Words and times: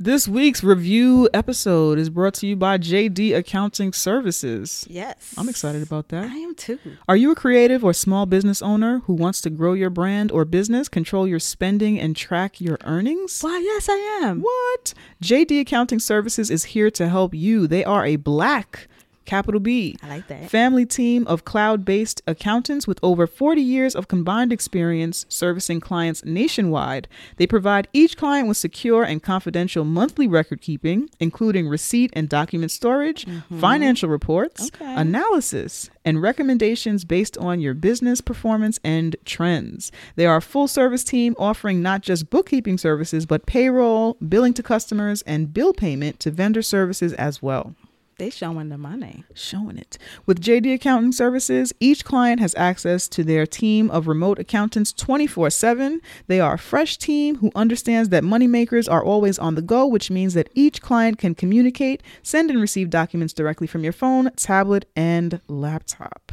This 0.00 0.28
week's 0.28 0.62
review 0.62 1.28
episode 1.34 1.98
is 1.98 2.08
brought 2.08 2.34
to 2.34 2.46
you 2.46 2.54
by 2.54 2.78
JD 2.78 3.36
Accounting 3.36 3.92
Services. 3.92 4.86
Yes. 4.88 5.34
I'm 5.36 5.48
excited 5.48 5.82
about 5.82 6.10
that. 6.10 6.30
I 6.30 6.36
am 6.36 6.54
too. 6.54 6.78
Are 7.08 7.16
you 7.16 7.32
a 7.32 7.34
creative 7.34 7.82
or 7.82 7.92
small 7.92 8.24
business 8.24 8.62
owner 8.62 9.00
who 9.06 9.14
wants 9.14 9.40
to 9.40 9.50
grow 9.50 9.72
your 9.72 9.90
brand 9.90 10.30
or 10.30 10.44
business, 10.44 10.88
control 10.88 11.26
your 11.26 11.40
spending, 11.40 11.98
and 11.98 12.14
track 12.14 12.60
your 12.60 12.78
earnings? 12.84 13.40
Why, 13.42 13.58
yes, 13.58 13.88
I 13.88 13.96
am. 14.22 14.40
What? 14.40 14.94
JD 15.20 15.62
Accounting 15.62 15.98
Services 15.98 16.48
is 16.48 16.66
here 16.66 16.92
to 16.92 17.08
help 17.08 17.34
you. 17.34 17.66
They 17.66 17.82
are 17.82 18.06
a 18.06 18.14
black, 18.14 18.86
capital 19.28 19.60
B, 19.60 19.96
I 20.02 20.08
like 20.08 20.26
that. 20.28 20.50
family 20.50 20.86
team 20.86 21.26
of 21.26 21.44
cloud 21.44 21.84
based 21.84 22.22
accountants 22.26 22.86
with 22.88 22.98
over 23.02 23.26
40 23.26 23.60
years 23.60 23.94
of 23.94 24.08
combined 24.08 24.52
experience 24.52 25.26
servicing 25.28 25.80
clients 25.80 26.24
nationwide. 26.24 27.06
They 27.36 27.46
provide 27.46 27.88
each 27.92 28.16
client 28.16 28.48
with 28.48 28.56
secure 28.56 29.04
and 29.04 29.22
confidential 29.22 29.84
monthly 29.84 30.26
record 30.26 30.62
keeping, 30.62 31.10
including 31.20 31.68
receipt 31.68 32.10
and 32.14 32.28
document 32.28 32.70
storage, 32.70 33.26
mm-hmm. 33.26 33.60
financial 33.60 34.08
reports, 34.08 34.70
Okay. 34.74 34.94
analysis, 34.96 35.90
and 36.06 36.22
recommendations 36.22 37.04
based 37.04 37.36
on 37.36 37.60
your 37.60 37.74
business 37.74 38.22
performance 38.22 38.80
and 38.82 39.14
trends. 39.26 39.92
They 40.16 40.24
are 40.24 40.38
a 40.38 40.42
full 40.42 40.68
service 40.68 41.04
team 41.04 41.34
offering 41.38 41.82
not 41.82 42.00
just 42.00 42.30
bookkeeping 42.30 42.78
services, 42.78 43.26
but 43.26 43.44
payroll, 43.44 44.14
billing 44.26 44.54
to 44.54 44.62
customers, 44.62 45.20
and 45.22 45.52
bill 45.52 45.74
payment 45.74 46.18
to 46.20 46.30
vendor 46.30 46.62
services 46.62 47.12
as 47.12 47.42
well 47.42 47.74
They 48.18 48.30
showing 48.30 48.68
the 48.68 48.78
money. 48.78 49.24
showing 49.32 49.78
it. 49.78 49.96
With 50.26 50.40
JD 50.40 50.74
Accounting 50.74 51.12
Services, 51.12 51.72
each 51.78 52.04
client 52.04 52.40
has 52.40 52.52
access 52.56 53.06
to 53.08 53.22
their 53.22 53.46
team 53.46 53.90
of 53.92 54.08
remote 54.08 54.40
accountants 54.40 54.92
24 54.92 55.50
7. 55.50 56.00
They 56.26 56.40
are 56.40 56.54
a 56.54 56.58
fresh 56.58 56.98
team 56.98 57.36
who 57.36 57.52
understands 57.54 58.08
that 58.08 58.24
moneymakers 58.24 58.90
are 58.90 59.04
always 59.04 59.38
on 59.38 59.54
the 59.54 59.62
go, 59.62 59.86
which 59.86 60.10
means 60.10 60.34
that 60.34 60.50
each 60.54 60.82
client 60.82 61.18
can 61.18 61.36
communicate, 61.36 62.02
send, 62.22 62.50
and 62.50 62.60
receive 62.60 62.90
documents 62.90 63.32
directly 63.32 63.68
from 63.68 63.84
your 63.84 63.92
phone, 63.92 64.32
tablet, 64.32 64.84
and 64.96 65.40
laptop. 65.46 66.32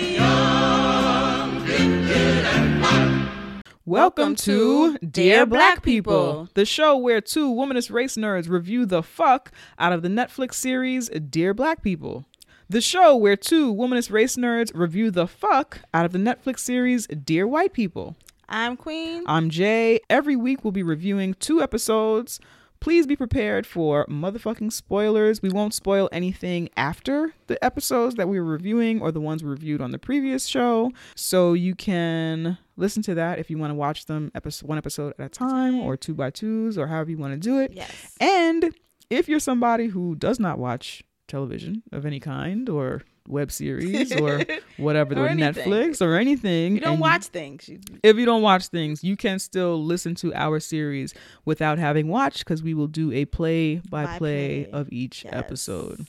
Welcome 3.86 4.34
to 4.36 4.96
Dear 4.98 5.44
Black 5.44 5.82
People, 5.82 6.48
the 6.54 6.64
show 6.64 6.96
where 6.96 7.20
two 7.20 7.52
womanist 7.52 7.92
race 7.92 8.16
nerds 8.16 8.48
review 8.48 8.86
the 8.86 9.02
fuck 9.02 9.52
out 9.78 9.92
of 9.92 10.00
the 10.00 10.08
Netflix 10.08 10.54
series 10.54 11.10
Dear 11.10 11.52
Black 11.52 11.82
People. 11.82 12.24
The 12.66 12.80
show 12.80 13.14
where 13.14 13.36
two 13.36 13.74
womanist 13.74 14.10
race 14.10 14.36
nerds 14.36 14.70
review 14.74 15.10
the 15.10 15.26
fuck 15.26 15.80
out 15.92 16.06
of 16.06 16.12
the 16.12 16.18
Netflix 16.18 16.60
series 16.60 17.06
Dear 17.08 17.46
White 17.46 17.74
People. 17.74 18.16
I'm 18.48 18.78
Queen. 18.78 19.22
I'm 19.26 19.50
Jay. 19.50 20.00
Every 20.08 20.34
week 20.34 20.64
we'll 20.64 20.72
be 20.72 20.82
reviewing 20.82 21.34
two 21.34 21.60
episodes. 21.60 22.40
Please 22.84 23.06
be 23.06 23.16
prepared 23.16 23.66
for 23.66 24.04
motherfucking 24.10 24.70
spoilers. 24.70 25.40
We 25.40 25.48
won't 25.48 25.72
spoil 25.72 26.06
anything 26.12 26.68
after 26.76 27.32
the 27.46 27.64
episodes 27.64 28.16
that 28.16 28.28
we 28.28 28.38
were 28.38 28.44
reviewing 28.44 29.00
or 29.00 29.10
the 29.10 29.22
ones 29.22 29.42
we 29.42 29.48
reviewed 29.48 29.80
on 29.80 29.90
the 29.90 29.98
previous 29.98 30.44
show. 30.44 30.92
So 31.14 31.54
you 31.54 31.74
can 31.74 32.58
listen 32.76 33.02
to 33.04 33.14
that 33.14 33.38
if 33.38 33.48
you 33.48 33.56
want 33.56 33.70
to 33.70 33.74
watch 33.74 34.04
them 34.04 34.30
episode, 34.34 34.68
one 34.68 34.76
episode 34.76 35.14
at 35.18 35.24
a 35.24 35.28
time 35.30 35.80
or 35.80 35.96
two 35.96 36.12
by 36.12 36.28
twos 36.28 36.76
or 36.76 36.86
however 36.88 37.10
you 37.10 37.16
want 37.16 37.32
to 37.32 37.38
do 37.38 37.58
it. 37.58 37.72
Yes. 37.72 38.16
And 38.20 38.74
if 39.08 39.30
you're 39.30 39.40
somebody 39.40 39.86
who 39.86 40.14
does 40.14 40.38
not 40.38 40.58
watch 40.58 41.02
television 41.26 41.84
of 41.90 42.04
any 42.04 42.20
kind 42.20 42.68
or 42.68 43.00
web 43.28 43.50
series 43.50 44.12
or 44.20 44.44
whatever, 44.76 45.14
Or 45.14 45.26
or. 45.26 45.28
Netflix 45.30 46.00
or 46.04 46.16
anything, 46.16 46.74
You 46.74 46.80
don't 46.80 47.00
watch 47.00 47.26
things. 47.26 47.70
If 48.02 48.16
you 48.16 48.24
don't 48.26 48.42
watch 48.42 48.68
things, 48.68 49.02
you 49.02 49.16
can 49.16 49.38
still 49.38 49.82
listen 49.82 50.14
to 50.16 50.34
our 50.34 50.60
series 50.60 51.14
without 51.44 51.78
having 51.78 52.08
watched 52.08 52.40
because 52.40 52.62
we 52.62 52.74
will 52.74 52.86
do 52.86 53.10
a 53.12 53.24
play 53.24 53.76
by 53.88 54.04
By 54.04 54.18
play 54.18 54.64
play. 54.64 54.70
of 54.72 54.88
each 54.92 55.24
Yes. 55.24 55.32
episode. 55.34 56.06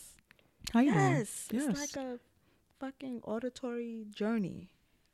How 0.74 0.82
you 0.82 0.92
doing? 0.94 1.04
yes. 1.12 1.48
Yes. 1.52 1.68
It's 1.70 1.96
like 1.96 2.06
a 2.06 2.20
fucking 2.80 3.22
auditory 3.24 4.06
journey 4.14 4.70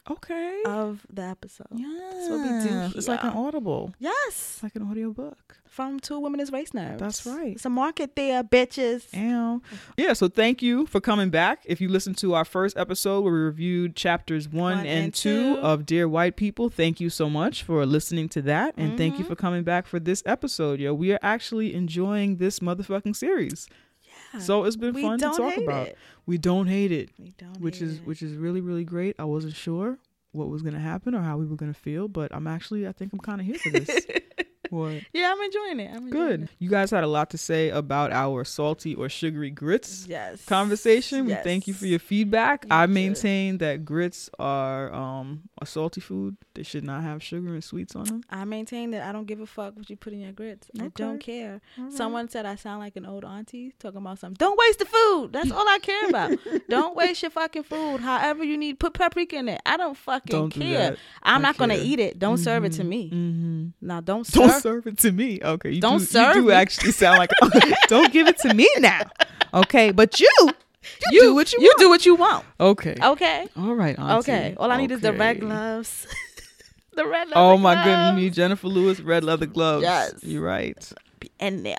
Okay. 0.09 0.63
of 0.65 1.05
the 1.13 1.21
episode. 1.21 1.67
yeah. 1.75 1.87
That's 2.11 2.29
what 2.29 2.39
we 2.41 2.69
do 2.69 2.97
It's 2.97 3.07
like 3.07 3.23
an 3.23 3.29
audible. 3.29 3.93
Yes. 3.99 4.25
It's 4.29 4.63
like 4.63 4.75
an 4.75 4.83
audio 4.89 5.11
book. 5.11 5.57
From 5.67 5.99
two 6.01 6.19
womanist 6.19 6.51
race 6.51 6.71
nerds. 6.71 6.97
That's 6.97 7.25
right. 7.25 7.53
It's 7.53 7.63
a 7.65 7.69
market 7.69 8.15
there, 8.17 8.43
bitches. 8.43 9.05
Ow. 9.15 9.61
Yeah, 9.95 10.11
so 10.13 10.27
thank 10.27 10.61
you 10.61 10.85
for 10.87 10.99
coming 10.99 11.29
back. 11.29 11.61
If 11.65 11.79
you 11.79 11.87
listened 11.87 12.17
to 12.17 12.33
our 12.33 12.43
first 12.43 12.75
episode 12.77 13.21
where 13.23 13.31
we 13.31 13.39
reviewed 13.39 13.95
chapters 13.95 14.49
one, 14.49 14.77
One 14.77 14.79
and, 14.79 14.87
and 15.05 15.13
two, 15.13 15.55
two. 15.55 15.61
of 15.61 15.85
Dear 15.85 16.09
White 16.09 16.35
People, 16.35 16.69
thank 16.69 16.99
you 16.99 17.09
so 17.09 17.29
much 17.29 17.63
for 17.63 17.85
listening 17.85 18.27
to 18.29 18.41
that. 18.41 18.73
And 18.77 18.97
thank 18.97 19.13
Mm-hmm. 19.13 19.23
you 19.23 19.29
for 19.29 19.35
coming 19.35 19.63
back 19.63 19.85
for 19.87 19.99
this 19.99 20.21
episode, 20.25 20.79
yo. 20.81 20.93
We 20.93 21.13
are 21.13 21.19
actually 21.21 21.73
enjoying 21.73 22.37
this 22.37 22.59
motherfucking 22.59 23.15
series. 23.15 23.67
So 24.39 24.63
it's 24.63 24.75
been 24.75 24.93
We 24.93 25.01
fun 25.01 25.19
to 25.19 25.25
talk 25.25 25.57
about. 25.57 25.87
it. 25.87 25.97
We 26.25 26.37
don't 26.37 26.67
hate 26.67 26.91
it, 26.91 27.09
We 27.19 27.33
don't 27.37 27.59
which 27.59 27.79
hate 27.79 27.87
is 27.87 27.97
it. 27.97 28.05
which 28.07 28.21
is 28.21 28.33
really 28.35 28.61
really 28.61 28.83
great. 28.83 29.15
I 29.19 29.25
wasn't 29.25 29.55
sure 29.55 29.97
what 30.31 30.47
was 30.49 30.61
gonna 30.61 30.79
happen 30.79 31.13
or 31.13 31.21
how 31.21 31.37
we 31.37 31.45
were 31.45 31.55
gonna 31.57 31.73
feel, 31.73 32.07
but 32.07 32.33
I'm 32.33 32.47
actually 32.47 32.87
I 32.87 32.91
think 32.93 33.11
I'm 33.13 33.19
kind 33.19 33.41
of 33.41 33.47
here 33.47 33.57
for 33.57 33.69
this. 33.71 33.89
what? 34.71 35.01
Yeah, 35.13 35.31
I'm 35.31 35.41
enjoying 35.41 35.79
it. 35.81 35.89
I'm 35.91 36.07
enjoying 36.07 36.09
Good. 36.29 36.41
It. 36.43 36.49
You 36.59 36.69
guys 36.69 36.89
had 36.91 37.03
a 37.03 37.07
lot 37.07 37.29
to 37.31 37.37
say 37.37 37.69
about 37.69 38.11
our 38.11 38.43
salty 38.43 38.95
or 38.95 39.07
sugary 39.09 39.51
grits 39.51 40.07
Yes. 40.09 40.43
conversation. 40.45 41.25
We 41.25 41.35
thank 41.35 41.67
you 41.67 41.73
for 41.73 41.85
your 41.85 41.99
feedback. 41.99 42.63
You 42.65 42.69
I 42.71 42.85
maintain 42.87 43.57
that 43.59 43.85
grits 43.85 44.29
are 44.39 44.91
um 44.93 45.43
a 45.61 45.65
salty 45.65 46.01
food. 46.01 46.37
They 46.55 46.63
should 46.63 46.83
not 46.83 47.03
have 47.03 47.21
sugar 47.21 47.53
and 47.53 47.63
sweets 47.63 47.95
on 47.95 48.05
them. 48.05 48.23
I 48.29 48.43
maintain 48.45 48.91
that 48.91 49.07
I 49.07 49.11
don't 49.11 49.25
give 49.27 49.39
a 49.41 49.45
fuck 49.45 49.75
what 49.75 49.89
you 49.89 49.95
put 49.97 50.13
in 50.13 50.21
your 50.21 50.31
grits. 50.31 50.69
I 50.79 50.87
don't 50.95 51.19
care. 51.19 51.61
Someone 51.89 52.29
said 52.29 52.45
I 52.45 52.55
sound 52.55 52.79
like 52.79 52.95
an 52.95 53.05
old 53.05 53.23
auntie 53.25 53.73
talking 53.79 53.97
about 53.99 54.19
something. 54.19 54.37
Don't 54.39 54.57
waste 54.57 54.79
the 54.79 54.85
food. 54.85 55.33
That's 55.33 55.51
all 55.51 55.67
I 55.67 55.79
care 55.79 56.09
about. 56.09 56.37
don't 56.69 56.95
waste 56.95 57.21
your 57.21 57.31
fucking 57.31 57.63
food. 57.63 57.99
However 57.99 58.43
you 58.43 58.57
need, 58.57 58.79
put 58.79 58.93
paprika 58.93 59.35
in 59.37 59.49
it. 59.49 59.61
I 59.65 59.77
don't 59.77 59.95
fucking 59.97 60.31
Don't 60.35 60.49
care. 60.49 60.91
that. 60.91 60.97
I'm 61.23 61.39
I 61.39 61.49
not 61.49 61.57
gonna 61.57 61.75
eat 61.77 61.99
it. 61.99 62.17
Don't 62.19 62.37
serve 62.37 62.63
it 62.65 62.73
to 62.73 62.83
me. 62.83 63.09
Mm-hmm. 63.11 63.67
Now 63.87 63.99
don't 64.01 64.29
Don't 64.31 64.49
serve. 64.49 64.60
Serve 64.61 64.87
it 64.87 64.97
to 64.99 65.11
me. 65.11 65.39
Okay. 65.43 65.71
You 65.71 65.81
Don't 65.81 65.99
do, 65.99 66.05
serve 66.05 66.35
You 66.35 66.41
do 66.43 66.51
actually 66.51 66.91
sound 66.91 67.17
like. 67.19 67.31
don't 67.87 68.11
give 68.13 68.27
it 68.27 68.37
to 68.39 68.53
me 68.53 68.67
now. 68.79 69.01
Okay, 69.53 69.91
but 69.91 70.19
you, 70.19 70.29
you, 70.41 70.51
You 71.11 71.21
do 71.21 71.35
what 71.35 71.51
you, 71.53 71.59
you 71.61 71.67
want. 71.67 71.79
do 71.79 71.89
what 71.89 72.05
you 72.05 72.15
want. 72.15 72.45
Okay. 72.59 72.95
Okay. 73.01 73.47
All 73.57 73.73
right. 73.75 73.97
Auntie. 73.99 74.31
Okay. 74.31 74.55
All 74.57 74.71
I 74.71 74.77
need 74.77 74.91
is 74.91 75.01
the 75.01 75.13
red 75.13 75.39
gloves. 75.39 76.07
the 76.93 77.05
red 77.05 77.27
leather 77.29 77.33
Oh 77.39 77.57
my 77.57 77.75
goodness! 77.83 78.15
You 78.15 78.23
need 78.23 78.33
Jennifer 78.33 78.67
Lewis 78.67 78.99
red 78.99 79.23
leather 79.23 79.45
gloves. 79.45 79.83
Yes. 79.83 80.13
You're 80.23 80.43
right. 80.43 80.91
Be 81.19 81.31
in 81.39 81.63
there. 81.63 81.75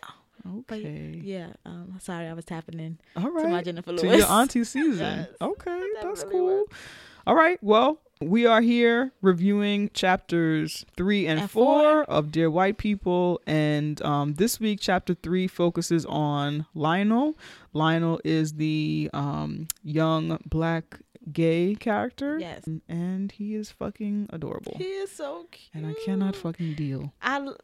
But 0.67 0.79
Okay. 0.79 1.21
yeah, 1.23 1.53
um, 1.65 1.99
sorry, 2.01 2.27
I 2.27 2.33
was 2.33 2.45
tapping 2.45 2.81
in. 2.81 2.99
All 3.17 3.31
right. 3.31 3.45
to 3.45 3.49
my 3.49 3.63
Jennifer 3.63 3.93
Lewis. 3.93 4.03
To 4.03 4.17
your 4.19 4.27
auntie 4.27 4.65
season. 4.75 4.99
Yes. 4.99 5.29
Okay, 5.41 5.71
That 5.95 6.03
that's 6.03 6.25
really 6.25 6.33
cool. 6.35 6.47
works. 6.63 6.77
All 7.29 7.37
right. 7.37 7.59
Well, 7.63 8.01
we 8.23 8.47
are 8.47 8.61
here 8.61 9.13
reviewing 9.23 9.91
chapters 9.95 10.85
three 10.97 11.27
and, 11.27 11.41
And 11.41 11.51
four, 11.51 11.83
four. 11.83 12.05
of 12.05 12.31
Dear 12.33 12.51
White 12.51 12.79
People, 12.79 13.41
and 13.47 14.01
um, 14.03 14.35
this 14.35 14.59
week 14.61 14.79
chapter 14.81 15.15
three 15.15 15.47
focuses 15.49 16.07
on 16.07 16.67
Lionel. 16.75 17.37
Lionel 17.73 18.21
is 18.25 18.55
the 18.55 19.11
um, 19.13 19.69
young 19.83 20.39
black 20.47 21.01
gay 21.33 21.75
character. 21.79 22.39
Yes. 22.39 22.69
and 22.89 23.31
he 23.33 23.55
is 23.55 23.71
fucking 23.71 24.29
adorable, 24.31 24.75
He 24.77 24.85
is 24.85 25.11
so 25.13 25.47
cute. 25.51 25.71
and 25.75 25.87
I 25.87 25.95
cannot 26.05 26.35
fucking 26.37 26.75
deal. 26.75 27.13
I'll 27.23 27.57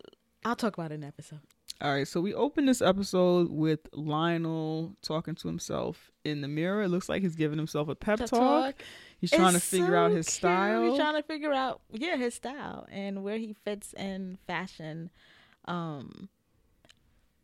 I'll 0.45 0.57
talk 0.57 0.79
about 0.79 0.93
it 0.93 0.97
in 0.97 1.01
the 1.01 1.09
episode. 1.09 1.41
All 1.81 1.93
right, 1.93 2.09
so 2.09 2.21
we 2.21 2.35
open 2.35 2.67
this 2.67 2.83
episode 2.83 3.51
with 3.53 3.81
Lionel 3.93 4.97
talking 5.03 5.37
to 5.37 5.47
himself 5.49 6.11
in 6.25 6.41
the 6.41 6.49
mirror. 6.49 6.83
It 6.83 6.89
looks 6.89 7.09
like 7.09 7.23
he's 7.23 7.37
giving 7.37 7.57
himself 7.59 7.89
a 7.89 7.95
pep 7.95 8.19
Pep 8.19 8.29
talk. 8.31 8.39
talk. 8.41 8.75
He's 9.21 9.31
trying 9.31 9.55
to 9.55 9.61
figure 9.61 9.87
so 9.89 9.95
out 9.97 10.11
his 10.13 10.27
cute. 10.27 10.35
style. 10.35 10.85
He's 10.89 10.97
trying 10.99 11.15
to 11.17 11.23
figure 11.23 11.53
out 11.53 11.81
yeah 11.93 12.17
his 12.17 12.35
style 12.35 12.87
and 12.91 13.23
where 13.25 13.39
he 13.39 13.53
fits 13.53 13.93
in 13.95 14.39
fashion. 14.47 15.11
Um, 15.65 16.29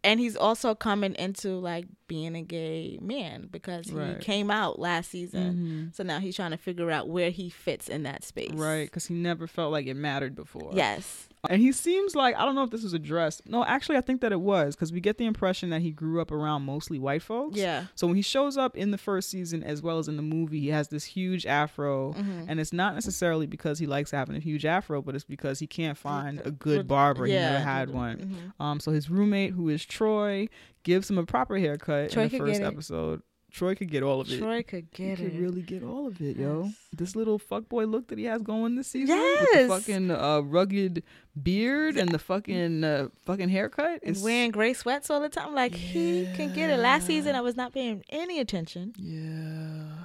and 0.02 0.20
he's 0.20 0.36
also 0.36 0.74
coming 0.74 1.14
into 1.14 1.58
like 1.58 1.86
being 2.08 2.36
a 2.36 2.42
gay 2.42 2.98
man 3.00 3.48
because 3.50 3.86
he 3.86 3.94
Right. 3.94 4.20
came 4.20 4.50
out 4.50 4.78
last 4.78 5.10
season. 5.10 5.90
Mhm. 5.90 5.96
So 5.96 6.02
now 6.02 6.20
he's 6.20 6.36
trying 6.36 6.50
to 6.50 6.56
figure 6.58 6.90
out 6.90 7.08
where 7.08 7.30
he 7.30 7.48
fits 7.48 7.88
in 7.88 8.02
that 8.02 8.22
space. 8.22 8.52
Right, 8.52 8.84
because 8.86 9.06
he 9.06 9.14
never 9.14 9.46
felt 9.46 9.72
like 9.72 9.86
it 9.86 9.94
mattered 9.94 10.34
before. 10.36 10.72
Yes. 10.74 11.28
And 11.50 11.60
he 11.60 11.72
seems 11.72 12.14
like 12.14 12.36
I 12.36 12.44
don't 12.44 12.54
know 12.54 12.62
if 12.64 12.70
this 12.70 12.82
was 12.82 12.94
addressed. 12.94 13.42
No, 13.48 13.64
actually, 13.64 13.96
I 13.96 14.00
think 14.00 14.20
that 14.22 14.32
it 14.32 14.40
was 14.40 14.74
because 14.74 14.92
we 14.92 15.00
get 15.00 15.18
the 15.18 15.26
impression 15.26 15.70
that 15.70 15.82
he 15.82 15.90
grew 15.90 16.20
up 16.20 16.30
around 16.32 16.62
mostly 16.62 16.98
white 16.98 17.22
folks. 17.22 17.56
Yeah. 17.58 17.84
So 17.94 18.06
when 18.06 18.16
he 18.16 18.22
shows 18.22 18.56
up 18.56 18.76
in 18.76 18.90
the 18.90 18.98
first 18.98 19.30
season 19.30 19.62
as 19.62 19.82
well 19.82 19.98
as 19.98 20.08
in 20.08 20.16
the 20.16 20.22
movie, 20.22 20.60
he 20.60 20.68
has 20.68 20.88
this 20.88 21.04
huge 21.04 21.44
afro, 21.46 22.12
Mhm. 22.14 22.46
and 22.48 22.60
it's 22.60 22.72
not 22.72 22.94
necessarily 22.94 23.46
because 23.46 23.78
he 23.78 23.86
likes 23.86 24.10
having 24.10 24.36
a 24.36 24.40
huge 24.40 24.64
afro, 24.64 25.02
but 25.02 25.14
it's 25.14 25.24
because 25.24 25.58
he 25.58 25.66
can't 25.66 25.98
find 25.98 26.40
a 26.44 26.50
Good- 26.50 26.88
barber. 26.88 27.26
He 27.26 27.32
never 27.34 27.58
had 27.58 27.90
one. 27.90 28.18
Mhm. 28.58 28.64
Um, 28.64 28.80
so 28.80 28.92
his 28.92 29.10
roommate, 29.10 29.52
who 29.52 29.68
is 29.68 29.84
Troy, 29.84 30.48
gives 30.82 31.10
him 31.10 31.18
a 31.18 31.24
proper 31.26 31.58
haircut 31.58 32.10
Troy 32.10 32.24
in 32.24 32.28
the 32.30 32.38
first 32.38 32.60
episode. 32.62 33.18
it. 33.20 33.24
Episode. 33.54 33.58
Troy 33.58 33.74
could 33.74 33.90
get 33.90 34.02
all 34.02 34.20
of 34.20 34.30
it. 34.30 34.38
Troy 34.38 34.62
could 34.62 34.90
get 34.92 35.18
he 35.18 35.24
it. 35.26 35.30
could 35.30 35.40
really 35.40 35.62
get 35.62 35.82
all 35.82 36.06
of 36.08 36.20
it, 36.20 36.36
yo. 36.36 36.64
Yes. 36.64 36.74
This 36.92 37.16
little 37.16 37.38
fuckboy 37.38 37.90
look 37.90 38.08
that 38.08 38.18
he 38.18 38.24
has 38.24 38.42
going 38.42 38.76
this 38.76 38.88
season 38.88 39.16
with 39.16 39.48
Yes. 39.52 39.62
the 39.62 39.68
fucking 39.68 40.10
uh, 40.10 40.40
rugged 40.40 41.02
beard 41.40 41.96
and 41.96 42.10
the 42.10 42.18
fucking 42.18 42.84
uh, 42.84 43.08
fucking 43.24 43.48
haircut 43.48 44.00
and 44.02 44.16
is 44.16 44.22
wearing 44.22 44.50
gray 44.50 44.72
sweats 44.74 45.10
all 45.10 45.20
the 45.20 45.28
time. 45.28 45.54
Like 45.54 45.74
he 45.74 46.28
can 46.36 46.52
get 46.52 46.70
it. 46.70 46.78
Last 46.78 47.06
season, 47.06 47.34
I 47.34 47.40
was 47.40 47.56
not 47.56 47.72
paying 47.72 48.04
any 48.10 48.40
attention. 48.40 48.92
yeah. 48.98 50.04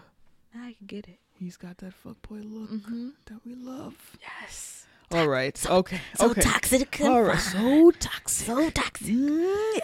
Now 0.54 0.66
I 0.68 0.74
can 0.74 0.88
get 0.88 1.08
it. 1.08 1.20
He's 1.32 1.58
got 1.58 1.78
that 1.78 1.94
fuckboy 2.04 2.44
look 2.52 2.70
Mm-hmm. 2.72 3.10
that 3.28 3.40
we 3.46 3.56
love. 3.56 3.96
Yes. 4.42 4.86
All 5.12 5.28
right. 5.28 5.58
okay. 5.70 6.02
So 6.16 6.32
okay. 6.32 6.42
toxic. 6.42 7.00
All 7.02 7.24
right. 7.24 7.40
So 7.40 7.92
toxic. 7.92 8.46
So 8.48 8.70
toxic. 8.70 9.08
Mm, 9.08 9.76
yeah. 9.76 9.82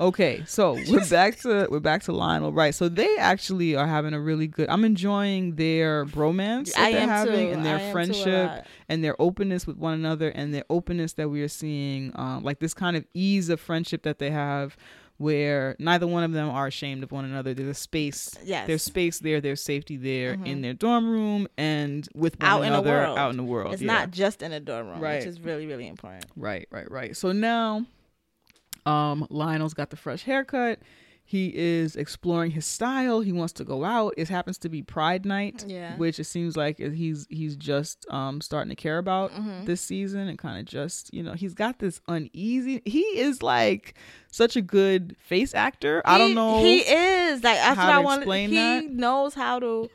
Okay, 0.00 0.42
so 0.46 0.74
we're 0.88 1.06
back 1.10 1.38
to 1.40 1.68
we're 1.70 1.80
back 1.80 2.02
to 2.04 2.12
Lionel, 2.12 2.52
right? 2.52 2.74
So 2.74 2.88
they 2.88 3.16
actually 3.18 3.76
are 3.76 3.86
having 3.86 4.14
a 4.14 4.20
really 4.20 4.46
good. 4.46 4.68
I'm 4.68 4.84
enjoying 4.84 5.56
their 5.56 6.04
bromance 6.06 6.72
that 6.72 6.80
I 6.82 6.92
they're 6.92 7.06
having 7.06 7.48
too. 7.48 7.52
and 7.54 7.64
their 7.64 7.76
I 7.76 7.80
am 7.80 7.84
too 7.84 7.88
a 7.88 7.92
friendship 7.92 8.66
and 8.88 9.04
their 9.04 9.20
openness 9.20 9.66
with 9.66 9.76
one 9.76 9.94
another 9.94 10.28
and 10.30 10.52
their 10.52 10.64
openness 10.70 11.14
that 11.14 11.28
we 11.28 11.42
are 11.42 11.48
seeing, 11.48 12.12
um, 12.16 12.42
like 12.42 12.58
this 12.58 12.74
kind 12.74 12.96
of 12.96 13.04
ease 13.14 13.48
of 13.48 13.60
friendship 13.60 14.02
that 14.02 14.18
they 14.18 14.30
have, 14.30 14.76
where 15.18 15.76
neither 15.78 16.06
one 16.06 16.24
of 16.24 16.32
them 16.32 16.50
are 16.50 16.66
ashamed 16.66 17.02
of 17.04 17.12
one 17.12 17.24
another. 17.24 17.54
There's 17.54 17.68
a 17.68 17.74
space, 17.74 18.34
Yes. 18.44 18.66
there's 18.66 18.82
space 18.82 19.20
there, 19.20 19.40
there's 19.40 19.62
safety 19.62 19.96
there 19.96 20.36
Mhm. 20.36 20.46
in 20.46 20.60
their 20.62 20.74
dorm 20.74 21.08
room 21.08 21.46
and 21.56 22.08
with 22.14 22.40
one 22.40 22.48
Out 22.50 22.62
in 22.64 22.72
the 22.72 22.78
another 22.78 22.90
world. 22.90 23.18
out 23.18 23.30
in 23.30 23.36
the 23.36 23.44
world. 23.44 23.72
It's 23.74 23.82
yeah. 23.82 23.92
not 23.92 24.10
just 24.10 24.42
in 24.42 24.52
a 24.52 24.58
dorm 24.60 24.88
room, 24.88 25.00
Right. 25.00 25.18
which 25.20 25.26
is 25.28 25.40
really, 25.40 25.66
really 25.66 25.86
important. 25.86 26.26
Right, 26.36 26.66
right, 26.70 26.90
right. 26.90 27.16
So 27.16 27.30
now, 27.32 27.86
um, 28.86 29.26
Lionel's 29.30 29.74
got 29.74 29.90
the 29.90 29.96
fresh 29.96 30.22
haircut. 30.24 30.80
He 31.24 31.52
is 31.56 31.94
exploring 31.96 32.50
his 32.50 32.66
style. 32.66 33.20
He 33.20 33.32
wants 33.32 33.52
to 33.54 33.64
go 33.64 33.84
out. 33.84 34.12
It 34.18 34.28
happens 34.28 34.58
to 34.58 34.68
be 34.68 34.82
Pride 34.82 35.24
Night, 35.24 35.64
Yeah. 35.66 35.96
which 35.96 36.18
it 36.18 36.24
seems 36.24 36.56
like 36.56 36.78
he's 36.78 37.26
he's 37.30 37.56
just 37.56 38.04
um 38.10 38.40
starting 38.40 38.68
to 38.70 38.74
care 38.76 38.98
about 38.98 39.30
Mhm. 39.32 39.64
this 39.64 39.80
season 39.80 40.28
and 40.28 40.36
kind 40.36 40.58
of 40.58 40.64
just 40.66 41.14
you 41.14 41.22
know 41.22 41.32
he's 41.34 41.54
got 41.54 41.78
this 41.78 42.00
uneasy. 42.08 42.82
He 42.84 43.00
is 43.18 43.40
like 43.42 43.94
such 44.32 44.56
a 44.56 44.60
good 44.62 45.16
face 45.20 45.54
actor. 45.54 46.02
I 46.04 46.18
don't 46.18 46.34
know. 46.34 46.60
He 46.60 46.80
is 46.80 47.42
like 47.44 47.56
that's 47.56 47.78
how 47.78 47.86
what 48.02 48.18
I 48.18 48.22
to 48.24 48.26
want. 48.28 48.50
He 48.50 48.56
that. 48.56 48.90
knows 48.90 49.32
how 49.34 49.60
to 49.60 49.88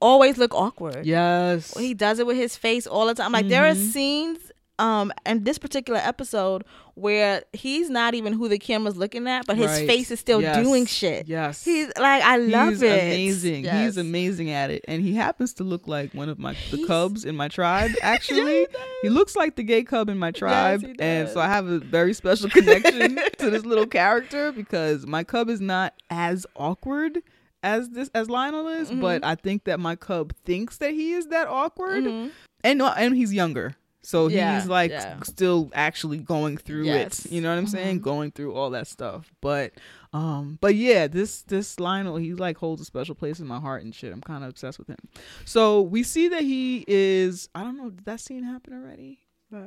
always 0.00 0.36
look 0.38 0.54
awkward. 0.54 1.06
Yes. 1.06 1.76
He 1.78 1.94
does 1.94 2.18
it 2.18 2.26
with 2.26 2.36
his 2.36 2.56
face 2.56 2.86
all 2.86 3.06
the 3.06 3.14
time. 3.14 3.32
Like 3.32 3.48
there 3.48 3.66
are 3.66 3.72
Mhm. 3.74 3.92
scenes 3.92 4.38
um 4.78 5.12
in 5.26 5.44
this 5.44 5.58
particular 5.58 5.98
episode 6.02 6.64
where 6.94 7.42
he's 7.52 7.88
not 7.88 8.14
even 8.14 8.32
who 8.32 8.48
the 8.48 8.58
camera's 8.58 8.96
looking 8.96 9.28
at, 9.28 9.46
but 9.46 9.56
his 9.56 9.66
Right. 9.70 9.86
face 9.86 10.10
is 10.10 10.18
still 10.20 10.40
Yes. 10.40 10.56
doing 10.64 10.84
shit. 10.86 11.28
Yes. 11.28 11.64
He's 11.64 11.86
like 11.98 12.22
I 12.22 12.36
love 12.38 12.70
He's 12.70 12.82
it. 12.82 13.02
amazing. 13.02 13.64
Yes. 13.64 13.84
He's 13.84 13.96
amazing 13.96 14.50
at 14.50 14.70
it, 14.70 14.84
and 14.88 15.02
he 15.02 15.14
happens 15.14 15.52
to 15.54 15.64
look 15.64 15.86
like 15.86 16.12
one 16.12 16.28
of 16.28 16.38
my 16.38 16.52
the 16.70 16.76
He's- 16.78 16.86
cubs 16.88 17.24
in 17.24 17.36
my 17.36 17.48
tribe. 17.48 17.90
Actually, 18.02 18.60
he 18.60 18.66
he 19.02 19.08
looks 19.08 19.36
like 19.36 19.56
the 19.56 19.62
gay 19.62 19.84
cub 19.84 20.08
in 20.08 20.18
my 20.18 20.30
tribe, 20.32 20.82
he 20.84 20.94
and 20.98 21.28
so 21.28 21.40
I 21.40 21.46
have 21.48 21.66
a 21.66 21.78
very 21.78 22.12
special 22.14 22.48
connection 22.50 23.18
to 23.38 23.50
this 23.50 23.64
little 23.64 23.86
character 24.00 24.50
because 24.52 25.06
my 25.06 25.22
cub 25.24 25.48
is 25.48 25.60
not 25.60 25.94
as 26.10 26.46
awkward 26.56 27.22
as 27.62 27.90
this 27.90 28.08
as 28.14 28.28
Lionel 28.30 28.68
is, 28.68 28.90
Mhm. 28.90 29.00
but 29.00 29.24
I 29.24 29.34
think 29.34 29.64
that 29.64 29.80
my 29.80 29.96
cub 29.96 30.32
thinks 30.44 30.78
that 30.78 30.92
he 30.92 31.12
is 31.12 31.26
that 31.28 31.48
awkward, 31.48 32.04
Mhm. 32.04 32.30
and 32.64 32.82
and 32.82 33.16
he's 33.16 33.32
younger. 33.34 33.74
So 34.02 34.28
Yeah, 34.28 34.58
he's 34.60 34.68
like 34.68 34.90
yeah. 34.90 35.20
still 35.24 35.70
actually 35.74 36.18
going 36.18 36.56
through 36.56 36.84
Yes. 36.84 37.26
it. 37.26 37.32
You 37.32 37.40
know 37.40 37.50
what 37.50 37.58
I'm 37.58 37.66
saying? 37.66 38.00
Mhm. 38.00 38.02
Going 38.02 38.30
through 38.30 38.54
all 38.54 38.70
that 38.70 38.86
stuff. 38.86 39.30
But 39.40 39.72
um 40.12 40.56
but 40.60 40.74
yeah, 40.76 41.06
this 41.08 41.42
this 41.42 41.78
Lionel, 41.80 42.16
he 42.16 42.32
like 42.34 42.56
holds 42.58 42.80
a 42.80 42.84
special 42.84 43.14
place 43.14 43.40
in 43.40 43.46
my 43.46 43.58
heart 43.60 43.82
and 43.82 43.94
shit. 43.94 44.12
I'm 44.12 44.20
kind 44.22 44.44
of 44.44 44.50
obsessed 44.50 44.78
with 44.78 44.88
him. 44.88 44.96
So 45.44 45.82
we 45.82 46.02
see 46.02 46.28
that 46.28 46.42
he 46.42 46.84
is 46.88 47.48
I 47.54 47.62
don't 47.64 47.76
know, 47.76 47.90
did 47.90 48.04
that 48.06 48.20
scene 48.20 48.44
happen 48.44 48.72
already? 48.72 49.20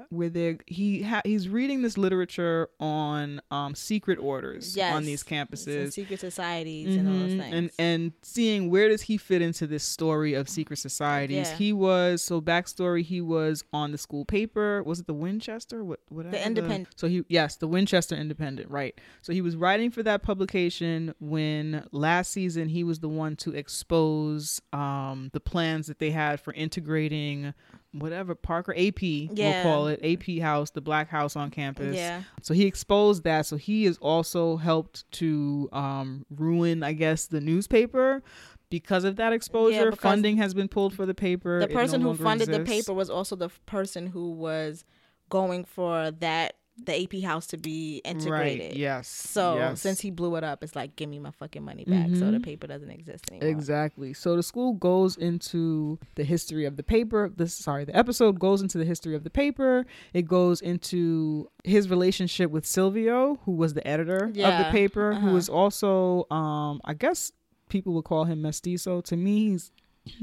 Where 0.09 0.29
they 0.29 0.57
he 0.67 1.01
ha- 1.01 1.21
he's 1.25 1.49
reading 1.49 1.81
this 1.81 1.97
literature 1.97 2.69
on 2.79 3.41
um 3.49 3.73
secret 3.73 4.19
orders 4.19 4.77
on 4.77 5.05
these 5.05 5.23
campuses. 5.23 5.93
secret 5.93 6.19
societies 6.19 6.95
and 6.95 7.07
all 7.07 7.13
those 7.15 7.31
Mhm. 7.33 7.39
things. 7.39 7.55
And 7.55 7.71
and 7.79 8.11
seeing 8.21 8.69
where 8.69 8.89
does 8.89 9.01
he 9.01 9.17
fit 9.17 9.41
into 9.41 9.65
this 9.65 9.83
story 9.83 10.35
of 10.35 10.47
secret 10.47 10.77
societies? 10.77 11.49
Yeah. 11.49 11.55
He 11.57 11.73
was 11.73 12.21
so 12.21 12.39
backstory. 12.41 13.01
He 13.01 13.21
was 13.21 13.63
on 13.73 13.91
the 13.91 13.97
school 13.97 14.23
paper. 14.23 14.83
Was 14.83 14.99
it 14.99 15.07
the 15.07 15.15
Winchester? 15.15 15.83
What 15.83 15.99
whatever 16.09 16.37
Independent. 16.37 16.89
So 16.95 17.07
he 17.07 17.23
yes, 17.27 17.55
the 17.55 17.67
Winchester 17.67 18.15
Independent. 18.15 18.69
Right. 18.69 18.93
So 19.23 19.33
he 19.33 19.41
was 19.41 19.55
writing 19.55 19.89
for 19.89 20.03
that 20.03 20.21
publication 20.21 21.15
when 21.19 21.87
last 21.91 22.31
season 22.31 22.69
he 22.69 22.83
was 22.83 22.99
the 22.99 23.09
one 23.09 23.35
to 23.37 23.51
expose 23.55 24.61
um 24.73 25.29
the 25.33 25.39
plans 25.39 25.87
that 25.87 25.97
they 25.99 26.11
had 26.11 26.39
for 26.39 26.53
integrating 26.53 27.53
whatever 27.93 28.35
Parker 28.35 28.73
AP 28.75 29.01
we'll 29.01 29.63
call 29.63 29.87
it 29.87 29.99
AP 30.03 30.41
house, 30.41 30.71
the 30.71 30.81
black 30.81 31.09
house 31.09 31.35
on 31.35 31.51
campus. 31.51 31.95
yeah. 31.95 32.23
So 32.41 32.53
he 32.53 32.65
exposed 32.65 33.23
that. 33.23 33.45
So 33.45 33.57
he 33.57 33.85
has 33.85 33.97
also 33.97 34.57
helped 34.57 35.09
to 35.13 35.69
um, 35.71 36.25
ruin, 36.29 36.83
I 36.83 36.93
guess, 36.93 37.27
the 37.27 37.41
newspaper 37.41 38.23
because 38.69 39.03
of 39.03 39.17
that 39.17 39.33
exposure. 39.33 39.91
because 39.91 40.01
Funding 40.01 40.37
has 40.37 40.53
been 40.53 40.67
pulled 40.67 40.93
for 40.93 41.05
the 41.05 41.13
paper. 41.13 41.59
The 41.59 41.65
It 41.65 41.71
no 41.71 41.75
person 41.75 42.01
who 42.01 42.15
funded 42.15 42.49
the 42.49 42.61
paper 42.61 42.93
was 42.93 43.09
also 43.09 43.35
the 43.35 43.49
person 43.65 44.07
who 44.07 44.31
was 44.31 44.85
going 45.29 45.65
for 45.65 46.11
that 46.11 46.55
the 46.77 47.03
AP 47.03 47.23
house 47.23 47.47
to 47.47 47.57
be 47.57 48.01
integrated. 48.05 48.71
Right. 48.71 48.77
Yes. 48.77 49.07
So 49.07 49.55
yes. 49.55 49.81
since 49.81 49.99
he 49.99 50.09
blew 50.09 50.35
it 50.37 50.43
up, 50.43 50.63
it's 50.63 50.75
like 50.75 50.95
give 50.95 51.09
me 51.09 51.19
my 51.19 51.31
fucking 51.31 51.63
money 51.63 51.83
back. 51.85 52.09
So 52.15 52.31
the 52.31 52.37
Mhm. 52.37 52.43
paper 52.43 52.67
doesn't 52.67 52.89
exist 52.89 53.25
anymore. 53.29 53.49
Exactly. 53.49 54.13
So 54.13 54.35
the 54.35 54.43
school 54.43 54.73
goes 54.73 55.17
into 55.17 55.99
the 56.15 56.23
history 56.23 56.65
of 56.65 56.77
the 56.77 56.83
paper. 56.83 57.31
This 57.35 57.53
sorry, 57.53 57.85
the 57.85 57.95
episode 57.95 58.39
goes 58.39 58.61
into 58.61 58.77
the 58.77 58.85
history 58.85 59.15
of 59.15 59.23
the 59.23 59.29
paper. 59.29 59.85
It 60.13 60.23
goes 60.23 60.61
into 60.61 61.49
his 61.63 61.89
relationship 61.89 62.49
with 62.51 62.65
Silvio, 62.65 63.39
who 63.45 63.51
was 63.51 63.73
the 63.73 63.85
editor 63.85 64.25
of 64.25 64.33
the 64.33 64.67
paper, 64.71 65.13
who 65.13 65.27
uh-huh. 65.27 65.33
was 65.33 65.49
also 65.49 66.25
um 66.31 66.81
I 66.85 66.93
guess 66.93 67.31
people 67.69 67.93
would 67.93 68.05
call 68.05 68.25
him 68.25 68.41
mestizo. 68.41 69.01
To 69.01 69.15
me, 69.17 69.49
he's 69.51 69.71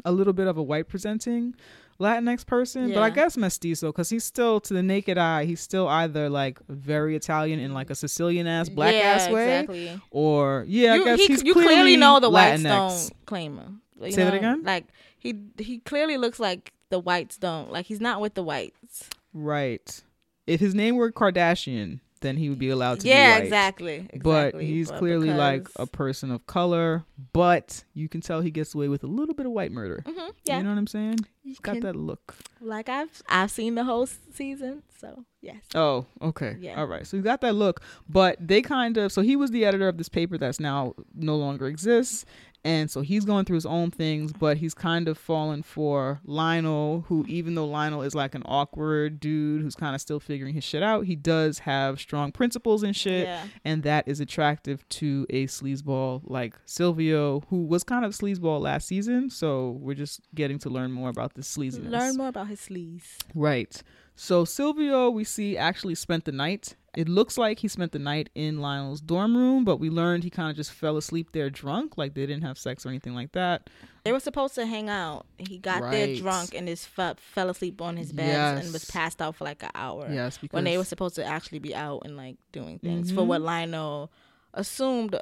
a 0.04 0.12
little 0.12 0.32
bit 0.32 0.48
of 0.48 0.56
a 0.56 0.62
white 0.62 0.88
presenting 0.88 1.54
Latinx 2.00 2.46
person, 2.46 2.92
but 2.94 3.02
I 3.02 3.10
guess 3.10 3.36
mestizo 3.36 3.88
because 3.90 4.08
he's 4.08 4.22
still 4.24 4.60
to 4.60 4.72
the 4.74 4.82
naked 4.82 5.18
eye, 5.18 5.44
he's 5.44 5.60
still 5.60 5.88
either 5.88 6.28
like 6.30 6.60
very 6.68 7.16
Italian 7.16 7.58
in 7.58 7.74
like 7.74 7.90
a 7.90 7.94
Sicilian 7.94 8.46
ass 8.46 8.68
black 8.68 8.94
yeah, 8.94 9.00
ass 9.00 9.28
way, 9.30 9.58
Exactly. 9.60 10.00
or 10.12 10.64
yeah, 10.68 10.94
you, 10.94 11.02
I 11.02 11.04
guess 11.04 11.18
he- 11.20 11.26
he's 11.26 11.42
you 11.42 11.52
clearly, 11.52 11.74
clearly 11.74 11.96
know 11.96 12.20
the 12.20 12.30
Latinx. 12.30 12.62
don't 12.62 13.10
claim 13.26 13.56
him. 13.58 13.82
You 14.00 14.12
Say 14.12 14.22
that 14.24 14.34
again? 14.34 14.62
Like 14.62 14.84
he 15.18 15.34
he 15.58 15.78
clearly 15.80 16.16
looks 16.18 16.38
like 16.38 16.72
the 16.90 17.00
whites 17.00 17.36
don't. 17.36 17.72
Like 17.72 17.86
he's 17.86 18.00
not 18.00 18.20
with 18.20 18.34
the 18.34 18.44
whites. 18.44 19.10
Right. 19.34 20.02
If 20.46 20.60
his 20.60 20.74
name 20.74 20.96
were 20.96 21.10
Kardashian, 21.10 21.98
then 22.20 22.36
he 22.36 22.48
would 22.48 22.58
be 22.58 22.70
allowed 22.70 23.00
to 23.00 23.04
be 23.04 23.10
yeah, 23.10 23.38
exactly, 23.38 24.06
exactly. 24.10 24.20
But 24.20 24.54
he's 24.62 24.90
clearly 24.90 25.30
like 25.32 25.68
a 25.76 25.86
person 25.86 26.30
of 26.30 26.46
color, 26.46 27.04
but 27.32 27.84
you 27.94 28.08
can 28.08 28.20
tell 28.20 28.40
he 28.40 28.50
gets 28.50 28.74
away 28.74 28.88
with 28.88 29.02
a 29.04 29.06
little 29.06 29.34
bit 29.34 29.46
of 29.46 29.52
white 29.52 29.72
murder. 29.72 30.02
Mhm, 30.06 30.30
yeah. 30.44 30.58
You 30.58 30.62
know 30.64 30.70
what 30.70 30.78
I'm 30.78 30.86
saying? 30.86 31.18
He's 31.42 31.58
got 31.60 31.74
can- 31.74 31.82
that 31.82 31.96
look. 31.96 32.34
like 32.60 32.88
I've 32.88 33.22
I've 33.28 33.50
seen 33.50 33.74
the 33.74 33.84
whole 33.84 34.06
season, 34.06 34.82
so 34.98 35.24
yes. 35.40 35.62
Oh, 35.74 36.04
okay. 36.20 36.56
Yeah. 36.60 36.78
All 36.78 36.86
right. 36.86 37.06
So 37.06 37.16
he's 37.16 37.24
got 37.24 37.40
that 37.40 37.54
look, 37.54 37.82
but 38.08 38.36
they 38.40 38.60
kind 38.60 38.96
of 38.96 39.12
so 39.12 39.22
he 39.22 39.36
was 39.36 39.50
the 39.50 39.64
editor 39.64 39.88
of 39.88 39.96
this 39.96 40.08
paper 40.08 40.36
that's 40.36 40.60
now 40.60 40.94
no 41.14 41.36
longer 41.36 41.66
exists. 41.66 42.24
And 42.64 42.90
so 42.90 43.00
he's 43.00 43.24
going 43.24 43.44
through 43.44 43.54
his 43.54 43.66
own 43.66 43.90
things, 43.90 44.32
but 44.32 44.56
he's 44.58 44.74
kind 44.74 45.08
of 45.08 45.16
fallen 45.16 45.62
for 45.62 46.20
Lionel, 46.24 47.04
who 47.08 47.24
even 47.28 47.54
though 47.54 47.66
Lionel 47.66 48.02
is 48.02 48.14
like 48.14 48.34
an 48.34 48.42
awkward 48.46 49.20
dude 49.20 49.62
who's 49.62 49.76
kind 49.76 49.94
of 49.94 50.00
still 50.00 50.20
figuring 50.20 50.54
his 50.54 50.64
shit 50.64 50.82
out, 50.82 51.06
he 51.06 51.14
does 51.16 51.60
have 51.60 52.00
strong 52.00 52.32
principles 52.32 52.82
and 52.82 52.94
shit. 52.94 53.26
Yeah. 53.26 53.44
and 53.64 53.82
that 53.84 54.08
is 54.08 54.20
attractive 54.20 54.86
to 54.90 55.26
a 55.30 55.46
sleazeball 55.46 56.22
like 56.24 56.54
Silvio, 56.66 57.42
who 57.48 57.64
was 57.64 57.84
kind 57.84 58.04
of 58.04 58.12
sleazeball 58.12 58.60
last 58.60 58.88
season. 58.88 59.30
So 59.30 59.78
we're 59.80 59.94
just 59.94 60.20
getting 60.34 60.58
to 60.60 60.68
learn 60.68 60.90
more 60.92 61.08
about 61.10 61.34
this 61.34 61.56
sleaziness. 61.56 61.90
Learn 61.90 62.16
more 62.16 62.28
about 62.28 62.48
his 62.48 62.60
sleeves. 62.60 63.18
Right. 63.34 63.82
So 64.20 64.44
Silvio, 64.44 65.10
we 65.10 65.22
see, 65.22 65.56
actually 65.56 65.94
spent 65.94 66.24
the 66.24 66.32
night. 66.32 66.74
It 66.96 67.08
looks 67.08 67.38
like 67.38 67.60
he 67.60 67.68
spent 67.68 67.92
the 67.92 68.00
night 68.00 68.30
in 68.34 68.58
Lionel's 68.60 69.00
dorm 69.00 69.36
room, 69.36 69.64
but 69.64 69.76
we 69.78 69.90
learned 69.90 70.24
he 70.24 70.30
kind 70.30 70.50
of 70.50 70.56
just 70.56 70.72
fell 70.72 70.96
asleep 70.96 71.28
there 71.30 71.48
drunk, 71.50 71.96
like 71.96 72.14
they 72.14 72.22
didn't 72.26 72.42
have 72.42 72.58
sex 72.58 72.84
or 72.84 72.88
anything 72.88 73.14
like 73.14 73.30
that. 73.32 73.70
They 74.02 74.10
were 74.10 74.18
supposed 74.18 74.56
to 74.56 74.66
hang 74.66 74.88
out. 74.88 75.26
He 75.38 75.58
got 75.58 75.92
there 75.92 76.16
drunk 76.16 76.52
and 76.52 76.66
just 76.66 76.88
fell, 76.88 77.14
fell 77.16 77.48
asleep 77.48 77.80
on 77.80 77.96
his 77.96 78.12
bed 78.12 78.58
and 78.64 78.72
was 78.72 78.86
passed 78.86 79.22
out 79.22 79.36
for 79.36 79.44
like 79.44 79.62
an 79.62 79.70
hour. 79.76 80.08
Yes, 80.10 80.36
because 80.38 80.52
when 80.56 80.64
they 80.64 80.76
were 80.78 80.84
supposed 80.84 81.14
to 81.14 81.24
actually 81.24 81.60
be 81.60 81.72
out 81.72 82.02
and 82.04 82.16
like 82.16 82.38
doing 82.50 82.80
things 82.80 83.12
for 83.12 83.20
Mhm. 83.20 83.26
what 83.26 83.42
Lionel 83.42 84.10
assumed, 84.52 85.14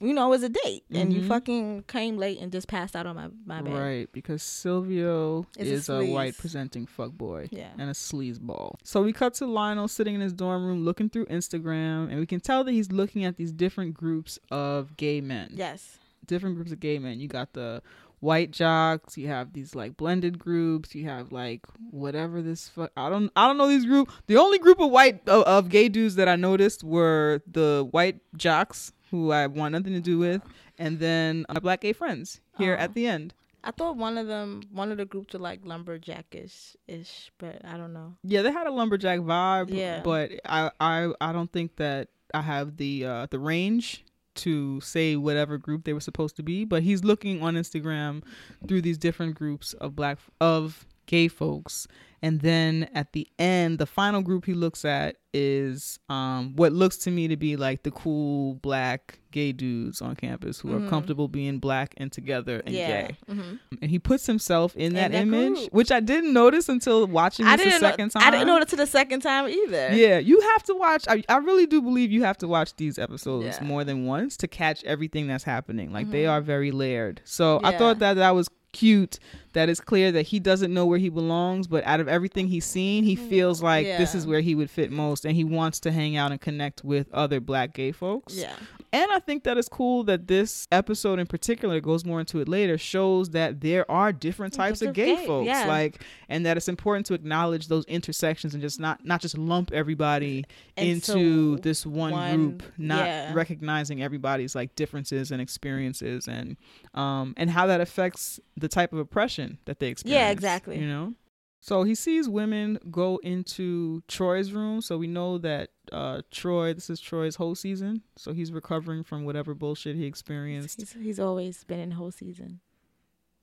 you 0.00 0.12
know, 0.14 0.26
it 0.26 0.30
was 0.30 0.42
a 0.42 0.48
date, 0.48 0.84
and 0.92 1.12
you 1.12 1.22
Mhm. 1.22 1.28
fucking 1.28 1.84
came 1.88 2.16
late 2.18 2.38
and 2.40 2.52
just 2.52 2.68
passed 2.68 2.94
out 2.94 3.06
on 3.06 3.16
my 3.16 3.28
my 3.46 3.62
bed. 3.62 3.72
Right, 3.74 4.12
because 4.12 4.42
Silvio 4.42 5.46
Is 5.58 5.88
a 5.88 5.94
a, 5.94 6.04
white 6.10 6.36
presenting 6.38 6.86
fuckboy 6.86 7.48
Yeah. 7.50 7.70
and 7.78 7.90
a 7.90 7.94
sleazeball. 7.94 8.76
So 8.84 9.02
we 9.02 9.12
cut 9.12 9.34
to 9.34 9.46
Lionel 9.46 9.88
sitting 9.88 10.14
in 10.14 10.20
his 10.20 10.32
dorm 10.32 10.64
room 10.64 10.84
looking 10.84 11.08
through 11.08 11.26
Instagram, 11.26 12.10
and 12.10 12.20
we 12.20 12.26
can 12.26 12.40
tell 12.40 12.64
that 12.64 12.72
he's 12.72 12.92
looking 12.92 13.24
at 13.24 13.36
these 13.36 13.52
different 13.52 13.94
groups 13.94 14.38
of 14.50 14.96
gay 14.96 15.20
men. 15.20 15.52
Yes. 15.54 15.98
Different 16.26 16.56
groups 16.56 16.72
of 16.72 16.80
gay 16.80 16.98
men. 16.98 17.20
You 17.20 17.28
got 17.28 17.54
the 17.54 17.82
white 18.20 18.50
jocks, 18.50 19.16
you 19.16 19.28
have 19.28 19.52
these 19.52 19.74
like 19.74 19.96
blended 19.96 20.38
groups, 20.38 20.94
you 20.94 21.04
have 21.04 21.30
like 21.32 21.64
whatever 21.90 22.42
this 22.42 22.68
fuck 22.68 22.90
I 22.96 23.08
don't 23.08 23.30
I 23.36 23.46
don't 23.46 23.56
know 23.56 23.68
these 23.68 23.86
group. 23.86 24.10
The 24.26 24.36
only 24.36 24.58
group 24.58 24.80
of 24.80 24.90
white 24.90 25.26
of, 25.28 25.44
of 25.44 25.68
gay 25.68 25.88
dudes 25.88 26.16
that 26.16 26.28
I 26.28 26.34
noticed 26.36 26.82
were 26.82 27.42
the 27.50 27.86
white 27.92 28.20
jocks 28.36 28.92
who 29.10 29.32
I 29.32 29.46
want 29.46 29.72
nothing 29.72 29.92
to 29.94 30.00
do 30.00 30.18
with, 30.18 30.42
and 30.78 30.98
then 30.98 31.44
my 31.52 31.60
black 31.60 31.80
gay 31.80 31.92
friends 31.92 32.40
here 32.58 32.76
Oh. 32.78 32.82
at 32.82 32.94
the 32.94 33.06
end. 33.06 33.34
I 33.64 33.72
thought 33.72 33.96
one 33.96 34.16
of 34.18 34.26
them, 34.28 34.62
one 34.72 34.92
of 34.92 34.98
the 34.98 35.04
groups 35.04 35.34
were 35.34 35.40
like 35.40 35.60
lumberjackish 35.64 36.76
ish, 36.86 37.32
but 37.38 37.64
I 37.64 37.76
don't 37.76 37.92
know. 37.92 38.14
Yeah, 38.22 38.42
they 38.42 38.52
had 38.52 38.66
a 38.66 38.70
lumberjack 38.72 39.20
vibe. 39.20 39.70
Yeah. 39.74 40.00
But 40.02 40.32
I 40.44 40.70
I 40.80 41.12
I 41.20 41.32
don't 41.32 41.52
think 41.52 41.76
that 41.76 42.08
I 42.32 42.42
have 42.42 42.76
the 42.76 43.04
uh 43.04 43.26
the 43.30 43.38
range 43.38 44.04
to 44.36 44.80
say 44.80 45.16
whatever 45.16 45.58
group 45.58 45.82
they 45.84 45.92
were 45.92 46.00
supposed 46.00 46.36
to 46.36 46.42
be. 46.44 46.64
But 46.64 46.84
he's 46.84 47.02
looking 47.02 47.42
on 47.42 47.54
Instagram 47.56 48.22
through 48.68 48.82
these 48.82 48.96
different 48.98 49.34
groups 49.34 49.72
of 49.74 49.96
black 49.96 50.18
of 50.40 50.86
gay 51.08 51.26
folks. 51.26 51.88
And 52.20 52.40
then 52.40 52.88
at 52.94 53.12
the 53.12 53.28
end, 53.38 53.78
the 53.78 53.86
final 53.86 54.22
group 54.22 54.44
he 54.44 54.52
looks 54.52 54.84
at 54.84 55.18
is 55.32 56.00
um, 56.08 56.52
what 56.56 56.72
looks 56.72 56.96
to 56.98 57.12
me 57.12 57.28
to 57.28 57.36
be 57.36 57.54
like 57.54 57.84
the 57.84 57.92
cool 57.92 58.54
black 58.54 59.20
gay 59.30 59.52
dudes 59.52 60.02
on 60.02 60.16
campus 60.16 60.58
who 60.58 60.68
Mhm. 60.70 60.86
are 60.86 60.90
comfortable 60.90 61.28
being 61.28 61.60
black 61.60 61.94
and 61.96 62.10
together 62.10 62.60
and 62.66 62.74
yeah. 62.74 63.06
gay. 63.08 63.16
hmm 63.28 63.54
And 63.80 63.88
he 63.88 64.00
puts 64.00 64.26
himself 64.26 64.74
in 64.74 64.94
that, 64.94 65.12
that 65.12 65.20
image, 65.20 65.54
group. 65.54 65.72
which 65.72 65.92
I 65.92 66.00
didn't 66.00 66.32
notice 66.32 66.68
until 66.68 67.06
watching 67.06 67.46
I 67.46 67.54
this 67.56 67.66
the 67.66 67.70
didn't. 67.70 67.82
Know, 67.82 67.88
second 67.90 68.08
time. 68.10 68.22
I 68.24 68.30
didn't 68.32 68.46
know 68.48 68.56
it 68.56 68.68
to 68.70 68.76
the 68.76 68.86
second 68.88 69.20
time 69.20 69.48
either. 69.48 69.90
Yeah, 69.94 70.18
you 70.18 70.40
have 70.40 70.64
to 70.64 70.74
watch. 70.74 71.04
I, 71.06 71.22
I 71.28 71.36
really 71.36 71.66
do 71.66 71.80
believe 71.80 72.10
you 72.10 72.24
have 72.24 72.38
to 72.38 72.48
watch 72.48 72.74
these 72.74 72.98
episodes 72.98 73.44
Yeah. 73.60 73.64
more 73.64 73.84
than 73.84 74.06
once 74.06 74.36
to 74.38 74.48
catch 74.48 74.82
everything 74.82 75.28
that's 75.28 75.44
happening. 75.44 75.92
Like 75.92 76.10
they 76.10 76.24
Mhm. 76.24 76.30
are 76.32 76.40
very 76.40 76.72
layered. 76.72 77.20
So 77.24 77.60
I 77.62 77.78
thought 77.78 78.00
that 78.00 78.14
that 78.14 78.34
was 78.34 78.48
cute. 78.72 79.18
That 79.54 79.68
it's 79.68 79.80
clear 79.80 80.12
that 80.12 80.22
he 80.22 80.38
doesn't 80.38 80.72
know 80.72 80.86
where 80.86 80.98
he 80.98 81.08
belongs, 81.08 81.66
but 81.66 81.82
out 81.84 81.98
of 81.98 82.06
everything 82.06 82.46
he's 82.46 82.64
seen, 82.66 83.02
he 83.02 83.16
feels 83.16 83.60
like 83.60 83.86
this 83.86 84.14
is 84.14 84.24
where 84.26 84.40
he 84.40 84.54
would 84.54 84.70
fit 84.70 84.92
most, 84.92 85.24
and 85.24 85.34
he 85.34 85.42
wants 85.42 85.80
to 85.80 85.90
hang 85.90 86.16
out 86.16 86.30
and 86.30 86.40
connect 86.40 86.84
with 86.84 87.12
other 87.12 87.40
Black 87.40 87.72
gay 87.74 87.90
folks. 87.90 88.36
Yeah. 88.36 88.54
And 88.92 89.10
I 89.10 89.18
think 89.18 89.44
that 89.44 89.58
it's 89.58 89.68
cool 89.68 90.04
that 90.04 90.28
this 90.28 90.68
episode 90.70 91.18
in 91.18 91.26
particular 91.26 91.80
goes 91.80 92.04
more 92.04 92.20
into 92.20 92.40
it 92.40 92.48
later 92.48 92.78
shows 92.78 93.30
that 93.30 93.60
there 93.60 93.90
are 93.90 94.12
different 94.12 94.54
types 94.54 94.80
of 94.80 94.94
Different 94.94 95.16
gay 95.18 95.22
gay- 95.22 95.26
folks 95.26 95.46
yeah. 95.46 95.66
like 95.66 96.02
and 96.28 96.46
that 96.46 96.56
it's 96.56 96.68
important 96.68 97.04
to 97.06 97.14
acknowledge 97.14 97.68
those 97.68 97.84
intersections 97.86 98.54
and 98.54 98.62
just 98.62 98.80
not 98.80 99.04
not 99.04 99.20
just 99.20 99.36
lump 99.36 99.72
everybody 99.72 100.44
into, 100.78 101.12
Into 101.18 101.56
this 101.58 101.84
one, 101.84 102.12
one- 102.12 102.36
group 102.36 102.62
not 102.78 103.04
yeah. 103.06 103.34
recognizing 103.34 104.02
everybody's 104.02 104.54
like 104.54 104.74
differences 104.74 105.32
and 105.32 105.42
experiences 105.42 106.26
and 106.28 106.56
um 106.94 107.34
and 107.36 107.50
how 107.50 107.66
that 107.66 107.82
affects 107.82 108.40
the 108.58 108.68
type 108.68 108.92
of 108.92 108.98
oppression 108.98 109.58
that 109.66 109.78
they 109.80 109.88
experience 109.88 110.20
Yeah, 110.20 110.30
exactly. 110.30 110.78
you 110.78 110.86
know 110.86 111.14
so 111.60 111.82
he 111.82 111.94
sees 111.96 112.28
women 112.28 112.78
go 112.88 113.18
into 113.24 114.00
Troy's 114.06 114.52
room. 114.52 114.80
So 114.80 114.96
we 114.96 115.08
know 115.08 115.38
that 115.38 115.70
uh, 115.90 116.22
Troy, 116.30 116.72
this 116.72 116.88
is 116.88 117.00
Troy's 117.00 117.34
whole 117.34 117.56
season. 117.56 118.02
So 118.16 118.32
he's 118.32 118.52
recovering 118.52 119.02
from 119.02 119.24
whatever 119.24 119.54
bullshit 119.54 119.96
he 119.96 120.04
experienced. 120.06 120.78
He's, 120.78 120.92
he's 120.92 121.18
always 121.18 121.64
been 121.64 121.80
in 121.80 121.90
whole 121.90 122.12
season. 122.12 122.60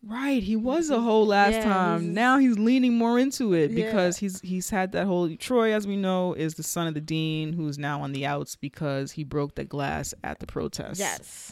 Right, 0.01 0.41
he 0.41 0.55
was 0.55 0.89
a 0.91 1.01
whole 1.01 1.25
last 1.27 1.55
Yeah, 1.55 1.63
time. 1.65 2.01
he's- 2.03 2.13
Now 2.15 2.37
he's 2.37 2.57
leaning 2.57 2.93
more 2.97 3.19
into 3.19 3.53
it 3.53 3.71
Yeah. 3.71 3.85
because 3.87 4.17
he's 4.17 4.39
he's 4.39 4.69
had 4.69 4.93
that 4.93 5.07
whole 5.07 5.35
Troy, 5.35 5.73
as 5.73 5.85
we 5.85 5.97
know, 5.97 6.33
is 6.35 6.53
the 6.53 6.63
son 6.63 6.87
of 6.87 6.93
the 6.93 7.01
dean 7.01 7.51
who's 7.51 7.77
now 7.77 8.01
on 8.01 8.13
the 8.13 8.25
outs 8.25 8.55
because 8.55 9.11
he 9.11 9.25
broke 9.25 9.55
the 9.55 9.65
glass 9.65 10.13
at 10.23 10.39
the 10.39 10.47
protest. 10.47 10.99
Yes. 11.01 11.51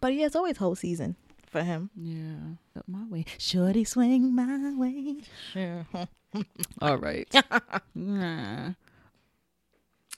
But 0.00 0.12
he 0.12 0.20
has 0.20 0.36
always 0.36 0.58
whole 0.58 0.76
season 0.76 1.16
for 1.48 1.62
him. 1.62 1.90
Yeah. 1.96 2.78
Up 2.78 2.84
my 2.86 3.04
way. 3.08 3.24
Shorty 3.38 3.84
swing 3.84 4.34
my 4.34 4.72
way. 4.76 5.16
Yeah. 5.54 5.84
All 6.80 6.98
right. 6.98 7.32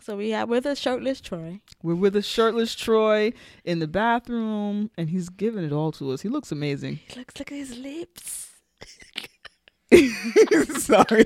So 0.02 0.16
we 0.16 0.30
have 0.30 0.49
with 0.49 0.64
a 0.64 0.75
shirtless 0.75 1.20
Troy. 1.20 1.60
We're 1.82 1.94
with 1.94 2.16
a 2.16 2.22
shirtless 2.22 2.75
Troy 2.75 3.34
in 3.64 3.80
the 3.80 3.87
bathroom, 3.87 4.90
and 4.96 5.10
he's 5.10 5.28
giving 5.28 5.62
it 5.62 5.72
all 5.72 5.92
to 5.92 6.10
us. 6.12 6.22
He 6.22 6.28
looks 6.30 6.50
amazing. 6.50 7.00
He 7.06 7.18
looks 7.18 7.38
like 7.38 7.50
his 7.50 7.76
lips. 7.76 8.49
Sorry. 10.78 11.25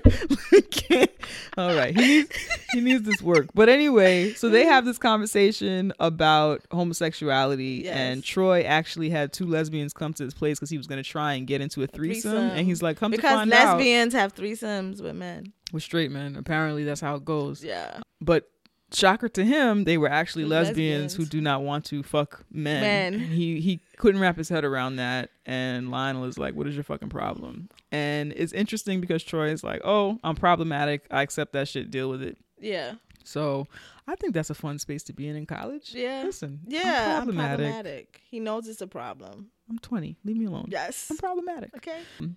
All 1.56 1.74
right. 1.74 1.94
He 1.94 2.06
needs 2.06 2.30
he 2.72 2.80
needs 2.80 3.02
this 3.02 3.20
work. 3.22 3.48
But 3.54 3.68
anyway, 3.68 4.32
so 4.34 4.48
they 4.48 4.64
have 4.64 4.84
this 4.84 4.98
conversation 4.98 5.92
about 6.00 6.62
homosexuality 6.70 7.82
Yes. 7.84 7.96
and 7.96 8.24
Troy 8.24 8.62
actually 8.62 9.10
had 9.10 9.32
two 9.32 9.46
lesbians 9.46 9.92
come 9.92 10.12
to 10.14 10.24
his 10.24 10.34
place 10.34 10.58
because 10.58 10.70
he 10.70 10.78
was 10.78 10.86
gonna 10.86 11.02
try 11.02 11.34
and 11.34 11.46
get 11.46 11.60
into 11.60 11.82
a 11.82 11.86
threesome, 11.86 12.30
threesome. 12.32 12.50
and 12.56 12.66
he's 12.66 12.82
like, 12.82 12.96
come 12.96 13.12
to 13.12 13.16
Because 13.18 13.32
find 13.34 13.52
out 13.52 13.76
lesbians 13.76 14.12
have 14.14 14.34
threesomes 14.34 15.02
with 15.02 15.14
men. 15.14 15.52
with 15.72 15.82
straight 15.82 16.10
men. 16.10 16.36
Apparently 16.36 16.84
that's 16.84 17.00
how 17.00 17.14
it 17.16 17.24
goes. 17.24 17.62
Yeah. 17.62 18.00
But 18.20 18.48
shocker 18.94 19.28
to 19.28 19.44
him, 19.44 19.84
they 19.84 19.98
were 19.98 20.08
actually 20.08 20.44
Two 20.44 20.50
lesbians, 20.50 21.14
who 21.14 21.24
do 21.26 21.40
not 21.40 21.62
want 21.62 21.84
to 21.86 22.02
fuck 22.02 22.44
men. 22.50 22.80
Men. 22.82 23.14
And 23.14 23.22
he 23.32 23.60
he 23.60 23.80
couldn't 23.96 24.20
wrap 24.20 24.36
his 24.36 24.48
head 24.48 24.64
around 24.64 24.96
that, 24.96 25.30
and 25.46 25.90
Lionel 25.90 26.24
is 26.24 26.38
like, 26.38 26.54
"What 26.54 26.66
is 26.66 26.74
your 26.74 26.84
fucking 26.84 27.08
problem?" 27.10 27.68
And 27.92 28.32
it's 28.36 28.52
interesting 28.52 29.00
because 29.00 29.22
Troy 29.22 29.48
is 29.50 29.62
like, 29.64 29.80
"Oh, 29.84 30.18
I'm 30.24 30.36
problematic. 30.36 31.06
I 31.10 31.22
accept 31.22 31.52
that 31.52 31.68
shit. 31.68 31.90
Deal 31.90 32.08
with 32.10 32.22
it." 32.22 32.36
Yeah. 32.60 32.94
So 33.24 33.66
I 34.06 34.16
think 34.16 34.34
that's 34.34 34.50
a 34.50 34.54
fun 34.54 34.78
space 34.78 35.02
to 35.04 35.12
be 35.12 35.28
in 35.28 35.36
in 35.36 35.46
college. 35.46 35.94
Yeah. 35.94 36.22
Listen, 36.26 36.60
Yeah. 36.66 36.82
I'm 36.82 37.10
I'm 37.10 37.16
problematic. 37.24 37.56
problematic. 37.66 38.20
He 38.30 38.38
knows 38.40 38.68
it's 38.68 38.82
a 38.82 38.86
problem. 38.86 39.48
I'm 39.70 39.78
20. 39.78 40.16
Leave 40.24 40.36
me 40.36 40.44
alone. 40.44 40.68
Yes. 40.70 41.08
I'm 41.10 41.16
problematic. 41.16 41.74
Okay. 41.76 42.00
Mm. 42.20 42.36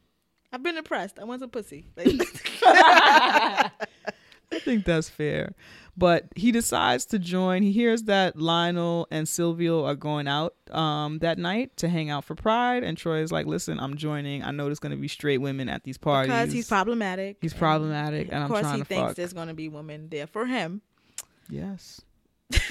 I've 0.54 0.64
been 0.64 0.78
impressed. 0.78 1.20
I 1.20 1.26
want 1.26 1.42
some 1.42 1.50
pussy. 1.50 1.88
Like, 1.98 2.08
I 4.52 4.60
think 4.60 4.86
that's 4.86 5.10
fair. 5.10 5.54
But 5.98 6.26
he 6.36 6.52
decides 6.52 7.06
to 7.08 7.18
join. 7.20 7.64
He 7.64 7.72
hears 7.72 8.04
that 8.04 8.36
Lionel 8.38 9.08
and 9.10 9.28
Silvio 9.28 9.84
are 9.84 9.96
going 9.96 10.28
out 10.28 10.54
um, 10.72 11.20
that 11.20 11.40
night 11.40 11.76
to 11.78 11.90
hang 11.90 12.10
out 12.12 12.24
for 12.24 12.36
Pride. 12.36 12.84
And 12.84 12.96
Troy 12.98 13.22
is 13.22 13.32
like, 13.32 13.48
listen, 13.48 13.80
I'm 13.80 13.98
joining. 13.98 14.44
I 14.44 14.52
know 14.52 14.66
there's 14.66 14.80
going 14.80 14.92
to 14.92 14.98
be 15.02 15.08
straight 15.08 15.40
women 15.40 15.70
at 15.70 15.84
these 15.84 15.98
parties. 15.98 16.32
because 16.32 16.54
he's 16.54 16.68
problematic. 16.68 17.38
He's 17.42 17.52
and 17.54 17.60
problematic, 17.60 18.28
and 18.28 18.38
Of 18.38 18.42
I'm 18.44 18.50
course, 18.50 18.76
he 18.76 18.84
thinks 18.84 19.08
fuck. 19.08 19.16
there's 19.16 19.34
going 19.34 19.48
to 19.48 19.54
be 19.56 19.70
women 19.70 20.10
there 20.10 20.28
for 20.28 20.46
him. 20.46 20.82
Yes. 21.50 22.02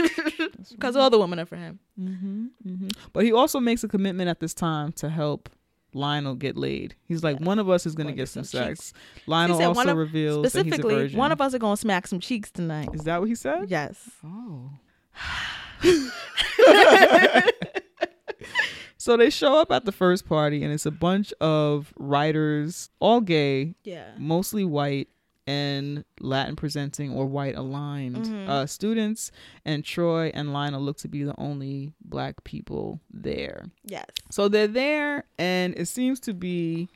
Because 0.71 0.97
all 0.97 1.11
the 1.11 1.19
women 1.19 1.39
are 1.39 1.47
for 1.47 1.57
him. 1.57 1.79
hmm 1.97 2.47
hmm 2.63 2.89
But 3.13 3.25
he 3.25 3.33
also 3.33 3.61
makes 3.61 3.85
a 3.85 3.89
commitment 3.89 4.29
at 4.29 4.41
this 4.41 4.55
time 4.55 4.93
to 4.93 5.09
help 5.09 5.49
Lionel 5.97 6.35
get 6.35 6.57
laid. 6.57 6.95
He's 7.07 7.25
like, 7.25 7.41
Yeah. 7.41 7.47
one 7.47 7.59
of 7.59 7.69
us 7.71 7.87
is 7.87 7.95
going 7.95 8.07
to 8.07 8.13
Wanna 8.13 8.17
get 8.23 8.29
some, 8.29 8.45
some 8.45 8.67
sex. 8.69 8.93
Lionel 9.27 9.59
said 9.59 9.67
also 9.67 9.89
of- 9.91 9.97
reveals 9.97 10.53
that 10.53 10.65
he's 10.65 10.75
a 10.75 10.77
Specifically, 10.77 11.17
one 11.17 11.33
of 11.33 11.41
us 11.41 11.55
are 11.55 11.59
going 11.59 11.75
to 11.77 11.81
smack 11.81 12.07
some 12.07 12.21
cheeks 12.21 12.51
tonight. 12.51 12.89
Is 12.93 13.03
that 13.03 13.21
what 13.21 13.29
he 13.29 13.35
said? 13.35 13.69
Yes. 13.71 14.11
Oh. 14.25 14.71
so 18.99 19.17
they 19.17 19.31
show 19.31 19.59
up 19.59 19.71
at 19.71 19.85
the 19.85 19.93
first 19.93 20.27
party, 20.29 20.63
and 20.63 20.73
it's 20.73 20.87
a 20.87 20.91
bunch 20.91 21.33
of 21.41 21.93
writers, 21.97 22.91
all 23.01 23.21
gay, 23.21 23.75
Yeah. 23.85 24.11
mostly 24.19 24.65
white 24.65 25.09
and 25.47 26.05
Latin 26.21 26.57
presenting 26.57 27.13
or 27.13 27.27
white 27.27 27.55
aligned 27.57 28.17
Mhm. 28.27 28.49
uh, 28.49 28.67
students. 28.67 29.31
And 29.65 29.85
Troy 29.85 30.31
and 30.35 30.53
Lionel 30.53 30.81
look 30.83 30.97
to 30.99 31.09
be 31.09 31.23
the 31.23 31.35
only 31.39 31.93
black 32.05 32.43
people 32.45 33.01
there. 33.13 33.67
Yes. 33.85 34.07
So 34.31 34.49
they're 34.49 34.67
there, 34.67 35.25
and 35.39 35.75
it 35.79 35.87
seems 35.87 36.19
to 36.21 36.35
be 36.35 36.89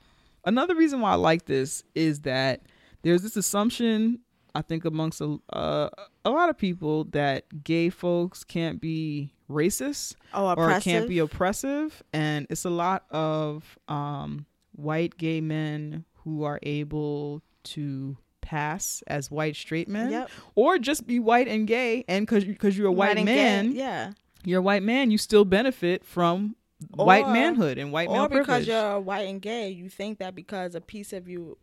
another 0.44 0.74
reason 0.74 1.00
why 1.00 1.12
I 1.12 1.16
like 1.16 1.46
this 1.46 1.84
is 1.94 2.20
that 2.22 2.62
there's 3.02 3.22
this 3.22 3.36
assumption 3.36 4.20
I 4.52 4.62
think 4.62 4.84
amongst 4.84 5.20
a 5.20 5.38
uh, 5.52 5.90
a 6.24 6.30
lot 6.30 6.48
of 6.48 6.58
people 6.58 7.04
that 7.12 7.62
gay 7.62 7.88
folks 7.88 8.42
can't 8.42 8.80
be 8.80 9.32
racist 9.48 10.16
Oh, 10.34 10.52
or 10.56 10.80
can't 10.80 11.08
be 11.08 11.20
oppressive, 11.20 12.02
and 12.12 12.48
it's 12.50 12.64
a 12.64 12.70
lot 12.70 13.04
of 13.10 13.78
um, 13.86 14.46
white 14.72 15.16
gay 15.16 15.40
men 15.40 16.04
who 16.24 16.42
are 16.42 16.58
able 16.64 17.42
to 17.62 18.16
pass 18.40 19.02
as 19.06 19.30
white 19.30 19.56
straight 19.56 19.88
men, 19.88 20.10
Yep. 20.12 20.30
or 20.54 20.78
just 20.78 21.06
be 21.06 21.18
white 21.18 21.48
and 21.48 21.66
gay, 21.66 22.04
and 22.08 22.26
because 22.26 22.44
because 22.44 22.76
you're 22.76 22.88
a 22.88 22.92
white, 22.92 23.16
gay, 23.16 23.24
man, 23.24 23.72
yeah. 23.72 24.12
you're 24.44 24.60
a 24.60 24.62
white 24.62 24.82
man, 24.82 25.10
you 25.10 25.18
still 25.18 25.44
benefit 25.44 26.04
from 26.04 26.56
white 26.94 27.28
manhood 27.28 27.76
and 27.78 27.92
white 27.92 28.10
male 28.10 28.22
or 28.22 28.28
because 28.28 28.66
you're 28.66 28.98
white 29.00 29.28
and 29.28 29.42
gay, 29.42 29.68
you 29.68 29.88
think 29.88 30.18
that 30.18 30.34
because 30.34 30.74
a 30.74 30.80
piece 30.80 31.12
of 31.12 31.28
you, 31.28 31.58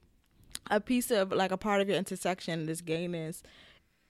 a 0.70 0.80
piece 0.80 1.10
of 1.12 1.32
like 1.32 1.52
a 1.52 1.58
part 1.58 1.82
of 1.82 1.88
your 1.90 1.98
intersection, 1.98 2.66
this 2.68 2.82
gayness, 2.82 3.42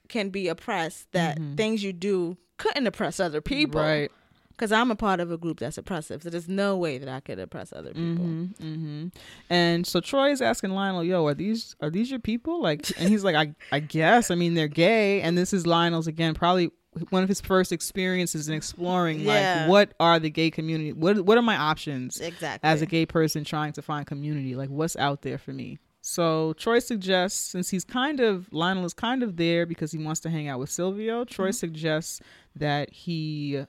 can 0.08 0.28
be 0.30 0.48
oppressed. 0.48 1.10
That 1.12 1.38
things 1.56 1.82
you 1.82 1.92
do 1.92 2.36
couldn't 2.58 2.86
oppress 2.86 3.20
other 3.20 3.40
people, 3.40 3.80
Mm-hmm. 3.80 3.88
Right. 4.00 4.12
Because 4.58 4.72
I'm 4.72 4.90
a 4.90 4.96
part 4.96 5.20
of 5.20 5.30
a 5.30 5.38
group 5.38 5.60
that's 5.60 5.78
oppressive, 5.78 6.22
so 6.22 6.30
there's 6.30 6.48
no 6.48 6.76
way 6.76 6.98
that 6.98 7.08
I 7.08 7.20
could 7.20 7.38
oppress 7.38 7.72
other 7.72 7.90
people. 7.94 8.24
Mm-hmm, 8.24 8.64
mm-hmm. 8.64 9.06
And 9.48 9.86
so 9.86 10.00
Troy 10.00 10.32
is 10.32 10.42
asking 10.42 10.70
Lionel, 10.70 11.04
"Yo, 11.04 11.24
are 11.26 11.34
these 11.34 11.76
are 11.80 11.90
these 11.90 12.10
your 12.10 12.18
people?" 12.20 12.60
Like, 12.60 12.90
and 12.98 13.08
he's 13.08 13.22
like, 13.22 13.36
"I 13.36 13.54
I 13.70 13.78
guess. 13.80 14.30
I 14.32 14.34
mean, 14.34 14.54
they're 14.54 14.66
gay." 14.66 15.22
And 15.22 15.38
this 15.38 15.52
is 15.52 15.66
Lionel's 15.66 16.08
again, 16.08 16.34
probably 16.34 16.70
one 17.10 17.22
of 17.22 17.28
his 17.28 17.40
first 17.40 17.70
experiences 17.70 18.48
in 18.48 18.54
exploring 18.54 19.20
Yeah. 19.20 19.60
like 19.66 19.70
what 19.70 19.94
are 20.00 20.18
the 20.18 20.30
gay 20.30 20.50
community? 20.50 20.92
What 20.92 21.20
what 21.24 21.38
are 21.38 21.42
my 21.42 21.56
options 21.56 22.18
Exactly. 22.20 22.68
as 22.68 22.82
a 22.82 22.86
gay 22.86 23.06
person 23.06 23.44
trying 23.44 23.72
to 23.74 23.82
find 23.82 24.06
community? 24.06 24.56
Like, 24.56 24.70
what's 24.70 24.96
out 24.96 25.22
there 25.22 25.38
for 25.38 25.52
me? 25.52 25.78
So 26.00 26.54
Troy 26.54 26.78
suggests, 26.78 27.38
since 27.38 27.68
he's 27.70 27.84
kind 27.84 28.18
of 28.20 28.48
Lionel 28.52 28.84
is 28.86 28.94
kind 28.94 29.22
of 29.22 29.36
there 29.36 29.66
because 29.66 29.92
he 29.92 29.98
wants 29.98 30.20
to 30.22 30.30
hang 30.30 30.48
out 30.48 30.58
with 30.58 30.70
Silvio. 30.70 31.24
Troy 31.24 31.48
Mm-hmm. 31.48 31.52
suggests 31.52 32.20
that 32.56 32.90
he 32.92 33.64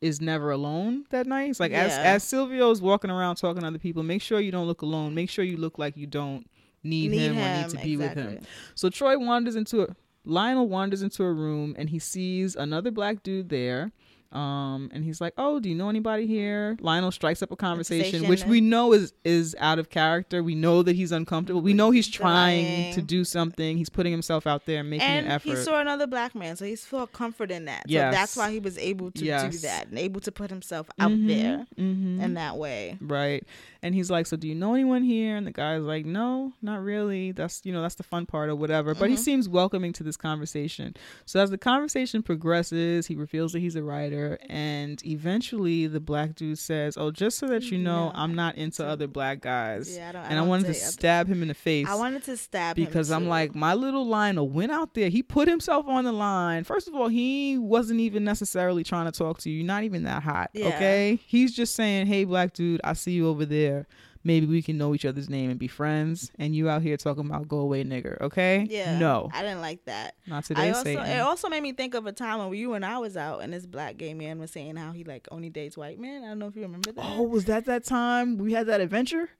is 0.00 0.20
never 0.20 0.50
alone 0.50 1.04
that 1.10 1.26
night. 1.26 1.46
He's 1.48 1.60
like, 1.60 1.72
as 1.72 1.92
Yeah. 1.92 2.14
as 2.14 2.24
Silvio's 2.24 2.80
walking 2.80 3.10
around 3.10 3.36
talking 3.36 3.60
to 3.62 3.66
other 3.68 3.78
people, 3.78 4.02
make 4.02 4.22
sure 4.22 4.40
you 4.40 4.50
don't 4.52 4.66
look 4.66 4.82
alone. 4.82 5.14
Make 5.14 5.28
sure 5.30 5.44
you 5.44 5.56
look 5.56 5.78
like 5.78 5.96
you 5.96 6.06
don't 6.06 6.48
need, 6.82 7.10
Need 7.10 7.18
him, 7.18 7.38
or 7.38 7.62
need 7.62 7.68
to 7.70 7.78
be 7.78 7.96
with 7.96 8.14
him. 8.14 8.40
So 8.74 8.88
Troy 8.88 9.18
wanders 9.18 9.56
into 9.56 9.82
a 9.82 9.88
Lionel 10.24 10.68
wanders 10.68 11.02
into 11.02 11.22
a 11.24 11.32
room 11.32 11.74
and 11.78 11.88
he 11.90 11.98
sees 11.98 12.54
another 12.54 12.90
black 12.90 13.22
dude 13.22 13.48
there. 13.48 13.90
Um, 14.32 14.90
and 14.94 15.02
he's 15.04 15.20
like, 15.20 15.32
"Oh, 15.36 15.58
do 15.58 15.68
you 15.68 15.74
know 15.74 15.88
anybody 15.88 16.26
here?" 16.26 16.76
Lionel 16.80 17.10
strikes 17.10 17.42
up 17.42 17.50
a 17.50 17.56
conversation, 17.56 18.28
which 18.28 18.44
we 18.44 18.60
know 18.60 18.92
is 18.92 19.12
is 19.24 19.56
out 19.58 19.78
of 19.80 19.90
character. 19.90 20.42
We 20.42 20.54
know 20.54 20.82
that 20.84 20.94
he's 20.94 21.10
uncomfortable. 21.10 21.60
We 21.62 21.74
know 21.74 21.90
he's 21.90 22.06
trying 22.06 22.64
Trying. 22.64 22.94
to 22.94 23.02
do 23.02 23.24
something. 23.24 23.76
He's 23.76 23.88
putting 23.88 24.12
himself 24.12 24.46
out 24.46 24.66
there, 24.66 24.84
making 24.84 25.06
and 25.06 25.26
an 25.26 25.32
effort. 25.32 25.48
he 25.48 25.56
saw 25.56 25.80
another 25.80 26.06
black 26.06 26.34
man, 26.36 26.54
so 26.56 26.64
he's 26.64 26.84
felt 26.84 27.12
comfort 27.12 27.50
in 27.50 27.64
that. 27.64 27.82
Yes. 27.86 28.12
So 28.14 28.18
that's 28.20 28.36
why 28.36 28.52
he 28.52 28.60
was 28.60 28.78
able 28.78 29.10
to 29.10 29.18
do 29.20 29.26
that 29.58 29.88
and 29.88 29.98
able 29.98 30.20
to 30.20 30.30
put 30.30 30.50
himself 30.50 30.88
out 31.00 31.10
Mhm, 31.10 31.26
there 31.26 31.66
mhm. 31.76 32.22
in 32.22 32.34
that 32.34 32.56
way. 32.56 32.98
Right. 33.00 33.44
And 33.82 33.94
he's 33.94 34.10
like, 34.10 34.26
So 34.26 34.36
do 34.36 34.46
you 34.46 34.54
know 34.54 34.74
anyone 34.74 35.02
here? 35.02 35.36
And 35.36 35.46
the 35.46 35.50
guy's 35.52 35.82
like, 35.82 36.06
No, 36.06 36.52
not 36.62 36.82
really. 36.82 37.32
That's 37.32 37.62
you 37.64 37.72
know, 37.72 37.82
that's 37.82 37.94
the 37.96 38.02
fun 38.04 38.26
part 38.26 38.48
or 38.48 38.54
whatever. 38.54 38.94
But 38.94 39.08
he 39.08 39.14
Mm-hmm. 39.16 39.22
seems 39.24 39.48
welcoming 39.48 39.92
to 39.94 40.02
this 40.04 40.16
conversation. 40.16 40.94
So 41.26 41.40
as 41.40 41.50
the 41.50 41.58
conversation 41.58 42.22
progresses, 42.22 43.06
he 43.08 43.16
reveals 43.16 43.52
that 43.52 43.58
he's 43.60 43.74
a 43.76 43.82
writer 43.82 44.19
and 44.48 45.00
eventually 45.06 45.86
the 45.86 46.00
black 46.00 46.34
dude 46.34 46.58
says, 46.58 46.96
Oh, 46.96 47.10
just 47.10 47.38
so 47.38 47.46
that 47.48 47.64
you 47.70 47.78
know, 47.78 48.06
No, 48.06 48.12
I'm 48.14 48.34
not 48.34 48.56
into 48.56 48.84
other 48.86 49.06
black 49.06 49.40
guys. 49.40 49.96
Yeah, 49.96 50.08
I 50.08 50.12
don't- 50.12 50.22
and 50.24 50.32
I 50.32 50.36
don't 50.36 50.48
wanted 50.48 50.66
to 50.66 50.74
stab 50.92 51.28
him 51.28 51.42
in 51.42 51.48
the 51.48 51.54
face. 51.54 51.86
I 51.88 51.94
wanted 51.94 52.24
to 52.24 52.36
stab 52.36 52.76
him 52.78 52.84
because 52.84 53.10
I'm 53.10 53.28
like, 53.28 53.54
my 53.54 53.74
little 53.74 54.06
Lionel 54.06 54.48
went 54.48 54.72
out 54.72 54.94
there. 54.94 55.08
He 55.08 55.22
put 55.22 55.48
himself 55.48 55.86
on 55.88 56.04
the 56.04 56.12
line. 56.12 56.64
First 56.64 56.88
of 56.88 56.94
all, 56.94 57.08
he 57.08 57.58
wasn't 57.58 58.00
even 58.00 58.24
necessarily 58.24 58.84
trying 58.84 59.06
to 59.10 59.12
talk 59.16 59.38
to 59.40 59.50
you. 59.50 59.58
You're 59.58 59.66
not 59.66 59.84
even 59.84 60.04
that 60.04 60.22
hot. 60.22 60.50
Yeah. 60.52 60.68
Okay. 60.68 61.20
He's 61.26 61.54
just 61.54 61.74
saying, 61.74 62.06
hey, 62.06 62.24
black 62.24 62.52
dude, 62.52 62.80
I 62.84 62.92
see 62.94 63.12
you 63.12 63.28
over 63.28 63.44
there. 63.44 63.86
Maybe 64.22 64.44
we 64.46 64.60
can 64.60 64.76
know 64.76 64.94
each 64.94 65.06
other's 65.06 65.30
name 65.30 65.48
and 65.48 65.58
be 65.58 65.66
friends. 65.66 66.30
And 66.38 66.54
you 66.54 66.68
out 66.68 66.82
here 66.82 66.96
talking 66.98 67.24
about 67.26 67.48
go 67.48 67.58
away 67.60 67.84
nigger. 67.84 68.20
Okay. 68.20 68.66
yeah, 68.68 68.98
No. 68.98 69.30
I 69.32 69.40
didn't 69.42 69.62
like 69.62 69.84
that. 69.86 70.14
Not 70.26 70.38
I 70.38 70.40
today, 70.42 70.68
also 70.68 70.84
Satan. 70.84 71.06
it 71.06 71.20
also 71.20 71.48
made 71.48 71.62
me 71.62 71.72
think 71.72 71.94
of 71.94 72.04
a 72.06 72.12
time 72.12 72.38
when 72.38 72.52
you 72.58 72.74
and 72.74 72.84
I 72.84 72.98
was 72.98 73.16
out 73.16 73.42
and 73.42 73.52
this 73.52 73.64
black 73.64 73.96
gay 73.96 74.12
man 74.12 74.38
was 74.38 74.50
saying 74.50 74.76
how 74.76 74.92
he 74.92 75.04
like 75.04 75.26
only 75.30 75.48
dates 75.48 75.76
white 75.76 75.98
men. 75.98 76.22
I 76.22 76.28
don't 76.28 76.38
know 76.38 76.48
if 76.48 76.56
you 76.56 76.62
remember 76.62 76.92
that. 76.92 77.02
oh, 77.04 77.22
was 77.22 77.46
that 77.46 77.64
that 77.64 77.84
time 77.84 78.36
we 78.36 78.52
had 78.52 78.66
that 78.66 78.80
adventure? 78.82 79.30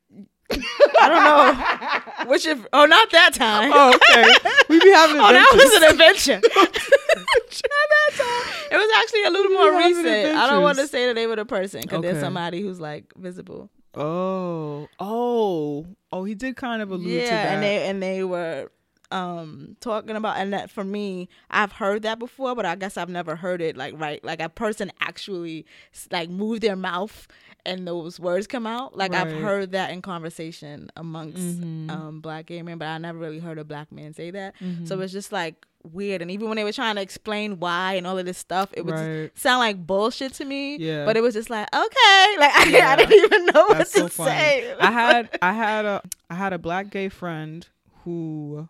I 0.98 1.08
don't 1.08 2.24
know. 2.24 2.30
Which 2.30 2.46
if 2.46 2.64
oh 2.72 2.84
not 2.86 3.10
that 3.10 3.34
time. 3.34 3.70
Oh, 3.74 3.94
okay. 3.94 4.32
we 4.68 4.80
be 4.80 4.90
having 4.92 5.16
Oh, 5.20 5.30
that 5.32 5.50
was 5.54 5.82
an 5.82 5.90
adventure. 5.92 6.40
Not 6.50 7.88
that 7.90 8.12
time. 8.16 8.54
It 8.72 8.76
was 8.76 8.90
actually 9.00 9.24
a 9.24 9.30
little 9.30 9.52
more 9.52 9.72
We're 9.72 9.80
having 9.80 9.96
recent. 10.04 10.36
I 10.36 10.48
don't 10.50 10.62
want 10.62 10.78
to 10.78 10.86
say 10.86 11.06
the 11.06 11.14
name 11.14 11.30
of 11.30 11.36
the 11.36 11.44
person 11.44 11.82
because 11.82 11.98
Okay. 11.98 12.08
there's 12.12 12.20
somebody 12.22 12.60
who's 12.62 12.80
like 12.80 13.12
visible. 13.16 13.70
Oh, 13.94 14.88
oh, 14.98 15.86
oh! 16.12 16.24
He 16.24 16.34
did 16.34 16.56
kind 16.56 16.80
of 16.80 16.90
allude 16.90 17.24
to 17.24 17.30
that. 17.30 17.54
and 17.54 17.62
they 17.62 17.88
and 17.88 18.02
they 18.02 18.22
were 18.24 18.70
um 19.12 19.76
talking 19.80 20.14
about 20.14 20.36
and 20.36 20.52
that 20.52 20.70
for 20.70 20.84
me 20.84 21.28
i've 21.50 21.72
heard 21.72 22.02
that 22.02 22.20
before 22.20 22.54
but 22.54 22.64
i 22.64 22.76
guess 22.76 22.96
i've 22.96 23.08
never 23.08 23.34
heard 23.34 23.60
it 23.60 23.76
like 23.76 23.92
right 23.98 24.24
like 24.24 24.40
a 24.40 24.48
person 24.48 24.92
actually 25.00 25.66
like 26.12 26.30
move 26.30 26.60
their 26.60 26.76
mouth 26.76 27.26
and 27.66 27.86
those 27.86 28.18
words 28.20 28.46
come 28.46 28.66
out 28.66 28.96
like 28.96 29.14
i've 29.14 29.32
heard 29.40 29.72
that 29.72 29.90
in 29.90 30.00
conversation 30.02 30.90
amongst 30.96 31.38
Mhm. 31.60 31.90
um 31.90 32.20
black 32.20 32.46
gay 32.46 32.62
men 32.62 32.78
but 32.78 32.86
i 32.88 32.98
never 32.98 33.18
really 33.18 33.38
heard 33.38 33.58
a 33.58 33.64
black 33.64 33.90
man 33.92 34.14
say 34.14 34.30
that 34.30 34.54
Mm-hmm. 34.60 34.86
so 34.86 35.00
it's 35.00 35.12
just 35.12 35.32
like 35.32 35.66
weird 35.82 36.20
and 36.20 36.30
even 36.30 36.46
when 36.48 36.56
they 36.56 36.64
were 36.64 36.72
trying 36.72 36.96
to 36.96 37.00
explain 37.00 37.58
why 37.58 37.94
and 37.94 38.06
all 38.06 38.18
of 38.18 38.26
this 38.26 38.36
stuff 38.38 38.68
it 38.74 38.84
would 38.84 38.94
Right. 38.94 39.30
sound 39.38 39.60
like 39.60 39.86
bullshit 39.86 40.34
to 40.34 40.44
me 40.44 40.76
Yeah. 40.76 41.04
but 41.06 41.16
it 41.16 41.22
was 41.22 41.32
just 41.34 41.48
like 41.50 41.68
okay 41.74 42.26
like 42.38 42.54
I, 42.56 42.64
Yeah. 42.70 42.90
I 42.90 42.96
didn't 42.96 43.12
even 43.24 43.46
know 43.46 43.66
what 43.68 43.78
That's 43.78 43.92
to 43.92 43.98
so 44.00 44.08
funny. 44.08 44.30
say 44.30 44.74
I 44.80 44.90
had 44.90 45.38
I 45.40 45.52
had 45.52 45.84
a 45.86 46.02
I 46.28 46.34
had 46.34 46.52
a 46.52 46.58
black 46.58 46.90
gay 46.90 47.08
friend 47.08 47.66
who 48.04 48.68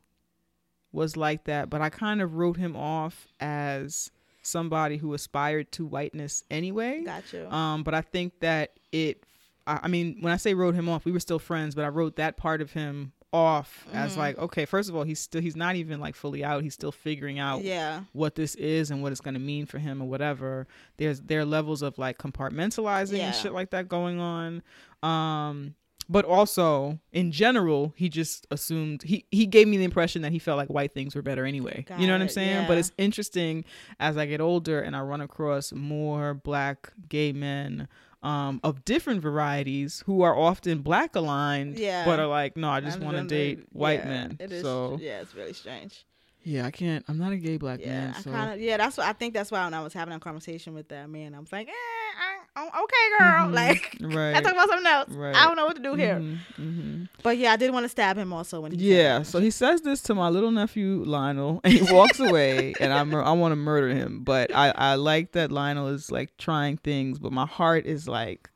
was 0.92 1.16
like 1.16 1.44
that, 1.44 1.70
but 1.70 1.80
I 1.80 1.88
kind 1.88 2.20
of 2.20 2.34
wrote 2.34 2.56
him 2.56 2.74
off 2.76 3.28
as 3.38 4.10
somebody 4.42 4.96
who 4.96 5.14
aspired 5.14 5.70
to 5.72 5.86
whiteness 5.86 6.44
anyway. 6.50 7.02
got 7.04 7.32
you 7.32 7.46
Um, 7.50 7.82
but 7.82 7.94
I 7.94 8.00
think 8.02 8.40
that 8.40 8.72
it. 8.92 9.24
I, 9.66 9.80
I 9.82 9.88
mean, 9.88 10.16
when 10.20 10.32
I 10.32 10.36
say 10.36 10.54
wrote 10.54 10.74
him 10.74 10.88
off, 10.88 11.04
we 11.04 11.12
were 11.12 11.20
still 11.20 11.38
friends, 11.38 11.74
but 11.74 11.84
I 11.84 11.88
wrote 11.88 12.16
that 12.16 12.36
part 12.36 12.60
of 12.62 12.72
him 12.72 13.12
off 13.32 13.86
as 13.92 14.12
Mm-hmm. 14.12 14.20
like, 14.20 14.38
okay, 14.38 14.64
first 14.64 14.88
of 14.88 14.96
all, 14.96 15.04
he's 15.04 15.20
still 15.20 15.40
he's 15.40 15.54
not 15.54 15.76
even 15.76 16.00
like 16.00 16.16
fully 16.16 16.42
out. 16.42 16.62
He's 16.64 16.74
still 16.74 16.90
figuring 16.90 17.38
out 17.38 17.62
yeah 17.62 18.00
what 18.12 18.34
this 18.34 18.54
is 18.56 18.90
and 18.90 19.02
what 19.02 19.12
it's 19.12 19.20
going 19.20 19.34
to 19.34 19.40
mean 19.40 19.66
for 19.66 19.78
him 19.78 20.02
or 20.02 20.08
whatever. 20.08 20.66
There's 20.96 21.20
there 21.20 21.40
are 21.40 21.44
levels 21.44 21.82
of 21.82 21.96
like 21.98 22.18
compartmentalizing 22.18 23.18
Yeah. 23.18 23.26
and 23.26 23.34
shit 23.36 23.52
like 23.52 23.70
that 23.70 23.88
going 23.88 24.18
on. 24.18 24.62
Um 25.02 25.74
but 26.10 26.24
also 26.24 26.98
in 27.12 27.30
general, 27.30 27.94
he 27.96 28.08
just 28.08 28.46
assumed 28.50 29.02
he 29.04 29.24
he 29.30 29.46
gave 29.46 29.68
me 29.68 29.76
the 29.76 29.84
impression 29.84 30.22
that 30.22 30.32
he 30.32 30.40
felt 30.40 30.58
like 30.58 30.68
white 30.68 30.92
things 30.92 31.14
were 31.14 31.22
better 31.22 31.46
anyway. 31.46 31.86
you 31.98 32.06
know 32.08 32.12
what 32.14 32.20
I'm 32.20 32.26
Got 32.26 32.32
saying? 32.34 32.66
But 32.66 32.78
it's 32.78 32.90
interesting 32.98 33.64
as 34.00 34.16
I 34.16 34.26
get 34.26 34.40
older 34.40 34.80
and 34.80 34.96
I 34.96 35.00
run 35.02 35.20
across 35.20 35.72
more 35.72 36.34
black 36.34 36.92
gay 37.08 37.32
men 37.32 37.86
um, 38.24 38.60
of 38.64 38.84
different 38.84 39.22
varieties 39.22 40.02
who 40.04 40.22
are 40.22 40.36
often 40.36 40.80
black 40.82 41.14
aligned, 41.14 41.78
Yeah. 41.78 42.04
but 42.04 42.18
are 42.20 42.26
like, 42.26 42.56
no, 42.56 42.68
I 42.68 42.80
just 42.80 43.00
want 43.00 43.16
to 43.16 43.24
date 43.24 43.64
white 43.70 44.00
yeah, 44.00 44.08
men. 44.08 44.36
It 44.40 44.52
is, 44.52 44.62
so 44.62 44.98
yeah, 45.00 45.20
it's 45.20 45.34
really 45.34 45.52
strange. 45.54 46.04
yeah, 46.42 46.66
I 46.66 46.70
can't. 46.72 47.04
I'm 47.08 47.18
not 47.18 47.32
a 47.32 47.36
gay 47.36 47.56
black 47.56 47.80
Yeah, 47.80 47.86
man. 47.86 48.14
I 48.18 48.22
kind 48.22 48.52
of 48.52 48.60
yeah. 48.60 48.76
That's 48.76 48.96
what 48.96 49.06
I 49.06 49.12
think. 49.12 49.32
That's 49.32 49.50
why 49.50 49.64
when 49.64 49.74
I 49.74 49.82
was 49.82 49.92
having 49.94 50.12
a 50.12 50.18
conversation 50.20 50.74
with 50.74 50.88
that 50.88 51.08
man, 51.08 51.34
I 51.34 51.38
was 51.38 51.52
like, 51.52 51.68
eh, 51.68 51.70
I, 51.70 52.39
okay, 52.68 53.06
girl. 53.18 53.46
Mhm. 53.48 53.54
Like, 53.54 53.96
Right. 54.00 54.34
I 54.36 54.40
talk 54.40 54.52
about 54.52 54.68
something 54.68 54.86
else. 54.86 55.08
Right. 55.10 55.34
I 55.36 55.44
don't 55.44 55.56
know 55.56 55.66
what 55.66 55.76
to 55.76 55.82
do 55.82 55.94
here. 55.94 56.16
Mhm, 56.16 56.38
mhm. 56.58 57.08
But 57.22 57.38
yeah, 57.38 57.52
I 57.52 57.56
did 57.56 57.70
want 57.72 57.84
to 57.84 57.88
stab 57.88 58.16
him 58.16 58.32
also 58.32 58.60
when 58.60 58.72
he 58.72 58.78
Yeah, 58.96 59.22
so 59.22 59.40
he 59.40 59.50
says 59.50 59.82
this 59.82 60.00
to 60.02 60.14
my 60.14 60.28
little 60.28 60.50
nephew 60.50 61.02
Lionel, 61.04 61.60
and 61.64 61.72
he 61.72 61.92
walks 61.92 62.18
away, 62.20 62.74
and 62.80 62.92
I 62.92 63.04
mur- 63.04 63.22
I 63.22 63.32
want 63.32 63.52
to 63.52 63.56
murder 63.56 63.88
him. 63.88 64.22
But 64.24 64.54
I 64.54 64.70
I 64.70 64.94
like 64.96 65.32
that 65.32 65.50
Lionel 65.52 65.88
is 65.88 66.10
like 66.10 66.36
trying 66.38 66.76
things, 66.78 67.18
but 67.18 67.32
my 67.32 67.46
heart 67.46 67.86
is 67.86 68.06
like 68.08 68.48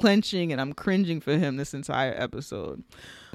clenching, 0.00 0.52
and 0.52 0.60
I'm 0.60 0.72
cringing 0.72 1.20
for 1.20 1.36
him 1.36 1.56
this 1.56 1.74
entire 1.74 2.14
episode. 2.16 2.82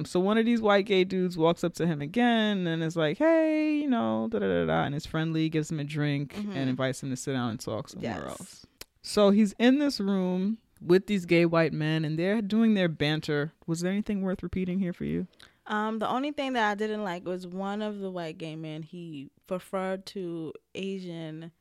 So 0.04 0.18
one 0.20 0.38
of 0.38 0.44
these 0.46 0.60
white 0.60 0.86
gay 0.86 1.04
dudes 1.04 1.36
walks 1.36 1.62
up 1.64 1.74
to 1.74 1.86
him 1.86 2.00
again 2.00 2.66
and 2.66 2.82
is 2.82 2.96
like, 2.96 3.18
"Hey, 3.18 3.76
you 3.78 3.88
know, 3.88 4.28
da 4.30 4.38
da 4.38 4.46
da 4.46 4.64
da," 4.66 4.82
and 4.84 4.94
is 4.94 5.06
friendly, 5.06 5.48
gives 5.48 5.70
him 5.70 5.80
a 5.80 5.84
drink, 5.84 6.34
Mhm. 6.34 6.56
and 6.56 6.70
invites 6.70 7.02
him 7.02 7.10
to 7.10 7.16
sit 7.16 7.32
down 7.32 7.50
and 7.50 7.60
talk 7.60 7.88
somewhere 7.88 8.22
Yes. 8.24 8.30
else. 8.40 8.66
So 9.08 9.30
he's 9.30 9.54
in 9.58 9.78
this 9.78 10.00
room 10.00 10.58
with 10.82 11.06
these 11.06 11.24
gay 11.24 11.46
white 11.46 11.72
men, 11.72 12.04
and 12.04 12.18
they're 12.18 12.42
doing 12.42 12.74
their 12.74 12.88
banter. 12.88 13.54
Was 13.66 13.80
there 13.80 13.90
anything 13.90 14.20
worth 14.20 14.42
repeating 14.42 14.80
here 14.80 14.92
for 14.92 15.06
you? 15.06 15.26
Um, 15.66 15.98
the 15.98 16.06
only 16.06 16.30
thing 16.30 16.52
that 16.52 16.70
I 16.70 16.74
didn't 16.74 17.04
like 17.04 17.24
was 17.24 17.46
one 17.46 17.80
of 17.80 18.00
the 18.00 18.10
white 18.10 18.36
gay 18.36 18.54
men. 18.54 18.82
He 18.82 19.30
preferred 19.46 20.04
to 20.06 20.52
Asian 20.74 21.52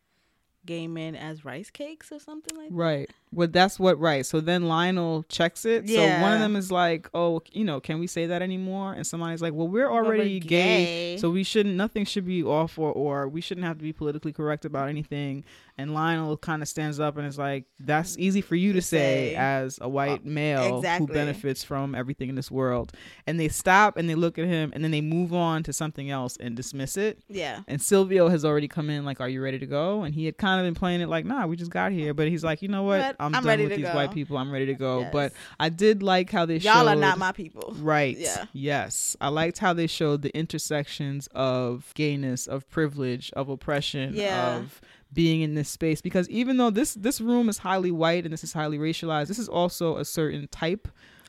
gay 0.67 0.88
men 0.88 1.15
as 1.15 1.43
rice 1.43 1.71
cakes 1.71 2.12
or 2.12 2.19
something 2.19 2.56
like 2.56 2.69
that. 2.69 2.75
Right. 2.75 3.10
Well, 3.34 3.47
that's 3.47 3.77
what 3.80 3.99
right. 3.99 4.25
So 4.25 4.39
then 4.39 4.67
Lionel 4.67 5.25
checks 5.27 5.65
it. 5.65 5.89
So 5.89 6.01
one 6.21 6.34
of 6.34 6.39
them 6.39 6.56
is 6.56 6.71
like, 6.71 7.10
"Oh, 7.13 7.41
you 7.51 7.65
know, 7.65 7.80
can 7.82 7.99
we 7.99 8.08
say 8.08 8.27
that 8.27 8.41
anymore?" 8.41 8.93
And 8.93 9.06
somebody's 9.06 9.41
like, 9.41 9.53
"Well, 9.53 9.67
we're 9.67 9.89
Well, 9.89 10.01
we're 10.01 10.06
already 10.06 10.39
gay, 10.39 10.47
gay. 10.86 11.17
so 11.17 11.30
we 11.30 11.43
shouldn't. 11.43 11.75
Nothing 11.75 12.06
should 12.06 12.25
be 12.25 12.43
off 12.43 12.77
or 12.80 12.91
or 12.91 13.27
we 13.27 13.41
shouldn't 13.41 13.65
have 13.65 13.77
to 13.77 13.84
be 13.84 13.91
politically 13.93 14.32
correct 14.32 14.63
about 14.65 14.88
anything." 14.89 15.43
And 15.80 15.93
Lionel 15.93 16.38
kind 16.38 16.63
of 16.63 16.67
stands 16.67 16.99
up 16.99 17.17
and 17.17 17.27
is 17.27 17.38
like, 17.38 17.65
"That's 17.80 18.17
easy 18.17 18.41
for 18.41 18.56
you 18.56 18.73
to 18.73 18.82
say 18.82 19.32
say. 19.32 19.36
as 19.36 19.77
a 19.82 19.89
white 19.89 20.21
uh, 20.21 20.30
male 20.30 20.77
exactly. 20.77 21.08
who 21.08 21.13
benefits 21.13 21.63
from 21.63 21.95
everything 21.95 22.30
in 22.30 22.36
this 22.36 22.49
world." 22.49 22.93
And 23.27 23.39
they 23.39 23.49
stop 23.49 23.97
and 23.97 24.10
they 24.10 24.15
look 24.15 24.39
at 24.39 24.45
him 24.45 24.71
and 24.73 24.84
then 24.84 24.91
they 24.91 25.01
move 25.01 25.34
on 25.34 25.63
to 25.63 25.73
something 25.73 26.10
else 26.10 26.38
and 26.38 26.56
dismiss 26.56 26.95
it. 26.97 27.19
Yeah. 27.27 27.62
And 27.67 27.82
Silvio 27.82 28.30
has 28.30 28.45
already 28.45 28.67
come 28.69 28.89
in 28.89 29.03
like, 29.06 29.19
"Are 29.19 29.30
you 29.30 29.43
ready 29.43 29.60
to 29.60 29.65
go?" 29.67 30.03
And 30.03 30.15
he 30.15 30.25
had 30.25 30.38
kind 30.38 30.57
of 30.60 30.65
been 30.65 30.74
playing 30.80 31.02
it 31.02 31.08
like, 31.10 31.26
"Nah, 31.26 31.46
we 31.48 31.56
just 31.56 31.72
got 31.72 31.91
here." 31.91 32.13
But 32.13 32.28
he's 32.28 32.43
like, 32.43 32.62
"You 32.62 32.67
know 32.67 32.84
what? 32.84 33.00
But 33.02 33.15
I'm, 33.20 33.28
I'm 33.36 33.41
done 33.43 33.46
ready 33.46 33.63
with 33.65 33.76
these 33.76 33.86
go." 33.86 33.96
white 33.96 34.12
people. 34.12 34.38
I'm 34.38 34.52
ready 34.52 34.65
to 34.67 34.74
go." 34.74 35.02
Yes. 35.02 35.10
But 35.13 35.34
I 35.60 35.70
did 35.70 36.04
like 36.04 36.32
how 36.32 36.46
they 36.46 36.58
Y'all 36.58 36.76
showed. 36.82 36.88
are 36.89 36.96
not 36.96 37.17
my 37.17 37.32
people. 37.32 37.74
Right. 37.80 38.17
Yeah. 38.17 38.46
Yes. 38.54 39.15
I 39.22 39.30
liked 39.30 39.58
how 39.58 39.74
they 39.74 39.88
showed 39.88 40.22
the 40.22 40.36
intersections 40.38 41.28
of 41.36 41.91
gayness, 41.96 42.48
of 42.48 42.70
privilege, 42.70 43.32
of 43.34 43.50
oppression, 43.50 44.13
Yeah. 44.15 44.58
of 44.58 44.82
being 45.13 45.41
in 45.41 45.56
this 45.56 45.70
space 45.70 46.02
because 46.02 46.30
even 46.30 46.58
though 46.58 46.70
this 46.70 46.93
this 46.96 47.22
room 47.22 47.48
is 47.48 47.60
highly 47.60 47.91
white 47.91 48.26
and 48.26 48.34
this 48.34 48.43
is 48.43 48.52
highly 48.52 48.78
racialized, 48.78 49.28
this 49.28 49.39
is 49.39 49.48
also 49.48 49.96
a 49.98 50.04
certain 50.04 50.48
type 50.50 50.88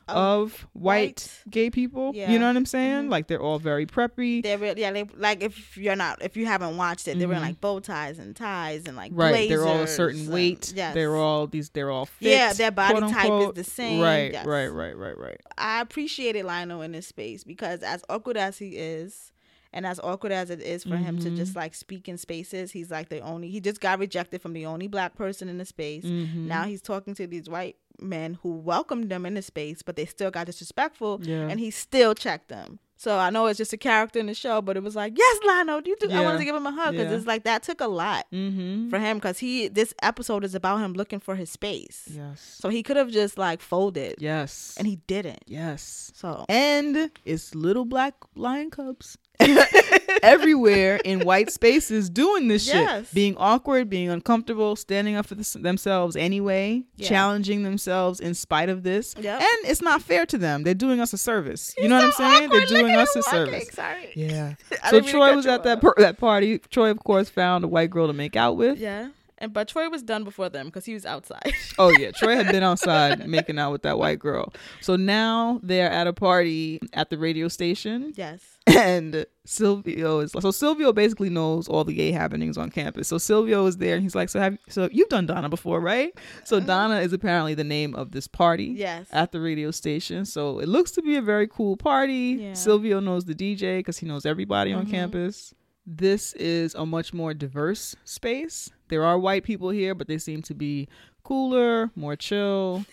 Of 0.09 0.39
of 0.53 0.67
white, 0.73 1.05
white. 1.05 1.43
gay 1.49 1.69
people. 1.69 2.11
Yeah. 2.15 2.31
You 2.31 2.39
know 2.39 2.47
what 2.47 2.55
I'm 2.57 2.65
saying? 2.65 3.05
Mhm. 3.05 3.09
Like 3.11 3.27
they're 3.27 3.41
all 3.41 3.59
very 3.59 3.85
preppy. 3.85 4.41
They're 4.43 4.57
real, 4.57 4.77
yeah, 4.77 4.91
they 4.91 5.03
like 5.17 5.41
if 5.43 5.77
you're 5.77 5.95
not 5.95 6.21
if 6.21 6.35
you 6.37 6.45
haven't 6.45 6.77
watched 6.77 7.07
it, 7.07 7.19
they're 7.19 7.27
wearing 7.27 7.43
Mhm. 7.43 7.47
like 7.47 7.61
bow 7.61 7.79
ties 7.79 8.19
and 8.19 8.35
ties 8.35 8.83
and 8.85 8.95
like 8.97 9.11
Right, 9.13 9.47
they're 9.49 9.61
all 9.65 9.73
a 9.73 9.77
blazers 9.79 9.95
certain 9.95 10.19
and- 10.21 10.29
weight. 10.33 10.73
yes. 10.75 10.93
They're 10.93 11.15
all 11.15 11.47
these. 11.47 11.69
They're 11.69 11.91
all 11.91 12.05
fit. 12.05 12.29
Yeah, 12.31 12.53
their 12.53 12.71
body 12.71 12.99
type 13.11 13.31
is 13.49 13.53
the 13.55 13.63
same. 13.63 14.01
Right, 14.01 14.31
Yes. 14.33 14.45
right, 14.45 14.67
right, 14.67 14.97
right, 14.97 15.17
right. 15.17 15.39
I 15.57 15.81
appreciated 15.81 16.45
Lionel 16.45 16.81
in 16.81 16.91
this 16.93 17.07
space 17.07 17.43
because 17.43 17.81
as 17.83 18.03
awkward 18.09 18.37
as 18.37 18.57
he 18.57 18.69
is, 18.77 19.31
and 19.71 19.85
as 19.85 19.99
awkward 19.99 20.31
as 20.31 20.49
it 20.49 20.61
is 20.63 20.83
for 20.83 20.97
him 20.97 21.19
to 21.19 21.29
just 21.29 21.55
like 21.55 21.75
speak 21.75 22.07
in 22.09 22.17
spaces, 22.17 22.71
he's 22.71 22.89
like 22.89 23.09
the 23.09 23.19
only. 23.19 23.49
He 23.51 23.59
just 23.59 23.79
got 23.79 23.99
rejected 23.99 24.41
from 24.41 24.53
the 24.53 24.65
only 24.65 24.87
black 24.87 25.15
person 25.15 25.47
in 25.47 25.59
the 25.59 25.65
space. 25.65 26.03
Mhm. 26.05 26.47
Now 26.47 26.63
he's 26.63 26.81
talking 26.81 27.13
to 27.15 27.27
these 27.27 27.47
white 27.47 27.75
men 28.01 28.37
who 28.41 28.51
welcomed 28.53 29.09
them 29.09 29.25
in 29.25 29.33
the 29.35 29.41
space, 29.41 29.81
but 29.81 29.95
they 29.95 30.05
still 30.05 30.31
got 30.31 30.45
disrespectful, 30.47 31.19
Yeah. 31.23 31.47
and 31.49 31.59
he 31.59 31.71
still 31.71 32.13
checked 32.15 32.49
them. 32.49 32.79
So 32.97 33.17
I 33.17 33.29
know 33.29 33.45
it's 33.45 33.57
just 33.57 33.71
a 33.71 33.77
character 33.77 34.19
in 34.19 34.25
the 34.25 34.33
show, 34.33 34.61
but 34.61 34.75
it 34.75 34.83
was 34.83 34.93
like, 34.93 35.17
yes, 35.17 35.39
Lionel, 35.47 35.79
you 35.85 35.95
do. 36.01 36.11
I 36.11 36.19
wanted 36.21 36.39
to 36.39 36.43
give 36.43 36.53
him 36.55 36.65
a 36.65 36.71
hug 36.71 36.91
because 36.95 37.09
Yeah. 37.09 37.17
it's 37.17 37.25
like 37.25 37.43
that 37.45 37.63
took 37.63 37.79
a 37.79 37.87
lot 37.87 38.25
Mm-hmm. 38.33 38.89
for 38.89 38.99
him 38.99 39.17
because 39.19 39.37
he 39.39 39.69
this 39.69 39.93
episode 40.01 40.43
is 40.43 40.53
about 40.53 40.79
him 40.81 40.91
looking 40.93 41.21
for 41.21 41.35
his 41.35 41.49
space. 41.49 42.09
Yes. 42.11 42.41
So 42.59 42.67
he 42.67 42.83
could 42.83 42.97
have 42.97 43.09
just 43.09 43.37
like 43.37 43.61
folded, 43.61 44.15
Yes. 44.19 44.75
and 44.77 44.85
he 44.85 44.97
didn't. 45.07 45.43
yes. 45.47 46.11
So 46.13 46.45
And 46.49 47.09
it's 47.23 47.55
little 47.55 47.85
black 47.85 48.15
lion 48.35 48.69
cubs 48.69 49.17
everywhere 50.23 50.97
in 51.05 51.19
white 51.25 51.51
spaces 51.51 52.09
doing 52.09 52.47
this 52.47 52.67
Yes. 52.67 53.05
shit, 53.07 53.13
being 53.13 53.37
awkward, 53.37 53.89
being 53.89 54.09
uncomfortable, 54.09 54.75
standing 54.75 55.15
up 55.15 55.25
for 55.27 55.35
themselves 55.35 56.15
anyway, 56.15 56.83
Yeah. 56.97 57.07
challenging 57.09 57.63
themselves 57.63 58.19
in 58.19 58.33
spite 58.33 58.69
of 58.69 58.83
this. 58.83 59.15
Yep. 59.19 59.41
And 59.41 59.69
it's 59.71 59.81
not 59.81 60.01
fair 60.01 60.25
to 60.27 60.37
them. 60.37 60.63
They're 60.63 60.73
doing 60.73 60.99
us 60.99 61.13
a 61.13 61.17
service. 61.17 61.73
you 61.77 61.83
He's 61.83 61.89
know 61.89 61.97
what 61.97 62.05
I'm 62.05 62.11
saying? 62.11 62.45
awkward. 62.49 62.59
They're 62.69 62.81
doing 62.81 62.95
us 62.95 63.15
a 63.15 63.23
service. 63.23 63.69
Sorry. 63.71 64.09
Yeah. 64.15 64.55
So 64.89 64.91
didn't 64.91 64.93
mean 64.93 65.03
to 65.03 65.11
Troy 65.11 65.35
was 65.35 65.45
at 65.45 65.63
that 65.63 65.81
that 65.97 66.17
party. 66.17 66.57
Troy, 66.59 66.89
of 66.89 66.99
course, 67.03 67.29
found 67.29 67.63
a 67.63 67.67
white 67.67 67.89
girl 67.89 68.07
to 68.07 68.13
make 68.13 68.35
out 68.35 68.55
with. 68.57 68.79
Yeah. 68.79 69.09
And 69.41 69.53
but 69.53 69.67
Troy 69.69 69.89
was 69.89 70.03
done 70.03 70.23
before 70.25 70.49
them 70.49 70.65
because 70.67 70.85
he 70.85 70.93
was 70.93 71.05
outside. 71.05 71.53
Oh 71.77 71.89
yeah, 71.97 72.11
Troy 72.11 72.35
had 72.35 72.47
been 72.51 72.61
outside 72.63 73.25
making 73.37 73.57
out 73.57 73.71
with 73.71 73.83
that 73.83 73.97
white 73.97 74.19
girl. 74.19 74.53
So 74.81 74.97
now 74.97 75.61
they're 75.63 75.89
at 75.89 76.07
a 76.07 76.13
party 76.13 76.79
at 76.93 77.09
the 77.09 77.17
radio 77.17 77.47
station, 77.47 78.11
yes. 78.17 78.41
and 78.67 79.25
Silvio 79.45 80.19
is 80.19 80.31
so 80.37 80.51
Silvio 80.51 80.91
basically 80.93 81.29
knows 81.29 81.67
all 81.69 81.83
the 81.85 81.93
gay 81.93 82.11
happenings 82.11 82.57
on 82.57 82.69
campus. 82.69 83.07
So 83.07 83.17
Silvio 83.17 83.65
is 83.65 83.77
there, 83.77 83.95
and 83.95 84.03
he's 84.03 84.13
like, 84.15 84.27
"So 84.29 84.39
have 84.39 84.57
so 84.67 84.89
you've 84.91 85.09
done 85.09 85.25
Donna 85.25 85.47
before, 85.49 85.79
right?" 85.79 86.13
So 86.43 86.59
Donna 86.59 86.99
is 86.99 87.13
apparently 87.13 87.53
the 87.55 87.63
name 87.63 87.95
of 87.95 88.11
this 88.11 88.27
party 88.27 88.69
Mm-hmm. 88.69 88.77
Yes. 88.77 89.07
at 89.11 89.31
the 89.31 89.39
radio 89.39 89.71
station. 89.71 90.25
So 90.25 90.59
it 90.59 90.67
looks 90.67 90.91
to 90.91 91.01
be 91.01 91.15
a 91.15 91.21
very 91.21 91.47
cool 91.47 91.77
party. 91.77 92.37
Yeah. 92.39 92.53
Silvio 92.53 92.99
knows 92.99 93.25
the 93.25 93.33
DJ 93.35 93.79
because 93.79 93.97
he 93.97 94.05
knows 94.05 94.25
everybody 94.25 94.73
on 94.73 94.85
Mhm. 94.85 94.91
campus. 94.91 95.53
This 95.85 96.33
is 96.33 96.75
a 96.75 96.85
much 96.85 97.13
more 97.13 97.33
diverse 97.33 97.95
space. 98.03 98.69
There 98.89 99.03
are 99.03 99.17
white 99.17 99.43
people 99.43 99.69
here, 99.69 99.95
but 99.95 100.07
they 100.07 100.17
seem 100.17 100.41
to 100.43 100.53
be 100.53 100.87
cooler, 101.23 101.91
more 101.95 102.15
chill. 102.15 102.85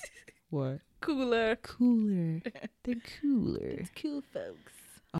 what? 0.50 0.80
Cooler. 1.00 1.56
Cooler. 1.56 2.42
They're 2.84 2.96
cooler. 3.20 3.84
Cool 4.00 4.22
folks. 4.32 4.72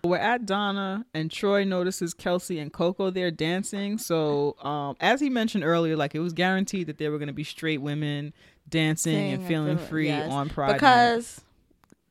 We're 0.03 0.16
at 0.16 0.44
Donna, 0.44 1.07
and 1.14 1.31
Troy 1.31 1.62
notices 1.62 2.14
Kelsey 2.14 2.59
and 2.59 2.73
Coco 2.73 3.11
there 3.11 3.31
dancing. 3.31 3.97
So, 3.99 4.57
um, 4.61 4.97
as 4.99 5.20
he 5.20 5.31
mentioned 5.31 5.62
earlier, 5.62 5.97
like 5.97 6.16
it 6.16 6.18
was 6.18 6.33
guaranteed 6.33 6.88
that 6.88 6.99
there 6.99 7.12
were 7.12 7.18
going 7.18 7.29
to 7.29 7.33
be 7.33 7.44
straight 7.44 7.81
women 7.81 8.33
dancing 8.68 9.14
Sing 9.14 9.33
and 9.35 9.47
feeling 9.47 9.79
free 9.79 10.09
yes. 10.09 10.33
on 10.33 10.49
Pride. 10.49 10.73
Because 10.73 11.42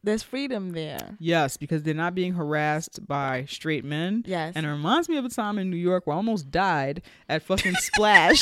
there's 0.03 0.21
freedom 0.21 0.71
there. 0.71 1.15
Yes, 1.19 1.55
because 1.55 1.83
they're 1.83 1.93
not 1.93 2.13
being 2.13 2.33
harassed 2.33 3.07
by 3.07 3.45
straight 3.47 3.85
men. 3.85 4.23
Yes. 4.27 4.53
And 4.55 4.65
it 4.65 4.69
reminds 4.69 5.07
me 5.07 5.17
of 5.17 5.23
a 5.23 5.29
time 5.29 5.57
in 5.57 5.69
New 5.69 5.77
York 5.77 6.05
where 6.05 6.13
I 6.13 6.17
almost 6.17 6.51
died 6.51 7.01
at 7.29 7.41
fucking 7.43 7.75
Splash. 7.75 8.41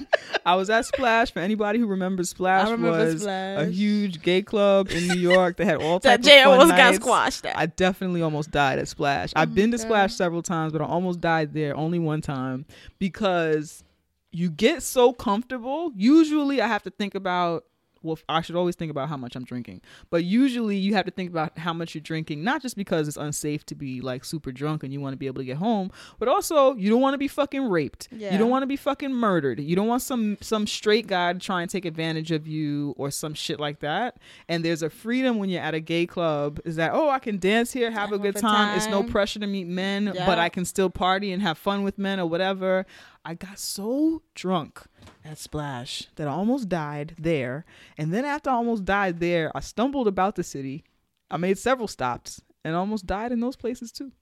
I 0.46 0.54
was 0.56 0.70
at 0.70 0.86
Splash. 0.86 1.30
For 1.30 1.40
anybody 1.40 1.78
who 1.78 1.86
remembers, 1.86 2.30
Splash 2.30 2.68
remember 2.68 2.90
was 2.90 3.26
a 3.26 3.66
huge 3.66 4.22
gay 4.22 4.42
club 4.42 4.90
in 4.90 5.06
New 5.08 5.18
York 5.20 5.58
that 5.58 5.66
had 5.66 5.82
all 5.82 5.98
that 6.00 6.16
types 6.16 6.26
Jay 6.26 6.40
of 6.40 6.46
fun 6.46 6.60
almost 6.60 6.76
got 6.76 6.94
squashed 6.94 7.46
at. 7.46 7.58
I 7.58 7.66
definitely 7.66 8.22
almost 8.22 8.50
died 8.50 8.78
at 8.78 8.88
Splash. 8.88 9.32
I've 9.36 9.50
Oh 9.50 9.54
been 9.54 9.70
to 9.72 9.78
Splash 9.78 10.14
several 10.14 10.42
times, 10.42 10.72
but 10.72 10.80
I 10.80 10.86
almost 10.86 11.20
died 11.20 11.52
there 11.52 11.76
only 11.76 11.98
one 11.98 12.22
time 12.22 12.64
because 12.98 13.84
you 14.30 14.50
get 14.50 14.82
so 14.82 15.12
comfortable. 15.12 15.92
Usually, 15.94 16.60
I 16.62 16.68
have 16.68 16.82
to 16.84 16.90
think 16.90 17.14
about. 17.14 17.64
Well, 18.02 18.18
I 18.28 18.40
should 18.40 18.56
always 18.56 18.76
think 18.76 18.90
about 18.90 19.08
how 19.08 19.16
much 19.16 19.36
I'm 19.36 19.44
drinking, 19.44 19.80
but 20.10 20.24
usually 20.24 20.76
you 20.76 20.94
have 20.94 21.04
to 21.06 21.10
think 21.10 21.30
about 21.30 21.58
how 21.58 21.72
much 21.72 21.94
you're 21.94 22.02
drinking, 22.02 22.42
not 22.44 22.62
just 22.62 22.76
because 22.76 23.08
it's 23.08 23.16
unsafe 23.16 23.64
to 23.66 23.74
be 23.74 24.00
like 24.00 24.24
super 24.24 24.52
drunk 24.52 24.82
and 24.82 24.92
you 24.92 25.00
want 25.00 25.12
to 25.12 25.16
be 25.16 25.26
able 25.26 25.40
to 25.40 25.44
get 25.44 25.56
home, 25.58 25.90
but 26.18 26.28
also 26.28 26.74
you 26.74 26.90
don't 26.90 27.00
want 27.00 27.14
to 27.14 27.18
be 27.18 27.28
fucking 27.28 27.64
raped. 27.68 28.08
You 28.32 28.38
don't 28.38 28.50
want 28.50 28.62
to 28.62 28.66
be 28.66 28.76
fucking 28.76 29.12
murdered. 29.12 29.60
You 29.60 29.76
don't 29.76 29.88
want 29.88 30.02
some 30.02 30.38
some 30.40 30.66
straight 30.66 31.06
guy 31.06 31.32
to 31.32 31.38
try 31.38 31.62
and 31.62 31.70
take 31.70 31.84
advantage 31.84 32.30
of 32.32 32.46
you 32.46 32.94
or 32.96 33.10
some 33.10 33.34
shit 33.34 33.60
like 33.60 33.80
that. 33.80 34.18
And 34.48 34.64
there's 34.64 34.82
a 34.82 34.90
freedom 34.90 35.38
when 35.38 35.48
you're 35.50 35.62
at 35.62 35.74
a 35.74 35.80
gay 35.80 36.06
club 36.06 36.60
is 36.64 36.76
that 36.76 36.92
oh 36.92 37.08
I 37.08 37.18
can 37.18 37.38
dance 37.38 37.72
here, 37.72 37.90
have 37.90 38.10
a 38.10 38.12
Have 38.12 38.12
a 38.12 38.18
good 38.18 38.34
good 38.34 38.40
time. 38.40 38.76
It's 38.76 38.88
no 38.88 39.02
pressure 39.02 39.38
to 39.38 39.46
meet 39.46 39.66
men, 39.66 40.12
Yeah. 40.14 40.26
but 40.26 40.38
I 40.38 40.48
can 40.48 40.64
still 40.64 40.90
party 40.90 41.32
and 41.32 41.40
have 41.42 41.56
fun 41.58 41.82
with 41.82 41.98
men 41.98 42.18
or 42.20 42.26
whatever. 42.26 42.86
I 43.24 43.34
got 43.34 43.58
so 43.58 44.22
drunk 44.34 44.80
at 45.24 45.38
Splash 45.38 46.08
that 46.16 46.26
I 46.26 46.32
almost 46.32 46.68
died 46.68 47.14
there. 47.18 47.64
And 47.96 48.12
then 48.12 48.24
after 48.24 48.50
I 48.50 48.54
almost 48.54 48.84
died 48.84 49.20
there, 49.20 49.52
I 49.54 49.60
stumbled 49.60 50.08
about 50.08 50.34
the 50.34 50.42
city. 50.42 50.84
I 51.30 51.36
made 51.36 51.56
several 51.58 51.86
stops 51.88 52.40
and 52.64 52.74
almost 52.74 53.06
died 53.06 53.30
in 53.32 53.40
those 53.40 53.56
places 53.56 53.92
too. 53.92 54.12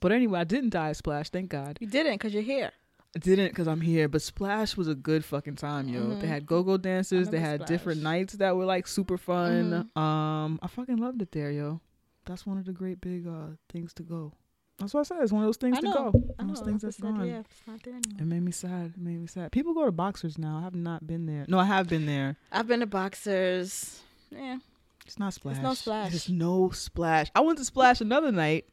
But 0.00 0.12
anyway, 0.12 0.40
I 0.40 0.44
didn't 0.44 0.70
die 0.70 0.90
at 0.90 0.96
Splash, 0.96 1.30
thank 1.30 1.48
God. 1.50 1.78
you 1.80 1.86
didn't 1.86 2.14
because 2.14 2.34
you're 2.34 2.42
here. 2.42 2.72
I 3.16 3.20
didn't 3.20 3.48
because 3.48 3.66
I'm 3.66 3.80
here, 3.80 4.06
but 4.08 4.20
Splash 4.20 4.76
was 4.76 4.86
a 4.88 4.94
good 4.94 5.24
fucking 5.24 5.56
time, 5.56 5.88
yo. 5.88 6.14
They 6.16 6.26
Mhm. 6.26 6.28
had 6.28 6.46
go-go 6.46 6.76
dancers. 6.76 7.28
They 7.30 7.40
had 7.40 7.64
different 7.64 8.02
nights 8.02 8.34
that 8.34 8.54
were 8.56 8.66
like 8.66 8.86
super 8.86 9.16
fun. 9.16 9.88
Mhm. 9.96 10.00
Um, 10.00 10.58
I 10.62 10.66
fucking 10.66 10.98
loved 10.98 11.22
it 11.22 11.32
there, 11.32 11.50
yo. 11.50 11.80
That's 12.26 12.44
one 12.46 12.58
of 12.58 12.66
the 12.66 12.72
great 12.74 13.00
big 13.00 13.26
uh 13.26 13.52
things 13.70 13.94
to 13.94 14.02
go. 14.02 14.34
That's 14.78 14.94
what 14.94 15.00
I 15.00 15.02
said. 15.04 15.18
It's 15.22 15.32
one 15.32 15.42
of 15.42 15.48
those 15.48 15.56
things 15.56 15.76
I 15.78 15.80
to 15.80 15.86
go. 15.86 15.92
I 16.38 16.42
know. 16.44 16.50
of 16.50 16.56
those 16.56 16.60
things 16.60 16.82
that's 16.82 16.98
I 17.00 17.06
said, 17.08 17.16
gone. 17.16 17.26
yeah, 17.28 17.40
it's 17.40 17.62
not 17.66 17.82
there 17.82 17.94
anymore. 17.94 18.20
It 18.20 18.26
made 18.26 18.42
me 18.42 18.52
sad. 18.52 18.92
It 18.96 19.00
made 19.00 19.20
me 19.20 19.26
sad. 19.26 19.50
People 19.50 19.74
go 19.74 19.84
to 19.84 19.92
boxers 19.92 20.38
now. 20.38 20.58
I 20.58 20.62
have 20.62 20.74
not 20.74 21.06
been 21.06 21.26
there. 21.26 21.44
No, 21.48 21.58
I 21.58 21.64
have 21.64 21.88
been 21.88 22.06
there. 22.06 22.36
I've 22.52 22.68
been 22.68 22.80
to 22.80 22.86
boxers. 22.86 24.00
Yeah. 24.30 24.58
It's 25.04 25.18
not 25.18 25.32
splash. 25.34 25.56
It's 25.56 25.62
no 25.64 25.74
Splash. 25.74 26.10
There's 26.10 26.28
no 26.28 26.70
splash. 26.70 27.28
I 27.34 27.40
went 27.40 27.58
to 27.58 27.64
splash 27.64 28.02
another 28.02 28.30
night, 28.30 28.66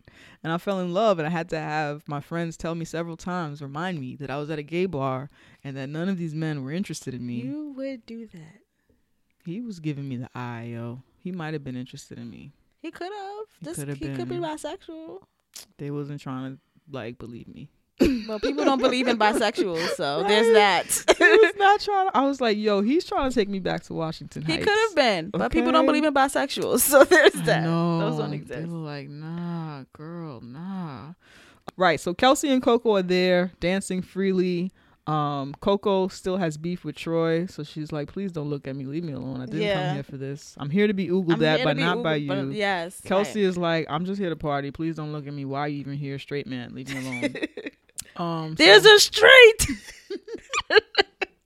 and 0.44 0.52
I 0.52 0.58
fell 0.58 0.80
in 0.82 0.94
love, 0.94 1.18
and 1.18 1.26
I 1.26 1.32
had 1.32 1.48
to 1.50 1.58
have 1.58 2.04
my 2.08 2.20
friends 2.20 2.58
tell 2.58 2.76
me 2.76 2.84
several 2.84 3.16
times, 3.16 3.62
remind 3.62 4.00
me 4.02 4.18
that 4.18 4.30
I 4.30 4.38
was 4.38 4.50
at 4.50 4.60
a 4.60 4.64
gay 4.64 4.86
bar, 4.86 5.30
and 5.64 5.78
that 5.78 5.88
none 5.88 6.10
of 6.10 6.18
these 6.18 6.36
men 6.36 6.64
were 6.64 6.74
interested 6.74 7.14
in 7.14 7.26
me. 7.26 7.36
You 7.36 7.74
would 7.78 8.06
do 8.06 8.28
that. 8.28 8.60
He 9.46 9.62
was 9.62 9.80
giving 9.80 10.10
me 10.10 10.18
the 10.18 10.30
eye, 10.36 10.72
yo. 10.74 11.04
He 11.20 11.32
might 11.32 11.54
have 11.54 11.64
been 11.64 11.78
interested 11.78 12.18
in 12.20 12.30
me. 12.30 12.52
He 12.82 12.92
could 12.92 13.12
have. 13.12 13.46
He 13.62 13.74
could 13.74 13.88
have 13.88 13.98
he 13.98 14.14
could 14.16 14.28
be 14.30 14.36
bisexual. 14.36 15.22
They 15.78 15.92
wasn't 15.92 16.22
trying 16.22 16.56
to 16.56 16.60
like 16.92 17.18
believe 17.18 17.48
me. 17.48 17.70
Well, 18.28 18.40
people 18.42 18.66
don't 18.66 18.82
believe 18.82 19.08
in 19.08 19.18
bisexuals, 19.18 19.96
so 19.96 20.24
there's 20.28 20.54
that. 20.54 20.86
he 21.18 21.24
was 21.24 21.54
not 21.58 21.80
trying. 21.80 22.10
To, 22.10 22.18
I 22.18 22.26
was 22.26 22.42
like, 22.42 22.58
yo, 22.58 22.82
he's 22.82 23.06
trying 23.06 23.30
to 23.30 23.34
take 23.34 23.48
me 23.48 23.60
back 23.60 23.84
to 23.84 23.94
Washington 23.94 24.44
He 24.44 24.58
could 24.58 24.68
have 24.68 24.96
been, 24.96 25.30
but 25.30 25.50
people 25.52 25.72
don't 25.72 25.86
believe 25.86 26.04
in 26.04 26.14
bisexuals, 26.14 26.82
so 26.82 27.04
there's 27.06 27.32
that. 27.34 27.64
know. 27.64 28.00
Those 28.00 28.18
don't 28.18 28.32
They 28.32 28.38
exist. 28.38 28.68
were 28.68 28.78
like, 28.80 29.08
nah, 29.10 29.84
girl, 29.94 30.42
nah. 30.42 31.14
Right. 31.78 32.00
So 32.00 32.14
Kelsey 32.14 32.52
and 32.52 32.62
Coco 32.62 32.96
are 32.96 33.02
there 33.02 33.52
dancing 33.60 34.02
freely. 34.02 34.72
Um, 35.08 35.54
Coco 35.62 36.08
still 36.08 36.38
has 36.38 36.58
beef 36.58 36.84
with 36.84 36.96
Troy, 36.96 37.46
so 37.46 37.64
she's 37.64 37.92
like, 37.92 38.12
"Please 38.12 38.32
don't 38.32 38.50
look 38.50 38.68
at 38.68 38.76
me. 38.76 38.86
Leave 38.86 39.04
me 39.04 39.14
alone. 39.14 39.40
I 39.42 39.46
didn't 39.46 39.62
Yeah. 39.62 39.86
come 39.88 39.94
here 39.96 40.04
for 40.04 40.18
this. 40.18 40.56
I'm 40.58 40.72
here 40.72 40.88
to 40.88 40.94
be 40.94 41.08
oogled 41.10 41.44
at, 41.44 41.64
but 41.64 41.78
not 41.78 42.02
by 42.02 42.20
oogled, 42.20 42.28
but 42.28 42.38
you." 42.46 42.52
yes. 42.52 43.02
Kelsey 43.06 43.44
is 43.44 43.56
like, 43.58 43.86
"I'm 43.90 44.06
just 44.06 44.20
here 44.20 44.30
to 44.30 44.36
party. 44.36 44.72
Please 44.72 44.96
don't 44.96 45.12
look 45.12 45.28
at 45.28 45.34
me. 45.34 45.46
Why 45.46 45.60
are 45.62 45.68
you 45.68 45.80
even 45.80 45.94
here, 45.94 46.18
straight 46.18 46.48
man? 46.48 46.74
Leave 46.74 46.90
me 46.94 46.98
alone." 47.20 47.36
um, 48.16 48.56
There's 48.56 48.84
so- 48.84 48.96
a 48.96 49.00
street. 49.00 49.68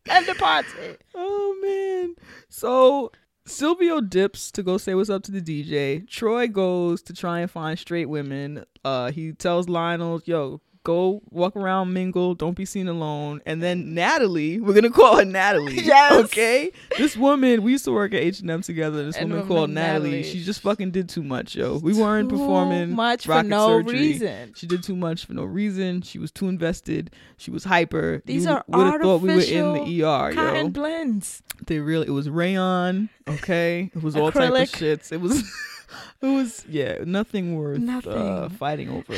and 0.09 0.25
the 0.25 0.35
party. 0.35 0.67
Oh 1.15 1.57
man. 1.61 2.15
So 2.49 3.11
Silvio 3.45 3.99
dips 4.01 4.51
to 4.51 4.63
go 4.63 4.77
say 4.77 4.95
what's 4.95 5.09
up 5.09 5.23
to 5.23 5.31
the 5.31 5.41
DJ. 5.41 6.07
Troy 6.07 6.47
goes 6.47 7.01
to 7.03 7.13
try 7.13 7.39
and 7.39 7.51
find 7.51 7.77
straight 7.77 8.07
women. 8.07 8.63
Uh 8.85 9.11
he 9.11 9.33
tells 9.33 9.67
Lionel, 9.67 10.21
yo, 10.25 10.61
go 10.83 11.21
walk 11.29 11.55
around, 11.55 11.93
mingle, 11.93 12.33
don't 12.35 12.55
be 12.55 12.65
seen 12.65 12.87
alone. 12.87 13.41
And 13.45 13.61
then 13.61 13.93
Natalie, 13.93 14.59
we're 14.59 14.73
gonna 14.73 14.89
call 14.89 15.17
her 15.17 15.25
Natalie. 15.25 15.79
Yes. 15.89 16.13
Okay? 16.25 16.71
This 16.97 17.17
woman, 17.17 17.63
we 17.63 17.71
used 17.71 17.85
to 17.85 17.91
work 17.91 18.13
at 18.13 18.21
H 18.21 18.39
and 18.41 18.49
M 18.49 18.61
together. 18.61 19.05
This 19.05 19.15
And 19.17 19.29
woman 19.31 19.47
called 19.47 19.69
Natalie. 19.71 20.09
Natalie. 20.11 20.23
She 20.23 20.43
just 20.43 20.61
fucking 20.61 20.91
did 20.91 21.09
too 21.09 21.23
much, 21.23 21.55
yo. 21.55 21.77
We 21.77 21.93
weren't 21.93 22.29
performing 22.29 22.91
much 22.95 23.25
for 23.25 23.43
no 23.43 23.79
surgery. 23.79 23.93
reason. 23.99 24.53
She 24.55 24.67
did 24.67 24.83
too 24.83 24.95
much 24.95 25.25
for 25.25 25.33
no 25.33 25.43
reason. 25.43 26.01
She 26.01 26.19
was 26.19 26.31
too 26.31 26.47
invested. 26.47 27.11
She 27.37 27.51
was 27.51 27.63
hyper. 27.63 28.21
These 28.25 28.45
you 28.45 28.51
are 28.51 28.63
would 28.67 28.85
have 28.87 29.01
thought 29.01 29.21
we 29.21 29.29
were 29.29 29.41
in 29.41 29.73
the 29.73 30.03
ER, 30.03 30.31
yo. 30.31 30.33
Cotton 30.33 30.71
blends. 30.71 31.41
They 31.67 31.79
really 31.79 32.07
it 32.07 32.11
was 32.11 32.29
rayon, 32.29 33.09
okay? 33.27 33.91
It 33.93 34.01
was 34.01 34.15
all 34.15 34.31
type 34.31 34.49
of 34.51 34.57
shits. 34.69 35.11
It 35.11 35.19
was 35.19 35.39
it 36.21 36.27
was 36.27 36.65
yeah, 36.69 36.99
nothing 37.05 37.55
worth 37.55 37.77
Uh, 37.77 37.81
Nothing. 37.81 38.49
fighting 38.51 38.89
over. 38.89 39.15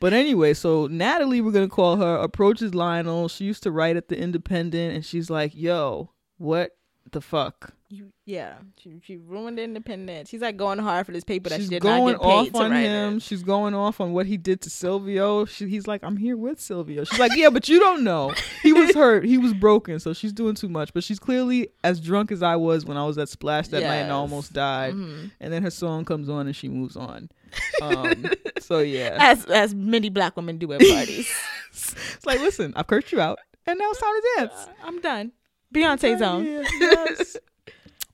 But 0.00 0.12
anyway, 0.12 0.54
so 0.54 0.86
Natalie, 0.86 1.40
we're 1.40 1.52
gonna 1.52 1.68
call 1.68 1.96
her, 1.96 2.16
approaches 2.16 2.74
Lionel. 2.74 3.28
She 3.28 3.44
used 3.44 3.62
to 3.62 3.70
write 3.70 3.96
at 3.96 4.08
the 4.08 4.18
Independent, 4.18 4.94
and 4.94 5.04
she's 5.04 5.30
like, 5.30 5.54
"Yo, 5.54 6.10
what 6.38 6.76
the 7.10 7.20
fuck?" 7.20 7.75
You, 7.88 8.12
yeah, 8.24 8.54
she, 8.82 9.00
she 9.04 9.16
ruined 9.16 9.58
the 9.58 9.62
independent. 9.62 10.26
She's 10.26 10.40
like 10.40 10.56
going 10.56 10.80
hard 10.80 11.06
for 11.06 11.12
this 11.12 11.22
paper 11.22 11.50
that 11.50 11.56
She's 11.60 11.66
she 11.66 11.70
did 11.70 11.82
going 11.82 12.04
not 12.14 12.20
get 12.20 12.20
paid 12.20 12.28
off 12.28 12.50
to 12.52 12.58
on 12.58 12.70
write 12.72 12.80
him. 12.82 13.16
it. 13.18 13.22
She's 13.22 13.44
going 13.44 13.74
off 13.74 14.00
on 14.00 14.12
what 14.12 14.26
he 14.26 14.36
did 14.36 14.60
to 14.62 14.70
Silvio. 14.70 15.44
She, 15.44 15.68
he's 15.68 15.86
like, 15.86 16.02
"I'm 16.02 16.16
here 16.16 16.36
with 16.36 16.58
Silvio." 16.60 17.04
She's 17.04 17.20
like, 17.20 17.36
"Yeah, 17.36 17.48
but 17.50 17.68
you 17.68 17.78
don't 17.78 18.02
know. 18.02 18.34
He 18.64 18.72
was 18.72 18.92
hurt. 18.94 19.24
He 19.24 19.38
was 19.38 19.54
broken. 19.54 20.00
So 20.00 20.12
she's 20.14 20.32
doing 20.32 20.56
too 20.56 20.68
much." 20.68 20.92
But 20.94 21.04
she's 21.04 21.20
clearly 21.20 21.68
as 21.84 22.00
drunk 22.00 22.32
as 22.32 22.42
I 22.42 22.56
was 22.56 22.84
when 22.84 22.96
I 22.96 23.04
was 23.06 23.18
at 23.18 23.28
Splash 23.28 23.68
that 23.68 23.82
night 23.84 23.94
and 23.98 24.10
I 24.12 24.16
almost 24.16 24.52
died. 24.52 24.94
Mhm. 24.94 25.30
and 25.38 25.52
then 25.52 25.62
her 25.62 25.70
song 25.70 26.04
comes 26.04 26.28
on 26.28 26.46
and 26.48 26.56
she 26.56 26.68
moves 26.68 26.96
on. 26.96 27.28
Um, 27.80 28.24
so 28.58 28.80
yeah, 28.80 29.16
As 29.20 29.44
as 29.46 29.74
many 29.74 30.08
black 30.10 30.36
women 30.36 30.58
do 30.58 30.72
at 30.72 30.80
parties. 30.80 31.32
it's 31.70 32.26
like 32.26 32.40
listen, 32.40 32.72
I've 32.74 32.88
cursed 32.88 33.12
you 33.12 33.20
out, 33.20 33.38
and 33.64 33.78
now 33.78 33.90
it's 33.90 34.00
time 34.00 34.12
to 34.14 34.28
dance. 34.38 34.68
I'm 34.82 35.00
done. 35.00 35.32
Beyonce's 35.72 36.20
on. 36.20 36.44
Yeah, 36.44 36.62
yes. 36.80 37.36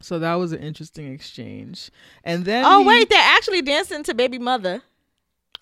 So 0.02 0.18
that 0.18 0.34
was 0.34 0.52
an 0.52 0.58
interesting 0.60 1.10
exchange, 1.12 1.90
and 2.24 2.44
then 2.44 2.64
Oh 2.66 2.80
he- 2.82 2.88
wait, 2.88 3.08
they're 3.08 3.18
actually 3.18 3.62
dancing 3.62 4.02
to 4.04 4.14
Baby 4.14 4.38
Mother. 4.38 4.82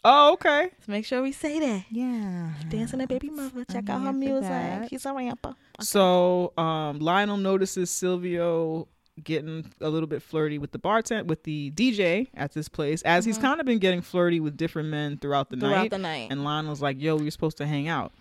oh 0.05 0.33
okay, 0.33 0.63
Let's 0.73 0.89
make 0.89 1.05
sure 1.07 1.23
we 1.23 1.33
say 1.33 1.61
that. 1.61 1.85
yeah, 1.91 2.51
Dancing 2.69 2.99
to 3.01 3.07
Baby 3.07 3.31
Mother. 3.31 3.65
Check 3.71 3.89
I'm 3.91 4.03
out 4.03 4.07
her 4.07 4.13
music. 4.13 4.49
that. 4.49 4.89
She's 4.91 5.05
a 5.07 5.13
rapper. 5.13 5.55
So 5.81 6.53
um, 6.57 6.99
Lionel 6.99 7.37
notices 7.37 7.91
Silvio 7.91 8.89
getting 9.23 9.71
a 9.83 9.89
little 9.91 10.07
bit 10.07 10.23
flirty 10.23 10.57
with 10.57 10.73
the 10.73 10.79
bartender, 10.79 11.25
with 11.25 11.43
the 11.43 11.71
DJ 11.73 12.29
at 12.35 12.53
this 12.55 12.69
place, 12.69 13.03
as 13.03 13.27
he's 13.27 13.37
kind 13.37 13.61
of 13.61 13.67
been 13.67 13.79
getting 13.79 14.01
flirty 14.01 14.41
with 14.41 14.57
different 14.57 14.89
men 14.89 15.19
throughout 15.19 15.51
the 15.51 15.57
Mm-hmm. 15.57 15.67
Throughout 15.67 15.83
night. 15.83 15.91
the 15.91 15.99
night. 15.99 16.29
And 16.31 16.43
Lionel's 16.45 16.81
like, 16.81 16.99
"Yo, 17.01 17.17
we 17.17 17.29
are 17.29 17.31
supposed 17.31 17.59
to 17.59 17.67
hang 17.67 17.87
out." 17.89 18.13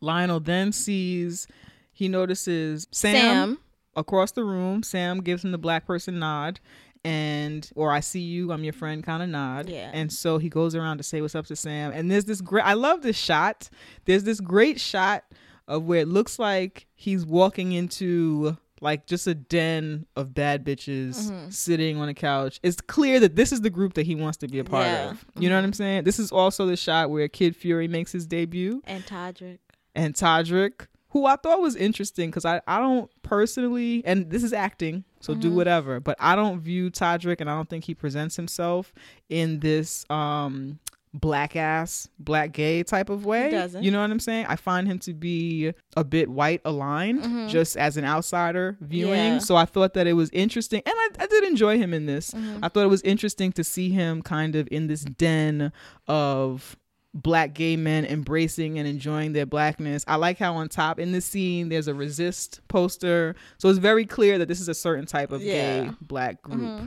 Lionel 0.00 0.40
then 0.40 0.72
sees, 0.72 1.46
he 1.92 2.08
notices 2.08 2.88
Sam, 2.90 3.14
Sam. 3.16 3.58
Across 3.96 4.32
the 4.32 4.44
room. 4.44 4.82
Sam 4.82 5.20
gives 5.20 5.44
him 5.44 5.52
the 5.52 5.58
black 5.58 5.86
person 5.86 6.18
nod, 6.18 6.60
and 7.04 7.68
or 7.76 7.92
I 7.92 8.00
see 8.00 8.20
you, 8.20 8.52
I'm 8.52 8.64
your 8.64 8.72
friend 8.72 9.02
kind 9.04 9.22
of 9.22 9.28
nod. 9.28 9.68
Yeah. 9.68 9.90
And 9.92 10.12
so 10.12 10.38
he 10.38 10.48
goes 10.48 10.74
around 10.74 10.98
to 10.98 11.02
say 11.02 11.20
what's 11.20 11.34
up 11.34 11.46
to 11.46 11.56
Sam. 11.56 11.92
And 11.92 12.10
there's 12.10 12.24
this 12.24 12.40
great, 12.40 12.64
I 12.64 12.72
love 12.74 13.02
this 13.02 13.16
shot. 13.16 13.68
There's 14.06 14.24
this 14.24 14.40
great 14.40 14.80
shot 14.80 15.24
of 15.68 15.84
where 15.84 16.00
it 16.00 16.08
looks 16.08 16.38
like 16.38 16.86
he's 16.94 17.24
walking 17.26 17.72
into 17.72 18.56
like 18.80 19.06
just 19.06 19.26
a 19.26 19.34
den 19.34 20.04
of 20.16 20.34
bad 20.34 20.62
bitches 20.64 21.30
Mm-hmm. 21.30 21.50
sitting 21.50 21.96
on 21.98 22.08
a 22.08 22.14
couch. 22.14 22.60
It's 22.62 22.80
clear 22.82 23.18
that 23.20 23.34
this 23.36 23.50
is 23.52 23.62
the 23.62 23.70
group 23.70 23.94
that 23.94 24.04
he 24.04 24.14
wants 24.14 24.36
to 24.38 24.48
be 24.48 24.58
a 24.58 24.64
part 24.64 24.84
Yeah. 24.86 25.10
of. 25.12 25.24
You 25.38 25.48
know 25.48 25.56
what 25.56 25.64
I'm 25.64 25.72
saying? 25.72 26.04
This 26.04 26.18
is 26.18 26.30
also 26.32 26.66
the 26.66 26.76
shot 26.76 27.08
where 27.10 27.26
Kid 27.28 27.56
Fury 27.56 27.88
makes 27.88 28.12
his 28.12 28.26
debut 28.26 28.82
And 28.84 29.04
Todrick. 29.06 29.58
and 29.94 30.12
Todrick, 30.14 30.86
who 31.14 31.26
I 31.26 31.36
thought 31.36 31.60
was 31.60 31.76
interesting 31.76 32.28
because 32.28 32.44
I, 32.44 32.60
I 32.66 32.80
don't 32.80 33.08
personally, 33.22 34.02
and 34.04 34.28
this 34.28 34.42
is 34.42 34.52
acting, 34.52 35.04
so 35.20 35.32
do 35.32 35.46
mm-hmm. 35.46 35.56
whatever, 35.56 36.00
but 36.00 36.16
I 36.18 36.34
don't 36.34 36.60
view 36.60 36.90
Todrick 36.90 37.40
and 37.40 37.48
I 37.48 37.54
don't 37.54 37.70
think 37.70 37.84
he 37.84 37.94
presents 37.94 38.34
himself 38.34 38.92
in 39.28 39.60
this 39.60 40.04
um 40.10 40.80
black 41.14 41.54
ass, 41.54 42.08
black 42.18 42.50
gay 42.50 42.82
type 42.82 43.10
of 43.10 43.24
way. 43.24 43.52
doesn't. 43.52 43.84
You 43.84 43.92
know 43.92 44.00
what 44.00 44.10
I'm 44.10 44.18
saying? 44.18 44.46
I 44.48 44.56
find 44.56 44.88
him 44.88 44.98
to 44.98 45.14
be 45.14 45.72
a 45.96 46.02
bit 46.02 46.28
white 46.28 46.60
aligned 46.64 47.22
mm-hmm. 47.22 47.46
just 47.46 47.76
as 47.76 47.96
an 47.96 48.04
outsider 48.04 48.76
viewing. 48.80 49.34
Yeah. 49.34 49.38
So 49.38 49.54
I 49.54 49.66
thought 49.66 49.94
that 49.94 50.08
it 50.08 50.14
was 50.14 50.30
interesting 50.30 50.82
and 50.84 50.94
I, 50.96 51.08
I 51.20 51.26
did 51.28 51.44
enjoy 51.44 51.78
him 51.78 51.94
in 51.94 52.06
this. 52.06 52.32
Mm-hmm. 52.32 52.64
I 52.64 52.68
thought 52.68 52.82
it 52.82 52.88
was 52.88 53.02
interesting 53.02 53.52
to 53.52 53.62
see 53.62 53.90
him 53.90 54.20
kind 54.20 54.56
of 54.56 54.66
in 54.72 54.88
this 54.88 55.04
den 55.04 55.70
of 56.08 56.76
black 57.14 57.54
gay 57.54 57.76
men 57.76 58.04
embracing 58.04 58.78
and 58.78 58.88
enjoying 58.88 59.32
their 59.32 59.46
blackness. 59.46 60.04
I 60.08 60.16
like 60.16 60.38
how 60.38 60.56
on 60.56 60.68
top 60.68 60.98
in 60.98 61.12
this 61.12 61.24
scene 61.24 61.68
there's 61.68 61.88
a 61.88 61.94
resist 61.94 62.60
poster. 62.68 63.36
So 63.58 63.68
it's 63.68 63.78
very 63.78 64.04
clear 64.04 64.36
that 64.38 64.48
this 64.48 64.60
is 64.60 64.68
a 64.68 64.74
certain 64.74 65.06
type 65.06 65.30
of 65.30 65.40
gay 65.40 65.90
black 66.00 66.42
group. 66.42 66.60
Mm-hmm. 66.60 66.86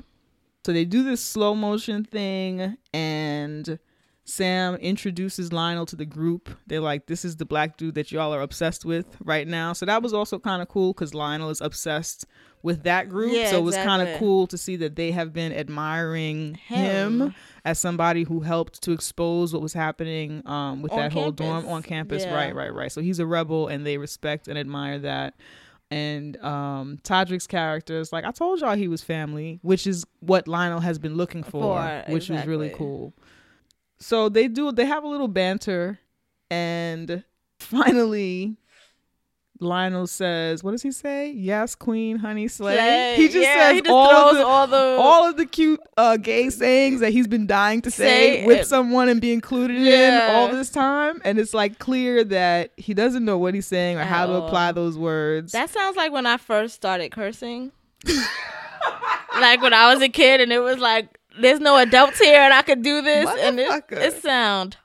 So 0.66 0.74
they 0.74 0.84
do 0.84 1.02
this 1.02 1.24
slow 1.24 1.56
motion 1.56 2.04
thing 2.04 2.76
and 2.94 3.80
Sam 4.26 4.76
introduces 4.76 5.54
Lionel 5.54 5.86
to 5.86 5.96
the 5.96 6.06
group. 6.06 6.50
They're 6.68 6.82
like, 6.82 7.06
this 7.06 7.24
is 7.24 7.38
the 7.38 7.46
black 7.46 7.78
dude 7.78 7.96
that 7.96 8.12
y'all 8.12 8.34
are 8.34 8.42
obsessed 8.42 8.84
with 8.84 9.06
right 9.24 9.48
now. 9.48 9.72
So 9.72 9.86
that 9.86 10.04
was 10.04 10.14
also 10.14 10.38
kind 10.38 10.62
of 10.62 10.68
cool 10.68 10.92
because 10.92 11.14
Lionel 11.14 11.50
is 11.50 11.62
obsessed 11.62 12.26
with 12.62 12.84
that 12.84 13.08
group. 13.08 13.32
Yeah, 13.32 13.52
so 13.52 13.60
it 13.60 13.64
was 13.64 13.78
kind 13.78 14.06
of 14.06 14.20
cool 14.20 14.46
to 14.48 14.58
see 14.58 14.76
that 14.78 14.98
they 14.98 15.12
have 15.12 15.32
been 15.32 15.54
admiring 15.54 16.56
him, 16.56 17.22
Him. 17.22 17.36
As 17.68 17.78
somebody 17.78 18.24
who 18.24 18.40
helped 18.40 18.82
to 18.82 18.94
expose 18.94 19.52
what 19.52 19.62
was 19.62 19.74
happening 19.74 20.42
um, 20.48 20.82
with 20.82 20.94
On 20.94 21.00
that 21.00 21.12
whole 21.12 21.34
dorm 21.34 21.68
on 21.68 21.84
campus. 21.84 22.24
Yeah. 22.24 22.34
Right, 22.34 22.56
right, 22.56 22.74
right. 22.74 22.90
So 22.90 23.02
he's 23.02 23.20
a 23.20 23.26
rebel 23.26 23.68
and 23.68 23.86
they 23.86 23.98
respect 23.98 24.48
and 24.48 24.58
admire 24.58 25.00
that. 25.00 25.34
And 25.92 26.38
um, 26.38 26.98
Todrick's 27.04 27.46
character 27.46 28.00
is 28.00 28.14
like, 28.14 28.24
I 28.24 28.32
told 28.32 28.62
y'all 28.62 28.78
he 28.78 28.88
was 28.88 29.04
family, 29.04 29.60
which 29.64 29.86
is 29.86 30.06
what 30.22 30.48
Lionel 30.48 30.80
has 30.80 30.98
been 30.98 31.16
looking 31.16 31.44
for, 31.44 31.76
For, 32.06 32.14
which 32.14 32.30
was 32.30 32.46
really 32.46 32.70
cool. 32.70 33.14
So 34.00 34.30
they 34.30 34.48
do, 34.48 34.72
they 34.72 34.86
have 34.86 35.04
a 35.04 35.08
little 35.08 35.28
banter, 35.28 36.00
and 36.50 37.22
finally, 37.60 38.56
Lionel 39.60 40.08
says, 40.08 40.64
"What 40.64 40.72
does 40.72 40.82
he 40.84 40.92
say? 40.92 41.32
Yes, 41.32 41.76
Queen, 41.76 42.18
honey, 42.18 42.48
slay." 42.48 42.76
Slay. 42.76 43.14
He 43.18 43.26
just 43.28 43.38
Yeah, 43.38 43.54
says 43.56 43.74
he 43.76 43.82
just 43.82 43.92
all 43.92 44.30
of 44.30 44.36
the 44.38 44.46
all 44.46 44.68
the- 44.68 44.98
all 45.02 45.30
of 45.30 45.38
the 45.38 45.46
cute 45.46 45.80
uh, 45.98 46.18
gay 46.18 46.50
sayings 46.50 47.00
that 47.00 47.12
he's 47.12 47.28
been 47.28 47.48
dying 47.48 47.82
to 47.82 47.92
say, 47.92 48.42
Say 48.42 48.46
with 48.46 48.60
it. 48.60 48.68
someone 48.68 49.10
and 49.10 49.20
be 49.20 49.32
included 49.34 49.78
in 49.78 50.14
all 50.36 50.48
this 50.50 50.70
time, 50.70 51.22
and 51.26 51.40
it's 51.40 51.54
like 51.54 51.80
clear 51.80 52.24
that 52.26 52.72
he 52.78 52.94
doesn't 52.94 53.26
know 53.26 53.38
what 53.38 53.54
he's 53.54 53.68
saying 53.68 53.98
or 53.98 54.04
how 54.04 54.26
to 54.28 54.34
apply 54.34 54.72
those 54.74 54.98
words. 54.98 55.52
That 55.54 55.70
sounds 55.70 55.96
like 55.98 56.12
when 56.12 56.26
I 56.26 56.38
first 56.38 56.76
started 56.76 57.12
cursing. 57.12 57.72
like 59.40 59.62
when 59.62 59.74
I 59.74 59.94
was 59.94 60.02
a 60.02 60.10
kid 60.10 60.42
and 60.42 60.52
it 60.52 60.60
was 60.60 60.78
like 60.78 61.18
there's 61.40 61.60
no 61.60 61.78
adults 61.78 62.20
here 62.20 62.40
and 62.42 62.54
I 62.54 62.62
could 62.62 62.82
do 62.82 63.02
this 63.02 63.28
and 63.40 63.60
it, 63.60 63.84
it 63.92 64.22
sound 64.22 64.78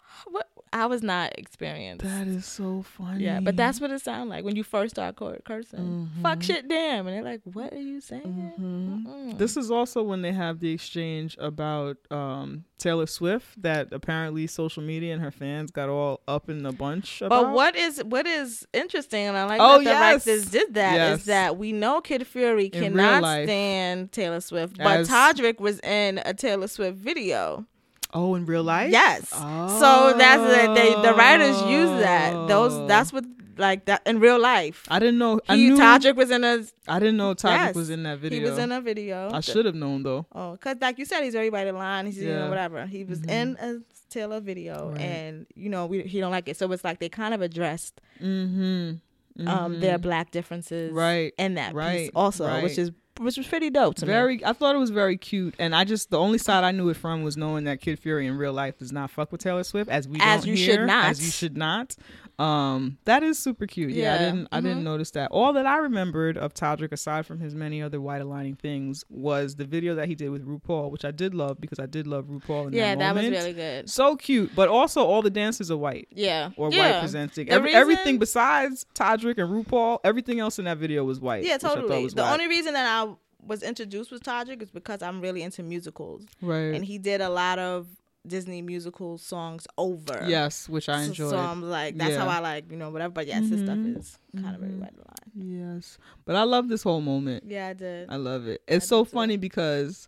I 0.72 0.86
was 0.86 1.02
not 1.02 1.38
experienced. 1.38 2.04
that 2.04 2.26
is 2.26 2.46
so 2.46 2.82
funny. 2.82 3.24
yeah, 3.24 3.40
but 3.40 3.56
that's 3.56 3.80
what 3.80 3.90
it 3.90 4.00
sounds 4.00 4.30
like 4.30 4.44
when 4.44 4.56
you 4.56 4.62
first 4.64 4.94
start 4.94 5.16
cur- 5.16 5.40
cursing. 5.44 5.78
Mm-hmm. 6.08 6.22
Fuck 6.22 6.42
shit 6.42 6.68
damn 6.68 7.06
and 7.06 7.14
they're 7.16 7.22
like, 7.22 7.40
"What 7.44 7.72
are 7.72 7.80
you 7.80 8.00
saying?" 8.00 8.52
Mm-mm. 8.58 9.38
This 9.38 9.56
is 9.56 9.70
also 9.70 10.02
when 10.02 10.22
they 10.22 10.32
have 10.32 10.60
the 10.60 10.72
exchange 10.72 11.36
about 11.38 11.96
um, 12.10 12.64
Taylor 12.78 13.06
Swift 13.06 13.60
that 13.62 13.92
apparently 13.92 14.46
social 14.46 14.82
media 14.82 15.12
and 15.12 15.22
her 15.22 15.30
fans 15.30 15.70
got 15.70 15.88
all 15.88 16.20
up 16.26 16.48
in 16.48 16.64
a 16.64 16.72
bunch 16.72 17.20
about. 17.22 17.44
But 17.44 17.52
what 17.54 17.76
is 17.76 18.02
what 18.04 18.26
is 18.26 18.66
interesting, 18.72 19.26
and 19.26 19.36
I 19.36 19.44
like 19.44 19.60
Oh, 19.60 19.78
that 19.78 19.84
the 19.84 19.90
yes. 19.90 20.26
writers 20.26 20.50
did 20.50 20.74
that, 20.74 20.94
is 20.94 21.18
Yes. 21.20 21.24
that 21.26 21.56
we 21.58 21.72
know 21.72 22.00
Kid 22.00 22.26
Fury 22.26 22.66
In 22.66 22.80
cannot 22.94 23.22
stand 23.44 24.12
Taylor 24.12 24.40
Swift, 24.40 24.78
but 24.78 25.00
As- 25.00 25.08
Todrick 25.08 25.60
was 25.60 25.80
in 25.80 26.20
a 26.24 26.32
Taylor 26.34 26.68
Swift 26.68 26.96
video. 26.96 27.66
Oh, 28.14 28.34
in 28.34 28.44
real 28.46 28.62
life? 28.62 28.90
Yes. 28.92 29.28
So 29.30 30.14
that's 30.18 30.42
the 30.42 30.74
they, 30.74 30.90
the 31.02 31.14
writers 31.14 31.60
use 31.62 31.88
that. 32.00 32.32
Those 32.48 32.86
that's 32.88 33.12
what 33.12 33.24
like 33.58 33.84
that 33.84 34.02
in 34.06 34.18
real 34.20 34.38
life. 34.40 34.84
I 34.88 34.98
didn't 34.98 35.18
know. 35.18 35.40
I 35.48 35.56
He 35.56 35.68
knew. 35.70 35.76
Todrick 35.78 36.16
was 36.16 36.30
in 36.30 36.42
a 36.44 36.64
I 36.88 36.98
didn't 36.98 37.16
know 37.18 37.34
Todrick 37.34 37.50
yes, 37.66 37.74
was 37.74 37.90
in 37.90 38.02
that 38.04 38.18
video. 38.18 38.38
He 38.40 38.44
was 38.44 38.58
in 38.58 38.72
a 38.72 38.80
video. 38.80 39.30
I 39.32 39.40
should 39.40 39.66
have 39.66 39.74
known 39.74 40.02
though. 40.02 40.26
Oh, 40.34 40.56
cause 40.60 40.76
like 40.80 40.98
you 40.98 41.04
said, 41.04 41.22
he's 41.22 41.34
in 41.34 41.50
line. 41.76 42.06
He's 42.06 42.18
you 42.18 42.28
know 42.28 42.48
whatever. 42.48 42.86
He 42.86 43.04
was 43.04 43.22
in 43.24 43.56
a 43.60 43.76
Taylor 44.10 44.40
video, 44.40 44.90
Right. 44.90 45.00
and 45.00 45.46
you 45.54 45.70
know 45.70 45.86
we, 45.86 46.02
he 46.02 46.20
don't 46.20 46.32
like 46.32 46.48
it. 46.48 46.56
So 46.58 46.70
it's 46.72 46.84
like 46.84 46.98
they 46.98 47.08
kind 47.08 47.32
of 47.34 47.40
addressed 47.40 48.00
Mm-hmm. 48.22 49.48
um 49.48 49.80
their 49.80 49.98
black 49.98 50.30
differences 50.30 50.92
Right, 50.92 51.32
in 51.38 51.54
that 51.54 51.68
piece 51.70 51.74
right, 51.76 52.10
also, 52.14 52.46
right. 52.46 52.62
which 52.62 52.76
is 52.78 52.90
which 53.22 53.36
was 53.36 53.46
pretty 53.46 53.70
dope 53.70 53.94
to 53.94 54.04
me. 54.06 54.12
very 54.12 54.44
i 54.44 54.52
thought 54.52 54.74
it 54.74 54.78
was 54.78 54.90
very 54.90 55.16
cute 55.16 55.54
and 55.58 55.74
i 55.74 55.84
just 55.84 56.10
the 56.10 56.18
only 56.18 56.38
side 56.38 56.64
i 56.64 56.70
knew 56.70 56.88
it 56.88 56.96
from 56.96 57.22
was 57.22 57.36
knowing 57.36 57.64
that 57.64 57.80
kid 57.80 57.98
fury 57.98 58.26
in 58.26 58.36
real 58.36 58.52
life 58.52 58.78
does 58.78 58.92
not 58.92 59.10
fuck 59.10 59.30
with 59.32 59.40
taylor 59.40 59.64
swift 59.64 59.90
as 59.90 60.06
we 60.08 60.18
As 60.20 60.42
don't 60.42 60.50
you 60.50 60.56
hear, 60.56 60.74
should 60.74 60.86
not. 60.86 61.06
as 61.06 61.24
you 61.24 61.30
should 61.30 61.56
not 61.56 61.96
um 62.38 62.98
that 63.04 63.22
is 63.22 63.38
super 63.38 63.66
cute. 63.66 63.90
Yeah, 63.92 64.14
i 64.14 64.18
didn't 64.18 64.48
i 64.52 64.60
didn't 64.60 64.84
notice 64.84 65.10
that. 65.12 65.30
All 65.30 65.52
that 65.52 65.66
i 65.66 65.76
remembered 65.78 66.36
of 66.38 66.54
todrick 66.54 66.92
aside 66.92 67.26
from 67.26 67.40
his 67.40 67.54
many 67.54 67.82
other 67.82 68.00
white 68.00 68.20
aligning 68.22 68.56
things 68.56 69.04
was 69.10 69.56
the 69.56 69.64
video 69.64 69.94
that 69.96 70.08
he 70.08 70.14
did 70.14 70.30
with 70.30 70.46
rupaul 70.46 70.90
which 70.90 71.04
i 71.04 71.10
did 71.10 71.34
love 71.34 71.60
because 71.60 71.78
i 71.78 71.86
did 71.86 72.06
love 72.06 72.26
rupaul 72.26 72.68
in 72.68 72.72
Yeah, 72.72 72.94
that 72.94 72.98
that 73.00 73.14
was 73.14 73.30
really 73.30 73.52
good. 73.52 73.90
so 73.90 74.16
cute 74.16 74.54
but 74.56 74.68
also 74.68 75.04
all 75.04 75.22
the 75.22 75.30
dancers 75.30 75.70
are 75.70 75.76
white. 75.76 76.08
Yeah. 76.10 76.50
or 76.56 76.70
white 76.70 77.00
presenting. 77.00 77.48
Every, 77.50 77.66
reason- 77.66 77.80
everything 77.80 78.18
besides 78.18 78.86
todrick 78.94 79.38
and 79.38 79.50
rupaul 79.50 79.98
everything 80.04 80.40
else 80.40 80.58
in 80.58 80.64
that 80.64 80.78
video 80.78 81.04
was 81.04 81.20
white 81.20 81.44
Yeah, 81.44 81.54
which 81.54 81.64
I 81.64 81.68
thought 81.68 81.74
totally. 81.76 82.06
The 82.08 82.22
whack. 82.22 82.32
only 82.32 82.48
reason 82.48 82.72
that 82.74 82.86
I 82.86 83.12
was 83.44 83.62
introduced 83.64 84.12
with 84.12 84.22
Todrick 84.22 84.62
is 84.62 84.70
because 84.70 85.02
I'm 85.02 85.20
really 85.20 85.42
into 85.42 85.64
musicals, 85.64 86.24
right. 86.40 86.74
And 86.74 86.84
he 86.84 86.96
did 86.98 87.20
a 87.20 87.28
lot 87.28 87.58
of 87.58 87.88
Disney 88.26 88.62
musical 88.62 89.18
songs 89.18 89.66
over. 89.76 90.24
yes 90.28 90.68
which 90.68 90.88
i 90.88 91.06
So- 91.08 91.30
So, 91.30 91.36
I'm 91.36 91.60
like, 91.62 91.96
that's 91.98 92.16
how 92.16 92.28
I 92.28 92.38
like, 92.38 92.70
you 92.70 92.76
know, 92.76 92.90
whatever. 92.90 93.12
But 93.12 93.26
yes, 93.26 93.48
this 93.48 93.60
stuff 93.60 93.76
Mhm. 93.76 93.98
is 93.98 94.18
kind 94.40 94.54
of 94.54 94.60
very 94.60 94.72
Mhm. 94.74 94.80
right 94.82 94.96
line. 94.96 95.76
Yes. 95.76 95.98
But 96.24 96.36
I 96.36 96.44
love 96.44 96.68
this 96.68 96.82
whole 96.84 97.00
moment. 97.00 97.44
Yeah, 97.46 97.68
I 97.68 97.72
did. 97.72 98.08
I 98.10 98.16
love 98.16 98.46
it. 98.46 98.62
It's 98.68 98.86
I 98.86 98.88
so 98.88 99.02
do 99.04 99.10
too. 99.10 99.14
funny 99.14 99.36
because 99.36 100.06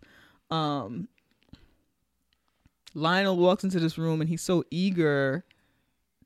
um 0.49 1.07
Lionel 2.93 3.35
walks 3.37 3.63
into 3.65 3.79
this 3.79 3.97
room 3.97 4.21
and 4.21 4.29
he's 4.29 4.41
so 4.41 4.63
eager 4.71 5.43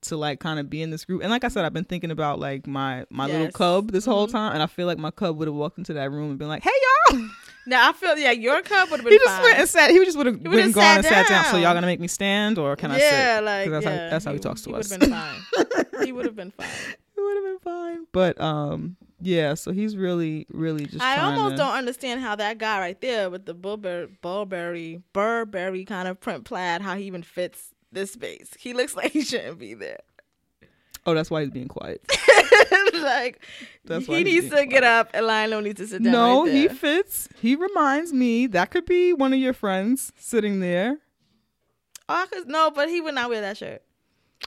to 0.02 0.16
like 0.16 0.40
kind 0.40 0.60
of 0.60 0.70
be 0.70 0.82
in 0.82 0.92
this 0.92 1.04
group. 1.06 1.22
And 1.22 1.32
like 1.32 1.44
I 1.44 1.48
said, 1.48 1.66
I've 1.66 1.74
been 1.74 1.84
thinking 1.86 2.12
about 2.12 2.40
like 2.40 2.68
my 2.68 3.06
my 3.10 3.26
little 3.26 3.52
cub 3.52 3.92
this 3.92 4.06
whole 4.06 4.28
Mhm. 4.28 4.32
time 4.32 4.54
and 4.54 4.62
I 4.64 4.68
feel 4.68 4.86
like 4.88 4.98
my 5.00 5.12
cub 5.12 5.38
would 5.38 5.48
have 5.48 5.56
walked 5.56 5.78
into 5.80 5.94
that 5.94 6.12
room 6.12 6.30
and 6.30 6.38
been 6.40 6.48
like, 6.48 6.64
"Hey 6.64 6.70
y'all." 7.12 7.28
Now 7.70 7.90
I 7.90 7.94
feel 7.94 8.18
yeah, 8.18 8.32
your 8.32 8.62
cup 8.62 8.90
would 8.92 8.98
have 9.00 9.06
been 9.06 9.14
He 9.14 9.20
just 9.20 9.30
fine. 9.30 9.44
went 9.44 9.60
and 9.60 9.70
sat 9.70 9.92
he 9.92 10.04
just 10.04 10.18
would 10.18 10.26
have 10.26 10.42
went 10.42 10.60
and 10.60 10.74
gone 10.74 10.84
sat 10.84 10.98
and 10.98 11.06
sat 11.06 11.28
down. 11.28 11.46
So 11.46 11.58
y'all 11.58 11.74
to 11.74 11.82
make 11.82 12.00
me 12.00 12.08
stand 12.08 12.58
or 12.58 12.76
can 12.76 12.92
I 12.92 12.98
yeah, 12.98 13.38
sit? 13.38 13.44
like 13.46 13.64
'Cause 13.66 13.72
that's 13.72 13.86
how- 13.86 13.92
yeah, 13.92 14.10
that's 14.10 14.26
how 14.26 14.34
he 14.34 14.40
talks 14.40 14.62
to 14.64 14.70
would 14.72 14.80
us. 14.82 14.92
have 14.92 15.00
been 15.00 15.12
fine. 15.12 15.42
he 16.06 16.12
would 16.12 16.26
have 16.26 16.36
been 16.36 16.52
fine. 16.52 16.68
It 16.68 17.22
would 17.22 17.36
have 17.36 17.44
been 17.46 17.60
fine. 17.60 18.08
But 18.12 18.42
um 18.42 18.98
yeah, 19.22 19.54
so 19.54 19.72
he's 19.72 19.98
really 19.98 20.48
really 20.50 20.86
just 20.86 21.02
I 21.02 21.20
almost 21.20 21.52
to- 21.52 21.58
don't 21.58 21.74
understand 21.76 22.22
how 22.22 22.36
that 22.38 22.58
guy 22.58 22.80
right 22.80 23.00
there 23.02 23.30
with 23.30 23.46
the 23.46 23.54
Burberry, 23.54 24.08
Burberry, 24.22 25.02
Burberry 25.14 25.86
kind 25.86 26.08
of 26.08 26.20
print 26.20 26.46
plaid, 26.46 26.82
how 26.82 26.96
he 26.96 27.04
even 27.04 27.24
fits 27.24 27.74
this 27.92 28.12
space. 28.14 28.52
He 28.58 28.74
looks 28.74 28.96
like 28.98 29.12
he 29.12 29.22
shouldn't 29.22 29.60
be 29.60 29.74
there. 29.74 30.00
Oh, 31.06 31.14
that's 31.14 31.30
why 31.32 31.42
he's 31.42 31.50
being 31.52 31.68
quiet. 31.68 32.02
like 33.02 33.44
That's 33.86 34.06
he 34.06 34.24
needs 34.24 34.50
to 34.50 34.66
get 34.66 34.84
up 34.84 35.10
and 35.14 35.26
Lionel 35.26 35.62
needs 35.62 35.80
to 35.80 35.88
sit 35.88 36.04
down. 36.04 36.12
No, 36.14 36.44
right 36.46 36.54
he 36.54 36.68
fits. 36.68 37.28
He 37.42 37.56
reminds 37.56 38.14
me 38.14 38.48
that 38.48 38.72
could 38.72 38.86
be 38.86 39.14
one 39.14 39.34
of 39.34 39.40
your 39.40 39.54
friends 39.54 40.12
sitting 40.18 40.60
there. 40.60 40.98
Oh, 42.08 42.14
I 42.16 42.26
could, 42.28 42.48
no, 42.48 42.72
but 42.72 42.90
he 42.90 43.02
would 43.02 43.14
not 43.16 43.30
wear 43.30 43.42
that 43.42 43.58
shirt. 43.58 43.82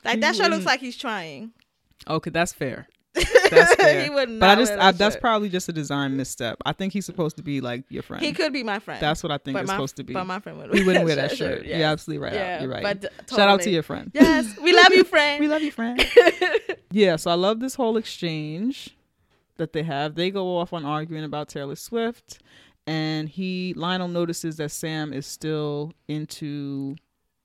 Like 0.05 0.15
He 0.17 0.21
that 0.21 0.35
shirt 0.35 0.45
looks 0.47 0.51
wouldn't. 0.51 0.67
like 0.67 0.81
he's 0.81 0.97
trying. 0.97 1.53
Okay, 2.09 2.31
that's 2.31 2.53
fair. 2.53 2.89
That's 3.15 3.75
fair. 3.77 4.03
he 4.05 4.11
would 4.11 4.31
not. 4.31 4.41
but 4.41 4.49
I 4.49 4.55
just, 4.57 4.73
I, 4.73 4.77
that 4.77 4.99
that's 4.99 5.17
probably 5.17 5.49
just 5.49 5.69
a 5.69 5.73
design 5.73 6.17
misstep. 6.17 6.57
I 6.65 6.73
think 6.73 6.93
he's 6.93 7.05
supposed 7.07 7.37
to 7.37 7.43
be 7.43 7.61
like 7.61 7.85
your 7.91 8.03
friend. 8.03 8.25
he 8.25 8.33
could 8.33 8.53
be 8.53 8.63
my 8.63 8.79
friend. 8.79 9.01
That's 9.01 9.23
what 9.23 9.31
I 9.31 9.39
think 9.39 9.55
but 9.55 9.63
it's 9.63 9.69
my, 9.69 9.75
supposed 9.75 9.97
to 9.97 10.05
be. 10.05 10.15
But 10.15 10.25
my 10.25 10.41
friend 10.41 10.59
would. 10.59 10.75
He 10.75 10.83
wouldn't 10.87 11.05
wear 11.05 11.17
that 11.17 11.37
shirt. 11.37 11.65
yes. 11.67 11.79
You're 11.79 11.89
absolutely 11.89 12.25
right. 12.25 12.33
Yeah, 12.35 12.61
You're 12.63 12.71
right. 12.71 12.83
But 12.83 13.13
Shout 13.29 13.49
out 13.49 13.61
to 13.63 13.71
your 13.71 13.83
friend. 13.83 14.11
Yes, 14.15 14.57
we 14.63 14.73
love 14.75 14.93
you, 14.93 15.05
friend. 15.15 15.41
we 15.41 15.49
love 15.49 15.63
you, 15.63 15.71
friend. 15.73 16.03
yeah, 16.91 17.17
so 17.17 17.31
I 17.31 17.35
love 17.35 17.61
this 17.61 17.75
whole 17.75 17.97
exchange 17.97 18.97
that 19.57 19.73
they 19.73 19.83
have. 19.83 20.15
They 20.15 20.31
go 20.31 20.57
off 20.57 20.73
on 20.73 20.85
arguing 20.85 21.25
about 21.25 21.49
Taylor 21.49 21.77
Swift, 21.77 22.39
and 22.87 23.29
he 23.29 23.75
Lionel 23.77 24.09
notices 24.09 24.57
that 24.57 24.71
Sam 24.71 25.13
is 25.13 25.27
still 25.27 25.93
into. 26.09 26.97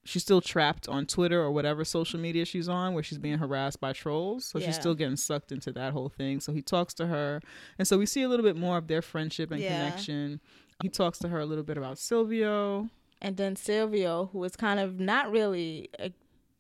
She's 0.08 0.24
still 0.24 0.40
trapped 0.42 0.88
on 0.88 1.06
Twitter 1.06 1.42
or 1.42 1.52
whatever 1.52 1.84
social 1.84 2.18
media 2.20 2.46
she's 2.46 2.70
on, 2.70 2.94
where 2.94 3.04
she's 3.04 3.18
being 3.18 3.38
harassed 3.40 3.82
by 3.82 3.92
trolls. 3.94 4.46
So 4.46 4.58
Yeah. 4.58 4.68
she's 4.68 4.76
still 4.76 4.96
getting 4.96 5.18
sucked 5.18 5.52
into 5.52 5.72
that 5.74 5.92
whole 5.94 6.08
thing. 6.10 6.40
So 6.40 6.54
he 6.54 6.62
talks 6.62 6.94
to 6.96 7.08
her, 7.08 7.42
and 7.78 7.88
so 7.88 7.98
we 7.98 8.06
see 8.06 8.22
a 8.24 8.30
little 8.30 8.46
bit 8.46 8.56
more 8.56 8.78
of 8.78 8.88
their 8.88 9.02
friendship 9.02 9.52
and 9.52 9.60
Yeah. 9.62 9.70
connection. 9.78 10.40
He 10.82 10.90
talks 10.90 11.20
to 11.20 11.28
her 11.28 11.40
a 11.40 11.46
little 11.46 11.64
bit 11.66 11.78
about 11.78 11.98
Silvio. 11.98 12.90
And 13.22 13.36
then 13.36 13.56
Silvio, 13.56 14.30
who 14.32 14.40
was 14.40 14.56
kind 14.56 14.80
of 14.80 15.00
not 15.00 15.32
really 15.32 15.90
uh, 16.00 16.10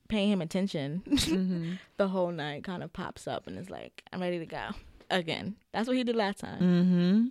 paying 0.09 0.29
him 0.31 0.41
attention 0.41 1.03
Mm-hmm. 1.05 1.73
the 1.97 2.07
whole 2.09 2.31
night, 2.31 2.63
kind 2.63 2.83
of 2.83 2.91
pops 2.93 3.27
up 3.27 3.47
and 3.47 3.57
is 3.59 3.69
like, 3.69 4.03
"I'm 4.11 4.19
ready 4.21 4.39
to 4.39 4.45
go 4.45 4.69
again." 5.09 5.55
That's 5.71 5.87
what 5.87 5.95
he 5.95 6.03
did 6.03 6.15
last 6.15 6.39
time. 6.39 6.59
Mm-hmm. 6.61 7.27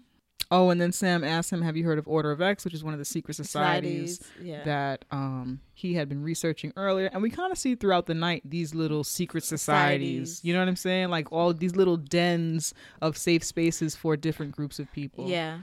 Oh, 0.50 0.70
and 0.70 0.80
then 0.80 0.92
Sam 0.92 1.24
asked 1.24 1.50
him, 1.52 1.62
"Have 1.62 1.76
you 1.76 1.84
heard 1.84 1.98
of 1.98 2.06
Order 2.06 2.30
of 2.30 2.40
X, 2.40 2.64
which 2.64 2.74
is 2.74 2.84
one 2.84 2.92
of 2.92 2.98
the 2.98 3.04
secret 3.04 3.34
societies?" 3.34 4.22
yeah. 4.40 4.62
that 4.64 5.04
um 5.10 5.60
he 5.74 5.94
had 5.94 6.08
been 6.08 6.22
researching 6.22 6.72
earlier 6.76 7.10
and 7.12 7.20
we 7.22 7.28
kind 7.30 7.52
of 7.52 7.58
see 7.58 7.74
throughout 7.74 8.06
the 8.06 8.14
night 8.14 8.42
these 8.44 8.74
little 8.74 9.04
secret 9.04 9.44
societies. 9.44 10.28
Societies. 10.30 10.40
you 10.44 10.52
know 10.54 10.60
what 10.60 10.68
i'm 10.68 10.76
saying 10.76 11.10
like 11.10 11.30
all 11.32 11.52
these 11.52 11.76
little 11.76 11.96
dens 11.98 12.72
of 13.02 13.16
safe 13.16 13.44
spaces 13.44 13.94
for 13.94 14.16
different 14.16 14.52
groups 14.52 14.78
of 14.78 14.90
people 14.92 15.28
yeah. 15.28 15.58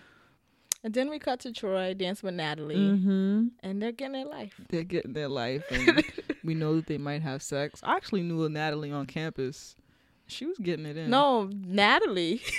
And 0.85 0.93
then 0.93 1.09
we 1.09 1.17
cut 1.17 1.39
to 1.41 1.53
Troy 1.53 1.93
dancing 1.93 2.27
with 2.27 2.35
Natalie, 2.35 2.75
mm-hmm 2.75 3.47
and 3.61 3.81
they're 3.81 3.93
getting 3.93 4.13
their 4.13 4.25
life. 4.25 4.53
they're 4.69 4.83
getting 4.83 5.13
their 5.13 5.29
life 5.29 5.63
and 5.71 6.03
we 6.43 6.53
know 6.53 6.75
that 6.75 6.87
they 6.87 6.97
might 6.97 7.21
have 7.21 7.41
sex 7.41 7.79
i 7.83 7.95
actually 7.95 8.21
knew 8.21 8.43
a 8.43 8.49
natalie 8.49 8.91
on 8.91 9.05
campus 9.05 9.75
she 10.27 10.45
was 10.45 10.57
getting 10.57 10.85
it 10.85 10.95
in 10.97 11.09
No, 11.09 11.49
Natalie. 11.53 12.41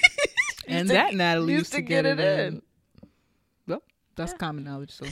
and 0.68 0.88
to- 0.88 0.94
that 0.94 1.14
natalie 1.14 1.54
used, 1.54 1.72
to, 1.72 1.80
get, 1.82 2.06
it 2.06 2.20
in, 2.20 2.62
well 3.66 3.82
that's 4.16 4.32
common 4.34 4.64
knowledge 4.64 4.92
so 4.92 5.04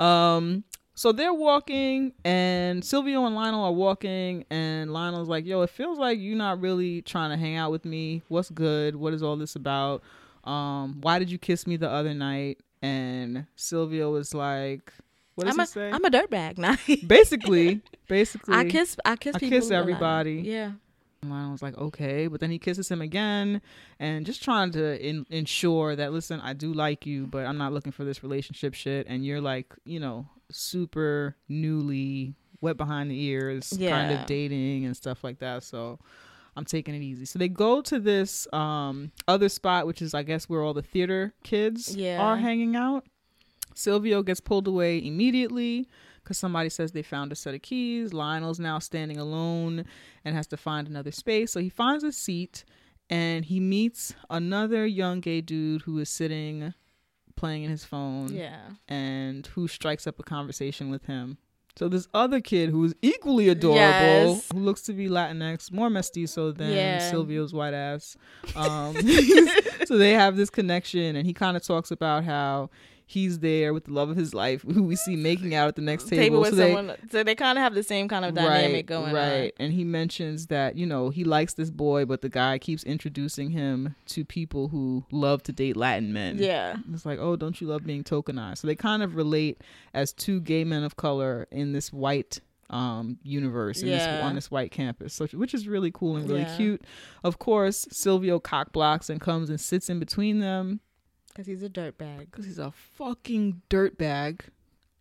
um 0.04 0.64
so 0.94 1.10
they're 1.10 1.34
walking 1.34 2.12
and 2.24 2.84
Silvio 2.84 3.26
and 3.26 3.34
Lionel 3.34 3.64
are 3.64 3.72
walking 3.72 4.44
and 4.48 4.92
Lionel's 4.92 5.28
like, 5.28 5.44
"Yo, 5.44 5.62
it 5.62 5.70
feels 5.70 5.98
like 5.98 6.20
you're 6.20 6.36
not 6.36 6.60
really 6.60 7.02
trying 7.02 7.30
to 7.30 7.36
hang 7.36 7.56
out 7.56 7.72
with 7.72 7.84
me. 7.84 8.22
What's 8.28 8.48
good? 8.50 8.94
What 8.94 9.12
is 9.12 9.22
all 9.22 9.36
this 9.36 9.56
about? 9.56 10.02
Um, 10.44 11.00
why 11.00 11.18
did 11.18 11.30
you 11.32 11.38
kiss 11.38 11.66
me 11.66 11.76
the 11.76 11.90
other 11.90 12.14
night?" 12.14 12.60
And 12.80 13.46
Silvio 13.56 14.12
was 14.12 14.34
like, 14.34 14.92
"What 15.34 15.46
does 15.46 15.54
I'm 15.54 15.58
he 15.58 15.64
a, 15.64 15.66
say?" 15.66 15.90
I'm 15.90 16.04
a 16.04 16.10
dirtbag. 16.10 16.58
Now. 16.58 16.76
basically, 17.06 17.82
basically, 18.08 18.54
I 18.54 18.64
kiss. 18.68 18.96
I 19.04 19.16
kiss. 19.16 19.34
I 19.34 19.38
people 19.40 19.58
kiss 19.58 19.70
everybody. 19.72 20.42
Yeah. 20.44 20.72
And 21.24 21.32
Lionel 21.32 21.52
was 21.52 21.62
like, 21.62 21.76
okay, 21.78 22.26
but 22.26 22.40
then 22.40 22.50
he 22.50 22.58
kisses 22.58 22.88
him 22.90 23.00
again, 23.00 23.60
and 23.98 24.24
just 24.26 24.42
trying 24.42 24.70
to 24.72 25.00
in- 25.04 25.26
ensure 25.30 25.96
that, 25.96 26.12
listen, 26.12 26.38
I 26.40 26.52
do 26.52 26.72
like 26.72 27.06
you, 27.06 27.26
but 27.26 27.46
I'm 27.46 27.56
not 27.58 27.72
looking 27.72 27.92
for 27.92 28.04
this 28.04 28.22
relationship 28.22 28.74
shit. 28.74 29.06
And 29.08 29.24
you're 29.24 29.40
like, 29.40 29.74
you 29.84 29.98
know, 30.00 30.26
super 30.50 31.36
newly 31.48 32.34
wet 32.60 32.76
behind 32.76 33.10
the 33.10 33.20
ears, 33.20 33.72
kind 33.78 34.12
of 34.12 34.26
dating 34.26 34.84
and 34.84 34.96
stuff 34.96 35.24
like 35.24 35.38
that. 35.38 35.62
So 35.62 35.98
I'm 36.56 36.64
taking 36.64 36.94
it 36.94 37.02
easy. 37.02 37.24
So 37.24 37.38
they 37.38 37.48
go 37.48 37.80
to 37.82 37.98
this 37.98 38.46
um, 38.52 39.10
other 39.26 39.48
spot, 39.48 39.86
which 39.86 40.00
is, 40.02 40.14
I 40.14 40.22
guess, 40.22 40.48
where 40.48 40.62
all 40.62 40.74
the 40.74 40.82
theater 40.82 41.32
kids 41.42 41.96
Yeah. 41.96 42.20
are 42.22 42.36
hanging 42.36 42.76
out. 42.76 43.04
Silvio 43.74 44.22
gets 44.22 44.40
pulled 44.40 44.68
away 44.68 45.04
immediately 45.04 45.88
because 46.24 46.38
somebody 46.38 46.68
says 46.70 46.92
they 46.92 47.02
found 47.02 47.30
a 47.30 47.36
set 47.36 47.54
of 47.54 47.62
keys. 47.62 48.12
Lionel's 48.12 48.58
now 48.58 48.78
standing 48.80 49.18
alone 49.18 49.84
and 50.24 50.34
has 50.34 50.46
to 50.48 50.56
find 50.56 50.88
another 50.88 51.12
space. 51.12 51.52
So 51.52 51.60
he 51.60 51.68
finds 51.68 52.02
a 52.02 52.10
seat 52.12 52.64
and 53.10 53.44
he 53.44 53.60
meets 53.60 54.14
another 54.30 54.86
young 54.86 55.20
gay 55.20 55.40
dude 55.42 55.82
who 55.82 55.98
is 55.98 56.08
sitting 56.08 56.72
playing 57.36 57.64
in 57.64 57.70
his 57.70 57.84
phone 57.84 58.32
Yeah. 58.32 58.60
and 58.88 59.46
who 59.48 59.68
strikes 59.68 60.06
up 60.06 60.18
a 60.18 60.22
conversation 60.22 60.88
with 60.90 61.04
him. 61.06 61.36
So 61.76 61.88
this 61.88 62.06
other 62.14 62.40
kid 62.40 62.70
who 62.70 62.84
is 62.84 62.94
equally 63.02 63.48
adorable, 63.48 63.76
Yes. 63.80 64.48
who 64.52 64.60
looks 64.60 64.82
to 64.82 64.92
be 64.92 65.08
Latinx, 65.08 65.72
more 65.72 65.90
mestizo 65.90 66.52
than 66.52 66.70
Yeah. 66.70 67.10
Silvio's 67.10 67.52
white 67.52 67.74
ass. 67.74 68.16
Um, 68.54 68.94
so 69.84 69.98
they 69.98 70.12
have 70.12 70.36
this 70.36 70.50
connection, 70.50 71.16
and 71.16 71.26
he 71.26 71.32
kind 71.34 71.56
of 71.56 71.64
talks 71.64 71.90
about 71.90 72.22
how 72.22 72.70
he's 73.06 73.40
there 73.40 73.74
with 73.74 73.84
the 73.84 73.92
love 73.92 74.08
of 74.10 74.16
his 74.16 74.32
life, 74.34 74.62
who 74.62 74.82
we 74.82 74.96
see 74.96 75.16
making 75.16 75.54
out 75.54 75.68
at 75.68 75.76
the 75.76 75.82
next 75.82 76.08
table. 76.08 76.22
Table 76.22 76.40
with 76.40 76.50
so 76.50 76.56
they, 76.56 76.96
so 77.10 77.22
they 77.22 77.34
kind 77.34 77.58
of 77.58 77.62
have 77.62 77.74
the 77.74 77.82
same 77.82 78.08
kind 78.08 78.24
of 78.24 78.34
dynamic 78.34 78.72
right, 78.74 78.86
going 78.86 79.12
right. 79.14 79.52
And 79.58 79.72
he 79.72 79.84
mentions 79.84 80.46
that 80.48 80.76
you 80.76 80.86
know 80.86 81.10
he 81.10 81.24
likes 81.24 81.54
this 81.54 81.70
boy, 81.70 82.04
but 82.04 82.22
the 82.22 82.28
guy 82.28 82.58
keeps 82.58 82.82
introducing 82.84 83.50
him 83.50 83.94
to 84.06 84.24
people 84.24 84.68
who 84.68 85.04
love 85.10 85.42
to 85.44 85.52
date 85.52 85.76
Latin 85.76 86.12
men. 86.12 86.38
Yeah. 86.38 86.76
It's 86.92 87.04
like, 87.06 87.18
oh, 87.18 87.36
don't 87.36 87.60
you 87.60 87.66
love 87.66 87.84
being 87.84 88.04
tokenized? 88.04 88.58
So 88.58 88.66
they 88.66 88.76
kind 88.76 89.02
of 89.02 89.16
relate 89.16 89.60
as 89.92 90.12
two 90.12 90.40
gay 90.40 90.64
men 90.64 90.82
of 90.82 90.96
color 90.96 91.46
in 91.50 91.72
this 91.72 91.92
white 91.92 92.40
um 92.70 93.18
universe 93.22 93.82
in 93.82 93.88
this, 93.90 94.06
on 94.22 94.34
this 94.34 94.50
white 94.50 94.70
campus 94.70 95.12
so 95.12 95.26
which 95.26 95.52
is 95.52 95.68
really 95.68 95.90
cool 95.90 96.16
and 96.16 96.26
really 96.26 96.40
Yeah. 96.40 96.56
cute 96.56 96.82
of 97.22 97.38
course 97.38 97.86
silvio 97.90 98.40
cock 98.40 98.72
blocks 98.72 99.10
and 99.10 99.20
comes 99.20 99.50
and 99.50 99.60
sits 99.60 99.90
in 99.90 99.98
between 99.98 100.40
them 100.40 100.80
Because 101.34 101.46
he's 101.48 101.62
a 101.64 101.68
dirtbag. 101.68 102.30
because 102.30 102.44
he's 102.44 102.58
a 102.60 102.70
fucking 102.70 103.60
dirtbag 103.68 104.40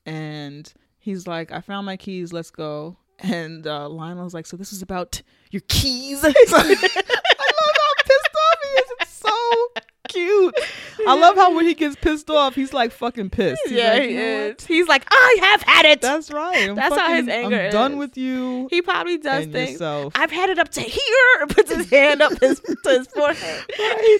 and 0.05 0.73
he's 0.99 1.27
like 1.27 1.51
i 1.51 1.61
found 1.61 1.85
my 1.85 1.95
keys 1.95 2.33
let's 2.33 2.49
go 2.49 2.97
And 3.19 3.67
uh, 3.67 3.87
Lionel's 3.87 4.33
like, 4.33 4.45
so 4.47 4.57
this 4.57 4.73
is 4.73 4.81
about 4.81 5.21
your 5.51 5.61
keys. 5.69 6.23
I 6.25 6.27
love 6.27 6.35
how 6.35 7.93
pissed 8.03 8.35
off 8.35 8.59
he 8.63 8.69
is. 8.69 8.91
It's 9.01 9.13
so 9.13 9.67
cute. 10.13 10.55
I 11.07 11.15
love 11.15 11.35
how 11.35 11.55
when 11.55 11.65
he 11.65 11.73
gets 11.73 11.95
pissed 11.95 12.29
off, 12.29 12.55
he's 12.55 12.73
like 12.73 12.91
fucking 12.91 13.29
pissed. 13.31 13.61
He's 13.65 13.73
yeah, 13.73 13.93
like, 13.93 14.01
he 14.03 14.09
"You 14.09 14.15
know 14.21 14.47
what? 14.47 14.61
is. 14.61 14.65
He's 14.67 14.87
like, 14.87 15.05
I 15.09 15.37
have 15.41 15.61
had 15.63 15.85
it. 15.85 16.01
That's 16.01 16.31
right. 16.31 16.69
I'm 16.69 16.75
That's 16.75 16.95
how 16.95 17.13
his 17.13 17.25
fucking- 17.25 17.43
anger 17.45 17.61
I'm 17.65 17.71
done 17.71 17.97
with 17.97 18.17
you 18.17 18.67
he 18.69 18.81
probably 18.81 19.17
does 19.17 19.45
things. 19.47 19.71
yourself. 19.73 20.13
I've 20.15 20.31
had 20.31 20.49
it 20.49 20.59
up 20.59 20.69
to 20.69 20.81
here. 20.81 21.47
Puts 21.49 21.73
his 21.73 21.89
hand 21.89 22.21
up 22.21 22.39
his 22.39 22.59
to 22.59 22.77
his 22.85 23.07
forehead. 23.07 23.65
right? 23.79 24.17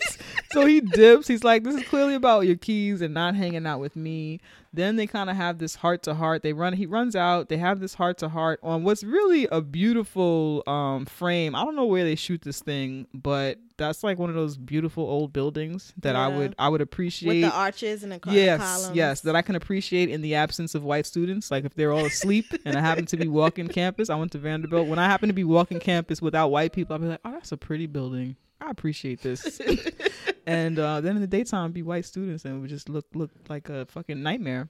So 0.52 0.66
he 0.66 0.82
dips. 0.82 1.28
He's 1.28 1.44
like, 1.44 1.64
"This 1.64 1.76
is 1.76 1.84
clearly 1.88 2.16
about 2.16 2.42
your 2.46 2.56
keys 2.58 3.02
and 3.02 3.14
not 3.14 3.36
hanging 3.36 3.66
out 3.66 3.80
with 3.80 3.96
me." 3.96 4.40
Then 4.76 4.96
they 4.96 5.06
kind 5.06 5.30
of 5.30 5.36
have 5.36 5.60
this 5.60 5.76
heart 5.76 6.02
to 6.04 6.16
heart. 6.16 6.42
They 6.42 6.52
run. 6.52 6.74
He 6.74 6.88
runs 6.88 7.16
out. 7.16 7.48
They 7.48 7.58
have 7.58 7.80
this 7.80 7.94
heart 7.94 8.18
to 8.20 8.30
heart 8.30 8.60
on 8.64 8.84
what's 8.84 9.04
really 9.04 9.48
a 9.52 9.62
beautiful 9.62 10.64
um, 10.66 11.06
frame. 11.06 11.54
I 11.56 11.64
don't 11.64 11.76
know 11.76 11.86
where 11.86 12.04
they 12.04 12.16
shoot 12.16 12.42
this 12.42 12.60
thing, 12.62 13.06
but 13.14 13.60
that's 13.78 14.04
like 14.04 14.18
one 14.18 14.30
of 14.30 14.36
those 14.36 14.58
beautiful 14.58 15.04
old 15.04 15.32
buildings 15.32 15.94
that 15.98 16.16
I 16.16 16.28
would 16.28 16.56
I 16.58 16.70
would 16.70 16.80
With 16.82 16.88
appreciate. 16.90 17.42
the 17.42 17.52
arches 17.52 18.04
and 18.04 18.12
the 18.12 18.20
Yes, 18.26 18.62
columns. 18.62 18.96
yes, 18.96 19.22
that 19.22 19.36
I 19.36 19.42
can 19.44 19.56
appreciate 19.56 20.10
in 20.10 20.22
the 20.22 20.36
absence 20.36 20.74
of 20.74 20.84
white 20.84 21.06
students. 21.06 21.52
Like 21.52 21.66
if 21.66 21.76
they're 21.76 21.92
all 21.92 22.06
asleep 22.06 22.46
and 22.66 22.76
I 22.76 22.82
happen 22.82 23.06
to 23.08 23.18
be 23.18 23.28
walking 23.28 23.68
campus, 23.68 24.10
I 24.10 24.16
went 24.16 24.32
to 24.32 24.40
Vanderbilt. 24.40 24.88
When 24.88 24.98
I 25.00 25.06
happen 25.06 25.30
to 25.30 25.34
be 25.34 25.44
walking 25.44 25.80
campus 25.80 26.22
without 26.22 26.50
white 26.50 26.74
people, 26.74 26.94
I'll 26.96 27.00
be 27.00 27.08
like, 27.08 27.22
oh, 27.26 27.32
that's 27.32 27.52
a 27.52 27.58
pretty 27.58 27.86
building. 27.88 28.36
I 28.66 28.70
appreciate 28.70 29.22
this. 29.22 29.60
and 30.46 30.80
uh, 30.80 31.02
then 31.02 31.16
in 31.16 31.22
the 31.22 31.28
daytime, 31.28 31.72
be 31.72 31.84
white 31.84 32.06
students 32.06 32.46
and 32.46 32.58
it 32.58 32.60
would 32.60 32.70
just 32.70 32.90
look 32.90 33.06
look 33.14 33.32
like 33.50 33.70
a 33.70 33.86
fucking 33.86 34.22
nightmare. 34.22 34.70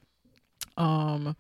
Um, 0.78 1.36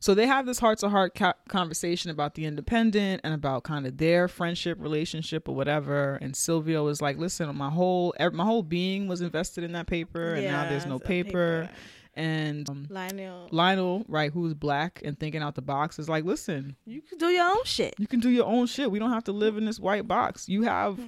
so 0.00 0.14
they 0.14 0.26
have 0.26 0.46
this 0.46 0.58
heart 0.58 0.78
to 0.78 0.88
heart 0.88 1.18
conversation 1.48 2.10
about 2.10 2.34
the 2.34 2.44
independent 2.44 3.20
and 3.24 3.34
about 3.34 3.64
kind 3.64 3.86
of 3.86 3.96
their 3.96 4.28
friendship 4.28 4.78
relationship 4.80 5.48
or 5.48 5.54
whatever. 5.54 6.18
And 6.22 6.36
Silvio 6.36 6.84
was 6.84 7.02
like, 7.02 7.18
"Listen, 7.18 7.54
my 7.56 7.70
whole 7.70 8.14
my 8.32 8.44
whole 8.44 8.62
being 8.62 9.08
was 9.08 9.20
invested 9.20 9.64
in 9.64 9.72
that 9.72 9.86
paper, 9.86 10.34
and 10.34 10.46
now 10.46 10.68
there's 10.68 10.86
no 10.86 10.96
a 10.96 11.00
paper." 11.00 11.68
And 12.14 12.68
um, 12.68 12.86
Lionel, 12.90 13.48
Lionel, 13.52 14.04
right, 14.08 14.32
who's 14.32 14.52
black 14.52 15.00
and 15.04 15.18
thinking 15.18 15.40
out 15.40 15.54
the 15.54 15.62
box, 15.62 15.98
is 15.98 16.08
like, 16.08 16.24
"Listen, 16.24 16.76
you 16.84 17.00
can 17.00 17.18
do 17.18 17.26
your 17.26 17.48
own 17.48 17.64
shit. 17.64 17.94
you 17.98 18.06
can 18.06 18.20
do 18.20 18.30
your 18.30 18.46
own 18.46 18.66
shit. 18.66 18.90
We 18.90 18.98
don't 18.98 19.12
have 19.12 19.24
to 19.24 19.32
live 19.32 19.56
in 19.56 19.64
this 19.64 19.80
white 19.80 20.06
box. 20.06 20.48
You 20.48 20.62
have." 20.62 20.98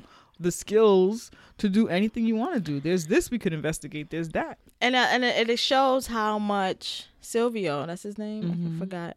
The 0.41 0.51
skills 0.51 1.31
to 1.59 1.69
do 1.69 1.87
anything 1.89 2.25
you 2.25 2.35
want 2.37 2.55
to 2.55 2.61
do. 2.61 2.81
There's 2.81 3.07
this 3.07 3.31
we 3.31 3.39
could 3.39 3.53
investigate. 3.53 4.09
There's 4.11 4.31
that. 4.31 4.59
and 4.81 4.97
uh, 4.97 5.07
and 5.11 5.23
it, 5.25 5.59
shows 5.59 6.07
how 6.07 6.39
much 6.39 7.07
Silvio, 7.21 7.85
that's 7.87 8.03
his 8.03 8.17
name, 8.19 8.45
Mhm. 8.45 8.77
I 8.77 8.79
forgot. 8.81 9.17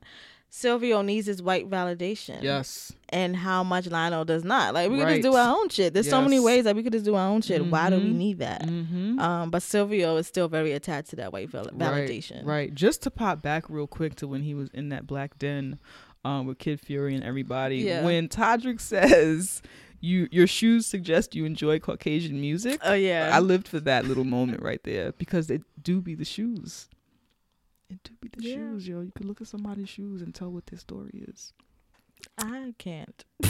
Silvio 0.49 1.01
needs 1.01 1.25
his 1.25 1.41
white 1.41 1.67
validation. 1.67 2.43
Yes. 2.43 2.93
And 3.09 3.35
how 3.35 3.63
much 3.63 3.87
Lionel 3.87 4.23
does 4.23 4.43
not. 4.43 4.75
Like 4.75 4.91
we 4.91 4.99
could 4.99 5.07
just 5.07 5.21
do 5.23 5.33
our 5.33 5.55
own 5.57 5.69
shit. 5.69 5.93
There's 5.95 6.07
so 6.09 6.21
many 6.21 6.39
ways 6.39 6.65
that 6.65 6.75
we 6.75 6.83
could 6.83 6.93
just 6.93 7.05
do 7.05 7.15
our 7.15 7.27
own 7.27 7.41
shit. 7.41 7.65
Why 7.65 7.89
do 7.89 7.95
we 7.97 8.03
Mhm. 8.11 8.15
need 8.15 8.37
that? 8.39 8.61
Mm-hmm. 8.61 9.19
Um, 9.19 9.49
but 9.49 9.63
Silvio 9.63 10.15
is 10.17 10.27
still 10.27 10.47
very 10.47 10.73
attached 10.73 11.09
to 11.09 11.15
that 11.15 11.33
white 11.33 11.49
val- 11.49 11.65
validation. 11.67 12.45
Right, 12.45 12.55
right. 12.55 12.75
Just 12.75 13.01
to 13.03 13.09
pop 13.09 13.41
back 13.41 13.67
real 13.67 13.87
quick 13.87 14.15
to 14.17 14.27
when 14.27 14.43
he 14.43 14.53
was 14.53 14.69
in 14.73 14.89
that 14.89 15.07
black 15.07 15.39
den 15.39 15.79
um, 16.23 16.45
with 16.45 16.59
Kid 16.59 16.79
Fury 16.79 17.15
and 17.15 17.23
everybody. 17.23 17.77
Yeah. 17.77 18.03
When 18.05 18.27
Todrick 18.27 18.79
says 18.79 19.61
you 20.03 20.27
your 20.31 20.47
shoes 20.47 20.85
suggest 20.85 21.33
you 21.33 21.45
enjoy 21.45 21.79
Caucasian 21.79 22.39
music. 22.39 22.81
Oh 22.83 22.93
yeah. 22.93 23.31
I 23.33 23.39
lived 23.39 23.69
for 23.69 23.79
that 23.79 24.05
little 24.05 24.25
moment 24.25 24.61
right 24.61 24.83
there 24.83 25.13
because 25.13 25.49
it 25.49 25.63
do 25.81 26.01
be 26.01 26.13
the 26.13 26.25
shoes. 26.25 26.89
It 27.89 28.03
do 28.03 28.11
be 28.19 28.27
the 28.27 28.43
Yeah. 28.43 28.55
shoes, 28.55 28.87
yo. 28.87 28.99
You 28.99 29.11
could 29.15 29.25
look 29.25 29.39
at 29.39 29.47
somebody's 29.47 29.87
shoes 29.87 30.21
and 30.21 30.35
tell 30.35 30.51
what 30.51 30.65
their 30.67 30.79
story 30.79 31.23
is. 31.27 31.53
I 32.37 32.73
can't. 32.77 33.23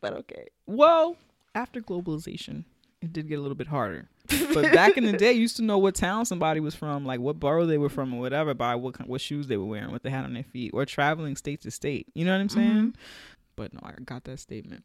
but 0.00 0.12
okay. 0.12 0.48
Well, 0.66 1.16
after 1.54 1.80
globalization, 1.80 2.64
it 3.00 3.12
did 3.12 3.26
get 3.26 3.38
a 3.38 3.42
little 3.42 3.56
bit 3.56 3.68
harder. 3.68 4.08
But 4.52 4.72
back 4.72 4.98
in 4.98 5.04
the 5.04 5.12
day, 5.12 5.32
you 5.32 5.40
used 5.40 5.56
to 5.56 5.62
know 5.62 5.78
what 5.78 5.94
town 5.94 6.26
somebody 6.26 6.60
was 6.60 6.74
from, 6.74 7.06
like 7.06 7.20
what 7.20 7.40
borough 7.40 7.66
they 7.66 7.78
were 7.78 7.88
from, 7.88 8.12
or 8.12 8.20
whatever, 8.20 8.52
by 8.52 8.74
what 8.74 9.08
what 9.08 9.22
shoes 9.22 9.46
they 9.46 9.56
were 9.56 9.64
wearing, 9.64 9.90
what 9.90 10.02
they 10.02 10.10
had 10.10 10.24
on 10.24 10.34
their 10.34 10.44
feet, 10.44 10.72
or 10.74 10.84
traveling 10.84 11.34
state 11.34 11.62
to 11.62 11.70
state. 11.70 12.08
You 12.14 12.26
know 12.26 12.32
what 12.32 12.42
I'm 12.42 12.48
mm-hmm. 12.48 12.58
saying? 12.58 12.94
But 13.56 13.72
no, 13.72 13.80
I 13.82 13.92
got 14.04 14.24
that 14.24 14.38
statement. 14.38 14.84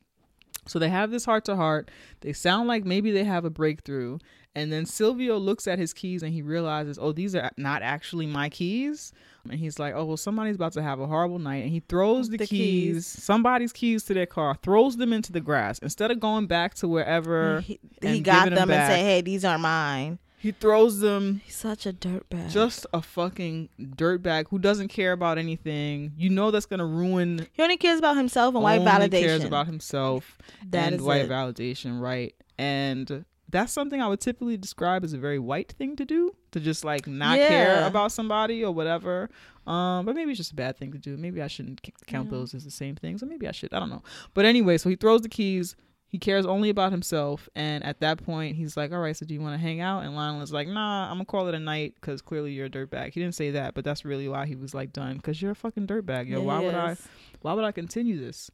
So 0.67 0.79
they 0.79 0.89
have 0.89 1.11
this 1.11 1.25
heart 1.25 1.45
to 1.45 1.55
heart. 1.55 1.91
They 2.21 2.33
sound 2.33 2.67
like 2.67 2.85
maybe 2.85 3.11
they 3.11 3.23
have 3.23 3.45
a 3.45 3.49
breakthrough, 3.49 4.17
and 4.55 4.71
then 4.71 4.85
Silvio 4.85 5.37
looks 5.37 5.67
at 5.67 5.77
his 5.77 5.93
keys 5.93 6.23
and 6.23 6.33
he 6.33 6.41
realizes, 6.41 6.97
oh, 6.99 7.11
these 7.11 7.35
are 7.35 7.51
not 7.57 7.81
actually 7.81 8.25
my 8.25 8.49
keys. 8.49 9.11
And 9.49 9.59
he's 9.59 9.77
like, 9.79 9.93
oh, 9.93 10.05
well, 10.05 10.17
somebody's 10.17 10.55
about 10.55 10.71
to 10.73 10.81
have 10.81 10.99
a 10.99 11.05
horrible 11.07 11.39
night. 11.39 11.63
And 11.63 11.69
he 11.71 11.81
throws 11.81 12.29
the, 12.29 12.37
The 12.37 12.47
keys, 12.47 12.95
keys. 12.95 13.05
somebody's 13.05 13.73
keys 13.73 14.03
to 14.05 14.13
their 14.13 14.25
car, 14.25 14.55
throws 14.63 14.95
them 14.97 15.11
into 15.13 15.31
the 15.33 15.41
grass. 15.41 15.77
Instead 15.79 16.09
of 16.09 16.19
going 16.21 16.47
back 16.47 16.73
to 16.75 16.87
wherever 16.87 17.59
he, 17.61 17.79
he 18.01 18.21
got 18.21 18.45
giving 18.45 18.57
'em 18.57 18.67
them 18.69 18.71
and 18.79 18.91
say, 18.91 19.01
"Hey, 19.03 19.21
these 19.21 19.43
aren't 19.45 19.61
mine." 19.61 20.19
He 20.45 20.51
throws 20.51 20.99
them 20.99 21.41
He's 21.43 21.55
such 21.55 21.85
a 21.85 21.93
dirtbag. 21.93 22.51
just 22.51 22.85
a 22.93 23.01
fucking 23.01 23.69
dirtbag 23.79 24.47
who 24.49 24.59
doesn't 24.59 24.89
care 24.89 25.11
about 25.11 25.37
anything. 25.37 26.13
You 26.15 26.29
know 26.29 26.51
that's 26.51 26.65
gonna 26.67 26.85
ruin 26.85 27.47
he 27.53 27.63
only 27.63 27.77
cares 27.77 27.99
about 27.99 28.15
himself 28.17 28.53
and 28.53 28.63
white 28.63 28.79
only 28.79 28.91
validation. 28.91 29.25
cares 29.25 29.43
about 29.43 29.65
himself 29.65 30.37
That 30.69 30.93
and 30.93 31.01
white 31.01 31.25
it. 31.25 31.29
validation, 31.29 31.99
right? 31.99 32.33
And 32.59 33.25
that's 33.49 33.71
something 33.73 34.01
I 34.01 34.07
would 34.07 34.19
typically 34.21 34.57
describe 34.57 35.03
as 35.03 35.13
a 35.13 35.17
very 35.17 35.39
white 35.39 35.71
thing 35.77 35.95
to 35.97 36.05
do, 36.05 36.35
to 36.51 36.59
just 36.59 36.83
like 36.83 37.07
not 37.07 37.37
care 37.37 37.85
about 37.87 38.11
somebody 38.11 38.63
or 38.63 38.71
whatever. 38.73 39.29
Um, 39.67 40.05
but 40.05 40.13
maybe 40.15 40.31
it's 40.31 40.37
just 40.37 40.51
a 40.51 40.55
bad 40.55 40.77
thing 40.77 40.91
to 40.91 40.97
do. 40.97 41.17
Maybe 41.17 41.41
I 41.41 41.47
shouldn't 41.47 41.81
count 42.05 42.27
Yeah. 42.31 42.37
those 42.37 42.53
as 42.53 42.63
the 42.65 42.71
same 42.71 42.95
things, 42.95 43.23
or 43.23 43.25
maybe 43.27 43.47
I 43.47 43.51
should. 43.51 43.73
I 43.73 43.79
don't 43.79 43.89
know. 43.89 44.03
But 44.35 44.45
anyway, 44.45 44.77
so 44.77 44.89
he 44.89 44.95
throws 44.95 45.21
the 45.21 45.29
keys. 45.29 45.75
He 46.15 46.19
cares 46.19 46.45
only 46.45 46.69
about 46.69 46.93
himself, 46.93 47.49
and 47.55 47.83
at 47.83 47.99
that 47.99 48.23
point, 48.23 48.55
he's 48.55 48.77
like, 48.77 48.93
"All 48.93 48.99
right, 48.99 49.13
so 49.13 49.25
do 49.25 49.33
you 49.33 49.41
want 49.41 49.55
to 49.55 49.57
hang 49.57 49.81
out?" 49.81 50.05
And 50.05 50.15
Lionel 50.15 50.43
is 50.43 50.53
like, 50.53 50.65
"Nah, 50.65 51.11
I'm 51.11 51.15
gonna 51.15 51.25
call 51.25 51.49
it 51.49 51.55
a 51.55 51.59
night 51.59 51.95
because 51.95 52.21
clearly 52.21 52.53
you're 52.53 52.67
a 52.67 52.69
dirtbag." 52.69 53.11
He 53.11 53.19
didn't 53.19 53.35
say 53.35 53.51
that, 53.51 53.73
but 53.73 53.83
that's 53.83 54.05
really 54.05 54.29
why 54.29 54.45
he 54.45 54.55
was 54.55 54.73
like 54.73 54.93
done 54.93 55.17
because 55.17 55.41
you're 55.41 55.51
a 55.51 55.55
fucking 55.55 55.87
dirtbag, 55.87 56.29
yo. 56.29 56.39
Yeah, 56.39 56.45
why 56.45 56.59
he 56.61 56.65
would 56.67 56.75
I? 56.75 56.95
Why 57.41 57.51
would 57.51 57.65
I 57.65 57.73
continue 57.73 58.17
this? 58.17 58.49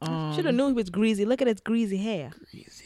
Um, 0.00 0.36
Should 0.36 0.44
have 0.44 0.54
knew 0.54 0.68
he 0.68 0.72
was 0.72 0.88
greasy. 0.88 1.24
Look 1.24 1.42
at 1.42 1.48
his 1.48 1.58
greasy 1.58 1.96
hair. 1.96 2.30
Greasy. 2.52 2.84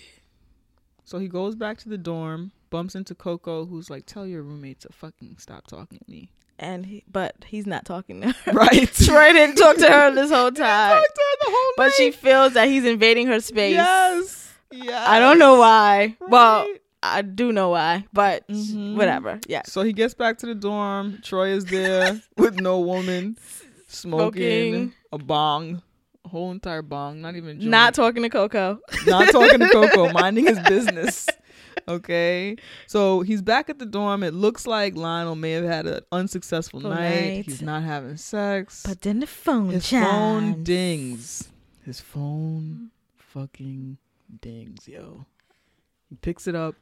So 1.04 1.18
he 1.18 1.28
goes 1.28 1.54
back 1.54 1.76
to 1.80 1.90
the 1.90 1.98
dorm, 1.98 2.52
bumps 2.70 2.94
into 2.94 3.14
Coco, 3.14 3.66
who's 3.66 3.90
like, 3.90 4.06
"Tell 4.06 4.26
your 4.26 4.42
roommate 4.42 4.80
to 4.80 4.88
fucking 4.90 5.36
stop 5.36 5.66
talking 5.66 5.98
to 5.98 6.10
me." 6.10 6.30
And 6.62 6.86
he, 6.86 7.02
but 7.10 7.34
he's 7.44 7.66
not 7.66 7.84
talking 7.84 8.20
to 8.20 8.30
her. 8.32 8.52
Right. 8.52 8.88
Troy 8.94 9.32
didn't 9.32 9.56
talk 9.56 9.76
to 9.78 9.90
her 9.90 10.14
this 10.14 10.30
whole 10.30 10.52
time. 10.52 10.96
Talked 10.96 11.14
to 11.14 11.22
her 11.22 11.36
the 11.44 11.50
whole 11.50 11.72
But 11.76 11.92
she 11.94 12.12
feels 12.12 12.52
that 12.54 12.68
he's 12.68 12.84
invading 12.84 13.26
her 13.26 13.40
space. 13.40 13.74
Yes. 13.74 14.52
Yeah. 14.70 15.04
I 15.06 15.18
don't 15.18 15.40
know 15.40 15.56
why. 15.58 16.16
Well, 16.20 16.68
I 17.02 17.22
do 17.22 17.50
know 17.52 17.70
why, 17.70 18.06
but 18.12 18.46
Mhm. 18.48 18.94
whatever. 18.96 19.40
Yeah. 19.48 19.62
So 19.66 19.82
he 19.82 19.92
gets 19.92 20.14
back 20.14 20.38
to 20.38 20.46
the 20.46 20.54
dorm. 20.54 21.18
Troy 21.24 21.48
is 21.48 21.64
there 21.64 22.22
with 22.36 22.60
no 22.60 22.78
woman, 22.78 23.36
smoking, 23.88 24.72
Smoking. 24.72 24.92
a 25.12 25.18
bong, 25.18 25.82
a 26.24 26.28
whole 26.28 26.52
entire 26.52 26.82
bong, 26.82 27.20
not 27.20 27.34
even 27.34 27.58
joint. 27.58 27.70
Not 27.70 27.94
talking 27.94 28.22
to 28.22 28.30
Coco. 28.30 28.78
not 29.06 29.30
talking 29.32 29.58
to 29.58 29.68
Coco, 29.68 30.12
minding 30.12 30.46
his 30.46 30.60
business. 30.60 31.28
Okay, 31.88 32.56
so 32.86 33.20
he's 33.22 33.42
back 33.42 33.68
at 33.68 33.78
the 33.78 33.86
dorm. 33.86 34.22
It 34.22 34.34
looks 34.34 34.66
like 34.66 34.96
Lionel 34.96 35.34
may 35.34 35.52
have 35.52 35.64
had 35.64 35.86
an 35.86 36.00
unsuccessful 36.12 36.80
night. 36.80 36.90
night. 36.90 37.44
He's 37.44 37.62
not 37.62 37.82
having 37.82 38.16
sex. 38.16 38.82
But 38.86 39.02
then 39.02 39.20
the 39.20 39.26
phone 39.26 39.70
his 39.70 39.88
phone 39.88 40.62
dings. 40.62 41.48
His 41.84 42.00
phone 42.00 42.90
fucking 43.16 43.98
dings, 44.40 44.86
yo. 44.86 45.26
He 46.08 46.16
picks 46.16 46.46
it 46.46 46.54
up 46.54 46.74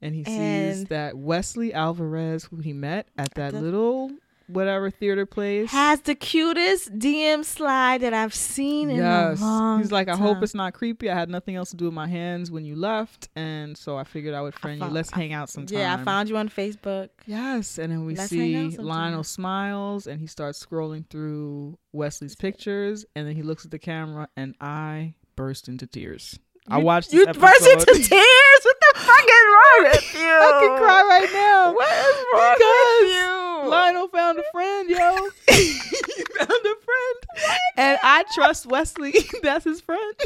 and 0.00 0.14
he 0.14 0.24
sees 0.24 0.86
that 0.86 1.16
Wesley 1.16 1.74
Alvarez, 1.74 2.44
who 2.44 2.56
he 2.56 2.72
met 2.72 3.06
at 3.18 3.34
that 3.34 3.52
little 3.52 4.10
whatever 4.48 4.90
theater 4.90 5.26
place. 5.26 5.70
Has 5.70 6.00
the 6.00 6.14
cutest 6.14 6.98
DM 6.98 7.44
slide 7.44 8.00
that 8.00 8.12
I've 8.14 8.34
seen 8.34 8.90
in 8.90 8.96
Yes. 8.96 9.40
a 9.40 9.44
long 9.44 9.78
He's 9.80 9.92
like, 9.92 10.08
I 10.08 10.16
hope 10.16 10.42
it's 10.42 10.54
not 10.54 10.74
creepy. 10.74 11.08
I 11.10 11.14
had 11.14 11.28
nothing 11.28 11.54
else 11.56 11.70
to 11.70 11.76
do 11.76 11.84
with 11.84 11.94
my 11.94 12.06
hands 12.08 12.50
when 12.50 12.64
you 12.64 12.74
left. 12.76 13.28
And 13.36 13.76
so 13.76 13.96
I 13.96 14.04
figured 14.04 14.34
I 14.34 14.40
would 14.42 14.54
friend 14.54 14.78
you. 14.78 14.84
found- 14.84 14.94
Let's 14.94 15.12
I- 15.12 15.16
hang 15.16 15.32
out 15.32 15.50
sometime. 15.50 15.78
Yeah, 15.78 15.94
I 15.94 16.02
found 16.02 16.28
you 16.28 16.36
on 16.36 16.48
Facebook. 16.48 17.10
Yes. 17.26 17.78
And 17.78 17.92
then 17.92 18.04
we 18.06 18.14
Let's 18.14 18.30
see. 18.30 18.70
Lionel 18.76 19.22
smiles 19.24 20.06
and 20.06 20.20
he 20.20 20.26
starts 20.26 20.64
scrolling 20.64 21.04
through 21.08 21.78
Wesley's 21.92 22.34
pictures. 22.36 23.04
And 23.14 23.26
then 23.28 23.36
he 23.36 23.42
looks 23.42 23.64
at 23.64 23.70
the 23.70 23.78
camera 23.78 24.28
and 24.36 24.54
I 24.60 25.14
burst 25.36 25.68
into 25.68 25.86
tears. 25.86 26.38
I 26.70 26.78
You- 26.78 26.84
watched 26.84 27.12
You 27.12 27.24
this 27.26 27.36
burst 27.36 27.66
into 27.66 27.86
tears. 27.86 28.60
What 28.64 28.76
the 28.80 29.00
fuck 29.00 29.24
is 29.24 29.46
wrong 29.54 29.90
with 29.90 30.14
you? 30.20 30.20
I 30.20 30.58
can 30.60 30.78
cry 30.78 31.02
right 31.02 31.30
now. 31.32 31.72
What 31.74 31.90
is 31.90 32.24
wrong 32.34 32.54
Because 32.58 33.00
with 33.00 33.10
you? 33.12 33.47
Lionel 33.68 34.08
found 34.08 34.38
a 34.38 34.44
friend, 34.52 34.90
yo. 34.90 35.28
he 35.48 36.24
found 36.38 36.50
a 36.50 36.74
friend. 36.84 37.58
And 37.76 37.98
I 38.02 38.24
trust 38.34 38.66
Wesley. 38.66 39.14
That's 39.42 39.64
his 39.64 39.80
friend. 39.80 40.14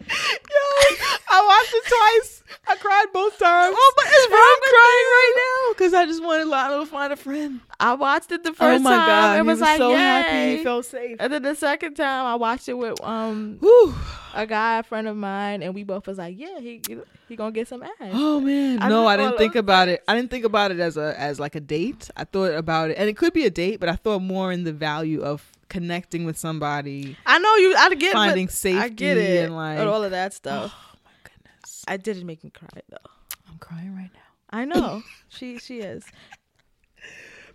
yo, 0.00 0.96
I 1.30 1.44
watched 1.46 1.74
it 1.74 1.84
twice. 1.88 2.42
I 2.66 2.76
cried 2.76 3.06
both 3.12 3.38
times. 3.38 3.74
Oh, 3.76 3.92
but 3.96 4.04
it's 4.08 4.30
wrong 4.30 4.40
I'm 4.42 4.60
crying 4.70 5.08
right 5.10 5.32
now 5.36 5.72
because 5.72 5.94
I 5.94 6.06
just 6.06 6.22
wanted 6.22 6.46
Lionel 6.46 6.84
to 6.84 6.86
find 6.90 7.12
a 7.12 7.16
friend. 7.16 7.60
I 7.80 7.94
watched 7.94 8.30
it 8.30 8.44
the 8.44 8.52
first 8.52 8.80
oh 8.80 8.82
my 8.82 8.90
time. 8.96 9.06
god, 9.08 9.38
it 9.38 9.42
was, 9.42 9.58
was 9.58 9.60
like 9.60 9.78
so 9.78 9.90
Yay. 9.90 9.96
happy. 9.96 10.56
He 10.58 10.64
felt 10.64 10.84
safe. 10.84 11.16
and 11.18 11.32
then 11.32 11.42
the 11.42 11.54
second 11.54 11.94
time 11.94 12.26
I 12.26 12.34
watched 12.36 12.68
it 12.68 12.74
with 12.74 13.02
um 13.02 13.56
Whew. 13.60 13.94
a 14.34 14.46
guy, 14.46 14.78
a 14.78 14.82
friend 14.82 15.08
of 15.08 15.16
mine, 15.16 15.62
and 15.62 15.74
we 15.74 15.82
both 15.82 16.06
was 16.06 16.18
like, 16.18 16.38
yeah, 16.38 16.60
he 16.60 16.80
he 17.28 17.36
gonna 17.36 17.52
get 17.52 17.68
some 17.68 17.82
ass. 17.82 17.90
Oh 18.12 18.40
man, 18.40 18.82
I 18.82 18.88
no, 18.88 19.06
I 19.06 19.16
didn't 19.16 19.38
think 19.38 19.54
was 19.54 19.60
about 19.60 19.88
it. 19.88 20.02
I 20.06 20.14
didn't 20.14 20.30
think 20.30 20.44
about 20.44 20.70
it 20.70 20.78
as 20.78 20.96
a 20.96 21.18
as 21.18 21.40
like 21.40 21.54
a 21.54 21.60
date. 21.60 22.10
I 22.16 22.24
thought 22.24 22.52
about 22.54 22.90
it, 22.90 22.98
and 22.98 23.08
it 23.08 23.16
could 23.16 23.32
be 23.32 23.44
a 23.46 23.50
date, 23.50 23.80
but 23.80 23.88
I 23.88 23.96
thought 23.96 24.20
more 24.22 24.52
in 24.52 24.64
the 24.64 24.72
value 24.72 25.22
of 25.22 25.50
connecting 25.72 26.26
with 26.26 26.38
somebody, 26.38 27.16
I 27.24 27.38
know 27.38 27.56
you. 27.56 27.74
I 27.76 27.94
get 27.94 28.12
finding 28.12 28.46
it. 28.48 28.52
safety, 28.52 28.78
but 28.78 28.84
I 28.84 28.88
get 28.90 29.16
it. 29.16 29.44
and 29.46 29.56
like, 29.56 29.78
and 29.78 29.88
all 29.88 30.04
of 30.04 30.10
that 30.10 30.34
stuff. 30.34 30.70
oh 30.74 30.98
my 31.04 31.10
goodness, 31.24 31.84
I 31.88 31.96
didn't 31.96 32.26
make 32.26 32.44
me 32.44 32.50
cry 32.50 32.68
though. 32.90 33.10
I'm 33.48 33.58
crying 33.58 33.96
right 33.96 34.10
now. 34.12 34.20
I 34.50 34.66
know 34.66 35.02
she 35.30 35.58
she 35.58 35.80
is. 35.80 36.04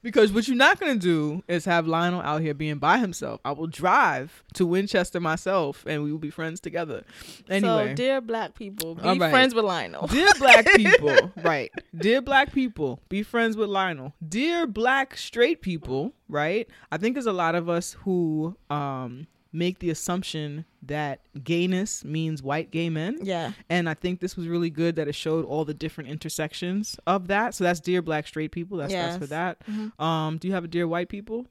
Because 0.01 0.31
what 0.31 0.47
you're 0.47 0.57
not 0.57 0.79
gonna 0.79 0.95
do 0.95 1.43
is 1.47 1.65
have 1.65 1.87
Lionel 1.87 2.21
out 2.21 2.41
here 2.41 2.53
being 2.53 2.77
by 2.77 2.97
himself. 2.97 3.41
I 3.45 3.51
will 3.51 3.67
drive 3.67 4.43
to 4.53 4.65
Winchester 4.65 5.19
myself, 5.19 5.83
and 5.87 6.03
we 6.03 6.11
will 6.11 6.19
be 6.19 6.29
friends 6.29 6.59
together. 6.59 7.03
Anyway, 7.49 7.89
So, 7.89 7.93
dear 7.95 8.21
black 8.21 8.55
people, 8.55 8.95
be 8.95 9.19
right. 9.19 9.31
friends 9.31 9.53
with 9.55 9.65
Lionel. 9.65 10.07
Dear 10.07 10.33
black 10.39 10.65
people, 10.75 11.31
right? 11.43 11.71
Dear 11.95 12.21
black 12.21 12.53
people, 12.53 13.01
be 13.09 13.23
friends 13.23 13.57
with 13.57 13.69
Lionel. 13.69 14.13
Dear 14.27 14.67
black 14.67 15.17
straight 15.17 15.61
people, 15.61 16.13
right? 16.29 16.67
I 16.91 16.97
think 16.97 17.15
there's 17.15 17.25
a 17.25 17.33
lot 17.33 17.55
of 17.55 17.69
us 17.69 17.93
who 18.03 18.55
um 18.69 19.27
make 19.57 19.79
the 19.79 19.89
assumption 19.89 20.65
that 20.83 21.19
gayness 21.43 22.05
means 22.05 22.43
white 22.43 22.69
gay 22.71 22.89
men. 22.89 23.17
Yeah. 23.23 23.53
And 23.69 23.89
I 23.89 23.93
think 23.93 24.19
this 24.19 24.37
was 24.37 24.47
really 24.47 24.69
good 24.69 24.95
that 24.97 25.07
it 25.07 25.15
showed 25.15 25.45
all 25.45 25.65
the 25.65 25.73
different 25.73 26.09
intersections 26.09 26.97
of 27.07 27.27
that. 27.27 27.55
So 27.55 27.63
that's 27.63 27.79
dear 27.79 28.01
black 28.01 28.27
straight 28.27 28.51
people. 28.51 28.77
That's 28.77 28.93
that's 28.93 29.17
for 29.17 29.23
Yes. 29.23 29.29
that. 29.29 29.65
Mhm. 29.67 29.99
Um, 29.99 30.37
do 30.37 30.47
you 30.47 30.53
have 30.53 30.63
a 30.63 30.67
dear 30.67 30.87
white 30.87 31.09
people? 31.09 31.45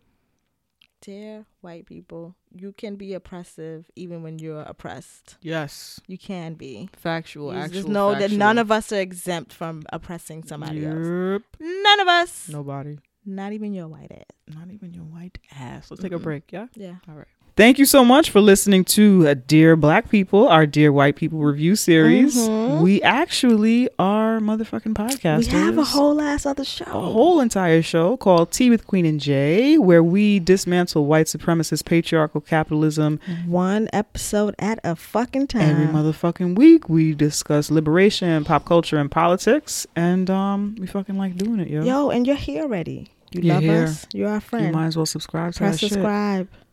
Dear 1.02 1.44
white 1.60 1.86
people, 1.86 2.34
you 2.50 2.72
can 2.72 2.96
be 2.96 3.12
oppressive 3.12 3.90
even 3.94 4.22
when 4.22 4.38
you're 4.38 4.62
oppressed. 4.62 5.36
Yes. 5.42 6.00
You 6.06 6.16
can 6.18 6.54
be. 6.54 6.88
Factual. 6.96 7.52
You 7.52 7.58
actual. 7.60 7.74
just 7.74 7.88
know 7.88 8.14
that 8.14 8.32
none 8.32 8.58
of 8.58 8.72
us 8.72 8.90
are 8.92 9.00
exempt 9.00 9.52
from 9.52 9.82
oppressing 9.92 10.42
somebody 10.44 10.84
else. 10.84 11.42
None 11.60 12.00
of 12.00 12.08
us. 12.08 12.48
Nobody. 12.48 12.98
Not 13.24 13.52
even 13.52 13.74
your 13.74 13.88
white 13.88 14.10
ass. 14.10 14.54
Not 14.56 14.70
even 14.70 14.94
your 14.94 15.04
white 15.04 15.38
ass. 15.52 15.90
Let's 15.90 16.02
take 16.02 16.12
a 16.12 16.18
break. 16.18 16.50
Yeah. 16.50 16.68
Yeah. 16.74 16.96
All 17.08 17.14
right. 17.14 17.26
Thank 17.56 17.78
you 17.78 17.86
so 17.86 18.04
much 18.04 18.28
for 18.28 18.42
listening 18.42 18.84
to 18.84 19.28
uh, 19.28 19.34
Dear 19.46 19.76
Black 19.76 20.10
People, 20.10 20.46
our 20.46 20.66
Dear 20.66 20.92
White 20.92 21.16
People 21.16 21.38
review 21.38 21.74
series. 21.74 22.36
Mhm. 22.36 22.82
We 22.82 23.00
actually 23.00 23.88
are 23.98 24.40
motherfucking 24.40 24.92
podcasters. 24.92 25.38
We 25.38 25.58
have 25.58 25.78
a 25.78 25.84
whole 25.84 26.20
ass 26.20 26.44
other 26.44 26.66
show. 26.66 26.84
a 26.84 26.90
whole 27.00 27.40
entire 27.40 27.80
show 27.80 28.18
called 28.18 28.50
Tea 28.50 28.68
with 28.68 28.86
Queen 28.86 29.06
and 29.06 29.18
Jay, 29.18 29.78
where 29.78 30.02
we 30.02 30.38
dismantle 30.38 31.06
white 31.06 31.28
supremacist 31.28 31.86
patriarchal 31.86 32.42
capitalism. 32.42 33.20
One 33.46 33.88
episode 33.90 34.54
at 34.58 34.78
a 34.84 34.94
fucking 34.94 35.46
time. 35.46 35.62
Every 35.62 35.86
motherfucking 35.86 36.56
week, 36.56 36.90
we 36.90 37.14
discuss 37.14 37.70
liberation, 37.70 38.44
pop 38.44 38.66
culture, 38.66 38.98
and 38.98 39.10
politics, 39.10 39.86
and 39.96 40.28
um, 40.28 40.76
we 40.78 40.86
fucking 40.86 41.16
like 41.16 41.36
doing 41.38 41.60
it, 41.60 41.68
yo. 41.68 41.82
Yo, 41.82 42.10
and 42.10 42.26
you're 42.26 42.36
here 42.36 42.64
already. 42.64 43.08
You 43.32 43.40
You're 43.40 43.54
love 43.54 43.62
here. 43.62 43.84
us. 43.84 44.06
You're 44.12 44.28
our 44.28 44.40
friend. 44.40 44.66
you 44.66 44.72
might 44.72 44.86
as 44.88 44.96
well 44.98 45.06
subscribe 45.06 45.54
to 45.54 45.58
Press 45.60 45.80
that 45.80 45.88
shit. 45.88 46.02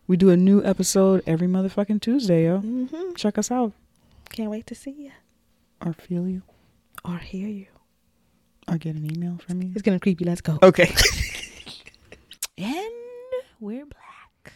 Subscribe. 0.04 0.10
We 0.10 0.18
do 0.18 0.30
a 0.30 0.38
new 0.38 0.64
episode 0.64 1.24
every 1.26 1.47
motherfucking 1.47 2.01
Tuesday, 2.01 2.45
yo. 2.45 2.60
Mm-hmm. 2.60 3.14
Check 3.16 3.38
us 3.38 3.51
out, 3.51 3.74
Can't 4.30 4.49
wait 4.51 4.66
to 4.68 4.76
see 4.76 4.91
you 4.91 5.12
or 5.86 5.93
feel 5.93 6.28
you, 6.28 6.41
or 7.06 7.18
hear 7.18 7.47
you. 7.47 7.68
or 8.68 8.78
get 8.78 8.95
an 8.95 9.06
email 9.12 9.38
from 9.45 9.62
you. 9.62 9.72
It's 9.74 9.82
gonna 9.82 9.99
creepy. 9.99 10.26
Let's 10.26 10.41
go. 10.41 10.58
Okay. 10.64 10.93
and 12.58 12.91
we're 13.60 13.86
black. 13.86 14.54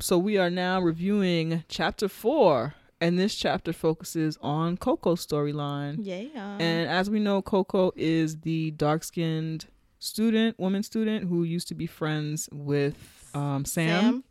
So 0.00 0.18
we 0.18 0.36
are 0.38 0.50
now 0.50 0.80
reviewing 0.80 1.64
chapter 1.68 2.08
four, 2.08 2.74
and 3.00 3.18
this 3.18 3.34
chapter 3.34 3.72
focuses 3.72 4.38
on 4.42 4.76
Coco's 4.76 5.26
storyline. 5.26 5.96
Yeah. 6.00 6.56
And 6.60 6.88
as 6.88 7.08
we 7.10 7.18
know, 7.18 7.42
Coco 7.42 7.92
is 7.96 8.40
the 8.40 8.70
dark-skinned 8.72 9.66
student, 9.98 10.58
woman 10.58 10.82
student 10.82 11.28
who 11.28 11.42
used 11.42 11.66
to 11.68 11.74
be 11.74 11.86
friends 11.86 12.48
with 12.52 13.30
um, 13.34 13.64
Sam. 13.64 14.22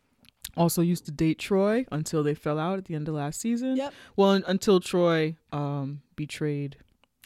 Also 0.59 0.81
used 0.81 1.05
to 1.05 1.11
date 1.11 1.39
Troy 1.39 1.85
until 1.91 2.21
they 2.21 2.35
fell 2.35 2.59
out 2.59 2.77
at 2.77 2.85
the 2.85 2.93
end 2.93 3.07
of 3.07 3.15
last 3.15 3.39
season. 3.39 3.77
Yep. 3.77 3.93
Well, 4.15 4.29
un- 4.31 4.43
until 4.45 4.79
Troy 4.79 5.35
um, 5.51 6.01
betrayed, 6.15 6.75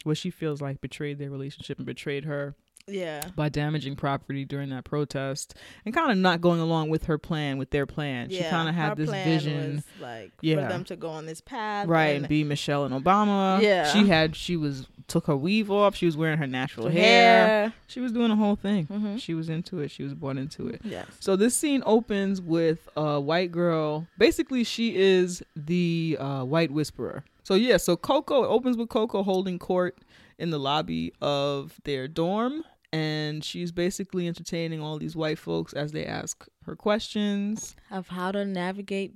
what 0.04 0.16
she 0.16 0.30
feels 0.30 0.62
like 0.62 0.80
betrayed 0.80 1.18
their 1.18 1.30
relationship 1.30 1.78
and 1.78 1.86
betrayed 1.86 2.24
her 2.24 2.54
Yeah. 2.86 3.28
by 3.34 3.48
damaging 3.48 3.96
property 3.96 4.44
during 4.44 4.68
that 4.70 4.84
protest 4.84 5.54
and 5.86 5.94
kind 5.94 6.10
of 6.10 6.18
not 6.18 6.40
going 6.42 6.60
along 6.60 6.90
with 6.90 7.04
her 7.04 7.16
plan, 7.18 7.56
with 7.58 7.70
their 7.70 7.86
plan. 7.86 8.28
she 8.30 8.42
kind 8.42 8.68
of 8.68 8.74
had 8.74 8.96
this 8.96 9.10
vision, 9.10 9.82
like 10.00 10.32
Yeah. 10.42 10.56
for 10.66 10.72
them 10.72 10.84
to 10.84 10.96
go 10.96 11.08
on 11.08 11.24
this 11.26 11.40
path, 11.40 11.88
right, 11.88 12.08
and 12.08 12.24
and 12.24 12.28
be 12.28 12.44
Michelle 12.44 12.84
and 12.84 12.94
Obama. 12.94 13.60
Yeah. 13.62 13.90
she 13.92 14.06
had 14.08 14.36
she 14.36 14.56
was 14.56 14.86
took 15.06 15.26
her 15.26 15.36
weave 15.36 15.70
off. 15.70 15.94
She 15.94 16.06
was 16.06 16.16
wearing 16.16 16.38
her 16.38 16.46
natural 16.46 16.88
hair. 16.88 17.46
hair. 17.46 17.72
She 17.86 18.00
was 18.00 18.10
doing 18.12 18.28
the 18.30 18.36
whole 18.36 18.56
thing. 18.56 18.86
Mhm. 18.86 19.20
She 19.20 19.34
was 19.34 19.48
into 19.50 19.80
it. 19.80 19.90
She 19.90 20.02
was 20.02 20.14
born 20.14 20.38
into 20.38 20.68
it. 20.68 20.80
Yes. 20.82 21.06
So 21.20 21.36
this 21.36 21.54
scene 21.54 21.82
opens 21.84 22.40
with 22.40 22.88
a 22.96 23.20
white 23.20 23.52
girl. 23.52 24.06
Basically, 24.18 24.64
she 24.64 24.96
is 24.96 25.42
the 25.56 26.16
uh, 26.18 26.44
white 26.44 26.70
whisperer. 26.70 27.22
So 27.42 27.54
yeah, 27.54 27.76
so 27.76 27.96
Coco 27.96 28.44
it 28.44 28.48
opens 28.48 28.76
with 28.78 28.88
Coco 28.88 29.22
holding 29.22 29.58
court 29.58 29.98
in 30.38 30.48
the 30.50 30.58
lobby 30.58 31.12
of 31.20 31.78
their 31.84 32.08
dorm, 32.08 32.64
and 32.94 33.42
she's 33.42 33.72
basically 33.72 34.28
entertaining 34.28 34.80
all 34.80 34.98
these 34.98 35.16
white 35.16 35.38
folks 35.38 35.72
as 35.72 35.90
they 35.90 36.06
ask 36.06 36.46
her 36.64 36.76
questions. 36.76 37.74
Of 37.90 38.06
how 38.08 38.30
to 38.30 38.44
navigate 38.44 39.14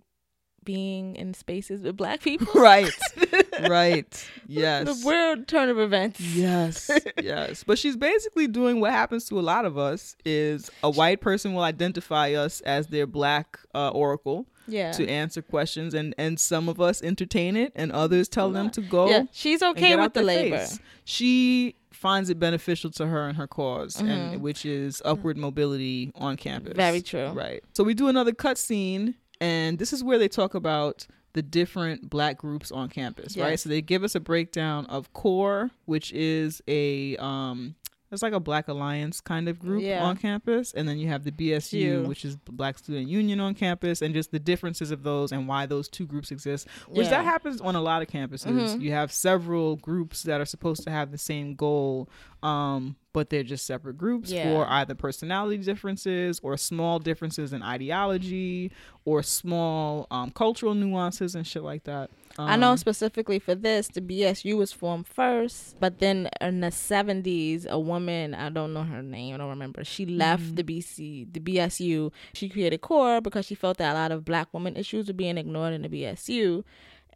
being 0.64 1.14
in 1.14 1.32
spaces 1.32 1.82
with 1.82 1.96
black 1.96 2.20
people. 2.20 2.48
right, 2.60 2.92
right, 3.68 4.28
yes. 4.48 4.84
The 4.84 5.06
weird 5.06 5.46
turn 5.46 5.68
of 5.68 5.78
events. 5.78 6.20
Yes, 6.20 6.90
yes. 7.22 7.62
But 7.62 7.78
she's 7.78 7.96
basically 7.96 8.48
doing 8.48 8.80
what 8.80 8.90
happens 8.90 9.26
to 9.28 9.38
a 9.38 9.42
lot 9.42 9.64
of 9.64 9.78
us 9.78 10.16
is 10.24 10.70
a 10.82 10.90
white 10.90 11.20
person 11.20 11.54
will 11.54 11.62
identify 11.62 12.32
us 12.32 12.60
as 12.62 12.88
their 12.88 13.06
black 13.06 13.60
uh, 13.76 13.90
oracle 13.90 14.48
Yeah. 14.68 14.92
to 14.92 15.08
answer 15.08 15.42
questions 15.42 15.94
and 15.94 16.14
and 16.18 16.38
some 16.38 16.68
of 16.68 16.80
us 16.80 17.02
entertain 17.02 17.56
it 17.56 17.72
and 17.74 17.90
others 17.92 18.28
tell 18.28 18.50
them 18.50 18.70
to 18.70 18.80
go 18.80 19.08
yeah. 19.10 19.24
She's 19.32 19.62
okay 19.62 19.96
with 19.96 20.14
the 20.14 20.22
labor. 20.22 20.58
face. 20.58 20.78
She 21.04 21.74
finds 21.92 22.30
it 22.30 22.38
beneficial 22.38 22.90
to 22.92 23.06
her 23.06 23.26
and 23.28 23.36
her 23.36 23.46
because 23.48 23.96
Mhm. 23.96 24.08
and 24.08 24.42
which 24.42 24.64
is 24.64 25.02
upward 25.04 25.36
mobility 25.36 26.12
on 26.14 26.36
campus. 26.36 26.74
Very 26.76 27.02
true. 27.02 27.28
Right. 27.30 27.62
So 27.72 27.82
we 27.82 27.94
do 27.94 28.08
another 28.08 28.32
cutscene 28.32 29.14
and 29.40 29.78
this 29.78 29.92
is 29.92 30.04
where 30.04 30.18
they 30.18 30.28
talk 30.28 30.54
about 30.54 31.06
the 31.34 31.42
different 31.42 32.08
black 32.10 32.38
groups 32.38 32.72
on 32.72 32.88
campus, 32.88 33.36
right? 33.36 33.58
So 33.60 33.68
they 33.68 33.82
give 33.82 34.02
us 34.02 34.14
a 34.14 34.20
breakdown 34.20 34.86
of 34.86 35.12
core, 35.12 35.70
which 35.84 36.12
is 36.12 36.60
a 36.68 37.16
um 37.18 37.74
it's 38.10 38.22
like 38.22 38.32
a 38.32 38.40
black 38.40 38.68
alliance 38.68 39.20
kind 39.20 39.48
of 39.48 39.58
group 39.58 39.82
Yeah. 39.82 40.02
on 40.04 40.16
campus 40.16 40.72
and 40.72 40.88
then 40.88 40.98
you 40.98 41.08
have 41.08 41.24
the 41.24 41.30
BSU 41.32 41.72
You. 41.78 42.02
which 42.02 42.24
is 42.24 42.36
the 42.44 42.52
Black 42.52 42.78
Student 42.78 43.08
Union 43.08 43.38
on 43.40 43.54
campus 43.54 44.00
and 44.02 44.14
just 44.14 44.30
the 44.32 44.38
differences 44.38 44.90
of 44.90 45.02
those 45.02 45.30
and 45.32 45.46
why 45.46 45.66
those 45.66 45.88
two 45.88 46.06
groups 46.06 46.30
exist 46.30 46.66
which 46.88 47.04
Yeah. 47.06 47.10
that 47.10 47.24
happens 47.24 47.60
on 47.60 47.74
a 47.76 47.80
lot 47.82 48.00
of 48.02 48.08
campuses 48.08 48.46
Mhm. 48.46 48.80
you 48.80 48.92
have 48.92 49.12
several 49.12 49.76
groups 49.76 50.22
that 50.22 50.40
are 50.40 50.46
supposed 50.46 50.82
to 50.84 50.90
have 50.90 51.10
the 51.10 51.18
same 51.18 51.54
goal 51.54 52.08
um 52.42 52.96
but 53.14 53.30
they're 53.30 53.42
just 53.42 53.66
separate 53.66 53.98
groups 53.98 54.30
Yeah. 54.30 54.44
for 54.44 54.66
either 54.70 54.94
personality 54.94 55.58
differences 55.58 56.38
or 56.42 56.56
small 56.56 56.98
differences 57.00 57.52
in 57.52 57.62
ideology 57.62 58.70
or 59.04 59.22
small 59.22 60.06
um, 60.10 60.30
cultural 60.30 60.74
nuances 60.74 61.34
and 61.34 61.46
shit 61.46 61.62
like 61.62 61.84
that 61.84 62.10
I 62.40 62.56
know 62.56 62.70
Um, 62.70 62.76
specifically 62.76 63.38
for 63.40 63.54
this, 63.56 63.88
the 63.88 64.00
BSU 64.00 64.56
was 64.56 64.72
formed 64.72 65.06
first, 65.08 65.76
but 65.80 65.98
then 65.98 66.28
in 66.40 66.60
the 66.60 66.70
seventies, 66.70 67.66
a 67.68 67.78
woman 67.78 68.32
I 68.34 68.48
don't 68.48 68.72
know 68.72 68.84
her 68.84 69.02
name, 69.02 69.34
I 69.34 69.38
don't 69.38 69.48
remember. 69.50 69.82
She 69.84 70.06
left 70.06 70.42
Mhm. 70.52 70.56
the 70.56 70.62
BC, 70.64 71.26
the 71.32 71.40
BSU. 71.40 72.12
She 72.34 72.48
created 72.48 72.80
CORE 72.80 73.20
because 73.20 73.44
she 73.46 73.54
felt 73.56 73.78
that 73.78 73.92
a 73.92 73.98
lot 73.98 74.12
of 74.12 74.24
Black 74.24 74.48
women 74.54 74.76
issues 74.76 75.08
were 75.08 75.14
being 75.14 75.36
ignored 75.36 75.74
in 75.74 75.82
the 75.82 75.88
BSU, 75.88 76.64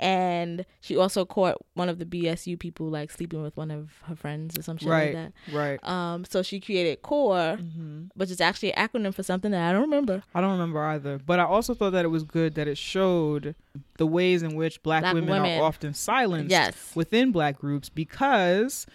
and 0.03 0.67
she 0.81 0.97
also 0.97 1.25
caught 1.25 1.57
one 1.75 1.89
of 1.89 1.99
the 1.99 2.05
BSU 2.05 2.59
people 2.59 2.89
like 2.91 3.11
sleeping 3.11 3.41
with 3.43 3.57
one 3.57 3.71
of 3.71 3.91
her 4.07 4.17
friends 4.17 4.59
or 4.59 4.63
some 4.63 4.77
shit 4.77 4.89
right 4.89 5.15
like 5.15 5.33
that. 5.47 5.53
right. 5.55 5.89
Um, 5.89 6.25
so 6.25 6.43
she 6.43 6.59
created 6.61 7.01
CORE, 7.03 7.57
hmm 7.57 8.03
which 8.15 8.31
is 8.31 8.41
actually 8.41 8.75
an 8.75 8.89
acronym 8.89 9.15
for 9.15 9.23
something 9.23 9.53
that 9.53 9.69
I 9.69 9.73
don't 9.73 9.83
remember. 9.83 10.23
I 10.35 10.41
don't 10.41 10.51
remember 10.53 10.81
either, 10.83 11.19
but 11.25 11.39
I 11.39 11.45
also 11.45 11.73
thought 11.73 11.91
that 11.93 12.05
it 12.05 12.09
was 12.09 12.25
good 12.25 12.55
that 12.57 12.67
it 12.69 12.77
showed 12.77 13.55
the 13.97 14.07
ways 14.07 14.43
in 14.43 14.55
which 14.57 14.83
black, 14.83 15.03
Black 15.03 15.15
women, 15.15 15.31
women. 15.31 15.59
are 15.61 15.63
often 15.65 15.95
silenced 15.95 16.51
Yes. 16.51 16.93
within 16.97 17.31
black 17.33 17.59
groups 17.59 17.89
because 17.89 18.87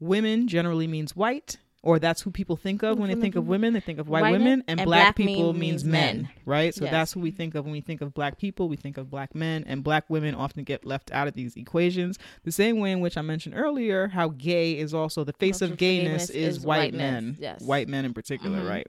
women 0.00 0.46
generally 0.46 0.86
means 0.86 1.16
white 1.16 1.56
or 1.82 1.98
that's 2.00 2.20
who 2.22 2.30
people 2.30 2.56
think 2.56 2.82
of 2.82 2.98
when 2.98 3.08
they 3.08 3.14
think 3.14 3.36
of 3.36 3.46
women. 3.46 3.72
They 3.72 3.80
think 3.80 3.98
of 4.00 4.08
white, 4.08 4.22
White 4.22 4.32
women, 4.32 4.64
and, 4.66 4.80
and 4.80 4.86
black, 4.86 5.14
black 5.14 5.16
people 5.16 5.52
mean- 5.52 5.60
means 5.60 5.84
men, 5.84 6.16
men. 6.22 6.28
right? 6.44 6.74
So 6.74 6.84
Yes. 6.84 6.90
that's 6.92 7.12
who 7.12 7.20
we 7.20 7.30
think 7.30 7.54
of 7.54 7.64
when 7.64 7.72
we 7.72 7.80
think 7.80 8.00
of 8.00 8.12
black 8.14 8.36
people. 8.38 8.68
We 8.68 8.76
think 8.76 8.98
of 8.98 9.08
black 9.10 9.34
men, 9.34 9.64
and 9.66 9.84
black 9.84 10.10
women 10.10 10.34
often 10.34 10.64
get 10.64 10.84
left 10.84 11.10
out 11.12 11.28
of 11.28 11.34
these 11.34 11.54
equations. 11.56 12.18
The 12.42 12.50
same 12.52 12.78
way 12.80 12.90
in 12.90 13.00
which 13.00 13.16
I 13.16 13.22
mentioned 13.22 13.54
earlier, 13.56 14.08
how 14.08 14.28
gay 14.30 14.76
is 14.76 14.92
also 14.92 15.22
the 15.24 15.32
face 15.34 15.62
of 15.62 15.76
gayness 15.76 16.30
is, 16.30 16.58
is 16.58 16.66
white 16.66 16.92
whiteness, 16.94 16.98
men, 16.98 17.36
yes. 17.38 17.60
white 17.62 17.88
men 17.88 18.04
in 18.04 18.12
particular, 18.12 18.60
Mhm. 18.60 18.68
right? 18.68 18.86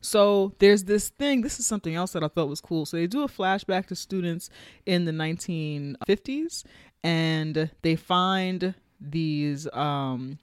So 0.00 0.52
there's 0.58 0.84
this 0.84 1.08
thing. 1.10 1.40
This 1.42 1.58
is 1.58 1.66
something 1.66 1.94
else 1.94 2.12
that 2.12 2.22
I 2.22 2.28
thought 2.28 2.48
was 2.48 2.60
cool. 2.60 2.84
So 2.84 2.96
they 2.98 3.06
do 3.06 3.22
a 3.22 3.28
flashback 3.28 3.86
to 3.86 3.94
students 3.96 4.50
in 4.84 5.06
the 5.06 5.12
1950s, 5.12 6.64
and 7.02 7.70
they 7.82 7.96
find 7.96 8.74
these 9.00 9.66
um, 9.72 10.38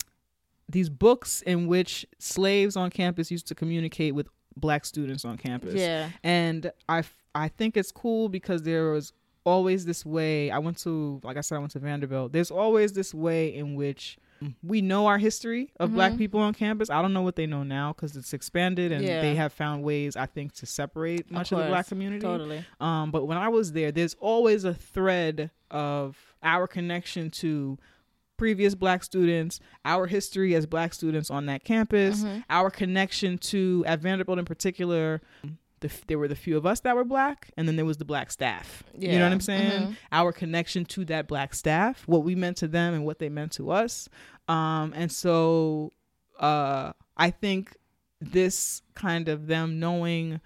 these 0.72 0.89
books 0.89 1.41
in 1.41 1.67
which 1.67 2.05
slaves 2.19 2.76
on 2.76 2.89
campus 2.89 3.30
used 3.32 3.47
to 3.47 3.55
communicate 3.55 4.15
with 4.15 4.28
black 4.55 4.86
students 4.86 5.26
on 5.26 5.38
campus. 5.38 5.74
Yeah. 5.76 6.09
And 6.24 6.72
I 6.89 6.99
f- 6.99 7.17
I 7.34 7.47
think 7.47 7.78
it's 7.78 7.91
cool 7.91 8.30
because 8.30 8.63
there 8.63 8.91
was 8.91 9.13
always 9.43 9.86
this 9.86 10.05
way. 10.05 10.51
I 10.51 10.59
went 10.59 10.78
to 10.80 11.19
like 11.24 11.38
I 11.38 11.41
said 11.41 11.55
I 11.55 11.59
went 11.59 11.72
to 11.72 11.80
Vanderbilt. 11.80 12.32
There's 12.32 12.51
always 12.51 12.93
this 12.93 13.13
way 13.13 13.53
in 13.55 13.76
which 13.76 14.17
we 14.63 14.82
know 14.82 15.05
our 15.05 15.19
history 15.19 15.72
of 15.80 15.93
black 15.93 16.13
Mhm. 16.13 16.17
people 16.17 16.39
on 16.39 16.53
campus. 16.55 16.89
I 16.89 16.99
don't 17.03 17.13
know 17.13 17.22
what 17.22 17.36
they 17.36 17.45
know 17.45 17.61
now 17.61 17.93
because 17.93 18.17
it's 18.17 18.34
expanded 18.34 18.91
and 18.91 19.03
Yeah. 19.05 19.22
they 19.22 19.36
have 19.36 19.53
found 19.53 19.84
ways 19.84 20.15
I 20.15 20.26
think 20.26 20.53
to 20.53 20.65
separate 20.65 21.30
much 21.30 21.51
of, 21.51 21.59
the 21.59 21.65
black 21.67 21.88
community. 21.88 22.22
Totally. 22.24 22.65
Um, 22.80 23.11
but 23.11 23.26
when 23.28 23.38
I 23.38 23.49
was 23.49 23.72
there, 23.74 23.91
there's 23.91 24.15
always 24.19 24.63
a 24.63 24.74
thread 24.74 25.51
of 25.69 26.17
our 26.41 26.65
connection 26.67 27.30
to 27.30 27.78
previous 28.41 28.73
black 28.73 29.03
students, 29.03 29.59
our 29.85 30.07
history 30.07 30.55
as 30.55 30.65
black 30.65 30.95
students 30.95 31.29
on 31.29 31.45
that 31.45 31.63
campus, 31.63 32.23
Mhm. 32.23 32.43
our 32.49 32.71
connection 32.71 33.37
to 33.37 33.83
at 33.85 33.99
Vanderbilt 33.99 34.39
in 34.39 34.45
particular. 34.45 35.21
The, 35.81 35.91
there 36.07 36.17
were 36.17 36.27
the 36.27 36.35
few 36.35 36.57
of 36.57 36.65
us 36.65 36.79
that 36.79 36.95
were 36.95 37.03
black, 37.03 37.51
and 37.55 37.67
then 37.67 37.75
there 37.75 37.85
was 37.85 37.97
the 37.97 38.05
black 38.05 38.31
staff. 38.31 38.83
You 38.97 39.19
know 39.19 39.25
what 39.25 39.31
I'm 39.31 39.41
saying? 39.41 39.81
Mhm. 39.89 39.95
Our 40.11 40.31
connection 40.31 40.85
to 40.85 41.05
that 41.05 41.27
black 41.27 41.53
staff, 41.53 42.01
what 42.07 42.23
we 42.23 42.33
meant 42.33 42.57
to 42.57 42.67
them, 42.67 42.95
and 42.95 43.05
what 43.05 43.19
they 43.19 43.29
meant 43.29 43.51
to 43.53 43.69
us. 43.69 44.09
Um, 44.47 44.91
and 44.95 45.11
so 45.11 45.91
uh, 46.39 46.93
I 47.15 47.29
think 47.29 47.77
this 48.19 48.81
kind 48.95 49.29
of 49.29 49.45
them 49.45 49.79
knowing 49.79 50.41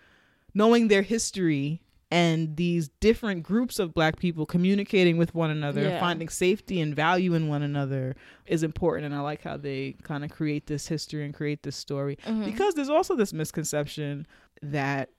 knowing 0.53 0.89
their 0.89 1.01
history 1.01 1.81
and 2.11 2.55
these 2.55 2.89
different 2.99 3.41
groups 3.43 3.79
of 3.79 3.93
black 3.93 4.17
people 4.19 4.45
communicating 4.45 5.17
with 5.17 5.33
one 5.33 5.49
another 5.49 5.81
Yeah. 5.81 5.99
finding 5.99 6.29
safety 6.29 6.79
and 6.79 6.95
value 6.95 7.33
in 7.33 7.47
one 7.47 7.63
another 7.63 8.15
is 8.45 8.61
important 8.63 9.05
and 9.07 9.15
i 9.15 9.19
like 9.21 9.41
how 9.41 9.57
they 9.57 9.95
kind 10.03 10.23
of 10.23 10.29
create 10.31 10.67
this 10.67 10.87
history 10.87 11.25
and 11.25 11.33
create 11.33 11.63
this 11.63 11.75
story 11.75 12.17
Mhm. 12.25 12.45
because 12.45 12.75
there's 12.75 12.89
also 12.89 13.15
this 13.15 13.33
misconception 13.33 14.27
that 14.61 15.09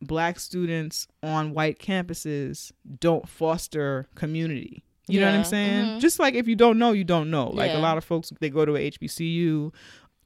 black 0.00 0.40
students 0.40 1.06
on 1.22 1.54
white 1.54 1.78
campuses 1.78 2.72
don't 2.98 3.28
foster 3.28 4.08
community 4.16 4.82
you 5.06 5.20
know 5.20 5.26
what 5.26 5.34
i'm 5.34 5.40
Yeah. 5.40 5.44
saying 5.44 5.84
Mhm. 5.86 6.00
just 6.00 6.18
like 6.18 6.34
if 6.34 6.48
you 6.48 6.56
don't 6.56 6.78
know 6.78 6.90
you 6.92 7.04
don't 7.04 7.30
know 7.30 7.50
like 7.50 7.70
a 7.72 7.78
lot 7.78 7.98
of 7.98 8.04
folks 8.04 8.32
they 8.40 8.50
go 8.50 8.64
to 8.64 8.74
a 8.76 8.90
hbcu 8.90 9.72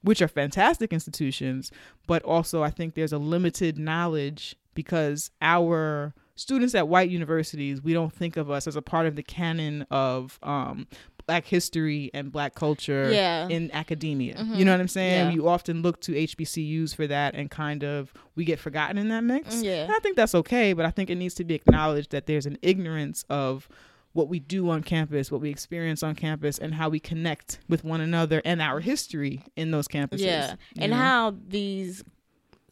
which 0.03 0.21
are 0.21 0.27
fantastic 0.27 0.93
institutions, 0.93 1.71
but 2.05 2.21
also 2.23 2.63
I 2.63 2.69
think 2.69 2.93
there's 2.93 3.11
a 3.11 3.17
limited 3.17 3.77
knowledge 3.79 4.55
because 4.77 5.31
our 5.41 6.13
students 6.35 6.75
at 6.75 6.87
white 6.87 7.09
universities, 7.09 7.81
we 7.81 7.93
don't 7.93 8.13
think 8.13 8.37
of 8.37 8.51
us 8.51 8.67
as 8.67 8.75
a 8.75 8.81
part 8.81 9.07
of 9.07 9.15
the 9.15 9.23
canon 9.23 9.81
of 9.89 10.37
um, 10.43 10.85
black 11.25 11.45
history 11.47 12.11
and 12.13 12.31
black 12.31 12.53
culture 12.53 13.09
Yeah. 13.11 13.47
in 13.49 13.71
academia. 13.73 14.35
Mhm. 14.35 14.55
You 14.55 14.63
know 14.63 14.71
what 14.71 14.79
I'm 14.79 14.87
saying? 14.87 15.29
Yeah. 15.29 15.33
You 15.33 15.49
often 15.49 15.81
look 15.81 15.99
to 16.01 16.11
HBCUs 16.13 16.93
for 16.95 17.07
that 17.07 17.33
and 17.33 17.49
kind 17.49 17.83
of 17.83 18.13
we 18.35 18.45
get 18.45 18.59
forgotten 18.59 18.99
in 18.99 19.09
that 19.09 19.23
mix. 19.23 19.63
Yeah. 19.63 19.83
And 19.85 19.91
I 19.91 19.97
think 19.99 20.15
that's 20.15 20.35
okay, 20.35 20.73
but 20.73 20.85
I 20.85 20.91
think 20.91 21.09
it 21.09 21.15
needs 21.15 21.33
to 21.35 21.43
be 21.43 21.55
acknowledged 21.55 22.11
that 22.11 22.27
there's 22.27 22.45
an 22.45 22.59
ignorance 22.61 23.25
of 23.29 23.67
what 24.13 24.29
we 24.29 24.39
do 24.39 24.69
on 24.69 24.83
campus, 24.83 25.31
what 25.31 25.41
we 25.41 25.49
experience 25.49 26.01
on 26.03 26.13
campus, 26.15 26.57
and 26.59 26.75
how 26.75 26.87
we 26.87 26.99
connect 26.99 27.59
with 27.67 27.83
one 27.83 27.99
another 28.01 28.41
and 28.45 28.61
our 28.61 28.79
history 28.79 29.43
in 29.55 29.71
those 29.71 29.87
campuses. 29.87 30.19
Yeah. 30.21 30.55
And 30.77 30.91
know? 30.91 30.97
how 30.97 31.35
these 31.47 32.03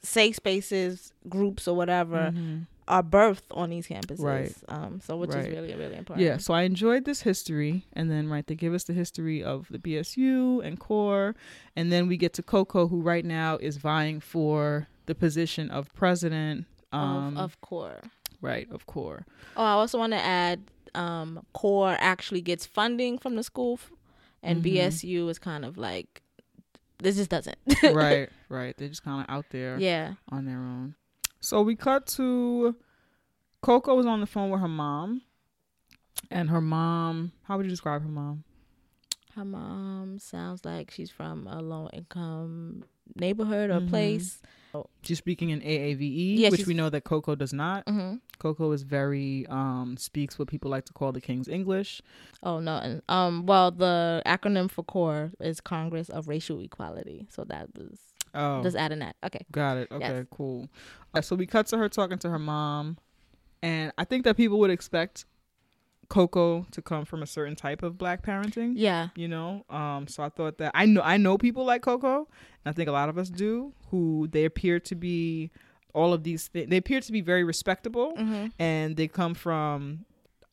safe 0.06 0.36
spaces, 0.36 1.14
groups, 1.28 1.68
or 1.68 1.76
whatever 1.76 2.32
Mhm. 2.34 2.68
are 2.88 3.02
birthed 3.04 3.42
on 3.52 3.72
these 3.72 3.88
campuses. 3.88 4.20
Right. 4.20 4.54
Um, 4.68 5.02
so 5.02 5.18
which 5.18 5.32
Right. 5.32 5.46
is 5.46 5.48
really, 5.56 5.74
really 5.74 5.96
important. 5.96 6.24
Yeah, 6.24 6.38
so 6.38 6.54
I 6.54 6.62
enjoyed 6.64 7.06
this 7.06 7.22
history, 7.22 7.86
and 7.94 8.12
then 8.12 8.30
right 8.30 8.46
they 8.46 8.54
give 8.56 8.74
us 8.76 8.84
the 8.84 8.94
history 8.94 9.42
of 9.44 9.68
the 9.72 9.80
BSU 9.80 10.62
and 10.64 10.80
core, 10.80 11.36
and 11.76 11.92
then 11.92 12.08
we 12.08 12.16
get 12.16 12.34
to 12.34 12.44
Coco, 12.44 12.88
who 12.88 13.02
right 13.02 13.26
now 13.26 13.58
is 13.58 13.78
vying 13.78 14.20
for 14.20 14.88
the 15.08 15.16
position 15.16 15.70
of 15.72 15.92
president. 15.96 16.66
Um, 16.94 17.36
of, 17.38 17.44
of 17.46 17.62
core. 17.62 18.02
right 18.42 18.68
of 18.72 18.86
core. 18.86 19.26
Oh, 19.58 19.64
I 19.64 19.72
also 19.72 19.98
want 19.98 20.14
to 20.14 20.20
add, 20.20 20.62
um, 20.94 21.44
core 21.54 21.96
actually 22.00 22.42
gets 22.42 22.66
funding 22.68 23.18
from 23.18 23.36
the 23.36 23.44
school, 23.44 23.74
f- 23.82 23.92
and 24.44 24.60
Mhm. 24.60 24.64
BSU 24.76 25.28
is 25.30 25.40
kind 25.40 25.66
of 25.66 25.76
like 25.78 26.22
this 27.06 27.16
just 27.16 27.30
doesn't. 27.30 27.58
right, 27.94 28.30
right. 28.50 28.76
They're 28.78 28.90
just 28.90 29.04
kind 29.04 29.22
of 29.22 29.34
out 29.34 29.46
there 29.52 29.78
Yeah. 29.80 30.14
on 30.30 30.46
their 30.46 30.58
own. 30.60 30.96
So 31.40 31.62
we 31.62 31.76
cut 31.76 32.08
to 32.18 32.76
Coco 33.62 33.96
was 33.96 34.06
on 34.06 34.20
the 34.20 34.26
phone 34.26 34.50
with 34.50 34.62
her 34.62 34.68
mom, 34.68 35.22
and 36.30 36.50
her 36.50 36.62
mom. 36.62 37.32
How 37.44 37.58
would 37.58 37.66
you 37.66 37.70
describe 37.70 38.02
her 38.04 38.08
mom? 38.10 38.44
Her 39.36 39.46
mom 39.46 40.20
sounds 40.20 40.64
like 40.66 40.92
she's 40.92 41.10
from 41.12 41.46
a 41.48 41.62
low 41.62 41.90
income 41.94 42.84
neighborhood 43.16 43.70
or 43.70 43.82
Mhm. 43.82 43.90
place. 43.90 44.42
She's 45.04 45.18
speaking 45.18 45.50
in 45.52 45.62
AAVE, 45.62 46.40
Yeah, 46.40 46.50
which 46.50 46.66
we 46.68 46.74
know 46.74 46.90
that 46.90 47.04
Coco 47.04 47.36
does 47.36 47.54
not. 47.54 47.88
hmm 47.88 48.16
Coco 48.40 48.72
is 48.74 48.84
very 48.84 49.46
um 49.48 49.96
speaks 49.98 50.38
what 50.38 50.48
people 50.48 50.70
like 50.72 50.86
to 50.86 50.94
call 50.94 51.12
the 51.12 51.22
King's 51.22 51.48
English. 51.48 52.02
Oh 52.44 52.60
no. 52.60 52.78
And, 52.78 53.02
um. 53.10 53.46
Well, 53.46 53.72
the 53.72 54.22
acronym 54.26 54.70
for 54.70 54.84
CORE 54.84 55.32
is 55.40 55.62
Congress 55.62 56.10
of 56.10 56.28
Racial 56.28 56.60
Equality. 56.60 57.28
So 57.30 57.44
that 57.46 57.70
was 57.78 58.00
Oh, 58.34 58.62
just 58.64 58.76
adding 58.76 59.00
that. 59.00 59.16
Okay. 59.26 59.46
got 59.52 59.78
it. 59.78 59.88
Okay, 59.92 60.18
Yes. 60.18 60.26
cool. 60.32 60.68
Uh, 61.14 61.22
so 61.22 61.36
we 61.38 61.46
cut 61.46 61.68
to 61.68 61.78
her 61.78 61.88
talking 61.88 62.18
to 62.20 62.30
her 62.30 62.40
mom, 62.40 62.98
and 63.64 63.94
I 63.98 64.04
think 64.04 64.26
that 64.26 64.36
people 64.36 64.60
would 64.60 64.72
expect 64.72 65.24
Coco 66.10 66.66
to 66.72 66.82
come 66.82 67.06
from 67.06 67.24
a 67.24 67.28
certain 67.28 67.56
type 67.56 67.84
of 67.84 67.98
black 67.98 68.22
parenting. 68.26 68.74
Yeah. 68.76 69.10
you 69.16 69.28
know 69.28 69.66
um 69.70 70.08
so 70.08 70.24
i 70.24 70.30
thought 70.30 70.58
that 70.60 70.72
i 70.76 70.86
know 70.86 71.02
i 71.02 71.18
know 71.18 71.38
people 71.38 71.66
like 71.66 71.82
coco 71.82 72.18
and 72.20 72.66
i 72.66 72.72
think 72.72 72.88
a 72.90 72.92
lot 72.92 73.10
of 73.10 73.18
us 73.18 73.30
do 73.30 73.74
who 73.90 74.28
they 74.32 74.46
appear 74.46 74.80
to 74.80 74.96
be 74.96 75.52
all 75.94 76.14
of 76.14 76.24
these 76.24 76.48
things 76.48 76.70
they 76.70 76.78
appear 76.78 77.00
to 77.02 77.12
be 77.12 77.22
very 77.22 77.44
respectable 77.44 78.14
hmm 78.18 78.48
and 78.60 78.96
they 78.98 79.08
come 79.08 79.34
from 79.34 80.06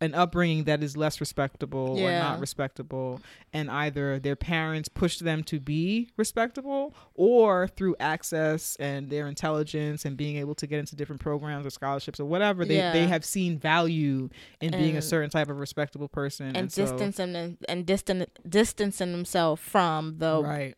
an 0.02 0.16
upbringing 0.16 0.64
that 0.64 0.82
is 0.82 0.96
less 0.96 1.20
respectable 1.20 1.96
or 1.96 2.10
not 2.10 2.40
respectable 2.40 3.20
and 3.52 3.70
either 3.70 4.18
their 4.18 4.34
parents 4.34 4.88
pushed 4.88 5.24
them 5.24 5.44
to 5.44 5.60
be 5.60 6.10
respectable 6.16 6.92
or 7.14 7.68
through 7.68 7.94
access 8.00 8.74
and 8.80 9.10
their 9.10 9.28
intelligence 9.28 10.04
and 10.04 10.16
being 10.16 10.36
able 10.36 10.56
to 10.56 10.66
get 10.66 10.80
into 10.80 10.96
different 10.96 11.22
programs 11.22 11.64
or 11.64 11.70
scholarships 11.70 12.18
or 12.18 12.24
whatever 12.24 12.64
they, 12.64 12.78
they 12.92 13.06
have 13.06 13.24
seen 13.24 13.56
value 13.56 14.28
in 14.60 14.72
being 14.72 14.96
a 14.96 15.02
certain 15.02 15.30
type 15.30 15.48
of 15.48 15.60
respectable 15.60 16.08
person. 16.08 16.48
And, 16.48 16.56
and, 16.56 16.74
distancing 16.74 17.36
and, 17.36 17.56
and 17.68 17.86
distan- 17.86 18.26
distancing 18.48 19.12
himself 19.12 19.60
from 19.60 20.18
the 20.18 20.42
right. 20.42 20.74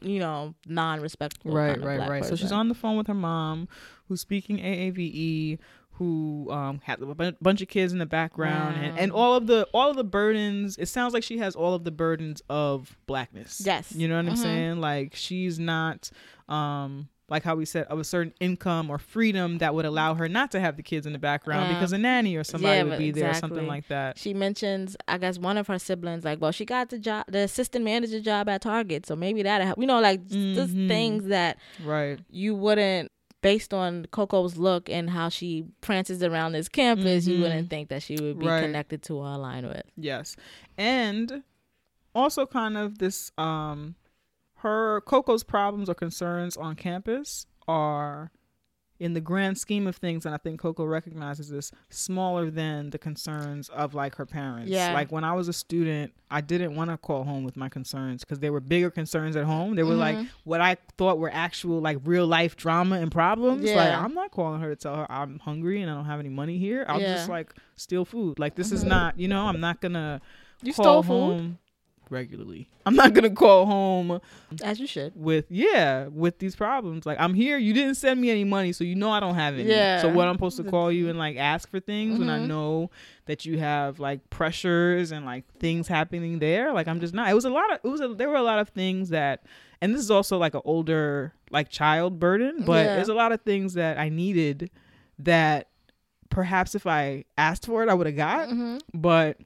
you 0.00 0.18
know 0.18 0.54
non-respectful 0.66 1.52
right 1.52 1.72
kind 1.72 1.82
of 1.82 1.86
right 1.86 1.96
black 1.98 2.08
right. 2.08 2.24
So 2.24 2.36
she's 2.36 2.52
on 2.52 2.68
the 2.68 2.74
phone 2.74 2.96
with 2.96 3.06
her 3.08 3.14
mom 3.14 3.68
who's 4.08 4.22
speaking 4.22 4.56
aave 4.58 5.58
who 6.02 6.50
um 6.50 6.80
had 6.84 7.00
a 7.00 7.32
bunch 7.40 7.62
of 7.62 7.68
kids 7.68 7.92
in 7.92 7.98
the 7.98 8.06
background 8.06 8.76
and, 8.76 8.98
and 8.98 9.12
all 9.12 9.34
of 9.34 9.46
the 9.46 9.66
all 9.72 9.90
of 9.90 9.96
the 9.96 10.04
burdens 10.04 10.76
it 10.78 10.86
sounds 10.86 11.14
like 11.14 11.22
she 11.22 11.38
has 11.38 11.54
all 11.54 11.74
of 11.74 11.84
the 11.84 11.90
burdens 11.90 12.42
of 12.50 12.96
blackness. 13.06 13.62
Yes. 13.64 13.92
you 13.94 14.08
know 14.08 14.16
what 14.16 14.26
i'm 14.26 14.34
Mhm. 14.34 14.38
saying? 14.38 14.80
Like 14.80 15.14
she's 15.14 15.58
not 15.58 16.10
um 16.48 17.08
like 17.28 17.44
how 17.44 17.54
we 17.54 17.64
said 17.64 17.86
of 17.86 17.98
a 17.98 18.04
certain 18.04 18.34
income 18.40 18.90
or 18.90 18.98
freedom 18.98 19.56
that 19.58 19.74
would 19.74 19.86
allow 19.86 20.12
her 20.14 20.28
not 20.28 20.50
to 20.50 20.60
have 20.60 20.76
the 20.76 20.82
kids 20.82 21.06
in 21.06 21.12
the 21.14 21.18
background 21.18 21.74
because 21.74 21.92
a 21.92 21.98
nanny 21.98 22.36
or 22.36 22.44
somebody 22.44 22.76
Yeah, 22.78 22.82
would 22.84 22.98
be 22.98 23.10
there 23.10 23.30
or 23.30 23.34
something 23.34 23.66
like 23.66 23.88
that. 23.88 24.18
She 24.18 24.34
mentions 24.34 24.96
i 25.08 25.16
guess 25.18 25.38
one 25.38 25.56
of 25.56 25.66
her 25.68 25.78
siblings 25.78 26.24
like 26.24 26.40
well 26.40 26.52
she 26.52 26.64
got 26.64 26.90
the 26.90 26.98
job 26.98 27.24
the 27.28 27.38
assistant 27.38 27.84
manager 27.84 28.20
job 28.20 28.48
at 28.48 28.60
target 28.62 29.06
so 29.06 29.16
maybe 29.16 29.42
that'll 29.42 29.66
help 29.66 29.78
you 29.78 29.86
know 29.86 30.00
like 30.00 30.26
just 30.26 30.74
Mhm. 30.74 30.88
things 30.88 31.24
that 31.28 31.58
right. 31.82 32.18
you 32.30 32.54
wouldn't 32.54 33.10
based 33.42 33.74
on 33.74 34.06
coco's 34.12 34.56
look 34.56 34.88
and 34.88 35.10
how 35.10 35.28
she 35.28 35.64
prances 35.82 36.22
around 36.22 36.52
this 36.52 36.68
campus 36.68 37.26
Mhm. 37.26 37.32
you 37.36 37.40
wouldn't 37.42 37.68
think 37.70 37.88
that 37.90 38.02
she 38.02 38.16
would 38.20 38.38
be 38.38 38.46
Right. 38.46 38.62
connected 38.62 39.02
to 39.04 39.16
or 39.16 39.26
aligned 39.26 39.66
with 39.68 39.82
Yes. 39.96 40.36
And 40.78 41.42
also 42.14 42.46
kind 42.46 42.76
of 42.78 42.98
this 42.98 43.30
um 43.36 43.96
her 44.56 45.00
Coco's 45.02 45.42
problems 45.42 45.88
or 45.88 45.94
concerns 45.94 46.56
on 46.56 46.76
campus 46.76 47.46
are 47.66 48.30
in 49.02 49.14
the 49.14 49.20
grand 49.20 49.58
scheme 49.58 49.86
of 49.88 49.96
things, 49.96 50.24
and 50.24 50.32
I 50.34 50.38
think 50.38 50.60
Coco 50.60 50.84
recognizes 50.84 51.48
this, 51.48 51.72
smaller 51.90 52.50
than 52.50 52.90
the 52.90 52.98
concerns 52.98 53.68
of 53.70 53.94
like 53.94 54.14
her 54.14 54.24
parents. 54.26 54.70
Yeah. 54.70 54.92
Like 54.94 55.10
when 55.10 55.24
I 55.24 55.32
was 55.32 55.48
a 55.48 55.52
student, 55.52 56.12
I 56.30 56.40
didn't 56.40 56.76
want 56.76 56.90
to 56.90 56.96
call 56.96 57.24
home 57.24 57.42
with 57.42 57.56
my 57.56 57.68
concerns 57.68 58.22
because 58.24 58.38
there 58.38 58.52
were 58.52 58.60
bigger 58.60 58.90
concerns 58.90 59.34
at 59.34 59.44
home. 59.44 59.74
They 59.74 59.82
were 59.82 59.94
like 59.96 60.16
Mhm. 60.16 60.28
what 60.44 60.60
I 60.60 60.76
thought 60.96 61.18
were 61.18 61.30
actual 61.32 61.80
like 61.80 61.98
real 62.04 62.26
life 62.26 62.56
drama 62.56 63.00
and 63.00 63.10
problems. 63.10 63.64
Yeah. 63.64 63.74
Like 63.76 63.92
I'm 64.04 64.14
not 64.14 64.30
calling 64.30 64.60
her 64.60 64.70
to 64.70 64.76
tell 64.76 64.94
her 64.94 65.10
I'm 65.10 65.40
hungry 65.40 65.82
and 65.82 65.90
I 65.90 65.94
don't 65.94 66.04
have 66.06 66.20
any 66.20 66.28
money 66.28 66.58
here. 66.58 66.84
I'll 66.88 67.00
Yeah. 67.00 67.14
just 67.16 67.28
like 67.28 67.52
steal 67.76 68.04
food. 68.04 68.38
Like 68.38 68.54
this 68.54 68.70
is 68.70 68.84
Mhm. 68.84 68.88
not, 68.88 69.18
you 69.18 69.26
know, 69.26 69.46
I'm 69.46 69.60
not 69.60 69.80
gonna 69.80 70.20
You 70.62 70.72
call 70.72 70.84
stole 70.84 71.02
food, 71.02 71.08
home 71.40 71.58
regularly. 72.12 72.68
I'm 72.86 72.94
not 72.94 73.12
gonna 73.14 73.30
call 73.30 73.66
home 73.66 74.20
as 74.62 74.78
you 74.78 74.86
should. 74.86 75.12
with 75.16 75.46
yeah 75.50 76.06
with 76.08 76.38
these 76.38 76.54
problems. 76.54 77.06
Like 77.06 77.18
I'm 77.20 77.34
here. 77.34 77.58
You 77.58 77.72
didn't 77.72 77.94
send 77.96 78.20
me 78.20 78.30
any 78.30 78.44
money, 78.44 78.72
so 78.72 78.84
you 78.84 78.94
know 78.94 79.10
I 79.10 79.18
don't 79.20 79.34
have 79.34 79.54
any. 79.54 79.64
Yeah. 79.64 80.00
So 80.02 80.08
what 80.08 80.28
I'm 80.28 80.34
supposed 80.34 80.56
to 80.58 80.64
call 80.64 80.92
you 80.92 81.08
and 81.08 81.18
like 81.18 81.36
ask 81.36 81.68
for 81.70 81.80
things 81.80 82.18
when 82.18 82.28
I 82.28 82.38
Mhm. 82.38 82.46
know 82.48 82.90
that 83.26 83.44
you 83.44 83.58
have 83.58 83.98
like 83.98 84.28
pressures 84.30 85.10
and 85.12 85.24
like 85.24 85.44
things 85.58 85.88
happening 85.88 86.38
there. 86.38 86.72
Like 86.72 86.86
I'm 86.88 87.00
just 87.00 87.14
not. 87.14 87.30
It 87.30 87.34
was 87.34 87.44
a 87.44 87.50
lot 87.50 87.72
of. 87.72 87.78
It 87.82 87.88
was 87.88 88.00
a, 88.00 88.08
there 88.08 88.28
were 88.28 88.36
a 88.36 88.42
lot 88.42 88.58
of 88.58 88.68
things 88.68 89.08
that. 89.10 89.44
And 89.80 89.92
this 89.92 90.00
is 90.02 90.10
also 90.12 90.38
like 90.38 90.54
an 90.54 90.62
older 90.64 91.32
like 91.50 91.68
child 91.68 92.20
burden, 92.20 92.64
but 92.64 92.86
Yeah. 92.86 92.94
there's 92.94 93.08
a 93.08 93.14
lot 93.14 93.32
of 93.32 93.40
things 93.42 93.74
that 93.74 93.98
I 93.98 94.08
needed 94.10 94.70
that 95.18 95.68
perhaps 96.30 96.74
if 96.74 96.86
I 96.86 97.24
asked 97.36 97.66
for 97.66 97.82
it 97.82 97.88
I 97.90 97.94
would 97.94 98.06
have 98.06 98.16
got 98.16 98.48
hmm 98.48 98.78
but 98.94 99.36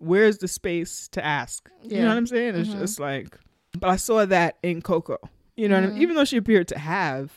where's 0.00 0.38
the 0.38 0.48
space 0.48 1.08
to 1.08 1.24
ask? 1.24 1.68
You 1.82 2.02
know 2.02 2.08
what 2.08 2.16
I'm 2.16 2.26
saying? 2.26 2.54
It's 2.56 2.70
Mhm. 2.70 2.78
just 2.80 3.00
like, 3.00 3.38
but 3.78 3.88
I 3.90 3.96
saw 3.96 4.24
that 4.26 4.56
in 4.62 4.82
Coco. 4.82 5.18
You 5.56 5.68
know 5.68 5.76
what 5.80 5.84
I 5.84 5.92
mean? 5.92 6.02
Even 6.02 6.16
though 6.16 6.24
she 6.24 6.36
appeared 6.36 6.68
to 6.68 6.78
have, 6.78 7.32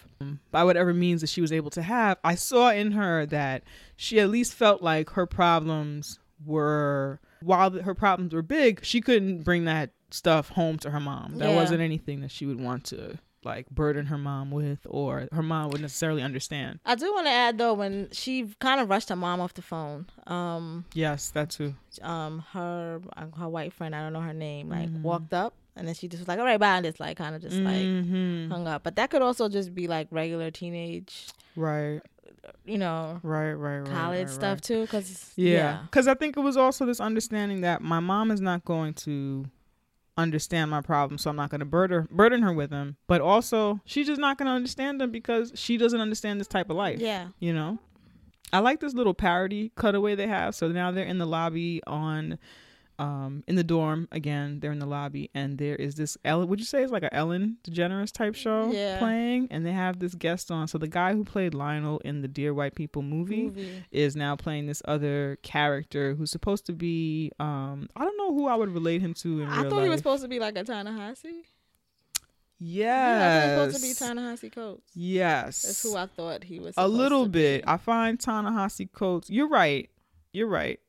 by 0.51 0.63
whatever 0.65 0.93
means 0.93 1.21
that 1.21 1.29
she 1.29 1.39
was 1.41 1.51
able 1.53 1.69
to 1.71 1.81
have, 1.81 2.17
I 2.23 2.35
saw 2.35 2.69
in 2.71 2.91
her 2.91 3.25
that 3.27 3.63
she 3.95 4.19
at 4.19 4.29
least 4.29 4.53
felt 4.53 4.81
like 4.81 5.11
her 5.11 5.25
problems 5.25 6.19
were, 6.45 7.19
while 7.41 7.71
her 7.71 7.95
problems 7.95 8.33
were 8.33 8.41
big, 8.41 8.83
she 8.83 8.99
couldn't 9.01 9.43
bring 9.43 9.65
that 9.65 9.91
stuff 10.11 10.49
home 10.49 10.77
to 10.79 10.89
her 10.91 10.99
mom. 10.99 11.37
That 11.37 11.49
Yeah. 11.51 11.55
wasn't 11.55 11.81
anything 11.81 12.19
that 12.21 12.31
she 12.31 12.45
would 12.45 12.59
want 12.59 12.83
to 12.85 13.17
like 13.43 13.69
burden 13.69 14.07
her 14.07 14.17
mom 14.17 14.51
with 14.51 14.79
or 14.89 15.27
her 15.31 15.43
mom 15.43 15.69
would 15.71 15.81
necessarily 15.81 16.21
understand. 16.21 16.79
I 16.85 16.95
do 16.95 17.13
want 17.13 17.27
to 17.27 17.31
add 17.31 17.57
though, 17.57 17.73
when 17.73 18.09
she 18.11 18.53
kind 18.59 18.81
of 18.81 18.89
rushed 18.89 19.09
her 19.09 19.15
mom 19.15 19.39
off 19.39 19.53
the 19.53 19.61
phone, 19.61 20.07
um, 20.27 20.85
Yes, 20.93 21.31
that 21.31 21.49
too. 21.49 21.75
um, 22.01 22.39
her 22.53 23.01
her 23.37 23.47
white 23.49 23.73
friend, 23.73 23.95
I 23.95 24.01
don't 24.01 24.13
know 24.13 24.21
her 24.21 24.33
name, 24.33 24.69
like 24.69 24.89
Mhm. 24.89 25.01
walked 25.01 25.33
up 25.33 25.53
and 25.75 25.87
then 25.87 25.95
she 25.95 26.07
just 26.09 26.19
was 26.21 26.27
like, 26.27 26.39
"All 26.39 26.45
right, 26.45 26.59
bye," 26.59 26.75
and 26.75 26.85
just 26.85 26.99
like 26.99 27.17
kind 27.17 27.35
of 27.35 27.41
just 27.41 27.57
like 27.61 27.87
Mhm. 27.87 28.49
hung 28.49 28.67
up. 28.67 28.83
But 28.83 28.97
that 28.97 29.09
could 29.09 29.21
also 29.21 29.47
just 29.47 29.73
be 29.73 29.87
like 29.87 30.07
regular 30.11 30.51
teenage, 30.51 31.27
right, 31.55 32.01
you 32.65 32.77
know, 32.77 33.19
right, 33.23 33.53
right, 33.53 33.77
right. 33.79 33.85
college 33.89 34.27
right, 34.27 34.33
stuff 34.33 34.55
right. 34.57 34.61
too. 34.63 34.81
Because 34.81 35.33
Yeah, 35.37 35.83
because 35.83 36.07
I 36.07 36.15
think 36.15 36.35
it 36.35 36.41
was 36.41 36.57
also 36.57 36.85
this 36.85 36.99
understanding 36.99 37.61
that 37.61 37.81
my 37.81 38.01
mom 38.01 38.29
is 38.31 38.41
not 38.41 38.65
going 38.65 38.93
to 38.95 39.45
understand 40.21 40.69
my 40.71 40.81
problem, 40.81 41.17
so 41.17 41.29
I'm 41.29 41.35
not 41.35 41.49
going 41.49 41.59
to 41.59 41.65
burden 41.65 42.07
burden 42.11 42.41
her 42.43 42.53
with 42.53 42.69
them. 42.69 42.97
But 43.07 43.21
also, 43.21 43.79
she's 43.85 44.07
just 44.07 44.21
not 44.21 44.37
going 44.37 44.47
to 44.47 44.53
understand 44.53 45.01
them 45.01 45.11
because 45.11 45.51
she 45.55 45.77
doesn't 45.77 45.99
understand 45.99 46.39
this 46.39 46.47
type 46.47 46.69
of 46.69 46.75
life. 46.75 46.99
yeah, 46.99 47.27
you 47.39 47.53
know. 47.53 47.79
I 48.51 48.59
like 48.59 48.79
this 48.79 48.95
little 48.95 49.13
parody 49.13 49.71
cutaway 49.77 50.15
they 50.15 50.25
have. 50.25 50.55
So 50.55 50.69
now 50.69 50.89
they're 50.89 51.05
in 51.05 51.19
the 51.19 51.27
lobby 51.27 51.81
on, 51.85 52.39
um, 52.99 53.43
in 53.47 53.55
the 53.55 53.63
dorm 53.63 54.07
again. 54.11 54.59
They're 54.59 54.71
in 54.71 54.79
the 54.79 54.85
lobby, 54.85 55.29
and 55.33 55.57
there 55.57 55.75
is 55.75 55.95
this 55.95 56.17
Ellen. 56.25 56.47
Would 56.49 56.59
you 56.59 56.65
say 56.65 56.83
it's 56.83 56.91
like 56.91 57.03
a 57.03 57.13
Ellen 57.13 57.57
DeGeneres 57.63 58.11
type 58.11 58.35
show 58.35 58.71
Yeah. 58.71 58.99
playing? 58.99 59.47
And 59.51 59.65
they 59.65 59.71
have 59.71 59.99
this 59.99 60.13
guest 60.13 60.51
on. 60.51 60.67
So 60.67 60.77
the 60.77 60.87
guy 60.87 61.13
who 61.13 61.23
played 61.23 61.53
Lionel 61.53 61.99
in 61.99 62.21
the 62.21 62.27
Dear 62.27 62.53
White 62.53 62.75
People 62.75 63.01
movie 63.01 63.43
movie. 63.45 63.83
is 63.91 64.15
now 64.15 64.35
playing 64.35 64.67
this 64.67 64.81
other 64.85 65.37
character 65.43 66.13
who's 66.15 66.29
supposed 66.31 66.65
to 66.67 66.73
be 66.73 67.31
um 67.39 67.87
I 67.95 68.03
don't 68.03 68.17
know 68.17 68.33
who 68.33 68.47
I 68.47 68.55
would 68.55 68.69
relate 68.69 69.01
him 69.01 69.13
to 69.15 69.41
in 69.41 69.47
I 69.49 69.63
thought 69.63 69.71
life. 69.71 69.83
he 69.83 69.89
was 69.89 69.99
supposed 69.99 70.21
to 70.23 70.27
be 70.29 70.39
like 70.39 70.57
a 70.57 70.63
Ta-Nehisi. 70.63 71.23
yes. 71.23 71.45
Yeah, 72.59 73.53
I 73.53 73.55
thought 73.55 73.61
he 73.61 73.65
was 73.65 73.75
supposed 73.81 73.97
to 73.99 74.05
be 74.13 74.15
Ta-Nehisi 74.15 74.51
Coates. 74.51 74.91
yes. 74.93 75.61
That's 75.63 75.83
who 75.83 75.95
I 75.95 76.05
thought 76.07 76.43
he 76.43 76.59
was. 76.59 76.73
a 76.77 76.87
little 76.87 77.27
bit. 77.27 77.63
I 77.67 77.77
find 77.77 78.19
Ta-Nehisi 78.19 78.91
Coates. 78.91 79.29
You're 79.29 79.47
right. 79.47 79.89
You're 80.33 80.47
right. 80.47 80.79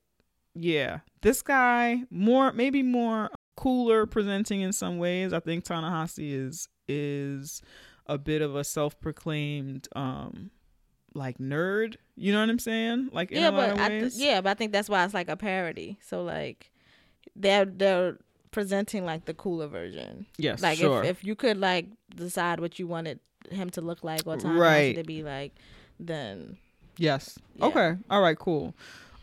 Yeah. 0.55 1.01
This 1.23 1.43
guy 1.43 2.03
more 2.11 2.53
maybe 2.53 2.83
more 2.83 3.31
cooler 3.57 4.07
presenting 4.07 4.61
in 4.63 4.73
some 4.73 4.99
ways. 4.99 5.33
I 5.33 5.41
think 5.41 5.65
Ta-Nehisi 5.65 6.33
is 6.33 6.69
is 6.89 7.63
a 8.07 8.19
bit 8.19 8.43
of 8.43 8.57
a 8.57 8.65
self-proclaimed 8.65 9.87
um 9.95 10.51
like 11.15 11.39
nerd. 11.39 11.97
You 12.17 12.33
know 12.33 12.41
what 12.41 12.51
I'm 12.51 12.59
saying? 12.59 13.11
Like 13.13 13.31
in 13.33 13.41
yeah, 13.43 13.51
but 13.51 13.77
th- 13.77 14.13
yeah, 14.15 14.41
but 14.41 14.51
I 14.51 14.55
think 14.55 14.73
that's 14.73 14.89
why 14.89 15.05
it's 15.05 15.15
like 15.15 15.29
a 15.29 15.37
parody. 15.37 15.99
So 16.03 16.23
like, 16.23 16.71
they're 17.37 17.65
they're 17.65 18.19
presenting 18.51 19.05
like 19.05 19.25
the 19.27 19.35
cooler 19.35 19.67
version. 19.69 20.27
Yes, 20.37 20.61
Like 20.63 20.79
sure. 20.79 21.03
if 21.05 21.21
if 21.21 21.25
you 21.25 21.35
could 21.37 21.57
like 21.59 21.87
decide 22.15 22.61
what 22.61 22.79
you 22.79 22.87
wanted 22.87 23.21
him 23.51 23.71
to 23.71 23.81
look 23.81 24.03
like 24.05 24.27
or 24.27 24.37
time 24.37 24.57
Right. 24.59 24.95
to 24.97 25.05
be 25.05 25.23
like, 25.23 25.55
then 25.99 26.59
Yes. 26.97 27.39
Yeah. 27.57 27.67
Okay. 27.67 27.97
All 28.11 28.21
right. 28.21 28.39
Cool. 28.39 28.75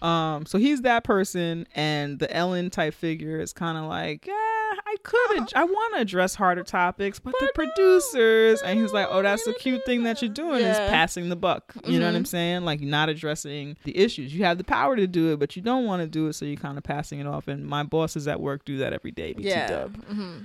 Um. 0.01 0.45
So 0.45 0.57
he's 0.57 0.81
that 0.81 1.03
person, 1.03 1.67
and 1.75 2.19
the 2.19 2.31
Ellen 2.35 2.69
type 2.69 2.93
figure 2.93 3.39
is 3.39 3.51
kind 3.53 3.77
of 3.77 3.85
like, 3.85 4.27
yeah, 4.27 4.33
I 4.33 4.95
could, 5.03 5.41
ad- 5.41 5.53
I 5.55 5.63
want 5.63 5.95
to 5.95 6.01
address 6.01 6.35
harder 6.35 6.63
topics, 6.63 7.17
but, 7.19 7.33
the 7.39 7.49
But 7.55 7.65
no, 7.65 7.71
producers, 7.73 8.61
I 8.63 8.69
and 8.71 8.79
he's 8.79 8.93
like, 8.93 9.07
oh, 9.09 9.21
that's 9.23 9.45
a 9.47 9.49
wanna 9.51 9.59
cute 9.59 9.85
thing 9.85 10.03
that 10.03 10.21
you're 10.21 10.29
that." 10.29 10.35
doing 10.35 10.61
is 10.63 10.77
passing 10.77 11.29
the 11.29 11.35
buck. 11.35 11.73
You 11.85 11.99
know 11.99 12.05
what 12.05 12.15
I'm 12.15 12.23
Mhm. 12.23 12.27
saying? 12.27 12.61
Like 12.65 12.81
not 12.81 13.09
addressing 13.09 13.75
the 13.85 13.97
issues. 13.97 14.33
You 14.33 14.43
have 14.45 14.57
the 14.59 14.63
power 14.63 14.95
to 14.95 15.07
do 15.07 15.33
it, 15.33 15.39
but 15.39 15.55
you 15.55 15.61
don't 15.61 15.85
want 15.85 16.01
to 16.03 16.07
do 16.07 16.27
it, 16.27 16.33
so 16.33 16.45
you're 16.45 16.57
kind 16.57 16.77
of 16.77 16.83
passing 16.83 17.19
it 17.19 17.25
off. 17.27 17.47
And 17.47 17.65
my 17.65 17.83
bosses 17.83 18.27
at 18.27 18.39
work 18.39 18.65
do 18.65 18.77
that 18.77 18.93
every 18.93 19.11
day. 19.11 19.33
BT 19.33 19.49
yeah. 19.49 19.67
dub. 19.67 19.95
hmm 20.05 20.37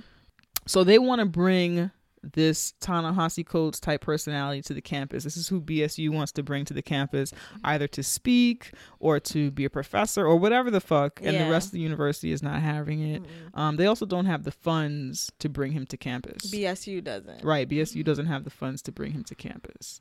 So 0.65 0.83
they 0.83 0.97
want 0.97 1.19
to 1.19 1.25
bring 1.25 1.91
this 2.31 2.73
Ta-Nehisi 2.79 3.45
Coates 3.45 3.79
type 3.79 4.01
personality 4.01 4.61
to 4.63 4.73
the 4.73 4.81
campus. 4.81 5.23
This 5.23 5.35
is 5.37 5.47
who 5.49 5.61
BSU 5.61 6.09
wants 6.09 6.31
to 6.33 6.43
bring 6.43 6.63
to 6.65 6.73
the 6.73 6.81
campus, 6.81 7.33
either 7.63 7.87
to 7.89 8.01
speak 8.03 8.71
or 8.99 9.19
to 9.19 9.51
be 9.51 9.65
a 9.65 9.69
professor 9.69 10.25
or 10.25 10.37
whatever 10.37 10.71
the 10.71 10.79
fuck. 10.81 11.19
And 11.21 11.37
the 11.37 11.51
rest 11.51 11.67
of 11.67 11.71
the 11.73 11.79
university 11.81 12.31
is 12.31 12.41
not 12.41 12.61
having 12.61 13.01
it. 13.01 13.23
Um, 13.53 13.75
they 13.75 13.85
also 13.87 14.05
don't 14.05 14.25
have 14.25 14.43
the 14.43 14.51
funds 14.51 15.31
to 15.39 15.49
bring 15.49 15.73
him 15.73 15.85
to 15.87 15.97
campus. 15.97 16.49
BSU 16.51 17.03
doesn't. 17.03 17.43
right, 17.43 17.67
BSU 17.67 18.03
doesn't 18.03 18.27
have 18.27 18.43
the 18.43 18.49
funds 18.49 18.81
to 18.83 18.91
bring 18.91 19.11
him 19.11 19.23
to 19.25 19.35
campus. 19.35 19.99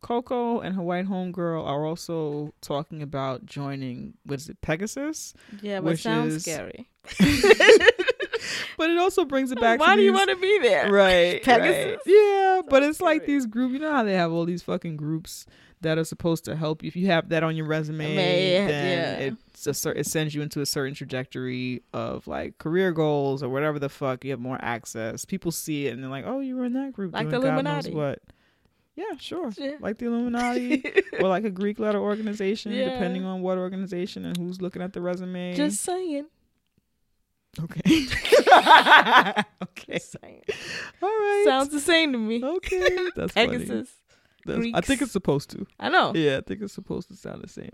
Coco 0.00 0.58
and 0.58 0.74
her 0.74 0.82
white 0.82 1.06
homegirl 1.06 1.64
are 1.64 1.86
also 1.86 2.52
talking 2.60 3.02
about 3.02 3.46
joining. 3.46 4.14
What 4.24 4.40
is 4.40 4.48
it, 4.48 4.60
Pegasus? 4.60 5.32
Yeah, 5.60 5.76
but 5.80 5.90
Which 5.92 6.02
sounds 6.02 6.34
is- 6.34 6.42
scary. 6.42 6.88
But 8.78 8.90
it 8.90 8.98
also 8.98 9.24
brings 9.24 9.52
it 9.52 9.60
back. 9.60 9.78
To 9.78 9.84
Why 9.84 9.96
do 9.96 10.02
you 10.02 10.12
want 10.12 10.30
to 10.30 10.36
be 10.36 10.58
there? 10.60 10.90
right 10.90 11.42
Pegasus? 11.44 11.86
right. 11.86 11.98
yeah 12.06 12.62
but 12.68 12.82
it's 12.82 13.00
like 13.00 13.26
these 13.26 13.46
groups 13.46 13.72
you 13.72 13.78
know 13.80 13.90
how 13.92 14.02
they 14.04 14.14
have 14.14 14.30
all 14.32 14.44
these 14.44 14.62
fucking 14.62 14.96
groups 14.96 15.46
that 15.80 15.98
are 15.98 16.04
supposed 16.04 16.44
to 16.44 16.54
help 16.54 16.82
you 16.82 16.86
if 16.86 16.94
you 16.94 17.08
have 17.08 17.28
that 17.30 17.42
on 17.42 17.56
your 17.56 17.66
resume 17.66 18.14
May- 18.14 18.66
then 18.66 19.20
yeah. 19.20 19.26
it's 19.26 19.66
a 19.66 19.74
cer- 19.74 19.92
it 19.92 20.06
sends 20.06 20.32
you 20.34 20.40
into 20.42 20.60
a 20.60 20.66
certain 20.66 20.94
trajectory 20.94 21.82
of 21.92 22.26
like 22.28 22.58
career 22.58 22.92
goals 22.92 23.42
or 23.42 23.48
whatever 23.48 23.78
the 23.80 23.88
fuck 23.88 24.24
you 24.24 24.30
have 24.30 24.38
more 24.40 24.58
access 24.62 25.24
people 25.24 25.50
see 25.50 25.88
it 25.88 25.94
and 25.94 26.02
they're 26.02 26.10
like 26.10 26.24
oh 26.26 26.38
you 26.40 26.54
were 26.56 26.64
in 26.64 26.72
that 26.74 26.92
group 26.92 27.12
Like 27.12 27.30
the 27.30 27.36
Illuminati. 27.36 27.92
what 27.92 28.20
yeah 28.94 29.04
sure 29.18 29.50
Yeah. 29.58 29.72
like 29.80 29.98
the 29.98 30.06
illuminati 30.06 30.84
or 31.20 31.28
like 31.28 31.44
a 31.44 31.50
greek 31.50 31.78
letter 31.80 31.98
organization 31.98 32.70
Yeah. 32.72 32.90
depending 32.90 33.24
on 33.24 33.42
what 33.42 33.58
organization 33.58 34.24
and 34.24 34.36
who's 34.36 34.62
looking 34.62 34.82
at 34.82 34.92
the 34.92 35.00
resume 35.00 35.54
Just 35.56 35.80
saying. 35.82 36.26
Okay 37.60 37.80
okay 39.62 39.98
all 41.02 41.08
right 41.08 41.44
Sounds 41.46 41.68
the 41.70 41.80
same 41.80 42.12
to 42.12 42.18
me. 42.18 42.42
okay 42.44 42.98
that's 43.16 43.32
funny. 43.32 43.58
Pegasus. 43.58 43.90
I 44.48 44.80
think 44.80 45.02
it's 45.02 45.12
supposed 45.12 45.50
to. 45.50 45.66
I 45.78 45.88
know. 45.88 46.12
Yeah, 46.14 46.38
I 46.38 46.40
think 46.40 46.62
it's 46.62 46.72
supposed 46.72 47.08
to 47.08 47.14
sound 47.16 47.42
the 47.44 47.48
same. 47.48 47.70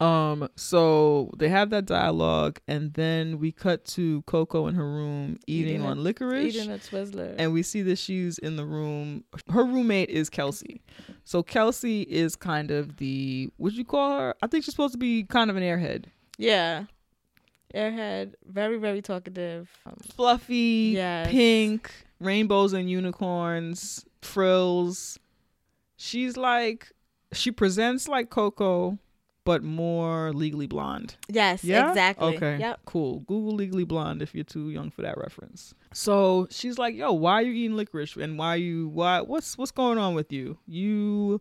Um, 0.00 0.48
so 0.56 1.30
they 1.36 1.48
have 1.48 1.70
that 1.70 1.84
dialogue, 1.84 2.58
and 2.68 2.94
then 2.94 3.38
we 3.38 3.50
cut 3.52 3.84
to 3.86 4.22
Coco 4.22 4.66
in 4.68 4.74
her 4.76 4.84
room 4.88 5.38
eating, 5.46 5.74
Eating 5.74 5.82
a- 5.82 5.88
on 5.90 6.02
licorice, 6.04 6.54
Eating 6.54 6.70
a 6.70 6.78
Twizzler. 6.78 7.34
and 7.38 7.52
we 7.52 7.62
see 7.62 7.82
that 7.82 7.96
she's 7.98 8.38
in 8.38 8.56
the 8.56 8.64
room. 8.64 9.24
Her 9.50 9.64
roommate 9.64 10.08
is 10.10 10.30
Kelsey. 10.30 10.80
So 11.24 11.42
Kelsey 11.42 12.02
is 12.02 12.34
kind 12.36 12.70
of 12.70 12.96
the 12.98 13.50
what 13.56 13.72
would 13.72 13.76
you 13.76 13.84
call 13.84 14.18
her? 14.18 14.34
I 14.42 14.46
think 14.46 14.64
she's 14.64 14.72
supposed 14.74 14.92
to 14.92 14.98
be 14.98 15.24
kind 15.24 15.50
of 15.50 15.56
an 15.56 15.62
airhead, 15.62 16.04
yeah. 16.38 16.84
Airhead. 17.74 18.34
Very, 18.44 18.78
very 18.78 19.02
talkative. 19.02 19.70
Um, 19.86 19.96
fluffy, 20.14 20.92
Yes. 20.94 21.28
pink, 21.30 21.90
rainbows 22.20 22.72
and 22.72 22.90
unicorns, 22.90 24.04
frills. 24.22 25.18
She's 25.96 26.36
like 26.36 26.92
she 27.32 27.52
presents 27.52 28.08
like 28.08 28.28
Coco, 28.30 28.98
but 29.44 29.62
more 29.62 30.32
legally 30.32 30.66
blonde. 30.66 31.14
yes, 31.28 31.62
Yeah? 31.62 31.88
exactly. 31.90 32.36
Okay. 32.36 32.58
Yep. 32.58 32.80
Cool. 32.86 33.20
Google 33.20 33.54
legally 33.54 33.84
blonde 33.84 34.20
if 34.20 34.34
you're 34.34 34.42
too 34.44 34.70
young 34.70 34.90
for 34.90 35.02
that 35.02 35.16
reference. 35.16 35.72
So 35.92 36.48
she's 36.50 36.76
like, 36.78 36.94
"Yo, 36.96 37.12
why 37.12 37.34
are 37.34 37.42
you 37.42 37.52
eating 37.52 37.76
licorice? 37.76 38.16
And 38.16 38.36
why 38.38 38.56
you 38.56 38.88
why 38.88 39.20
what's 39.20 39.56
what's 39.56 39.70
going 39.70 39.96
on 39.98 40.14
with 40.14 40.32
you? 40.32 40.58
You 40.66 41.40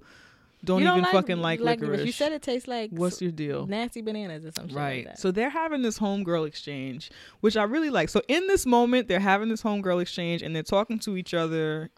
don't 0.65 0.81
You 0.81 0.89
even 0.89 1.03
like, 1.03 1.11
fucking 1.13 1.37
like, 1.41 1.59
like 1.59 1.79
licorice. 1.79 2.05
You 2.05 2.11
said 2.11 2.31
it 2.33 2.41
tastes 2.41 2.67
like 2.67 2.91
What's 2.91 3.21
your 3.21 3.31
deal? 3.31 3.65
nasty 3.67 4.01
bananas 4.01 4.45
or 4.45 4.51
something 4.51 4.75
Right. 4.75 5.05
like 5.05 5.15
that. 5.15 5.19
So 5.19 5.31
they're 5.31 5.49
having 5.49 5.81
this 5.81 5.97
homegirl 5.99 6.47
exchange, 6.47 7.09
which 7.39 7.55
I 7.57 7.63
really 7.63 7.89
like. 7.89 8.09
So 8.09 8.21
in 8.27 8.47
this 8.47 8.65
moment, 8.65 9.07
they're 9.07 9.19
having 9.19 9.49
this 9.49 9.61
homegirl 9.63 10.01
exchange 10.01 10.41
and 10.41 10.55
they're 10.55 10.63
talking 10.63 10.99
to 10.99 11.15
each 11.17 11.33
other 11.33 11.89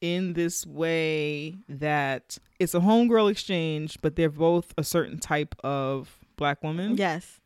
in 0.00 0.32
this 0.32 0.66
way 0.66 1.56
that 1.68 2.38
it's 2.58 2.74
a 2.74 2.80
homegirl 2.80 3.30
exchange, 3.30 3.98
but 4.02 4.16
they're 4.16 4.28
both 4.30 4.72
a 4.78 4.82
certain 4.82 5.18
type 5.18 5.54
of 5.62 6.18
black 6.36 6.62
woman. 6.62 6.96
yes. 6.96 7.36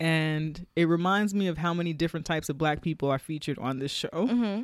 And 0.00 0.66
it 0.76 0.88
reminds 0.88 1.34
me 1.34 1.46
of 1.46 1.58
how 1.58 1.74
many 1.74 1.92
different 1.92 2.24
types 2.24 2.48
of 2.48 2.56
black 2.56 2.80
people 2.80 3.10
are 3.10 3.18
featured 3.18 3.58
on 3.58 3.78
this 3.80 3.90
show. 3.92 4.08
Mm-hmm. 4.12 4.62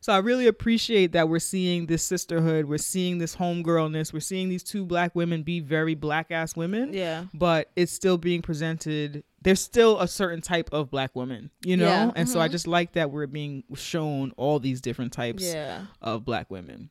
So 0.00 0.12
I 0.12 0.18
really 0.18 0.46
appreciate 0.46 1.12
that 1.12 1.28
we're 1.28 1.38
seeing 1.40 1.86
this 1.86 2.02
sisterhood, 2.02 2.66
we're 2.66 2.78
seeing 2.78 3.18
this 3.18 3.34
homegirlness, 3.36 4.12
we're 4.12 4.20
seeing 4.20 4.48
these 4.48 4.62
two 4.62 4.84
black 4.86 5.14
women 5.14 5.42
be 5.42 5.60
very 5.60 5.94
black 5.94 6.30
ass 6.30 6.54
women 6.56 6.92
Yeah. 6.92 7.24
but 7.34 7.70
it's 7.76 7.92
still 7.92 8.18
being 8.18 8.42
presented 8.42 9.24
there's 9.42 9.60
still 9.60 10.00
a 10.00 10.08
certain 10.08 10.40
type 10.40 10.68
of 10.72 10.90
black 10.90 11.14
woman 11.14 11.50
you 11.64 11.76
know 11.76 11.86
Yeah, 11.86 12.10
and 12.16 12.28
so 12.28 12.40
i 12.40 12.48
mhm. 12.48 12.52
just 12.52 12.66
like 12.66 12.92
that 12.94 13.10
we're 13.10 13.26
being 13.28 13.62
shown 13.74 14.32
all 14.36 14.58
these 14.58 14.80
different 14.80 15.12
types 15.12 15.44
Yeah. 15.44 15.82
of 16.02 16.24
black 16.24 16.50
women 16.50 16.90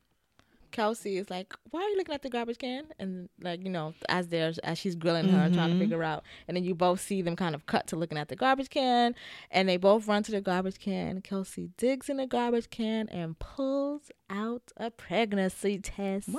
Kelsey 0.78 1.17
is 1.17 1.30
like, 1.32 1.53
"Why 1.71 1.82
are 1.82 1.89
you 1.89 1.97
looking 1.97 2.13
at 2.13 2.21
the 2.21 2.30
garbage 2.30 2.59
can?" 2.59 2.84
And 2.99 3.30
like, 3.41 3.63
you 3.63 3.69
know, 3.71 3.95
as 4.09 4.28
there's 4.28 4.59
as 4.59 4.78
she's 4.78 4.93
grilling 4.95 5.28
her, 5.28 5.49
trying 5.49 5.69
to 5.71 5.75
Mhm. 5.75 5.80
figure 5.80 6.03
out, 6.03 6.23
and 6.47 6.55
then 6.55 6.63
you 6.63 6.75
both 6.75 7.01
see 7.01 7.23
them 7.23 7.36
kind 7.36 7.55
of 7.55 7.65
cut 7.65 7.88
to 7.88 7.95
looking 7.95 8.17
at 8.19 8.28
the 8.28 8.36
garbage 8.36 8.69
can, 8.69 9.15
and 9.49 9.67
they 9.67 9.78
both 9.78 10.07
run 10.07 10.21
to 10.21 10.32
the 10.32 10.39
garbage 10.39 10.78
can. 10.78 11.21
Kelsey 11.21 11.71
digs 11.78 12.09
in 12.09 12.17
the 12.17 12.28
garbage 12.28 12.69
can 12.69 13.09
and 13.09 13.39
pulls 13.39 14.11
out 14.30 14.71
a 14.78 14.91
pregnancy 14.91 15.80
test. 15.80 16.30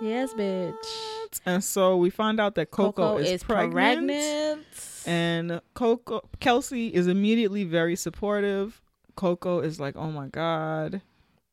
Yes, 0.00 0.32
bitch. 0.32 1.40
and 1.44 1.62
so 1.62 1.96
we 1.98 2.08
find 2.08 2.40
out 2.40 2.54
that 2.54 2.70
coco, 2.70 3.18
is, 3.18 3.42
pregnant, 3.42 3.74
pregnant. 3.74 5.02
and 5.06 5.60
coco 5.74 6.22
kelsey 6.40 6.88
is 6.94 7.06
immediately 7.06 7.64
very 7.64 7.94
supportive 7.96 8.80
coco 9.16 9.60
is 9.60 9.78
like 9.78 9.94
oh 9.96 10.10
my 10.10 10.28
god 10.28 11.02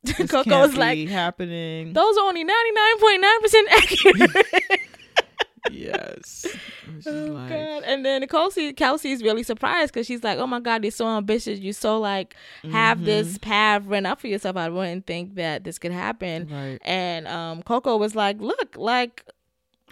this 0.06 0.30
Coco's 0.32 0.46
can't 0.74 0.78
like, 0.78 1.08
happening 1.10 1.94
those 1.94 2.18
are 2.18 2.24
only 2.24 2.44
ninety 2.44 2.72
nine 2.72 3.00
point 3.00 3.22
nine 3.22 3.42
percent 3.42 3.68
accurate. 3.72 4.80
yes 5.72 6.46
Oh 7.08 7.12
like, 7.12 7.50
God! 7.50 7.84
And 7.84 8.06
then 8.06 8.26
Kelsey, 8.28 8.72
Kelsey 8.74 9.12
is 9.12 9.22
really 9.24 9.44
surprised 9.44 9.92
because 9.94 10.06
she's 10.08 10.24
like, 10.24 10.38
"Oh 10.38 10.48
my 10.48 10.60
God, 10.60 10.84
you're 10.84 10.92
so 10.92 11.08
ambitious. 11.08 11.60
You 11.60 11.74
so 11.74 12.00
like 12.00 12.36
have 12.72 12.98
Mm-hmm. 13.00 13.06
this 13.06 13.38
path 13.40 13.84
run 13.86 14.06
up 14.06 14.22
for 14.22 14.28
yourself. 14.28 14.56
I 14.56 14.70
wouldn't 14.70 15.06
think 15.08 15.36
that 15.36 15.64
this 15.64 15.78
could 15.80 15.92
happen." 15.92 16.48
right 16.50 16.80
And 16.84 17.28
um, 17.28 17.64
Coco 17.64 17.98
was 17.98 18.16
like, 18.16 18.40
"Look, 18.40 18.76
like 18.78 19.26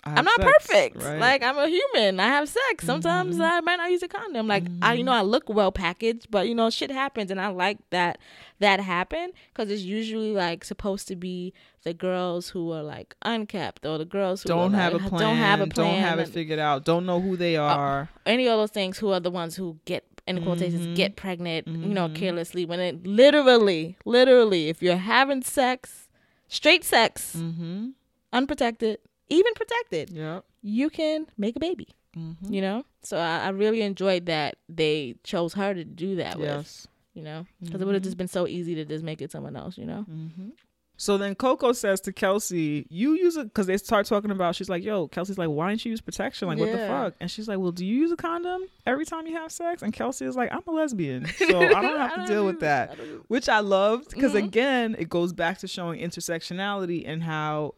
I'm 0.06 0.26
not 0.26 0.36
sex, 0.42 0.54
perfect. 0.68 0.96
right? 1.04 1.20
Like 1.20 1.44
I'm 1.44 1.58
a 1.58 1.68
human. 1.68 2.20
I 2.20 2.28
have 2.28 2.50
sex. 2.50 2.86
Sometimes 2.86 3.38
Mhm. 3.38 3.42
I 3.50 3.62
might 3.62 3.78
not 3.78 3.90
use 3.90 4.04
a 4.04 4.08
condom. 4.08 4.48
Like 4.48 4.66
I, 4.82 4.94
you 4.96 5.04
know, 5.04 5.14
I 5.14 5.22
look 5.22 5.48
well 5.48 5.72
packaged, 5.72 6.28
but 6.30 6.48
you 6.50 6.56
know, 6.56 6.70
shit 6.70 6.92
happens, 6.92 7.32
and 7.32 7.40
I 7.40 7.48
like 7.48 7.78
that 7.92 8.18
that 8.60 8.80
happened 8.82 9.34
because 9.54 9.72
it's 9.72 9.84
usually 9.84 10.32
like 10.34 10.66
supposed 10.66 11.08
to 11.08 11.16
be 11.16 11.54
the 11.84 11.94
girls 11.94 12.50
who 12.50 12.72
are 12.72 12.84
like 12.84 13.16
unkept 13.24 13.86
or 13.86 13.98
the 13.98 14.06
girls 14.06 14.44
who 14.44 14.48
don't 14.50 14.74
are, 14.76 14.78
have 14.78 14.94
a 14.94 15.00
plan 15.00 15.22
don't 15.22 15.36
have 15.38 15.60
a 15.62 15.68
plan, 15.68 15.88
don't 15.92 16.00
have 16.00 16.20
it 16.20 16.30
figured 16.30 16.60
out 16.60 16.86
don't 16.86 17.06
know 17.06 17.20
who 17.20 17.36
they 17.36 17.58
are 17.58 18.08
any 18.26 18.48
of 18.48 18.58
those 18.58 18.70
things 18.72 18.98
who 19.00 19.12
are 19.12 19.20
the 19.20 19.30
ones 19.32 19.58
who 19.58 19.78
get 19.84 20.06
in 20.26 20.42
quotations 20.44 20.88
Mhm. 20.88 20.96
get 20.96 21.18
pregnant 21.18 21.68
you 21.68 21.94
know 21.94 22.08
Mhm. 22.08 22.16
carelessly 22.16 22.66
when 22.66 22.80
it 22.80 23.06
literally 23.06 23.98
literally 24.06 24.70
if 24.70 24.82
you're 24.82 24.96
having 24.96 25.42
sex 25.42 26.08
straight 26.48 26.86
sex 26.86 27.36
mm-hmm 27.36 27.90
unprotected 28.32 28.98
even 29.30 29.54
protected 29.54 30.10
yep 30.12 30.44
you 30.62 30.90
can 30.90 31.26
make 31.38 31.56
a 31.56 31.60
baby 31.60 31.88
mm-hmm. 32.18 32.54
you 32.54 32.62
know 32.62 32.84
so 33.02 33.18
I, 33.18 33.40
I 33.46 33.50
really 33.50 33.82
enjoyed 33.82 34.28
that 34.28 34.58
they 34.70 35.16
chose 35.24 35.54
her 35.54 35.74
to 35.74 35.84
do 35.84 36.16
that 36.18 36.38
with 36.38 36.48
yes 36.48 36.88
you 37.14 37.24
know 37.24 37.46
because 37.62 37.82
it 37.82 37.86
would 37.86 37.94
have 37.96 38.04
just 38.04 38.18
been 38.18 38.28
so 38.28 38.48
easy 38.48 38.76
to 38.76 38.86
just 38.86 39.04
make 39.04 39.22
it 39.22 39.32
someone 39.32 39.56
else 39.56 39.78
you 39.78 39.86
know 39.86 40.06
Mm-hmm. 40.10 40.50
So 40.96 41.18
then 41.18 41.34
Coco 41.34 41.72
says 41.74 42.00
to 42.02 42.14
Kelsey, 42.14 42.86
"You 42.90 43.14
use 43.14 43.36
it 43.36 43.46
because 43.46 43.66
they 43.66 43.78
start 43.78 44.06
talking 44.06 44.30
about." 44.30 44.56
She's 44.56 44.70
like, 44.70 44.84
"Yo, 44.84 45.08
Kelsey's 45.08 45.40
like, 45.40 45.50
why 45.50 45.70
didn't 45.70 45.84
you 45.86 45.92
use 45.92 46.02
protection? 46.02 46.48
Like, 46.48 46.60
what 46.60 46.72
the 46.72 46.78
fuck?" 46.78 47.16
And 47.20 47.32
she's 47.32 47.48
like, 47.48 47.58
"Well, 47.58 47.72
do 47.72 47.84
you 47.84 47.96
use 47.96 48.12
a 48.12 48.16
condom 48.16 48.62
every 48.86 49.04
time 49.04 49.26
you 49.26 49.34
have 49.36 49.52
sex?" 49.52 49.82
And 49.82 49.92
Kelsey 49.92 50.26
is 50.26 50.36
like, 50.36 50.54
"I'm 50.54 50.62
a 50.68 50.72
lesbian, 50.72 51.26
so 51.38 51.46
I 51.60 51.82
don't 51.82 52.00
have 52.00 52.12
to 52.12 52.18
don't 52.18 52.28
deal 52.28 52.46
with 52.46 52.60
that." 52.60 52.92
I 52.92 52.96
Which 53.28 53.50
I 53.50 53.60
loved 53.60 54.12
because 54.12 54.34
Mhm. 54.34 54.46
again, 54.46 54.96
it 55.00 55.10
goes 55.10 55.34
back 55.34 55.58
to 55.60 55.68
showing 55.68 56.00
intersectionality 56.00 57.04
and 57.08 57.24
how 57.24 57.74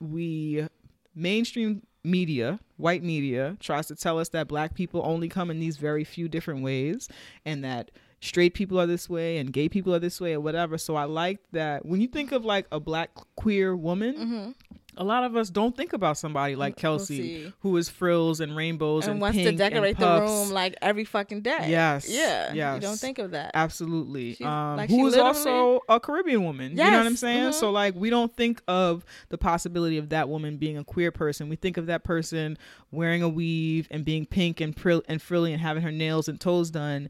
we 0.00 0.66
mainstream 1.14 1.82
media, 2.04 2.60
white 2.76 3.02
media, 3.02 3.56
tries 3.60 3.86
to 3.88 3.94
tell 3.96 4.18
us 4.18 4.28
that 4.30 4.48
black 4.48 4.74
people 4.74 5.02
only 5.04 5.28
come 5.28 5.50
in 5.50 5.58
these 5.58 5.76
very 5.76 6.04
few 6.04 6.28
different 6.28 6.62
ways 6.62 7.08
and 7.44 7.64
that 7.64 7.90
straight 8.20 8.54
people 8.54 8.80
are 8.80 8.86
this 8.86 9.08
way 9.08 9.38
and 9.38 9.52
gay 9.52 9.68
people 9.68 9.94
are 9.94 9.98
this 9.98 10.20
way 10.20 10.34
or 10.34 10.40
whatever. 10.40 10.78
So 10.78 10.96
I 10.96 11.04
like 11.04 11.38
that 11.52 11.84
when 11.84 12.00
you 12.00 12.08
think 12.08 12.32
of 12.32 12.44
like 12.44 12.66
a 12.72 12.80
black 12.80 13.10
queer 13.36 13.76
woman, 13.76 14.14
Mhm. 14.14 14.77
A 14.98 15.04
lot 15.04 15.24
of 15.24 15.36
us 15.36 15.48
don't 15.48 15.76
think 15.76 15.92
about 15.94 16.18
somebody 16.18 16.54
like 16.56 16.76
Kelsey 16.76 17.16
Kelsey. 17.18 17.52
who 17.60 17.76
is 17.76 17.88
frills 17.88 18.40
and 18.40 18.54
rainbows 18.54 19.04
and, 19.04 19.12
and 19.12 19.20
wants 19.20 19.38
to 19.38 19.52
decorate 19.52 19.96
the 19.98 20.20
room 20.20 20.50
like 20.50 20.74
every 20.82 21.04
fucking 21.04 21.40
day 21.42 21.66
Yes, 21.68 22.08
yeah 22.10 22.74
you 22.74 22.80
don't 22.80 22.98
think 22.98 23.18
of 23.18 23.30
that 23.30 23.52
Absolutely. 23.54 24.34
She's- 24.34 24.46
Um, 24.48 24.76
like, 24.76 24.90
who 24.90 24.96
she 24.96 25.02
is 25.02 25.16
also 25.16 25.80
a 25.88 26.00
Caribbean 26.00 26.44
woman. 26.44 26.72
You 26.72 26.76
know 26.78 26.84
what 26.84 27.06
I'm 27.06 27.12
Yes, 27.12 27.20
saying? 27.20 27.42
mhm. 27.50 27.54
So 27.54 27.70
like 27.70 27.94
we 27.94 28.10
don't 28.10 28.34
think 28.34 28.60
of 28.68 29.04
the 29.28 29.38
possibility 29.38 29.98
of 29.98 30.08
that 30.10 30.28
woman 30.28 30.56
being 30.56 30.76
a 30.76 30.84
queer 30.84 31.10
person. 31.12 31.48
We 31.48 31.56
think 31.56 31.76
of 31.76 31.86
that 31.86 32.04
person 32.04 32.58
wearing 32.90 33.22
a 33.22 33.28
weave 33.28 33.86
and 33.90 34.04
being 34.04 34.26
pink 34.26 34.60
and 34.60 34.74
prill- 34.74 35.02
and 35.08 35.22
frilly 35.22 35.52
and 35.52 35.60
having 35.62 35.82
her 35.82 35.92
nails 35.92 36.28
and 36.28 36.40
toes 36.40 36.70
done 36.70 37.08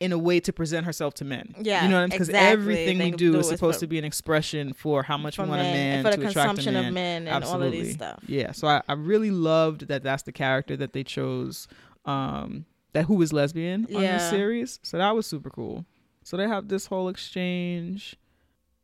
in 0.00 0.12
a 0.12 0.18
way 0.18 0.38
to 0.38 0.52
present 0.52 0.86
herself 0.86 1.12
to 1.14 1.24
men. 1.24 1.54
Yeah, 1.60 1.82
you 1.82 1.88
know 1.90 1.96
what 1.96 2.00
I 2.02 2.04
mean? 2.04 2.10
Because 2.10 2.28
exactly. 2.28 2.52
everything 2.52 2.98
we 2.98 3.10
do 3.10 3.32
do 3.32 3.38
is 3.40 3.48
supposed 3.48 3.76
for- 3.78 3.80
to 3.80 3.86
be 3.88 3.98
an 3.98 4.04
expression 4.04 4.72
for 4.72 5.02
how 5.02 5.18
much 5.18 5.34
for 5.36 5.42
we 5.42 5.48
want 5.48 5.60
a 5.60 5.64
men, 5.64 5.72
man 5.74 5.94
and 5.98 6.06
for 6.06 6.10
the 6.16 6.22
to 6.22 6.28
attract 6.28 6.46
a 6.46 6.48
consumption 6.50 6.74
man. 6.74 6.84
of 6.86 6.94
men 6.94 7.26
and 7.28 7.44
all 7.44 7.60
of 7.62 7.72
these 7.72 7.94
stuff. 7.94 8.20
Yeah, 8.28 8.52
so 8.52 8.68
I, 8.68 8.82
I 8.88 8.92
really 8.92 9.32
loved 9.32 9.88
that 9.88 10.04
that's 10.04 10.22
the 10.22 10.30
character 10.32 10.76
that 10.76 10.92
they 10.92 11.02
chose, 11.02 11.66
um, 12.04 12.64
that 12.92 13.06
who 13.06 13.20
is 13.22 13.32
lesbian 13.32 13.86
on 13.94 14.02
Yeah. 14.02 14.18
this 14.18 14.30
series. 14.30 14.78
So 14.84 14.98
that 14.98 15.14
was 15.16 15.26
super 15.26 15.50
cool. 15.50 15.84
So 16.22 16.36
they 16.36 16.46
have 16.46 16.68
this 16.68 16.86
whole 16.86 17.08
exchange. 17.08 18.14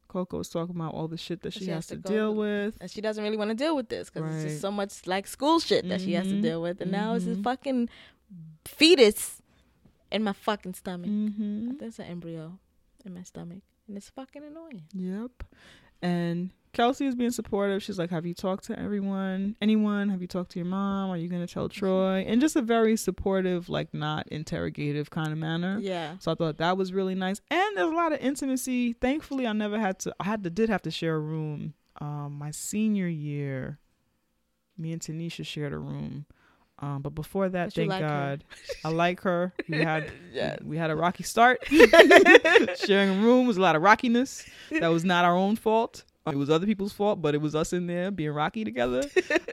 Coco's 0.09 0.49
talking 0.49 0.75
about 0.75 0.95
all 0.95 1.07
the 1.09 1.17
shit 1.17 1.43
that 1.43 1.53
she, 1.53 1.67
has, 1.67 1.87
to, 1.89 1.97
go 1.97 2.09
deal 2.11 2.35
with. 2.35 2.77
And 2.81 2.91
she 2.91 3.01
doesn't 3.01 3.23
really 3.23 3.37
want 3.37 3.51
to 3.51 3.55
deal 3.57 3.75
with 3.77 3.89
this 3.89 4.11
because 4.11 4.35
it's 4.35 4.45
just 4.53 4.61
so 4.63 4.71
much 4.73 5.07
like 5.07 5.27
school 5.29 5.61
shit 5.61 5.89
that 5.89 6.01
she 6.01 6.13
has 6.15 6.27
to 6.27 6.35
Mhm. 6.35 6.43
deal 6.43 6.63
with. 6.63 6.81
And 6.81 6.91
now 6.93 7.15
it's 7.15 7.25
this 7.25 7.37
Mhm. 7.39 7.45
fucking 7.45 7.89
fetus 8.65 9.41
in 10.15 10.23
my 10.23 10.33
fucking 10.33 10.75
stomach. 10.75 11.11
Mm-hmm. 11.11 11.73
There's 11.79 11.99
an 11.99 12.07
embryo 12.07 12.59
in 13.05 13.15
my 13.15 13.23
stomach. 13.23 13.63
And 13.89 13.97
it's 13.97 14.09
fucking 14.09 14.43
annoying. 14.45 14.85
Yep. 14.95 15.45
And 16.01 16.51
Kelsey 16.73 17.07
is 17.07 17.15
being 17.15 17.33
supportive. 17.33 17.83
She's 17.83 17.99
like, 17.99 18.11
Have 18.11 18.25
you 18.25 18.33
talked 18.33 18.65
to 18.67 18.79
everyone? 18.79 19.57
Anyone? 19.61 20.09
Have 20.11 20.23
you 20.23 20.29
talked 20.29 20.53
to 20.53 20.59
your 20.59 20.67
mom? 20.67 21.11
Are 21.11 21.17
you 21.17 21.29
going 21.29 21.45
to 21.45 21.53
tell 21.53 21.69
Troy? 21.69 22.25
And 22.27 22.41
just 22.41 22.57
a 22.57 22.63
very 22.63 22.97
supportive, 22.97 23.69
like 23.69 23.93
not 23.93 24.29
interrogative 24.29 25.11
kind 25.11 25.33
of 25.33 25.39
manner. 25.39 25.79
Yeah. 25.81 26.15
So 26.21 26.33
I 26.33 26.37
thought 26.37 26.59
that 26.59 26.79
was 26.79 26.93
really 26.93 27.15
nice. 27.17 27.41
And 27.51 27.77
there's 27.77 27.91
a 27.91 27.95
lot 27.95 28.13
of 28.13 28.21
intimacy. 28.21 28.93
Thankfully, 28.95 29.47
I 29.47 29.53
never 29.53 29.79
had 29.79 29.99
to, 30.01 30.15
I 30.21 30.25
had 30.25 30.45
to, 30.45 30.51
did 30.51 30.69
have 30.69 30.83
to 30.83 30.91
share 30.91 31.17
a 31.17 31.21
room. 31.21 31.75
Um, 32.01 32.37
my 32.39 32.53
senior 32.53 33.09
year, 33.09 33.79
me 34.79 34.93
and 34.93 35.03
Tanisha 35.03 35.45
shared 35.45 35.73
a 35.73 35.79
room. 35.79 36.27
Um, 36.81 37.03
but 37.03 37.11
before 37.15 37.49
that, 37.49 37.67
But 37.67 37.75
thank 37.75 37.91
like. 37.91 38.01
God, 38.01 38.45
I 38.85 38.89
like 39.05 39.21
her. 39.21 39.53
We 39.69 39.79
had 39.79 40.11
Yes. 40.33 40.61
we 40.63 40.77
had 40.77 40.91
a 40.91 40.97
rocky 40.97 41.23
start. 41.23 41.65
Sharing 41.71 43.11
a 43.11 43.21
room 43.23 43.47
was 43.47 43.57
a 43.57 43.61
lot 43.61 43.77
of 43.77 43.83
rockiness. 43.83 44.45
That 44.71 44.89
was 44.89 45.05
not 45.05 45.25
our 45.25 45.37
own 45.37 45.57
fault. 45.57 46.05
It 46.27 46.37
was 46.37 46.49
other 46.51 46.67
people's 46.67 46.93
fault, 46.93 47.21
but 47.21 47.35
it 47.35 47.39
was 47.39 47.55
us 47.55 47.73
in 47.73 47.87
there 47.87 48.11
being 48.11 48.31
rocky 48.31 48.65
together. 48.65 49.03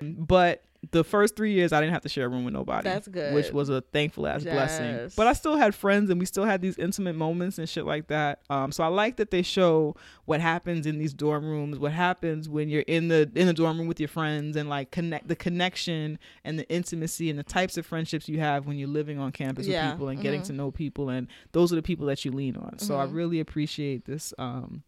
but 0.01 0.63
the 0.89 1.03
first 1.03 1.35
three 1.35 1.53
years, 1.53 1.71
I 1.71 1.79
didn't 1.79 1.93
have 1.93 2.01
to 2.01 2.09
share 2.09 2.25
a 2.25 2.29
room 2.29 2.43
with 2.43 2.55
nobody. 2.55 2.85
That's 2.89 3.07
good. 3.07 3.33
Which 3.33 3.51
was 3.51 3.69
a 3.69 3.81
thankful 3.81 4.25
ass 4.25 4.43
blessing. 4.43 5.11
But 5.15 5.27
I 5.27 5.33
still 5.33 5.55
had 5.55 5.75
friends, 5.75 6.09
and 6.09 6.19
we 6.19 6.25
still 6.25 6.43
had 6.43 6.59
these 6.61 6.75
intimate 6.79 7.15
moments 7.15 7.59
and 7.59 7.69
shit 7.69 7.85
like 7.85 8.07
that. 8.07 8.41
Um, 8.49 8.71
so 8.71 8.83
I 8.83 8.87
like 8.87 9.17
that 9.17 9.29
they 9.29 9.43
show 9.43 9.95
what 10.25 10.41
happens 10.41 10.87
in 10.87 10.97
these 10.97 11.13
dorm 11.13 11.45
rooms, 11.45 11.77
what 11.77 11.91
happens 11.91 12.49
when 12.49 12.67
you're 12.67 12.81
in 12.87 13.09
the 13.09 13.31
in 13.35 13.45
the 13.45 13.53
dorm 13.53 13.77
room 13.77 13.87
with 13.87 13.99
your 13.99 14.09
friends, 14.09 14.57
and 14.57 14.67
like 14.69 14.89
connect 14.89 15.27
the 15.27 15.35
connection 15.35 16.17
and 16.43 16.57
the 16.57 16.67
intimacy 16.67 17.29
and 17.29 17.37
the 17.37 17.43
types 17.43 17.77
of 17.77 17.85
friendships 17.85 18.27
you 18.27 18.39
have 18.39 18.65
when 18.65 18.79
you're 18.79 18.87
living 18.89 19.19
on 19.19 19.31
campus 19.31 19.67
Yeah. 19.67 19.85
with 19.85 19.93
people 19.93 20.07
and 20.09 20.19
getting 20.19 20.41
Mhm. 20.41 20.45
to 20.47 20.53
know 20.53 20.71
people, 20.71 21.09
and 21.09 21.27
those 21.51 21.71
are 21.71 21.75
the 21.75 21.83
people 21.83 22.07
that 22.07 22.25
you 22.25 22.31
lean 22.31 22.55
on. 22.55 22.79
So 22.79 22.97
I 22.97 23.05
Mhm. 23.05 23.13
really 23.13 23.39
appreciate 23.39 24.05
this, 24.05 24.33
um, 24.39 24.81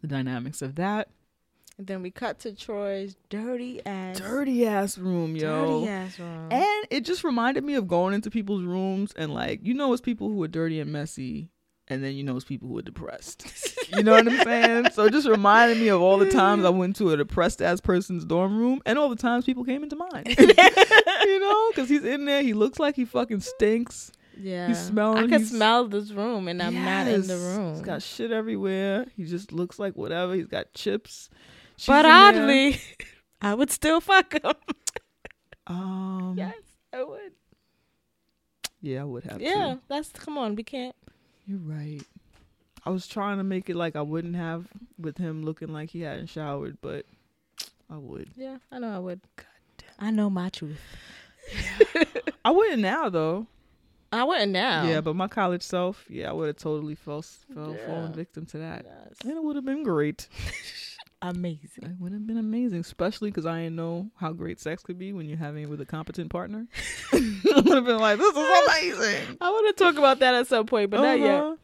the 0.00 0.06
dynamics 0.08 0.62
of 0.62 0.76
that. 0.76 1.08
And 1.76 1.86
then 1.88 2.02
we 2.02 2.10
cut 2.10 2.38
to 2.40 2.54
Troy's 2.54 3.16
dirty 3.28 3.84
ass. 3.84 4.20
Dirty 4.20 4.66
ass 4.66 4.96
room, 4.96 5.34
yo. 5.34 5.80
Dirty 5.80 5.90
ass 5.90 6.18
room. 6.18 6.52
And 6.52 6.86
it 6.90 7.04
just 7.04 7.24
reminded 7.24 7.64
me 7.64 7.74
of 7.74 7.88
going 7.88 8.14
into 8.14 8.30
people's 8.30 8.62
rooms 8.62 9.12
and 9.16 9.34
like 9.34 9.60
you 9.64 9.74
know 9.74 9.92
it's 9.92 10.00
people 10.00 10.28
who 10.28 10.42
are 10.42 10.48
dirty 10.48 10.78
and 10.78 10.92
messy 10.92 11.50
and 11.88 12.02
then 12.02 12.14
you 12.14 12.22
know 12.22 12.36
it's 12.36 12.44
people 12.44 12.68
who 12.68 12.78
are 12.78 12.82
depressed. 12.82 13.46
you 13.96 14.02
know 14.02 14.12
what 14.12 14.26
I'm 14.26 14.44
saying? 14.44 14.90
So 14.92 15.04
it 15.04 15.12
just 15.12 15.28
reminded 15.28 15.78
me 15.78 15.88
of 15.88 16.00
all 16.00 16.18
the 16.18 16.30
times 16.30 16.64
I 16.64 16.70
went 16.70 16.96
to 16.96 17.10
a 17.10 17.16
depressed 17.16 17.60
ass 17.60 17.80
person's 17.80 18.24
dorm 18.24 18.56
room, 18.56 18.80
and 18.86 18.98
all 18.98 19.08
the 19.08 19.16
times 19.16 19.44
people 19.44 19.64
came 19.64 19.82
into 19.82 19.96
mine. 19.96 20.24
you 20.38 21.40
know, 21.40 21.70
because 21.70 21.88
he's 21.88 22.04
in 22.04 22.24
there, 22.24 22.42
he 22.42 22.54
looks 22.54 22.78
like 22.78 22.96
he 22.96 23.04
fucking 23.04 23.40
stinks. 23.40 24.12
Yeah. 24.40 24.68
He's 24.68 24.80
smelling. 24.80 25.24
I 25.24 25.28
can 25.28 25.44
smell 25.44 25.86
this 25.86 26.10
room 26.10 26.48
and 26.48 26.60
I'm 26.60 26.74
not 26.74 27.06
in 27.06 27.26
the 27.26 27.36
room. 27.36 27.74
He's 27.74 27.82
got 27.82 28.02
shit 28.02 28.32
everywhere. 28.32 29.06
He 29.16 29.24
just 29.24 29.52
looks 29.52 29.78
like 29.78 29.94
whatever. 29.94 30.34
He's 30.34 30.48
got 30.48 30.72
chips. 30.74 31.30
She's 31.76 31.86
but 31.88 32.04
in 32.04 32.10
there. 32.10 32.42
oddly, 32.42 32.80
I 33.42 33.54
would 33.54 33.70
still 33.70 34.00
fuck 34.00 34.32
him. 34.34 34.52
um, 35.66 36.34
yes, 36.36 36.54
I 36.92 37.02
would. 37.04 37.32
yeah, 38.80 39.00
I 39.02 39.04
would 39.04 39.24
have. 39.24 39.38
to. 39.38 39.44
Yeah, 39.44 39.76
that's 39.88 40.10
come 40.10 40.38
on. 40.38 40.54
We 40.54 40.62
can't. 40.62 40.94
You're 41.46 41.58
right. 41.58 42.00
I 42.86 42.90
was 42.90 43.06
trying 43.06 43.38
to 43.38 43.44
make 43.44 43.68
it 43.70 43.76
like 43.76 43.96
I 43.96 44.02
wouldn't 44.02 44.36
have 44.36 44.66
with 44.98 45.16
him 45.18 45.42
looking 45.42 45.68
like 45.72 45.90
he 45.90 46.02
hadn't 46.02 46.26
showered, 46.28 46.78
but 46.80 47.06
I 47.90 47.96
would. 47.96 48.28
Yeah, 48.36 48.58
I 48.70 48.78
know 48.78 48.94
I 48.94 48.98
would. 48.98 49.20
I 49.98 50.10
know 50.10 50.28
my 50.30 50.48
truth. 50.50 50.78
I 52.44 52.50
wouldn't 52.50 52.82
now 52.82 53.08
though. 53.08 53.46
I 54.12 54.22
wouldn't 54.24 54.52
now. 54.52 54.84
Yeah, 54.86 55.00
but 55.00 55.16
my 55.16 55.26
college 55.28 55.62
self, 55.62 56.04
yeah, 56.08 56.30
I 56.30 56.32
would 56.32 56.46
have 56.46 56.56
totally 56.56 56.94
fell, 56.94 57.22
fell 57.22 57.74
Yeah. 57.76 57.86
fallen 57.86 58.12
victim 58.12 58.46
to 58.46 58.58
that. 58.58 58.84
Yes. 58.86 59.14
And 59.24 59.32
it 59.32 59.42
would 59.42 59.56
have 59.56 59.64
been 59.64 59.82
great. 59.82 60.28
amazing. 61.30 61.84
It 61.84 62.00
would 62.00 62.12
have 62.12 62.26
been 62.26 62.38
amazing, 62.38 62.80
especially 62.80 63.30
because 63.30 63.46
I 63.46 63.62
didn't 63.62 63.76
know 63.76 64.10
how 64.16 64.32
great 64.32 64.60
sex 64.60 64.82
could 64.82 64.98
be 64.98 65.12
when 65.12 65.28
you're 65.28 65.38
having 65.38 65.64
it 65.64 65.68
with 65.68 65.80
a 65.80 65.86
competent 65.86 66.30
partner. 66.30 66.66
I 67.12 67.62
would 67.64 67.74
have 67.74 67.84
been 67.84 67.98
like, 67.98 68.18
this 68.18 68.36
is 68.36 68.36
amazing. 68.68 69.38
I 69.40 69.50
want 69.50 69.76
to 69.76 69.84
talk 69.84 69.96
about 69.96 70.20
that 70.20 70.34
at 70.34 70.46
some 70.46 70.66
point, 70.66 70.90
but 70.90 71.00
not 71.00 71.18
yet. 71.18 71.40
Uh-huh. 71.40 71.56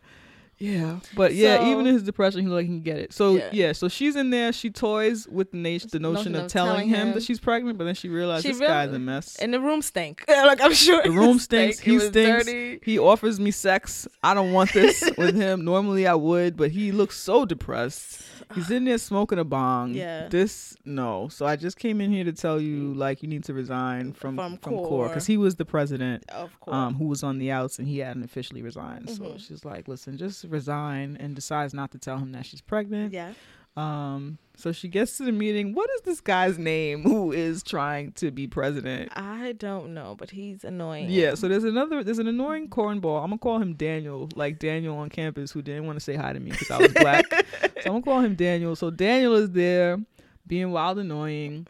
Yeah, 0.60 1.00
but 1.16 1.34
yeah, 1.34 1.56
So- 1.58 1.70
even 1.72 1.86
in 1.86 1.94
his 1.94 2.02
depression, 2.02 2.42
he 2.42 2.46
like 2.46 2.66
he 2.66 2.68
can 2.68 2.82
get 2.82 2.98
it. 2.98 3.12
So 3.14 3.36
Yeah. 3.36 3.48
yeah. 3.52 3.72
so 3.72 3.88
she's 3.88 4.14
in 4.14 4.28
there. 4.28 4.52
She 4.52 4.68
toys 4.70 5.26
with 5.26 5.50
the, 5.52 5.56
nation, 5.56 5.88
the 5.90 5.98
notion 5.98 6.34
of, 6.34 6.48
telling, 6.48 6.88
him, 6.88 7.12
that 7.14 7.22
she's 7.22 7.40
pregnant, 7.40 7.78
but 7.78 7.84
then 7.84 7.94
she 7.94 8.08
realizes 8.10 8.42
She 8.44 8.48
this 8.52 8.60
guy's 8.60 8.92
a 8.92 8.98
mess. 8.98 9.36
And 9.36 9.54
the 9.54 9.60
room 9.60 9.80
stank. 9.80 10.22
like 10.28 10.60
I'm 10.60 10.74
sure 10.74 11.02
The 11.02 11.10
room 11.10 11.38
stinks. 11.38 11.78
stank. 11.78 11.88
He 11.90 11.98
stinks. 11.98 12.44
Dirty. 12.44 12.80
He 12.84 12.98
offers 12.98 13.40
me 13.40 13.50
sex. 13.50 14.06
I 14.22 14.34
don't 14.34 14.52
want 14.52 14.72
this 14.74 15.02
with 15.18 15.34
him. 15.34 15.64
Normally 15.64 16.06
I 16.06 16.14
would, 16.14 16.56
but 16.58 16.70
he 16.70 16.92
looks 16.92 17.16
so 17.18 17.46
depressed. 17.46 18.22
He's 18.54 18.70
in 18.70 18.84
there 18.84 18.98
smoking 18.98 19.38
a 19.38 19.44
bong. 19.44 19.94
Yeah. 19.94 20.26
This 20.28 20.76
no. 20.84 21.28
So 21.28 21.46
I 21.46 21.54
just 21.56 21.78
came 21.78 22.00
in 22.00 22.10
here 22.10 22.24
to 22.24 22.32
tell 22.32 22.60
you 22.60 22.92
like 22.94 23.22
you 23.22 23.28
need 23.28 23.44
to 23.44 23.54
resign 23.54 24.12
from 24.12 24.34
From 24.36 24.58
from, 24.58 24.72
core 24.74 24.88
Core. 24.88 25.08
because 25.08 25.24
he 25.26 25.36
was 25.36 25.54
the 25.54 25.64
president. 25.64 26.24
Of 26.30 26.58
course. 26.58 26.74
Um, 26.74 26.94
who 26.96 27.04
was 27.06 27.22
on 27.22 27.38
the 27.38 27.52
outs 27.52 27.78
and 27.78 27.86
he 27.86 27.98
hadn't 27.98 28.24
officially 28.24 28.60
resigned. 28.62 29.08
So 29.08 29.22
Mhm. 29.22 29.38
she's 29.46 29.64
like, 29.64 29.86
"Listen, 29.86 30.16
just 30.18 30.44
resign," 30.50 31.16
and 31.18 31.34
decides 31.34 31.72
not 31.74 31.90
to 31.92 31.98
tell 31.98 32.18
him 32.18 32.32
that 32.32 32.46
she's 32.46 32.60
pregnant. 32.60 33.12
yeah. 33.12 33.32
Um, 33.76 34.38
so 34.56 34.72
she 34.72 34.88
gets 34.88 35.16
to 35.16 35.24
the 35.24 35.32
meeting. 35.32 35.74
What 35.74 35.88
is 35.96 36.02
this 36.02 36.20
guy's 36.20 36.58
name 36.58 37.02
who 37.02 37.32
is 37.32 37.62
trying 37.62 38.12
to 38.12 38.30
be 38.30 38.46
president? 38.46 39.10
I 39.16 39.52
don't 39.52 39.94
know, 39.94 40.16
but 40.18 40.30
he's 40.30 40.64
annoying. 40.64 41.08
Yeah, 41.08 41.34
so 41.34 41.48
there's 41.48 41.64
another 41.64 42.04
there's 42.04 42.18
an 42.18 42.26
annoying 42.26 42.68
cornball. 42.68 43.22
I'm 43.22 43.30
gonna 43.30 43.38
call 43.38 43.58
him 43.58 43.74
Daniel, 43.74 44.28
like 44.34 44.58
Daniel 44.58 44.98
on 44.98 45.08
campus 45.08 45.50
who 45.50 45.62
didn't 45.62 45.86
want 45.86 45.96
to 45.96 46.04
say 46.04 46.14
hi 46.14 46.32
to 46.32 46.40
me 46.40 46.50
because 46.50 46.70
I 46.70 46.78
was 46.78 46.92
black. 46.92 47.24
so 47.82 47.86
I'm 47.86 47.92
gonna 47.92 48.02
call 48.02 48.20
him 48.20 48.34
Daniel. 48.34 48.76
So 48.76 48.90
Daniel 48.90 49.34
is 49.34 49.50
there 49.50 49.98
being 50.46 50.72
wild 50.72 50.98
annoying, 50.98 51.66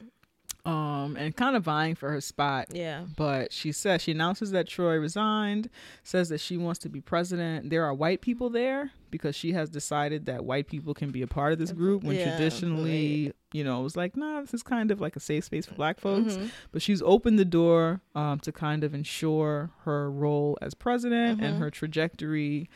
um, 0.64 1.16
and 1.16 1.34
kind 1.36 1.56
of 1.56 1.62
vying 1.64 1.94
for 1.94 2.10
her 2.10 2.20
spot. 2.20 2.66
Yeah. 2.72 3.04
But 3.16 3.52
she 3.52 3.72
says 3.72 4.02
she 4.02 4.12
announces 4.12 4.50
that 4.50 4.68
Troy 4.68 4.96
resigned, 4.98 5.70
says 6.02 6.28
that 6.28 6.40
she 6.40 6.56
wants 6.56 6.78
to 6.80 6.88
be 6.88 7.00
president. 7.00 7.70
There 7.70 7.84
are 7.84 7.94
white 7.94 8.20
people 8.20 8.50
there 8.50 8.90
because 9.10 9.34
she 9.34 9.52
has 9.52 9.70
decided 9.70 10.26
that 10.26 10.44
white 10.44 10.66
people 10.68 10.94
can 10.94 11.10
be 11.10 11.22
a 11.22 11.26
part 11.26 11.52
of 11.52 11.58
this 11.58 11.72
group 11.72 12.04
when 12.04 12.16
Yeah, 12.16 12.24
traditionally, 12.30 13.32
you 13.52 13.64
know, 13.64 13.80
it 13.80 13.82
was 13.84 13.96
like, 13.96 14.16
nah, 14.16 14.40
this 14.40 14.54
is 14.54 14.62
kind 14.62 14.90
of 14.90 15.00
like 15.00 15.16
a 15.16 15.20
safe 15.20 15.44
space 15.44 15.66
for 15.66 15.74
black 15.74 15.98
folks 15.98 16.36
Mhm. 16.36 16.50
but 16.72 16.80
she's 16.82 17.02
opened 17.02 17.38
the 17.38 17.44
door 17.44 18.00
um, 18.14 18.38
to 18.40 18.52
kind 18.52 18.84
of 18.84 18.94
ensure 18.94 19.70
her 19.84 20.10
role 20.10 20.56
as 20.62 20.74
president 20.74 21.40
and 21.40 21.56
Mhm. 21.56 21.58
her 21.58 21.70
trajectory 21.70 22.68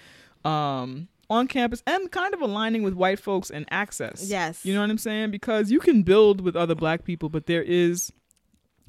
um, 0.45 1.09
on 1.35 1.49
campus 1.49 1.83
and 1.87 2.11
kind 2.11 2.33
of 2.35 2.41
aligning 2.41 2.83
with 2.83 2.95
white 2.95 3.19
folks 3.19 3.51
and 3.51 3.67
access. 3.71 4.25
Yes. 4.29 4.65
You 4.65 4.75
know 4.75 4.81
what 4.81 4.91
I'm 4.91 4.99
saying? 4.99 5.31
Because 5.31 5.71
you 5.71 5.81
can 5.81 6.03
build 6.03 6.41
with 6.41 6.57
other 6.57 6.75
black 6.75 7.05
people, 7.05 7.29
but 7.29 7.47
there 7.47 7.63
is 7.63 8.13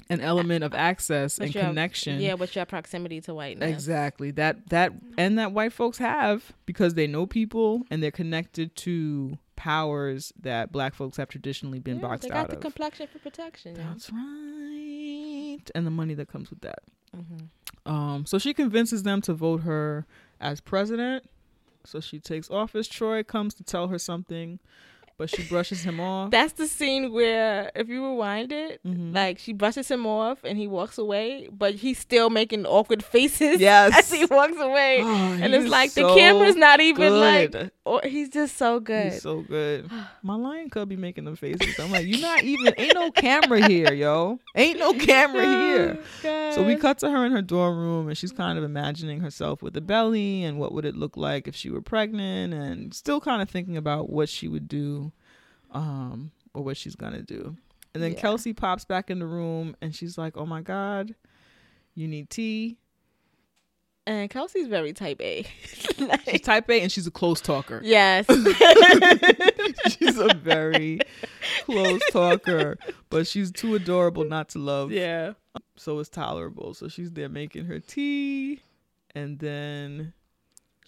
an 0.08 0.20
element 0.20 0.62
of 0.62 0.72
access 0.72 1.38
and 1.38 1.52
you 1.54 1.60
have- 1.60 1.70
connection. 1.70 2.20
Yeah, 2.20 2.34
with 2.34 2.54
your 2.54 2.64
proximity 2.64 3.20
to 3.22 3.34
whiteness. 3.34 3.70
Exactly. 3.70 4.30
That 4.30 4.68
that 4.68 4.92
and 5.18 5.38
that 5.38 5.50
white 5.52 5.72
folks 5.72 5.98
have 5.98 6.52
because 6.64 6.94
they 6.94 7.06
know 7.08 7.26
people 7.26 7.82
and 7.90 8.00
they're 8.02 8.12
connected 8.12 8.76
to 8.76 9.36
powers 9.56 10.32
that 10.40 10.70
black 10.70 10.94
folks 10.94 11.16
have 11.16 11.28
traditionally 11.28 11.80
been 11.80 11.96
Yeah, 11.96 12.02
boxed 12.02 12.22
they 12.22 12.28
got 12.28 12.36
out 12.44 12.50
the 12.50 12.56
of. 12.56 12.62
complexion 12.62 13.08
for 13.12 13.18
protection. 13.18 13.74
Yeah. 13.74 13.84
That's 13.88 14.10
right. 14.12 15.70
And 15.74 15.86
the 15.86 15.90
money 15.90 16.14
that 16.14 16.28
comes 16.28 16.50
with 16.50 16.60
that. 16.60 16.80
hmm 17.14 17.90
Um, 17.90 18.26
so 18.26 18.38
she 18.38 18.52
convinces 18.54 19.02
them 19.02 19.20
to 19.22 19.32
vote 19.32 19.62
her 19.62 20.06
as 20.40 20.60
president. 20.60 21.24
So 21.86 22.00
she 22.00 22.18
takes 22.20 22.50
office. 22.50 22.88
Troy 22.88 23.22
comes 23.22 23.54
to 23.54 23.62
tell 23.64 23.88
her 23.88 23.98
something, 23.98 24.58
but 25.18 25.30
she 25.30 25.42
brushes 25.44 25.82
him 25.82 25.98
off. 26.00 26.30
That's 26.30 26.52
the 26.54 26.66
scene 26.66 27.12
where, 27.12 27.70
if 27.74 27.88
you 27.88 28.04
rewind 28.04 28.52
it, 28.52 28.80
Mhm. 28.86 29.14
like 29.14 29.38
she 29.38 29.52
brushes 29.54 29.90
him 29.90 30.06
off 30.06 30.38
and 30.44 30.58
he 30.58 30.66
walks 30.66 30.98
away, 30.98 31.48
but 31.50 31.74
he's 31.76 31.98
still 31.98 32.28
making 32.28 32.66
awkward 32.66 33.02
faces 33.14 33.60
Yes. 33.60 33.96
as 33.98 34.12
he 34.12 34.24
walks 34.26 34.58
away. 34.58 35.00
Oh, 35.02 35.38
and 35.40 35.54
it's 35.54 35.68
like 35.70 35.92
the 35.94 36.06
camera's 36.14 36.56
not 36.56 36.80
even 36.80 37.18
like, 37.18 37.52
good. 37.52 37.70
Or 37.86 38.00
he's 38.04 38.28
just 38.28 38.56
so 38.56 38.80
good. 38.80 39.12
He's 39.12 39.22
so 39.22 39.40
good. 39.42 39.90
My 40.22 40.34
lion 40.34 40.68
cub 40.70 40.88
be 40.88 40.96
making 40.96 41.24
them 41.24 41.36
faces. 41.36 41.78
I'm 41.78 41.90
like, 41.90 42.06
you 42.06 42.20
not 42.20 42.42
even 42.42 42.74
ain't 42.76 42.94
no 42.94 43.10
camera 43.12 43.66
here, 43.66 43.92
yo. 43.92 44.40
Ain't 44.54 44.78
no 44.78 44.92
camera 44.92 45.46
here. 45.46 45.98
Oh, 46.24 46.50
So 46.52 46.62
we 46.64 46.74
cut 46.76 46.98
to 46.98 47.10
her 47.10 47.24
in 47.24 47.32
her 47.32 47.42
dorm 47.42 47.78
room, 47.78 48.08
and 48.08 48.18
she's 48.18 48.32
kind 48.32 48.58
of 48.58 48.64
imagining 48.64 49.20
herself 49.20 49.62
with 49.62 49.76
a 49.76 49.80
belly 49.80 50.42
and 50.42 50.58
what 50.58 50.72
would 50.72 50.84
it 50.84 50.96
look 50.96 51.16
like 51.16 51.46
if 51.46 51.54
she 51.54 51.70
were 51.70 51.80
pregnant, 51.80 52.52
and 52.52 52.92
still 52.92 53.20
kind 53.20 53.40
of 53.40 53.48
thinking 53.48 53.76
about 53.76 54.10
what 54.10 54.28
she 54.28 54.48
would 54.48 54.66
do, 54.68 55.12
um, 55.70 56.32
or 56.54 56.62
what 56.64 56.76
she's 56.76 56.96
gonna 56.96 57.22
do. 57.22 57.56
And 57.94 58.02
then 58.02 58.12
Yeah. 58.12 58.20
Kelsey 58.20 58.52
pops 58.52 58.84
back 58.84 59.10
in 59.10 59.20
the 59.20 59.26
room, 59.26 59.76
and 59.80 59.94
she's 59.94 60.18
like, 60.18 60.36
"Oh 60.36 60.44
my 60.46 60.60
god, 60.60 61.14
you 61.94 62.08
need 62.08 62.30
tea." 62.30 62.78
And 64.06 64.30
Kelsey's 64.30 64.68
very 64.68 64.92
type 64.92 65.20
A. 65.20 65.44
She's 66.24 66.40
type 66.42 66.70
A, 66.70 66.80
and 66.80 66.92
she's 66.92 67.08
a 67.08 67.10
close 67.10 67.40
talker. 67.40 67.80
yes. 67.82 68.24
she's 69.88 70.16
a 70.18 70.32
very 70.42 71.00
close 71.64 72.00
talker, 72.12 72.78
but 73.10 73.26
she's 73.26 73.50
too 73.50 73.74
adorable 73.74 74.24
not 74.24 74.48
to 74.50 74.58
love. 74.60 74.92
yeah. 74.92 75.32
so 75.76 75.98
it's 75.98 76.08
tolerable. 76.08 76.72
So 76.74 76.86
she's 76.88 77.10
there 77.10 77.28
making 77.28 77.64
her 77.64 77.80
tea, 77.80 78.60
and 79.14 79.38
then 79.40 80.12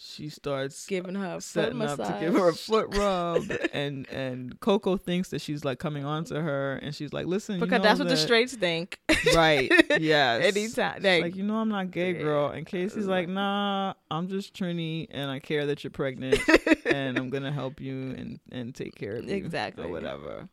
she 0.01 0.29
starts 0.29 0.87
Giving 0.87 1.15
her 1.17 1.27
a 1.33 1.35
foot 1.35 1.43
setting 1.43 1.83
up 1.83 1.99
massage. 1.99 2.15
to 2.15 2.21
give 2.27 2.35
her 2.35 2.49
a 2.51 2.55
foot 2.55 2.97
rub, 2.97 3.45
and 3.73 4.09
and 4.11 4.59
Coco 4.61 4.97
thinks 4.97 5.31
that 5.31 5.41
she's 5.41 5.65
like 5.65 5.79
coming 5.79 6.05
on 6.05 6.25
to 6.27 6.41
her, 6.41 6.75
and 6.77 6.95
she's 6.95 7.13
like, 7.13 7.27
"Listen, 7.27 7.57
you 7.57 7.61
Because 7.63 7.79
know 7.79 7.83
that's 7.83 7.99
what 7.99 8.09
the 8.09 8.17
straights 8.17 8.55
think. 8.55 8.99
right? 9.35 9.71
Yes, 10.01 10.45
Anytime. 10.57 11.03
Like, 11.03 11.23
like 11.23 11.37
you 11.37 11.43
know, 11.43 11.57
I'm 11.57 11.69
not 11.69 11.91
gay, 11.91 12.13
girl. 12.13 12.51
And 12.51 12.65
Casey's 12.65 13.07
like, 13.07 13.29
Nah, 13.29 13.95
I'm 14.11 14.29
just 14.29 14.55
Trini, 14.55 15.09
and 15.11 15.31
I 15.31 15.41
care 15.41 15.67
that 15.67 15.83
you're 15.83 15.91
pregnant, 15.91 16.39
and 16.87 17.19
I'm 17.19 17.29
gonna 17.31 17.51
help 17.53 17.81
you 17.81 18.15
and 18.17 18.39
and 18.53 18.75
take 18.75 18.95
care 18.95 19.17
of 19.17 19.25
you, 19.25 19.35
Exactly. 19.35 19.85
or 19.85 19.89
whatever. 19.89 20.49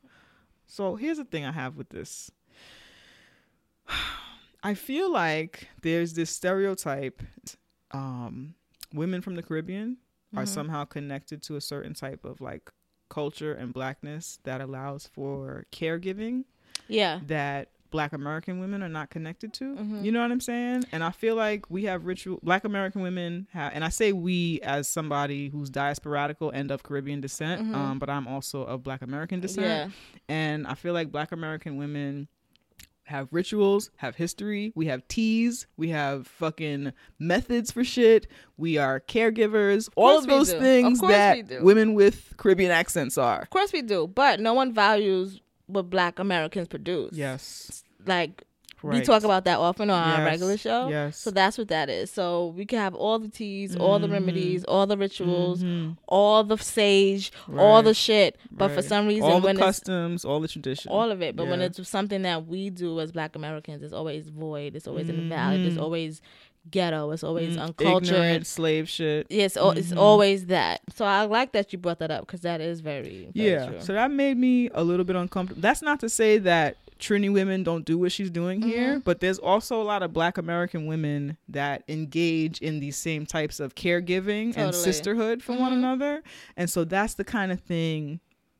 So 0.65 0.95
here's 0.95 1.17
the 1.17 1.25
thing 1.25 1.45
I 1.45 1.51
have 1.51 1.77
with 1.77 1.89
this. 1.89 2.31
I 4.63 4.73
feel 4.73 5.11
like 5.11 5.67
there's 5.83 6.13
this 6.13 6.31
stereotype 6.31 7.21
um 7.91 8.55
women 8.95 9.21
from 9.21 9.35
the 9.35 9.43
Caribbean 9.43 9.97
are 10.35 10.43
Mhm. 10.43 10.47
somehow 10.47 10.85
connected 10.85 11.41
to 11.43 11.55
a 11.55 11.61
certain 11.61 11.93
type 11.93 12.25
of 12.25 12.41
like 12.41 12.69
culture 13.09 13.53
and 13.53 13.73
blackness 13.73 14.39
that 14.43 14.61
allows 14.61 15.07
for 15.07 15.65
caregiving 15.71 16.43
yeah. 16.87 17.19
that 17.27 17.69
black 17.91 18.11
American 18.11 18.59
women 18.59 18.81
are 18.83 18.89
not 18.89 19.09
connected 19.09 19.53
to. 19.53 19.75
Mhm. 19.75 20.03
You 20.03 20.11
know 20.11 20.21
what 20.21 20.31
I'm 20.31 20.41
saying? 20.41 20.83
And 20.91 21.01
I 21.03 21.11
feel 21.11 21.35
like 21.35 21.69
we 21.69 21.83
have 21.83 22.05
ritual 22.05 22.39
black 22.43 22.65
American 22.65 23.01
women 23.01 23.47
have 23.51 23.71
and 23.73 23.85
I 23.85 23.89
say 23.89 24.11
we 24.11 24.59
as 24.61 24.89
somebody 24.89 25.49
who's 25.49 25.69
diasporatical 25.69 26.51
and 26.53 26.71
of 26.71 26.83
Caribbean 26.83 27.21
descent, 27.21 27.61
Mhm. 27.61 27.75
um, 27.75 27.99
but 27.99 28.09
I'm 28.09 28.27
also 28.27 28.63
of 28.63 28.83
black 28.83 29.01
American 29.01 29.39
descent. 29.39 29.65
Yeah. 29.91 29.97
And 30.27 30.67
I 30.67 30.73
feel 30.73 30.93
like 30.93 31.11
black 31.11 31.31
American 31.31 31.77
women 31.77 32.27
have 33.05 33.27
rituals, 33.31 33.91
have 33.97 34.15
history, 34.15 34.73
we 34.75 34.87
have 34.87 35.07
teas, 35.07 35.67
we 35.77 35.89
have 35.89 36.27
fucking 36.27 36.91
methods 37.19 37.71
for 37.71 37.83
shit, 37.83 38.27
we 38.57 38.77
are 38.77 38.99
caregivers, 38.99 39.89
all 39.95 40.17
of 40.17 40.27
those 40.27 40.51
do. 40.51 40.59
Things 40.59 41.01
we 41.01 41.07
that 41.09 41.61
women 41.61 41.93
with 41.93 42.33
Caribbean 42.37 42.71
accents 42.71 43.17
are. 43.17 43.41
Of 43.41 43.49
course 43.49 43.71
we 43.71 43.81
do. 43.81 44.07
But 44.07 44.39
no 44.39 44.53
one 44.53 44.73
values 44.73 45.39
what 45.67 45.89
black 45.89 46.19
Americans 46.19 46.67
produce. 46.67 47.13
Yes. 47.13 47.83
Like 48.05 48.43
We 48.83 49.01
talk 49.01 49.23
about 49.23 49.45
that 49.45 49.57
often 49.59 49.89
on 49.89 49.97
our 50.19 50.23
regular 50.25 50.57
show. 50.57 50.89
Yes. 50.89 51.17
So 51.19 51.31
that's 51.31 51.57
what 51.57 51.69
that 51.69 51.89
is. 51.89 52.11
So 52.11 52.47
we 52.55 52.65
can 52.65 52.79
have 52.79 52.93
all 52.93 53.17
the 53.19 53.29
teas, 53.29 53.75
all 53.75 53.99
the 53.99 54.09
remedies, 54.09 54.63
all 54.65 54.85
the 54.85 54.97
rituals, 54.97 55.63
Mhm. 55.63 55.97
all 56.07 56.43
the 56.43 56.57
sage, 56.57 57.31
all 57.57 57.81
the 57.81 57.93
shit. 57.93 58.37
But 58.51 58.69
for 58.71 58.81
some 58.81 59.07
reason, 59.07 59.23
all 59.29 59.39
the 59.39 59.47
when 59.47 59.55
it's 59.57 59.65
customs, 59.65 60.25
all 60.25 60.39
the 60.39 60.47
tradition, 60.47 60.91
all 60.91 61.09
of 61.11 61.21
it, 61.21 61.35
but 61.35 61.47
when 61.47 61.61
it's 61.61 61.87
something 61.89 62.21
that 62.23 62.45
we 62.47 62.69
do 62.69 62.99
as 62.99 63.11
Black 63.11 63.35
Americans, 63.35 63.81
it's 63.81 63.93
always 63.93 64.29
void. 64.29 64.75
It's 64.75 64.87
always 64.87 65.09
invalid. 65.09 65.65
It's 65.65 65.77
Mhm. 65.77 65.81
always 65.81 66.21
ghetto. 66.71 67.11
It's 67.11 67.23
always 67.23 67.55
Mm, 67.55 67.61
uncultured. 67.61 68.03
ignorant 68.15 68.47
slave 68.47 68.89
shit. 68.89 69.27
Yes, 69.29 69.55
it's 69.55 69.91
Mhm. 69.91 69.97
always 69.97 70.47
that. 70.47 70.81
So 70.95 71.05
I 71.05 71.23
like 71.25 71.51
that 71.51 71.71
you 71.71 71.77
brought 71.79 71.99
that 71.99 72.09
up 72.11 72.21
because 72.25 72.41
that 72.41 72.59
is 72.59 72.81
very, 72.81 73.29
very 73.35 73.49
Yeah. 73.51 73.65
true. 73.67 73.81
So 73.81 73.93
that 73.93 74.09
made 74.11 74.37
me 74.37 74.69
a 74.73 74.83
little 74.83 75.05
bit 75.05 75.15
uncomfortable. 75.15 75.61
That's 75.61 75.81
not 75.83 75.99
to 75.99 76.09
say 76.09 76.39
that 76.39 76.77
Trini 76.99 77.31
women 77.31 77.63
don't 77.63 77.85
do 77.85 77.97
what 77.97 78.11
she's 78.11 78.29
doing 78.29 78.61
here, 78.61 78.95
Mhm. 78.99 79.03
but 79.03 79.19
there's 79.19 79.37
also 79.37 79.81
a 79.81 79.83
lot 79.83 80.01
of 80.01 80.13
black 80.13 80.37
American 80.37 80.85
women 80.85 81.37
that 81.49 81.83
engage 81.87 82.59
in 82.61 82.79
these 82.79 82.95
same 82.97 83.25
types 83.25 83.59
of 83.59 83.75
caregiving 83.75 84.55
and 84.55 84.73
sisterhood 84.73 85.43
for 85.43 85.57
one 85.57 85.73
Mhm. 85.73 85.77
another. 85.79 86.23
And 86.55 86.69
so 86.69 86.83
that's 86.85 87.15
the 87.15 87.25
kind 87.25 87.51
of 87.51 87.59
thing 87.59 88.19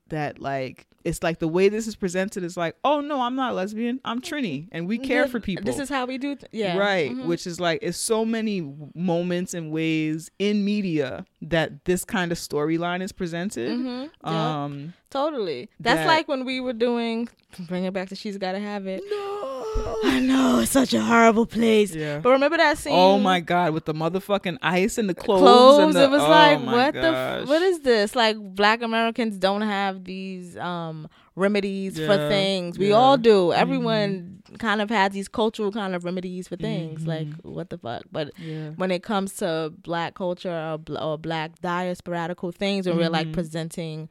that 0.09 0.39
like 0.39 0.85
it's 1.05 1.21
like 1.23 1.39
the 1.39 1.47
way 1.47 1.69
this 1.69 1.87
is 1.87 1.95
presented 1.95 2.43
is 2.43 2.57
like, 2.57 2.75
oh 2.83 2.99
no, 2.99 3.21
I'm 3.21 3.35
not 3.35 3.55
lesbian. 3.55 3.99
I'm 4.03 4.21
Trini 4.21 4.67
and 4.71 4.87
we 4.87 4.97
care 4.97 5.27
for 5.27 5.39
people. 5.39 5.63
This 5.63 5.79
is 5.79 5.87
how 5.87 6.05
we 6.05 6.17
do. 6.17 6.35
Th- 6.35 6.49
yeah, 6.51 6.77
Right, 6.77 7.11
Mhm. 7.11 7.25
which 7.27 7.45
is 7.47 7.59
like 7.59 7.79
it's 7.81 7.97
so 7.97 8.25
many 8.25 8.61
moments 8.95 9.53
and 9.53 9.71
ways 9.71 10.31
in 10.39 10.65
media 10.65 11.25
that 11.43 11.85
this 11.85 12.03
kind 12.03 12.31
of 12.31 12.37
storyline 12.37 13.01
is 13.01 13.11
presented. 13.11 13.69
Mhm. 13.71 14.01
Yep. 14.25 14.33
Um 14.33 14.93
totally. 15.11 15.69
That's 15.79 15.99
that- 16.01 16.07
like 16.07 16.27
when 16.27 16.43
we 16.43 16.59
were 16.59 16.73
doing. 16.73 17.29
Bring 17.69 17.85
it 17.85 17.93
back 17.93 18.09
to 18.09 18.15
she's 18.15 18.37
gotta 18.37 18.59
have 18.59 18.85
it. 18.87 19.01
no. 19.09 19.64
I 20.03 20.19
know 20.21 20.59
it's 20.59 20.71
such 20.71 20.93
a 20.93 21.01
horrible 21.01 21.45
place. 21.45 21.93
Yeah. 21.93 22.19
But 22.19 22.29
remember 22.31 22.57
that 22.57 22.77
scene? 22.77 22.93
Oh 22.93 23.17
my 23.19 23.39
god, 23.39 23.73
with 23.73 23.85
the 23.85 23.93
motherfucking 23.93 24.57
ice 24.61 24.97
and 24.97 25.09
the 25.09 25.15
clothes. 25.15 25.41
clothes. 25.41 25.79
and 25.79 25.93
the, 25.93 26.03
it 26.03 26.09
was 26.09 26.21
oh 26.21 26.29
like, 26.29 26.59
what 26.65 26.93
the? 26.93 27.01
gosh. 27.01 27.41
F- 27.43 27.47
what 27.49 27.61
is 27.61 27.79
this? 27.81 28.15
Like, 28.15 28.37
Black 28.39 28.81
Americans 28.81 29.37
don't 29.37 29.61
have 29.61 30.03
these 30.05 30.55
um 30.57 31.07
remedies 31.35 31.97
for 31.99 32.15
things. 32.29 32.79
We 32.79 32.89
yeah. 32.89 32.95
all 32.95 33.17
do. 33.17 33.51
Everyone 33.51 34.41
kind 34.57 34.81
of 34.81 34.89
has 34.89 35.11
these 35.11 35.27
cultural 35.27 35.71
kind 35.71 35.93
of 35.93 36.05
remedies 36.05 36.47
for 36.47 36.55
things. 36.55 37.05
Like, 37.05 37.27
Mhm. 37.27 37.43
what 37.43 37.69
the 37.69 37.77
fuck? 37.77 38.03
But 38.11 38.31
Yeah. 38.39 38.69
when 38.77 38.89
it 38.91 39.03
comes 39.03 39.33
to 39.37 39.73
black 39.83 40.13
culture 40.15 40.49
or, 40.53 40.77
bl- 40.77 40.97
or 40.97 41.17
black 41.17 41.59
diasporatical 41.61 42.53
things, 42.55 42.87
when 42.87 42.95
we're 42.97 43.09
like 43.09 43.27
Mhm. 43.27 43.33
presenting 43.33 44.07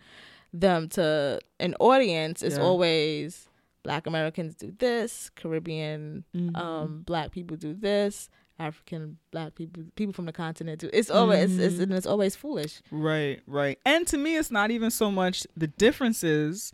them 0.53 0.89
to 0.91 1.41
an 1.61 1.75
audience, 1.81 2.43
it's 2.43 2.57
Yeah. 2.59 2.63
always 2.63 3.49
black 3.85 4.07
Americans 4.09 4.57
do 4.57 4.73
this, 4.77 5.31
Caribbean 5.37 6.25
Mhm. 6.35 6.57
um 6.57 7.03
black 7.07 7.31
people 7.31 7.57
do 7.57 7.73
this, 7.75 8.29
African 8.59 9.19
black 9.31 9.55
people 9.55 9.85
people 9.95 10.13
from 10.13 10.27
the 10.27 10.33
continent 10.33 10.81
do. 10.81 10.91
It's 10.93 11.11
always 11.11 11.59
it's, 11.59 11.77
Mhm. 11.77 11.83
and 11.85 11.93
it's 11.93 12.07
always 12.07 12.35
foolish. 12.35 12.83
Right, 12.91 13.41
right. 13.47 13.79
And 13.87 14.07
to 14.09 14.17
me, 14.19 14.37
it's 14.37 14.51
not 14.51 14.71
even 14.73 14.91
so 14.91 15.11
much 15.11 15.47
the 15.57 15.67
differences, 15.69 16.73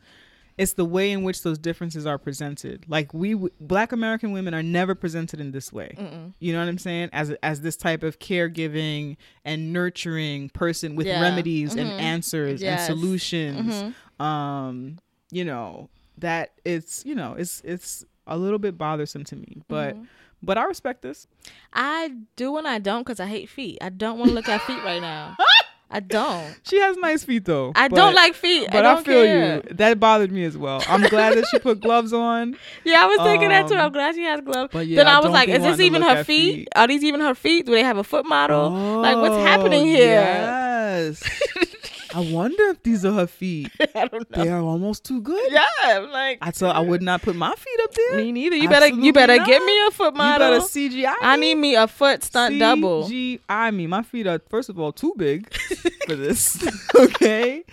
it's 0.58 0.74
the 0.74 0.84
way 0.84 1.10
in 1.10 1.22
which 1.22 1.42
those 1.42 1.58
differences 1.58 2.04
are 2.04 2.18
presented. 2.18 2.84
Like, 2.86 3.14
we, 3.14 3.32
w- 3.32 3.48
black 3.60 3.92
American 3.92 4.32
women 4.32 4.52
are 4.52 4.62
never 4.62 4.94
presented 4.94 5.40
in 5.40 5.52
this 5.52 5.72
way. 5.72 5.94
Mm-mm. 5.96 6.34
You 6.38 6.52
know 6.52 6.58
what 6.58 6.68
I'm 6.68 6.76
saying? 6.78 7.08
As 7.14 7.30
as 7.42 7.62
this 7.62 7.76
type 7.76 8.02
of 8.02 8.18
caregiving 8.18 9.16
and 9.44 9.72
nurturing 9.72 10.50
person 10.50 10.96
with 10.96 11.06
Yeah. 11.06 11.22
remedies 11.22 11.74
and 11.76 11.88
Mhm. 11.90 11.98
answers 12.00 12.60
Yes. 12.60 12.88
and 12.90 12.98
solutions. 12.98 13.72
Mhm. 14.20 14.24
Um, 14.24 14.98
you 15.30 15.44
know, 15.46 15.88
that 16.20 16.52
it's, 16.64 17.04
you 17.04 17.14
know, 17.14 17.34
it's 17.36 17.60
it's 17.64 18.04
a 18.26 18.36
little 18.38 18.58
bit 18.58 18.78
bothersome 18.78 19.24
to 19.24 19.36
me. 19.36 19.58
But 19.68 19.96
Mhm. 19.96 20.06
but 20.42 20.56
I 20.56 20.64
respect 20.64 21.02
this. 21.02 21.26
I 21.72 22.12
do 22.36 22.56
and 22.56 22.66
I 22.68 22.78
don't 22.78 23.02
because 23.02 23.20
I 23.20 23.26
hate 23.26 23.48
feet. 23.48 23.78
I 23.82 23.88
don't 23.90 24.18
want 24.18 24.30
to 24.30 24.34
look 24.34 24.48
at 24.48 24.62
feet 24.62 24.82
right 24.84 25.00
now. 25.02 25.36
I 25.92 25.98
don't. 25.98 26.56
She 26.62 26.78
has 26.78 26.96
nice 26.98 27.24
feet 27.24 27.44
though. 27.46 27.72
I 27.74 27.88
but- 27.88 27.96
don't 27.96 28.14
like 28.14 28.34
feet. 28.34 28.68
But 28.70 28.86
I 28.86 28.92
I, 28.92 29.02
feel 29.02 29.24
care. 29.24 29.54
you. 29.68 29.74
That 29.74 29.98
bothered 29.98 30.30
me 30.30 30.44
as 30.44 30.56
well. 30.56 30.80
I'm 30.88 31.02
glad 31.02 31.36
that 31.36 31.46
she 31.50 31.58
put 31.58 31.80
gloves 31.86 32.12
on. 32.12 32.56
Yeah, 32.84 33.02
I 33.02 33.06
was 33.06 33.18
thinking 33.22 33.48
that 33.48 33.66
too. 33.66 33.74
Um, 33.74 33.86
I'm 33.86 33.92
glad 33.92 34.14
she 34.14 34.22
has 34.22 34.40
gloves. 34.40 34.70
But 34.72 34.86
yeah, 34.86 34.98
then 34.98 35.08
I, 35.08 35.16
I 35.16 35.20
was 35.20 35.32
like, 35.32 35.48
is 35.48 35.62
this 35.64 35.80
even 35.80 36.02
her 36.02 36.22
feet? 36.22 36.54
feet. 36.54 36.68
Are 36.76 36.86
these 36.86 37.02
even 37.02 37.20
her 37.20 37.34
feet? 37.34 37.66
Do 37.66 37.72
they 37.72 37.82
have 37.82 37.96
a 37.98 38.04
foot 38.04 38.24
model? 38.24 38.70
Like, 38.70 39.16
what's 39.16 39.34
happening 39.44 39.80
Oh, 39.82 39.84
here? 39.84 40.14
Yes. 40.14 41.22
I 42.14 42.20
wonder 42.32 42.62
if 42.70 42.82
these 42.82 43.04
are 43.04 43.12
her 43.12 43.26
feet. 43.26 43.70
I 43.94 44.06
don't 44.08 44.28
know. 44.30 44.42
They 44.44 44.50
are 44.50 44.60
almost 44.60 45.04
too 45.04 45.20
good. 45.20 45.52
Yeah, 45.52 45.64
I'm 45.84 46.10
like 46.10 46.38
I 46.42 46.50
tell 46.50 46.70
I 46.70 46.80
would 46.80 47.02
not 47.02 47.22
put 47.22 47.36
my 47.36 47.54
feet 47.54 47.80
up 47.84 47.94
there. 47.94 48.16
me 48.18 48.32
neither. 48.32 48.56
You 48.56 48.68
better 48.68 48.88
you 48.88 49.12
better 49.12 49.36
not. 49.36 49.46
get 49.46 49.62
me 49.64 49.80
a 49.86 49.90
foot 49.90 50.12
You 50.14 50.18
model. 50.18 50.50
better 50.50 50.64
CGI. 50.64 51.14
I 51.20 51.36
need 51.36 51.54
me 51.56 51.74
a 51.76 51.86
foot 51.86 52.22
stunt 52.24 52.58
double. 52.58 53.08
CGI 53.08 53.74
me. 53.74 53.86
My 53.86 54.02
feet 54.02 54.26
are 54.26 54.40
first 54.48 54.68
of 54.68 54.78
all 54.80 54.92
too 54.92 55.14
big 55.16 55.52
for 56.06 56.16
this. 56.16 56.58
okay. 56.96 57.64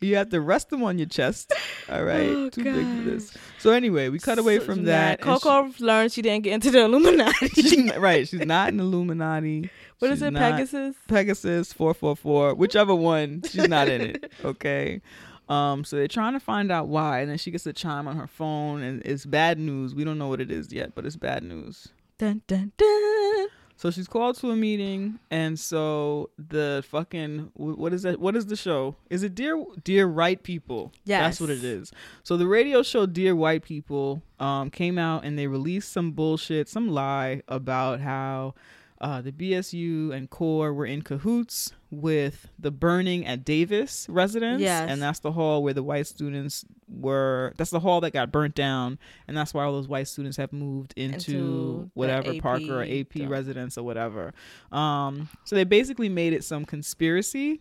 You 0.00 0.16
have 0.16 0.30
to 0.30 0.40
rest 0.40 0.70
them 0.70 0.82
on 0.82 0.98
your 0.98 1.06
chest. 1.06 1.52
All 1.88 2.02
right. 2.02 2.28
Oh, 2.28 2.48
too 2.50 2.64
big 2.64 2.74
for 2.74 3.10
this. 3.10 3.36
So 3.60 3.70
anyway, 3.70 4.08
we 4.08 4.18
cut 4.18 4.36
away 4.38 4.58
So- 4.58 4.64
from 4.64 4.84
that. 4.84 5.20
and 5.20 5.38
she- 5.38 5.40
Coco 5.48 5.72
learned 5.78 6.10
she 6.10 6.22
didn't 6.22 6.42
get 6.42 6.54
into 6.54 6.72
the 6.72 6.80
Illuminati. 6.84 7.90
Right. 7.98 8.26
She's 8.26 8.44
not 8.44 8.72
an 8.72 8.80
Illuminati. 8.80 9.70
What 10.02 10.10
is 10.10 10.18
She's 10.18 10.26
it, 10.26 10.34
Pegasus? 10.34 10.96
Pegasus 11.06 11.72
444, 11.72 12.54
whichever 12.56 12.92
one. 12.92 13.42
She's 13.48 13.68
not 13.68 13.88
in 13.88 14.00
it. 14.00 14.32
Okay. 14.44 15.00
Um, 15.48 15.84
so 15.84 15.96
they're 15.96 16.08
trying 16.08 16.32
to 16.32 16.40
find 16.40 16.72
out 16.72 16.88
why, 16.88 17.20
and 17.20 17.30
then 17.30 17.38
she 17.38 17.52
gets 17.52 17.66
a 17.66 17.72
chime 17.72 18.08
on 18.08 18.16
her 18.16 18.26
phone, 18.26 18.82
and 18.82 19.00
it's 19.04 19.24
bad 19.24 19.58
news. 19.60 19.94
We 19.94 20.02
don't 20.02 20.18
know 20.18 20.26
what 20.28 20.40
it 20.40 20.50
is 20.50 20.72
yet, 20.72 20.94
but 20.94 21.06
it's 21.06 21.14
bad 21.16 21.44
news. 21.44 21.88
Dun 22.18 22.42
dun 22.48 22.72
dun. 22.76 23.46
So 23.76 23.90
she's 23.90 24.08
called 24.08 24.36
to 24.38 24.50
a 24.50 24.56
meeting, 24.56 25.18
and 25.30 25.58
so 25.58 26.30
the 26.36 26.84
fucking 26.88 27.50
what 27.54 27.92
is 27.92 28.02
that? 28.02 28.18
What 28.18 28.34
is 28.34 28.46
the 28.46 28.56
show? 28.56 28.96
Is 29.10 29.22
it 29.22 29.34
Dear 29.34 29.64
Dear 29.84 30.08
White 30.08 30.42
People? 30.42 30.92
that's 31.20 31.40
what 31.40 31.50
it 31.50 31.62
is. 31.62 31.92
So 32.24 32.36
the 32.36 32.46
radio 32.46 32.82
show 32.82 33.06
Dear 33.06 33.36
White 33.36 33.62
People 33.62 34.22
um, 34.40 34.70
came 34.70 34.98
out 34.98 35.24
and 35.24 35.38
they 35.38 35.46
released 35.46 35.92
some 35.92 36.12
bullshit, 36.12 36.68
some 36.68 36.88
lie 36.88 37.42
about 37.48 38.00
how 38.00 38.54
uh, 39.02 39.20
the 39.20 39.32
BSU 39.32 40.12
and 40.14 40.30
CORE 40.30 40.72
were 40.72 40.86
in 40.86 41.02
cahoots 41.02 41.72
with 41.90 42.48
the 42.58 42.70
burning 42.70 43.26
at 43.26 43.44
Davis 43.44 44.06
residence, 44.08 44.62
Yes. 44.62 44.88
and 44.88 45.02
that's 45.02 45.18
the 45.18 45.32
hall 45.32 45.62
where 45.62 45.74
the 45.74 45.82
white 45.82 46.06
students 46.06 46.64
were. 46.88 47.52
That's 47.56 47.70
the 47.70 47.80
hall 47.80 48.00
that 48.02 48.12
got 48.12 48.30
burnt 48.32 48.54
down, 48.54 48.98
and 49.28 49.36
that's 49.36 49.52
why 49.52 49.64
all 49.64 49.72
those 49.72 49.88
white 49.88 50.06
students 50.08 50.36
have 50.36 50.52
moved 50.52 50.94
into, 50.96 51.14
Into 51.32 51.90
whatever 51.94 52.32
Parker 52.40 52.80
or 52.80 52.84
AP 52.84 53.28
residence 53.28 53.76
or 53.76 53.82
whatever. 53.84 54.32
Um, 54.70 55.28
so 55.44 55.56
they 55.56 55.64
basically 55.64 56.08
made 56.08 56.32
it 56.32 56.44
some 56.44 56.64
conspiracy. 56.64 57.60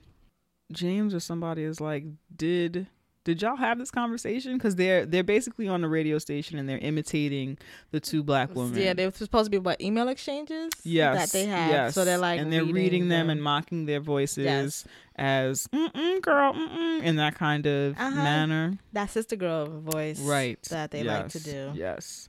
James 0.72 1.14
or 1.14 1.20
somebody 1.20 1.64
is 1.64 1.82
like, 1.82 2.06
did 2.36 2.88
did 3.24 3.42
y'all 3.42 3.56
have 3.56 3.78
this 3.78 3.92
conversation? 3.92 4.54
Because 4.58 4.76
they're 4.76 5.06
they're 5.06 5.24
basically 5.24 5.68
on 5.68 5.82
the 5.82 5.88
radio 5.88 6.18
station 6.18 6.58
and 6.58 6.68
they're 6.68 6.80
imitating 6.80 7.58
the 7.92 8.00
two 8.00 8.24
black 8.24 8.56
women. 8.56 8.80
Yeah, 8.82 8.94
they 8.94 9.06
were 9.06 9.12
supposed 9.12 9.46
to 9.46 9.52
be 9.52 9.58
what 9.60 9.80
email 9.82 10.08
exchanges. 10.08 10.72
Yes, 10.84 11.32
that 11.32 11.38
they 11.38 11.46
have. 11.46 11.70
Yes. 11.72 11.94
So 11.94 12.04
they're 12.06 12.18
like, 12.18 12.40
and 12.40 12.52
they're 12.52 12.66
reading, 12.66 13.10
them, 13.10 13.30
and 13.30 13.42
mocking 13.42 13.86
their 13.86 14.00
voices 14.00 14.46
Yes. 14.46 14.86
as 15.16 15.68
"mm 15.68 16.22
girl," 16.22 16.54
mm-mm, 16.54 17.04
in 17.04 17.18
that 17.18 17.36
kind 17.36 17.66
of 17.68 17.96
Uh-huh. 17.98 18.10
manner. 18.12 18.78
that 18.94 19.10
sister 19.12 19.36
girl 19.36 19.66
voice, 19.68 20.20
Right. 20.20 20.62
That 20.70 20.92
they 20.92 21.04
like 21.04 21.30
to 21.30 21.40
do. 21.40 21.72
Yes. 21.76 22.28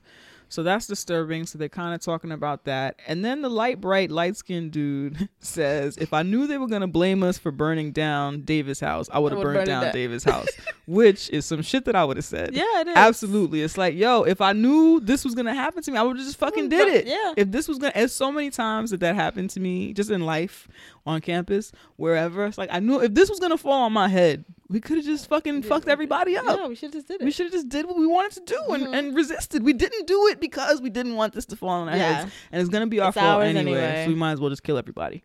So 0.53 0.61
that's 0.61 0.85
disturbing. 0.85 1.47
So 1.47 1.57
they're 1.57 1.67
kind 1.67 1.95
of 1.95 2.01
talking 2.01 2.31
about 2.31 2.65
that. 2.65 2.99
And 3.07 3.25
then 3.25 3.41
the 3.41 3.49
light, 3.49 3.81
bright, 3.81 4.11
light 4.11 4.37
skinned 4.37 4.71
dude 4.71 5.27
says, 5.39 5.97
If 5.97 6.13
I 6.13 6.21
knew 6.21 6.45
they 6.45 6.59
were 6.59 6.67
going 6.67 6.81
to 6.81 6.87
blame 6.87 7.23
us 7.23 7.39
for 7.39 7.51
burning 7.51 7.91
down 7.91 8.41
Davis' 8.41 8.79
house, 8.79 9.09
I 9.11 9.17
would 9.17 9.31
have 9.31 9.41
burned 9.41 9.55
burned 9.55 9.67
down 9.67 9.83
down." 9.85 9.93
Davis' 9.95 10.23
house, 10.33 10.47
which 10.85 11.31
is 11.31 11.47
some 11.47 11.63
shit 11.63 11.85
that 11.85 11.95
I 11.95 12.05
would 12.05 12.17
have 12.17 12.25
said. 12.25 12.53
Yeah, 12.53 12.81
it 12.81 12.87
is 12.87 12.95
Absolutely. 12.95 13.61
It's 13.63 13.79
like, 13.79 13.95
yo, 13.95 14.21
if 14.21 14.41
I 14.41 14.53
knew 14.53 14.99
this 14.99 15.25
was 15.25 15.33
going 15.33 15.47
to 15.47 15.55
happen 15.55 15.81
to 15.81 15.91
me, 15.91 15.97
I 15.97 16.03
would 16.03 16.17
have 16.17 16.25
just 16.25 16.37
fucking 16.37 16.67
mm, 16.67 16.69
did 16.69 16.87
it. 16.87 17.07
Yeah. 17.07 17.33
If 17.35 17.49
this 17.49 17.67
was 17.67 17.79
going 17.79 17.91
to, 17.91 17.97
there's 17.97 18.13
so 18.13 18.31
many 18.31 18.51
times 18.51 18.91
that 18.91 18.99
that 18.99 19.15
happened 19.15 19.49
to 19.51 19.59
me 19.59 19.91
just 19.91 20.11
in 20.11 20.21
life, 20.21 20.67
on 21.05 21.21
campus, 21.21 21.71
wherever. 21.97 22.45
It's 22.45 22.57
like, 22.57 22.69
I 22.71 22.79
knew 22.79 23.01
if 23.01 23.13
this 23.13 23.29
was 23.29 23.39
to 23.39 23.57
fall 23.57 23.83
on 23.83 23.93
my 23.93 24.07
head, 24.07 24.45
we 24.69 24.79
could 24.79 24.97
have 24.97 25.05
just 25.05 25.27
fucking 25.27 25.63
fucked 25.63 25.87
everybody 25.87 26.37
up. 26.37 26.45
Yeah, 26.45 26.67
we 26.67 26.75
should 26.75 26.93
have 26.93 26.93
just 26.93 27.07
did 27.07 27.21
it. 27.21 27.25
We 27.25 27.31
should 27.31 27.45
have 27.47 27.53
just 27.53 27.69
did 27.69 27.85
what 27.85 27.97
we 27.97 28.07
wanted 28.07 28.31
to 28.33 28.53
do 28.53 28.73
and, 28.73 28.83
Mhm. 28.87 28.97
and 28.97 29.15
resisted. 29.15 29.63
We 29.63 29.73
didn't 29.73 30.07
do 30.07 30.27
it 30.27 30.39
because 30.39 30.81
we 30.81 30.89
didn't 30.89 31.15
want 31.15 31.33
this 31.33 31.45
to 31.47 31.55
fall 31.55 31.69
on 31.81 31.89
our 31.89 31.95
Yeah. 31.97 32.13
heads. 32.21 32.31
And 32.51 32.61
it's 32.61 32.69
gonna 32.69 32.87
be 32.87 32.99
our 32.99 33.09
It's 33.09 33.17
fault 33.17 33.43
anyway, 33.43 33.59
anyway. 33.61 34.03
So 34.05 34.09
we 34.09 34.15
might 34.15 34.31
as 34.31 34.39
well 34.39 34.49
just 34.49 34.63
kill 34.63 34.77
everybody. 34.77 35.23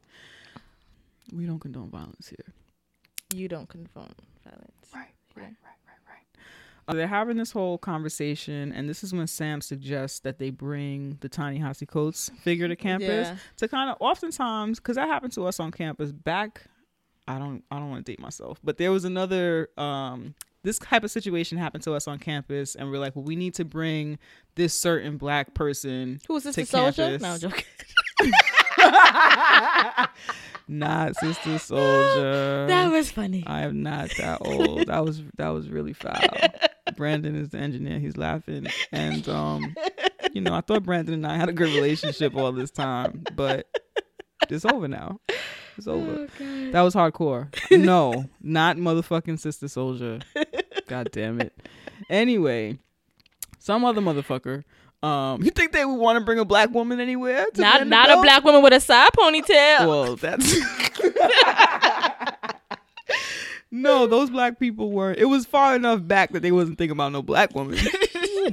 We 1.33 1.47
don't 1.47 1.59
condone 1.61 1.91
violence 1.91 2.29
here. 2.29 2.55
You 3.35 3.49
don't 3.49 3.69
condone 3.69 4.15
violence. 4.45 4.65
Right, 4.95 5.09
right, 5.37 5.55
right. 5.65 5.68
Uh, 6.89 6.95
they're 6.95 7.07
having 7.07 7.37
this 7.37 7.53
whole 7.53 7.77
conversation, 7.79 8.73
and 8.73 8.89
this 8.89 9.05
is 9.05 9.13
when 9.13 9.27
Sam 9.27 9.61
suggests 9.61 10.21
that 10.21 10.39
they 10.39 10.49
bring 10.51 11.19
the 11.21 11.29
Ta-Nehisi 11.29 11.87
Coates 11.87 12.31
figure 12.41 12.67
to 12.67 12.75
campus 12.77 13.29
Yeah. 13.29 13.37
to 13.59 13.69
kind 13.69 13.91
of 13.91 13.97
oftentimes 14.01 14.79
because 14.81 14.97
that 14.97 15.07
happened 15.07 15.33
to 15.35 15.47
us 15.47 15.61
on 15.61 15.71
campus 15.71 16.13
back. 16.13 16.63
I 17.29 17.39
don't 17.39 17.63
I 17.71 17.79
don't 17.79 17.91
want 17.91 18.07
to 18.07 18.11
date 18.13 18.21
myself, 18.21 18.59
but 18.65 18.79
there 18.79 18.91
was 18.91 19.05
another 19.05 19.69
um 19.77 20.35
this 20.65 20.79
type 20.79 21.05
of 21.05 21.11
situation 21.11 21.57
happened 21.59 21.85
to 21.85 21.93
us 21.93 22.09
on 22.09 22.19
campus, 22.19 22.75
and 22.75 22.91
we're 22.91 22.99
like, 22.99 23.15
well, 23.15 23.25
we 23.25 23.37
need 23.37 23.55
to 23.55 23.65
bring 23.67 24.19
this 24.57 24.73
certain 24.75 25.17
black 25.19 25.53
person. 25.55 26.21
Who 26.27 26.35
was 26.35 26.43
this? 26.45 26.55
to 26.57 26.65
soldier? 26.67 27.19
No, 27.19 27.33
I'm 27.35 27.39
joking. 27.39 27.65
not 30.69 31.17
Sister 31.17 31.51
Souljah. 31.51 32.67
that 32.69 32.91
was 32.91 33.11
funny. 33.11 33.45
I 33.47 33.63
am 33.63 33.83
not 33.83 34.11
that 34.19 34.39
old. 34.45 34.87
That 34.89 35.05
was 35.05 35.23
that 35.37 35.49
was 35.51 35.69
really 35.69 35.93
foul. 35.93 36.21
Brandon 36.97 37.37
is 37.37 37.51
the 37.51 37.59
engineer. 37.59 37.99
He's 37.99 38.17
laughing, 38.17 38.67
and 38.93 39.29
um, 39.29 39.75
you 40.33 40.41
know, 40.41 40.55
I 40.55 40.61
thought 40.61 40.83
Brandon 40.85 41.15
and 41.15 41.27
I 41.27 41.37
had 41.37 41.49
a 41.49 41.53
good 41.53 41.75
relationship 41.75 42.35
all 42.37 42.53
this 42.53 42.71
time, 42.71 43.25
but 43.35 43.67
it's 44.51 44.65
over 44.65 44.89
now. 44.89 45.21
It's 45.77 45.87
over. 45.87 46.29
Oh, 46.41 46.71
That 46.73 46.81
was 46.83 46.95
hardcore. 46.95 47.49
No, 47.71 48.25
not 48.41 48.77
motherfucking 48.77 49.39
Sister 49.39 49.67
Souljah. 49.67 50.23
God 50.89 51.11
damn 51.13 51.41
it. 51.41 51.53
Anyway, 52.11 52.79
some 53.59 53.85
other 53.85 54.01
motherfucker. 54.01 54.65
Um, 55.01 55.43
you 55.45 55.51
think 55.53 55.71
they 55.71 55.85
would 55.85 55.95
want 55.95 56.19
to 56.19 56.25
bring 56.25 56.41
a 56.41 56.45
black 56.45 56.71
woman 56.71 56.99
anywhere? 56.99 57.47
Not 57.57 57.87
not 57.87 58.11
a 58.11 58.21
black 58.21 58.43
woman 58.43 58.63
with 58.63 58.73
a 58.73 58.81
side 58.81 59.11
ponytail. 59.17 59.87
Well, 59.87 60.17
that's 60.17 60.57
no. 63.71 64.07
Those 64.07 64.31
black 64.31 64.59
people 64.59 64.91
were. 64.93 65.13
It 65.13 65.27
was 65.27 65.47
far 65.47 65.75
enough 65.77 66.07
back 66.07 66.33
that 66.33 66.41
they 66.41 66.53
wasn't 66.53 66.79
thinking 66.79 66.93
about 66.97 67.13
no 67.13 67.23
black 67.23 67.55
woman. 67.55 67.79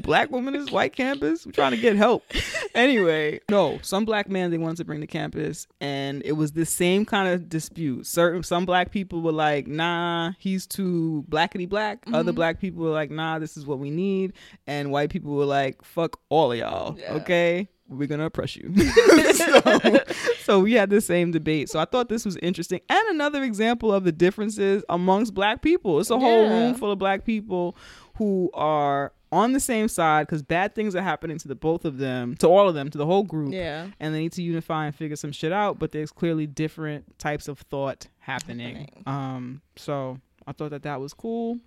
Black 0.02 0.30
woman 0.30 0.56
is 0.56 0.72
white 0.72 0.94
campus. 0.94 1.46
We're 1.46 1.54
trying 1.54 1.72
to 1.72 1.78
get 1.78 1.96
help. 1.96 2.26
Anyway, 2.74 3.40
no. 3.50 3.80
Some 3.82 4.04
black 4.04 4.28
man 4.30 4.52
they 4.52 4.58
wanted 4.58 4.78
to 4.78 4.84
bring 4.86 5.00
to 5.00 5.08
campus, 5.08 5.68
and 5.80 6.22
it 6.26 6.34
was 6.34 6.52
the 6.52 6.66
same 6.66 7.06
kind 7.06 7.30
of 7.30 7.48
dispute. 7.48 8.06
Certain 8.06 8.44
some 8.44 8.66
black 8.66 8.92
people 8.92 9.22
were 9.22 9.32
like, 9.32 9.68
"Nah, 9.68 10.34
he's 10.38 10.68
too 10.68 11.24
blackety 11.30 11.70
black." 11.70 12.04
Other 12.08 12.32
Mm-hmm. 12.32 12.36
black 12.36 12.60
people 12.60 12.84
were 12.84 12.90
like, 12.92 13.10
"Nah, 13.10 13.40
this 13.40 13.56
is 13.56 13.66
what 13.66 13.80
we 13.80 13.90
need," 13.90 14.34
and 14.68 14.92
white 14.92 15.12
people 15.12 15.34
were 15.34 15.46
like, 15.46 15.82
"Fuck 15.86 16.20
all 16.30 16.52
of 16.52 16.58
y'all." 16.58 16.98
Yeah. 17.00 17.14
Okay 17.14 17.70
we're 17.88 18.08
gonna 18.08 18.26
oppress 18.26 18.56
you. 18.56 18.76
so, 19.34 20.00
so 20.44 20.60
we 20.60 20.74
had 20.74 20.90
the 20.90 21.02
same 21.02 21.32
debate. 21.32 21.70
So 21.70 21.80
I 21.80 21.86
thought 21.86 22.10
this 22.10 22.26
was 22.26 22.36
interesting 22.38 22.82
and 22.90 23.08
another 23.10 23.44
example 23.44 23.94
of 23.94 24.04
the 24.04 24.12
differences 24.12 24.84
amongst 24.90 25.34
black 25.34 25.62
people. 25.62 26.00
It's 26.00 26.10
a 26.10 26.20
whole 26.20 26.44
Yeah. 26.46 26.50
room 26.66 26.76
full 26.76 26.92
of 26.92 27.00
black 27.00 27.26
people 27.26 27.76
who 28.16 28.50
are 28.54 29.12
on 29.32 29.52
the 29.52 29.60
same 29.60 29.88
side 29.88 30.26
because 30.26 30.42
bad 30.42 30.74
things 30.76 30.96
are 30.96 31.02
happening 31.02 31.38
to 31.38 31.48
the 31.48 31.56
both 31.56 31.84
of 31.84 31.98
them, 31.98 32.36
to 32.38 32.48
all 32.48 32.70
of 32.70 32.74
them, 32.76 32.90
to 32.90 32.98
the 32.98 33.06
whole 33.06 33.24
group. 33.24 33.54
yeah. 33.54 33.88
And 34.00 34.14
they 34.16 34.20
need 34.20 34.32
to 34.34 34.42
unify 34.42 34.86
and 34.86 34.96
figure 34.96 35.16
some 35.18 35.32
shit 35.34 35.52
out, 35.52 35.78
but 35.78 35.92
there's 35.92 36.12
clearly 36.12 36.48
different 36.48 37.20
types 37.20 37.48
of 37.48 37.60
thought 37.60 38.08
happening. 38.20 38.76
Happening. 38.78 39.04
Um, 39.06 39.62
so 39.76 40.20
I 40.48 40.54
thought 40.54 40.70
that 40.72 40.84
that 40.84 41.02
was 41.02 41.14
cool. 41.14 41.60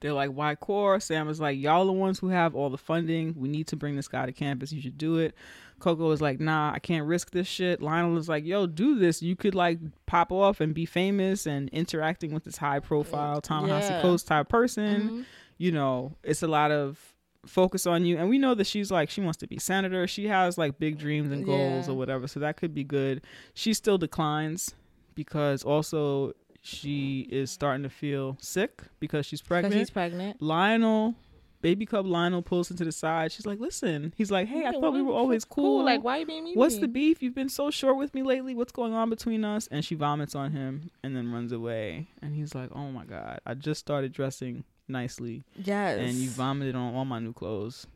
They're 0.00 0.12
like, 0.12 0.30
why 0.30 0.54
core? 0.54 1.00
Sam 1.00 1.28
is 1.28 1.40
like, 1.40 1.58
y'all 1.58 1.84
the 1.86 1.92
ones 1.92 2.18
who 2.20 2.28
have 2.28 2.54
all 2.54 2.70
the 2.70 2.78
funding. 2.78 3.34
We 3.36 3.48
need 3.48 3.66
to 3.68 3.76
bring 3.76 3.96
this 3.96 4.06
guy 4.08 4.26
to 4.26 4.32
campus. 4.32 4.72
You 4.72 4.80
should 4.80 4.96
do 4.98 5.18
it. 5.18 5.34
Coco 5.80 6.10
is 6.12 6.20
like, 6.20 6.38
nah, 6.40 6.72
I 6.72 6.78
can't 6.78 7.06
risk 7.06 7.30
this 7.30 7.46
shit. 7.46 7.80
Lionel 7.80 8.16
is 8.16 8.28
like, 8.28 8.44
yo, 8.44 8.66
do 8.66 8.98
this. 8.98 9.22
You 9.22 9.34
could 9.36 9.54
like 9.54 9.78
pop 10.06 10.30
off 10.32 10.60
and 10.60 10.72
be 10.74 10.86
famous 10.86 11.46
and 11.46 11.68
interacting 11.70 12.32
with 12.32 12.44
this 12.44 12.56
high 12.56 12.80
profile 12.80 13.40
Ta-Nehisi 13.40 13.90
Yeah. 13.90 14.02
Coates 14.02 14.22
type 14.22 14.48
person. 14.48 15.08
Mhm. 15.10 15.24
You 15.58 15.72
know, 15.72 16.14
it's 16.22 16.42
a 16.42 16.48
lot 16.48 16.70
of 16.70 17.14
focus 17.46 17.86
on 17.86 18.04
you. 18.04 18.16
And 18.18 18.28
we 18.28 18.38
know 18.38 18.54
that 18.54 18.66
she's 18.66 18.90
like, 18.90 19.10
she 19.10 19.20
wants 19.20 19.38
to 19.38 19.46
be 19.46 19.58
senator. 19.58 20.06
She 20.06 20.26
has 20.26 20.58
like 20.58 20.78
big 20.78 20.98
dreams 20.98 21.30
and 21.32 21.44
goals 21.44 21.86
Yeah. 21.86 21.92
or 21.92 21.96
whatever. 21.96 22.26
So 22.28 22.40
that 22.40 22.56
could 22.56 22.74
be 22.74 22.84
good. 22.84 23.22
She 23.54 23.72
still 23.72 23.98
declines 23.98 24.74
because 25.14 25.62
also 25.64 26.32
she 26.60 27.26
is 27.30 27.50
starting 27.50 27.82
to 27.82 27.88
feel 27.90 28.36
sick 28.40 28.82
because 29.00 29.26
she's 29.26 29.40
pregnant. 29.42 29.74
he's 29.74 29.90
pregnant. 29.90 30.42
Lionel, 30.42 31.14
baby 31.60 31.86
cub 31.86 32.06
Lionel 32.06 32.42
pulls 32.42 32.70
into 32.70 32.84
the 32.84 32.92
side. 32.92 33.32
She's 33.32 33.46
like, 33.46 33.60
listen, 33.60 34.12
he's 34.16 34.30
like, 34.30 34.48
hey, 34.48 34.66
I 34.66 34.72
thought 34.72 34.92
we 34.92 35.02
were 35.02 35.12
always 35.12 35.44
fuck? 35.44 35.54
cool. 35.54 35.84
Like, 35.84 36.02
why 36.04 36.18
you 36.18 36.26
being 36.26 36.44
mean? 36.44 36.54
What's 36.56 36.78
the 36.78 36.88
beef? 36.88 37.22
You've 37.22 37.34
been 37.34 37.48
so 37.48 37.70
short 37.70 37.96
with 37.96 38.14
me 38.14 38.22
lately. 38.22 38.54
What's 38.54 38.72
going 38.72 38.92
on 38.92 39.08
between 39.10 39.44
us? 39.44 39.68
And 39.70 39.84
she 39.84 39.94
vomits 39.94 40.34
on 40.34 40.52
him 40.52 40.90
and 41.02 41.16
then 41.16 41.32
runs 41.32 41.52
away. 41.52 42.08
And 42.22 42.34
he's 42.34 42.54
like, 42.54 42.70
oh 42.74 42.90
my 42.90 43.04
God, 43.04 43.40
I 43.46 43.54
just 43.54 43.80
started 43.80 44.12
dressing 44.12 44.64
nicely 44.88 45.44
Yes. 45.56 45.98
and 45.98 46.14
you 46.14 46.28
vomited 46.30 46.74
on 46.74 46.94
all 46.94 47.04
my 47.04 47.18
new 47.18 47.32
clothes. 47.32 47.86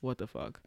What 0.00 0.18
the 0.18 0.26
fuck? 0.26 0.60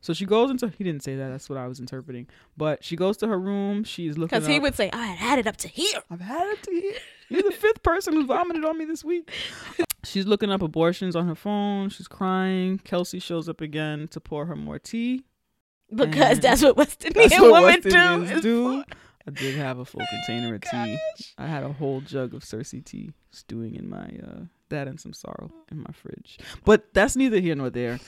So 0.00 0.12
she 0.12 0.24
goes 0.24 0.50
into. 0.50 0.68
He 0.68 0.84
didn't 0.84 1.02
say 1.02 1.16
that. 1.16 1.28
That's 1.28 1.48
what 1.50 1.58
I 1.58 1.66
was 1.66 1.78
interpreting. 1.80 2.26
But 2.56 2.82
she 2.82 2.96
goes 2.96 3.16
to 3.18 3.28
her 3.28 3.38
room. 3.38 3.84
She's 3.84 4.16
looking. 4.16 4.38
Because 4.38 4.46
he 4.46 4.56
up- 4.56 4.62
would 4.62 4.74
say, 4.74 4.90
I 4.92 5.06
had 5.06 5.18
had 5.18 5.38
it 5.38 5.46
up 5.46 5.56
to 5.58 5.68
here. 5.68 6.00
I've 6.10 6.20
had 6.20 6.46
it 6.48 6.62
to 6.64 6.70
here. 6.70 6.94
You're 7.28 7.42
the 7.42 7.52
fifth 7.52 7.82
person 7.82 8.14
who 8.14 8.26
vomited 8.26 8.64
on 8.64 8.78
me 8.78 8.84
this 8.84 9.04
week. 9.04 9.30
She's 10.04 10.26
looking 10.26 10.50
up 10.50 10.62
abortions 10.62 11.14
on 11.14 11.28
her 11.28 11.34
phone. 11.34 11.90
She's 11.90 12.08
crying. 12.08 12.78
Kelsey 12.78 13.18
shows 13.18 13.48
up 13.48 13.60
again 13.60 14.08
to 14.08 14.20
pour 14.20 14.46
her 14.46 14.56
more 14.56 14.78
tea. 14.78 15.24
Because 15.94 16.36
And 16.36 16.42
that's 16.42 16.62
what 16.62 16.76
West 16.76 17.04
Indian 17.04 17.28
women 17.42 17.62
West 17.62 17.82
do. 17.82 17.88
Indians 17.90 18.42
do. 18.42 18.84
I 19.26 19.30
did 19.32 19.56
have 19.56 19.78
a 19.78 19.84
full 19.84 20.02
container 20.10 20.54
of 20.54 20.62
tea. 20.62 20.98
I 21.36 21.46
had 21.46 21.62
a 21.62 21.72
whole 21.72 22.00
jug 22.00 22.32
of 22.34 22.42
cerasee 22.42 22.84
tea 22.84 23.12
stewing 23.30 23.74
in 23.74 23.88
my 23.88 24.06
uh 24.26 24.44
that 24.70 24.88
and 24.88 24.98
some 24.98 25.12
sorrow 25.12 25.52
in 25.70 25.78
my 25.78 25.92
fridge. 25.92 26.38
But 26.64 26.94
that's 26.94 27.16
neither 27.16 27.40
here 27.40 27.54
nor 27.54 27.70
there. 27.70 27.98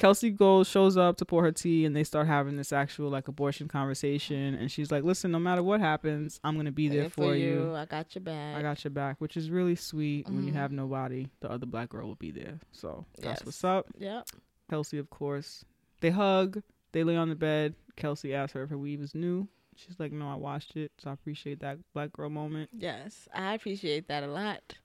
Kelsey 0.00 0.30
goes 0.30 0.66
shows 0.66 0.96
up 0.96 1.18
to 1.18 1.26
pour 1.26 1.42
her 1.42 1.52
tea 1.52 1.84
and 1.84 1.94
they 1.94 2.04
start 2.04 2.26
having 2.26 2.56
this 2.56 2.72
actual 2.72 3.10
like 3.10 3.28
abortion 3.28 3.68
conversation 3.68 4.54
and 4.54 4.70
she's 4.72 4.90
like, 4.90 5.04
Listen, 5.04 5.30
no 5.30 5.38
matter 5.38 5.62
what 5.62 5.78
happens, 5.80 6.40
I'm 6.42 6.56
gonna 6.56 6.72
be 6.72 6.88
there 6.88 7.02
Here 7.02 7.10
for, 7.10 7.34
you. 7.36 7.74
I 7.74 7.84
got 7.84 8.14
your 8.14 8.22
back. 8.22 8.56
I 8.56 8.62
got 8.62 8.82
your 8.82 8.90
back, 8.92 9.16
which 9.20 9.36
is 9.36 9.50
really 9.50 9.76
sweet. 9.76 10.26
When 10.26 10.44
you 10.44 10.52
Mhm. 10.52 10.56
have 10.56 10.72
nobody, 10.72 11.28
the 11.40 11.50
other 11.50 11.66
black 11.66 11.90
girl 11.90 12.06
will 12.08 12.14
be 12.14 12.30
there. 12.30 12.58
So 12.72 13.04
that's 13.18 13.40
Yes. 13.40 13.44
what's 13.46 13.62
up. 13.62 13.86
Yep. 13.98 14.26
Kelsey, 14.70 14.96
of 14.96 15.10
course. 15.10 15.64
They 16.00 16.10
hug. 16.10 16.62
They 16.92 17.04
lay 17.04 17.16
on 17.16 17.28
the 17.28 17.36
bed. 17.36 17.74
Kelsey 17.96 18.32
asks 18.34 18.54
her 18.54 18.62
if 18.62 18.70
her 18.70 18.78
weave 18.78 19.02
is 19.02 19.14
new. 19.14 19.48
She's 19.76 20.00
like, 20.00 20.12
"No, 20.12 20.28
I 20.30 20.34
washed 20.34 20.76
it." 20.76 20.92
So 20.98 21.10
I 21.10 21.12
appreciate 21.12 21.60
that 21.60 21.78
black 21.92 22.12
girl 22.12 22.30
moment. 22.30 22.70
Yes. 22.72 23.28
I 23.34 23.52
appreciate 23.54 24.08
that 24.08 24.22
a 24.24 24.28
lot. 24.28 24.78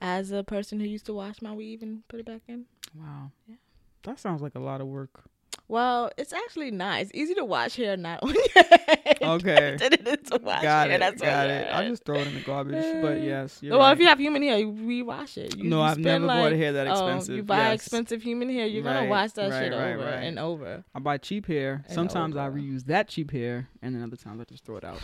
As 0.00 0.30
a 0.32 0.42
person 0.42 0.80
who 0.80 0.86
used 0.86 1.04
to 1.06 1.12
wash 1.12 1.42
my 1.42 1.52
weave 1.52 1.82
and 1.82 2.08
put 2.08 2.20
it 2.20 2.26
back 2.26 2.40
in. 2.48 2.64
Wow. 2.98 3.30
Yeah. 3.46 3.56
That 4.04 4.18
sounds 4.18 4.42
like 4.42 4.54
a 4.54 4.60
lot 4.60 4.80
of 4.80 4.86
work. 4.86 5.24
Well, 5.68 6.10
it's 6.18 6.32
actually 6.32 6.70
nice. 6.70 7.10
Easy 7.14 7.34
to 7.34 7.44
wash 7.44 7.76
hair, 7.76 7.96
not 7.96 8.22
on 8.22 8.34
your 8.34 8.44
head. 8.54 8.98
Okay. 9.22 9.76
Than 9.78 9.92
it 9.92 10.08
is 10.08 10.30
to 10.30 10.38
wash 10.42 10.62
got 10.62 10.88
hair. 10.88 10.96
it. 10.96 10.98
That's 10.98 11.22
got 11.22 11.48
it. 11.48 11.68
I 11.72 11.88
just 11.88 12.04
throw 12.04 12.16
it 12.16 12.26
in 12.26 12.34
the 12.34 12.40
garbage. 12.40 13.02
But 13.02 13.22
yes, 13.22 13.60
well, 13.62 13.78
right. 13.78 13.92
if 13.92 14.00
you 14.00 14.06
have 14.08 14.18
human 14.18 14.42
hair, 14.42 14.58
you 14.58 14.72
rewash 14.72 15.38
it. 15.38 15.56
You, 15.56 15.70
no, 15.70 15.76
you 15.76 15.82
I've 15.82 15.98
never 15.98 16.26
bought 16.26 16.42
like, 16.42 16.54
a 16.54 16.56
hair 16.56 16.72
that 16.72 16.88
oh, 16.88 16.90
expensive. 16.90 17.36
you 17.36 17.42
buy 17.44 17.58
Yes. 17.70 17.74
expensive 17.74 18.20
human 18.22 18.50
hair, 18.50 18.66
you're 18.66 18.82
Right, 18.82 18.94
gonna 18.94 19.08
wash 19.10 19.32
that 19.32 19.50
right, 19.50 19.62
shit 19.62 19.72
over 19.72 20.04
and 20.08 20.38
over. 20.40 20.84
I 20.94 20.98
buy 20.98 21.18
cheap 21.18 21.46
hair. 21.46 21.84
Sometimes 21.88 22.36
I 22.36 22.48
reuse 22.48 22.84
that 22.86 23.08
cheap 23.08 23.30
hair, 23.30 23.68
and 23.80 23.94
then 23.94 24.02
other 24.02 24.16
times 24.16 24.40
I 24.40 24.44
just 24.44 24.64
throw 24.64 24.76
it 24.76 24.84
out. 24.84 25.00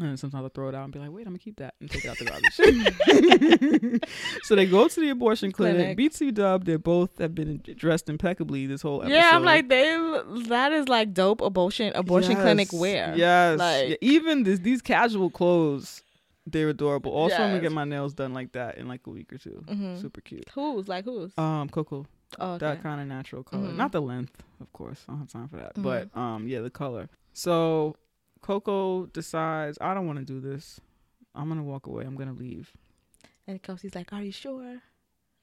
And 0.10 0.18
sometimes 0.18 0.44
I 0.46 0.48
throw 0.48 0.68
it 0.68 0.74
out 0.74 0.84
and 0.84 0.92
be 0.92 0.98
like, 0.98 1.10
wait, 1.10 1.22
I'm 1.26 1.32
gonna 1.32 1.38
keep 1.38 1.56
that 1.56 1.74
and 1.80 1.90
take 1.90 2.04
it 2.04 2.08
out 2.08 2.18
the 2.18 2.24
garbage. 2.24 4.00
so 4.42 4.54
they 4.56 4.66
go 4.66 4.88
to 4.88 5.00
the 5.00 5.10
abortion 5.10 5.52
clinic. 5.52 5.76
Clinic. 5.76 5.96
BT 5.96 6.30
Dub, 6.32 6.64
they 6.64 6.76
both 6.76 7.18
have 7.18 7.34
been 7.34 7.62
dressed 7.76 8.08
impeccably 8.08 8.66
this 8.66 8.82
whole 8.82 9.02
episode. 9.02 9.14
Yeah, 9.16 9.30
I'm 9.34 9.44
like 9.44 9.68
they. 9.68 9.86
That 10.48 10.72
is 10.72 10.88
like 10.88 11.12
dope 11.14 11.40
abortion 11.40 11.92
abortion 11.94 12.36
clinic 12.36 12.68
wear. 12.72 13.14
Yes. 13.16 13.58
Like- 13.58 13.88
Yeah, 13.90 13.96
even 14.00 14.42
this, 14.44 14.58
these 14.60 14.82
casual 14.82 15.30
clothes, 15.30 16.02
they're 16.46 16.68
adorable. 16.70 17.12
Also, 17.12 17.36
I'm 17.36 17.50
gonna 17.50 17.60
get 17.60 17.72
my 17.72 17.84
nails 17.84 18.14
done 18.14 18.32
like 18.32 18.52
that 18.52 18.78
in 18.78 18.88
like 18.88 19.06
a 19.06 19.10
week 19.10 19.32
or 19.32 19.38
2 19.38 19.64
Mhm. 19.68 20.00
Super 20.00 20.20
cute. 20.20 20.48
Who's 20.54 20.88
like 20.88 21.04
who's? 21.04 21.32
Um, 21.38 21.68
Coco, 21.68 22.06
oh, 22.38 22.52
okay. 22.52 22.66
that 22.66 22.82
kind 22.82 23.00
of 23.00 23.06
natural 23.06 23.42
color, 23.42 23.68
Mhm. 23.68 23.76
not 23.76 23.92
the 23.92 24.00
length, 24.02 24.42
of 24.60 24.72
course. 24.72 25.04
I 25.08 25.12
don't 25.12 25.20
have 25.20 25.28
time 25.32 25.48
for 25.48 25.56
that, 25.56 25.74
Mhm. 25.76 25.82
but 25.82 26.16
um, 26.18 26.48
yeah, 26.48 26.60
the 26.60 26.70
color. 26.70 27.08
So 27.32 27.96
Coco 28.42 29.06
decides, 29.06 29.78
I 29.80 29.94
don't 29.94 30.06
want 30.06 30.18
to 30.18 30.24
do 30.24 30.40
this. 30.40 30.80
I'm 31.34 31.48
gonna 31.48 31.62
walk 31.62 31.86
away. 31.86 32.04
I'm 32.04 32.16
gonna 32.16 32.32
leave. 32.32 32.72
and 33.46 33.62
Kelsey's 33.62 33.94
like, 33.94 34.12
"Are 34.12 34.22
you 34.22 34.32
sure?" 34.32 34.80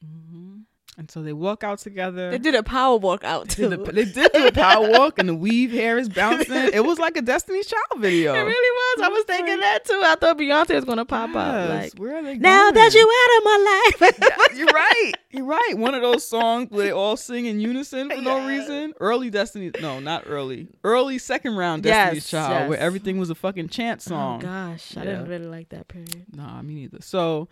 hmm 0.02 0.60
And 1.00 1.12
so 1.12 1.22
they 1.22 1.32
walk 1.34 1.64
out 1.64 1.78
together. 1.78 2.32
They 2.32 2.40
did 2.40 2.56
a 2.56 2.64
power 2.64 2.98
walk 2.98 3.24
out 3.24 3.50
too. 3.50 3.70
did, 3.70 3.86
the, 3.86 3.92
they 3.92 4.06
did 4.06 4.32
do 4.34 4.48
a 4.48 4.52
power 4.52 4.90
walk, 4.98 5.20
and 5.20 5.30
the 5.30 5.36
weave 5.36 5.70
hair 5.72 6.00
is 6.00 6.10
bouncing. 6.10 6.56
It 6.74 6.84
was 6.84 6.98
like 6.98 7.16
a 7.16 7.22
Destiny's 7.22 7.68
Child 7.68 8.02
video. 8.02 8.34
It 8.34 8.40
really 8.42 9.02
was. 9.02 9.06
I 9.06 9.10
was 9.10 9.24
thinking 9.26 9.60
that 9.60 9.86
too. 9.86 10.02
I 10.04 10.16
thought 10.16 10.40
Beyonce 10.40 10.74
was 10.74 10.86
gonna 10.86 11.06
pop 11.06 11.30
up. 11.36 11.70
Like 11.70 11.94
where 11.98 12.16
are 12.18 12.24
they 12.24 12.30
Going? 12.38 12.42
now 12.42 12.72
that 12.72 12.94
you 12.96 13.04
out 13.04 13.38
of 13.38 13.44
my 13.44 14.32
life. 14.50 14.58
You're 14.58 14.72
right. 14.72 15.12
You're 15.30 15.46
right. 15.46 15.74
One 15.78 15.94
of 15.94 16.02
those 16.02 16.28
songs 16.28 16.72
where 16.72 16.86
they 16.86 16.92
all 16.92 17.16
sing 17.16 17.46
in 17.46 17.60
unison 17.60 18.10
for 18.10 18.20
no 18.22 18.38
Yes. 18.38 18.48
reason. 18.48 18.94
Early 19.00 19.30
Destiny, 19.30 19.72
no, 19.80 20.00
not 20.00 20.24
early. 20.26 20.68
Early 20.84 21.20
second 21.20 21.58
round 21.58 21.84
Destiny's 21.84 22.24
Yes, 22.24 22.32
Child, 22.32 22.70
where 22.70 22.80
everything 22.80 23.20
was 23.20 23.30
a 23.30 23.36
fucking 23.36 23.70
chant 23.70 24.02
oh 24.08 24.10
song. 24.10 24.40
gosh, 24.40 24.98
I 24.98 25.02
didn't 25.06 25.28
really 25.28 25.46
like 25.46 25.70
that 25.70 25.88
period. 25.90 26.26
Nah, 26.36 26.60
me 26.64 26.74
neither. 26.74 27.04
So 27.04 27.50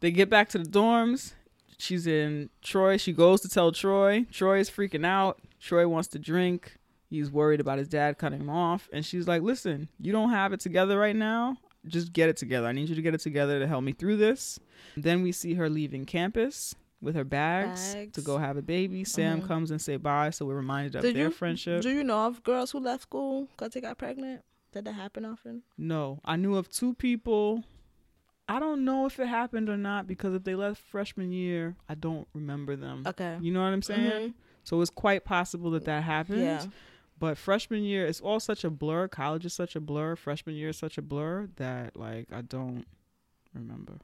they 0.00 0.10
get 0.12 0.30
back 0.30 0.48
to 0.50 0.58
the 0.58 0.64
dorms. 0.64 1.34
She's 1.80 2.06
in 2.06 2.50
Troy. 2.62 2.96
She 2.96 3.12
goes 3.12 3.40
to 3.42 3.48
tell 3.48 3.72
Troy. 3.72 4.26
Troy 4.30 4.58
is 4.60 4.70
freaking 4.70 5.04
out. 5.06 5.40
Troy 5.60 5.86
wants 5.88 6.08
to 6.08 6.18
drink. 6.18 6.76
He's 7.08 7.30
worried 7.30 7.60
about 7.60 7.78
his 7.78 7.88
dad 7.88 8.18
cutting 8.18 8.40
him 8.40 8.50
off. 8.50 8.88
And 8.92 9.04
she's 9.04 9.26
like, 9.26 9.42
listen, 9.42 9.88
you 9.98 10.12
don't 10.12 10.30
have 10.30 10.52
it 10.52 10.60
together 10.60 10.98
right 10.98 11.16
now. 11.16 11.56
Just 11.86 12.12
get 12.12 12.28
it 12.28 12.36
together. 12.36 12.66
I 12.66 12.72
need 12.72 12.88
you 12.88 12.94
to 12.94 13.02
get 13.02 13.14
it 13.14 13.20
together 13.20 13.58
to 13.58 13.66
help 13.66 13.82
me 13.82 13.92
through 13.92 14.18
this. 14.18 14.60
Then 14.96 15.22
we 15.22 15.32
see 15.32 15.54
her 15.54 15.68
leaving 15.68 16.04
campus. 16.06 16.74
with 17.02 17.14
her 17.14 17.24
bags, 17.24 17.96
to 18.12 18.20
go 18.20 18.36
have 18.36 18.58
a 18.58 18.60
baby. 18.62 19.04
Sam 19.04 19.40
Mhm. 19.40 19.46
comes 19.46 19.70
and 19.70 19.80
say 19.80 19.96
bye, 19.96 20.28
so 20.28 20.44
we're 20.44 20.54
reminded 20.56 20.94
of 20.96 21.00
Did 21.00 21.16
their 21.16 21.28
you- 21.28 21.30
friendship. 21.30 21.80
Do 21.80 21.88
you 21.88 22.04
know 22.04 22.26
of 22.26 22.42
girls 22.42 22.72
who 22.72 22.78
left 22.78 23.04
school 23.04 23.46
because 23.56 23.72
they 23.72 23.80
got 23.80 23.96
pregnant? 23.96 24.42
Did 24.72 24.84
that 24.84 24.92
happen 24.92 25.24
often? 25.24 25.62
No, 25.78 26.20
I 26.26 26.36
knew 26.36 26.56
of 26.56 26.68
two 26.68 26.92
people. 26.92 27.64
I 28.50 28.58
don't 28.58 28.84
know 28.84 29.06
if 29.06 29.20
it 29.20 29.28
happened 29.28 29.68
or 29.68 29.76
not 29.76 30.08
because 30.08 30.34
if 30.34 30.42
they 30.42 30.56
left 30.56 30.82
freshman 30.82 31.30
year, 31.30 31.76
I 31.88 31.94
don't 31.94 32.26
remember 32.34 32.74
them. 32.74 33.04
Okay. 33.06 33.38
You 33.40 33.52
know 33.52 33.60
what 33.60 33.68
I'm 33.68 33.80
saying? 33.80 34.10
Mm-hmm. 34.10 34.30
So 34.64 34.80
it's 34.80 34.90
quite 34.90 35.24
possible 35.24 35.70
that 35.70 35.84
that 35.84 36.02
happened. 36.02 36.42
Yeah. 36.42 36.64
But 37.16 37.38
freshman 37.38 37.84
year, 37.84 38.06
it's 38.06 38.20
all 38.20 38.40
such 38.40 38.64
a 38.64 38.70
blur. 38.70 39.06
College 39.06 39.46
is 39.46 39.54
such 39.54 39.76
a 39.76 39.80
blur. 39.80 40.16
Freshman 40.16 40.56
year 40.56 40.70
is 40.70 40.76
such 40.76 40.98
a 40.98 41.02
blur 41.02 41.48
that 41.56 41.96
like 41.96 42.26
I 42.32 42.40
don't 42.40 42.86
remember. 43.54 44.00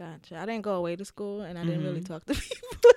Gotcha. 0.00 0.38
I 0.38 0.46
didn't 0.46 0.62
go 0.62 0.76
away 0.76 0.96
to 0.96 1.04
school 1.04 1.42
and 1.42 1.58
I 1.58 1.62
didn't 1.64 1.84
really 1.84 2.00
Mhm. 2.00 2.06
talk 2.08 2.24
to 2.24 2.34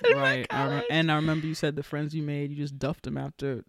people. 0.04 0.18
right. 0.18 0.46
I 0.50 0.76
re- 0.76 0.86
and 0.90 1.12
I 1.12 1.16
remember 1.16 1.46
you 1.46 1.54
said 1.54 1.76
the 1.76 1.82
friends 1.82 2.14
you 2.14 2.22
made, 2.22 2.50
you 2.50 2.56
just 2.56 2.78
duffed 2.78 3.04
them 3.04 3.18
after 3.18 3.62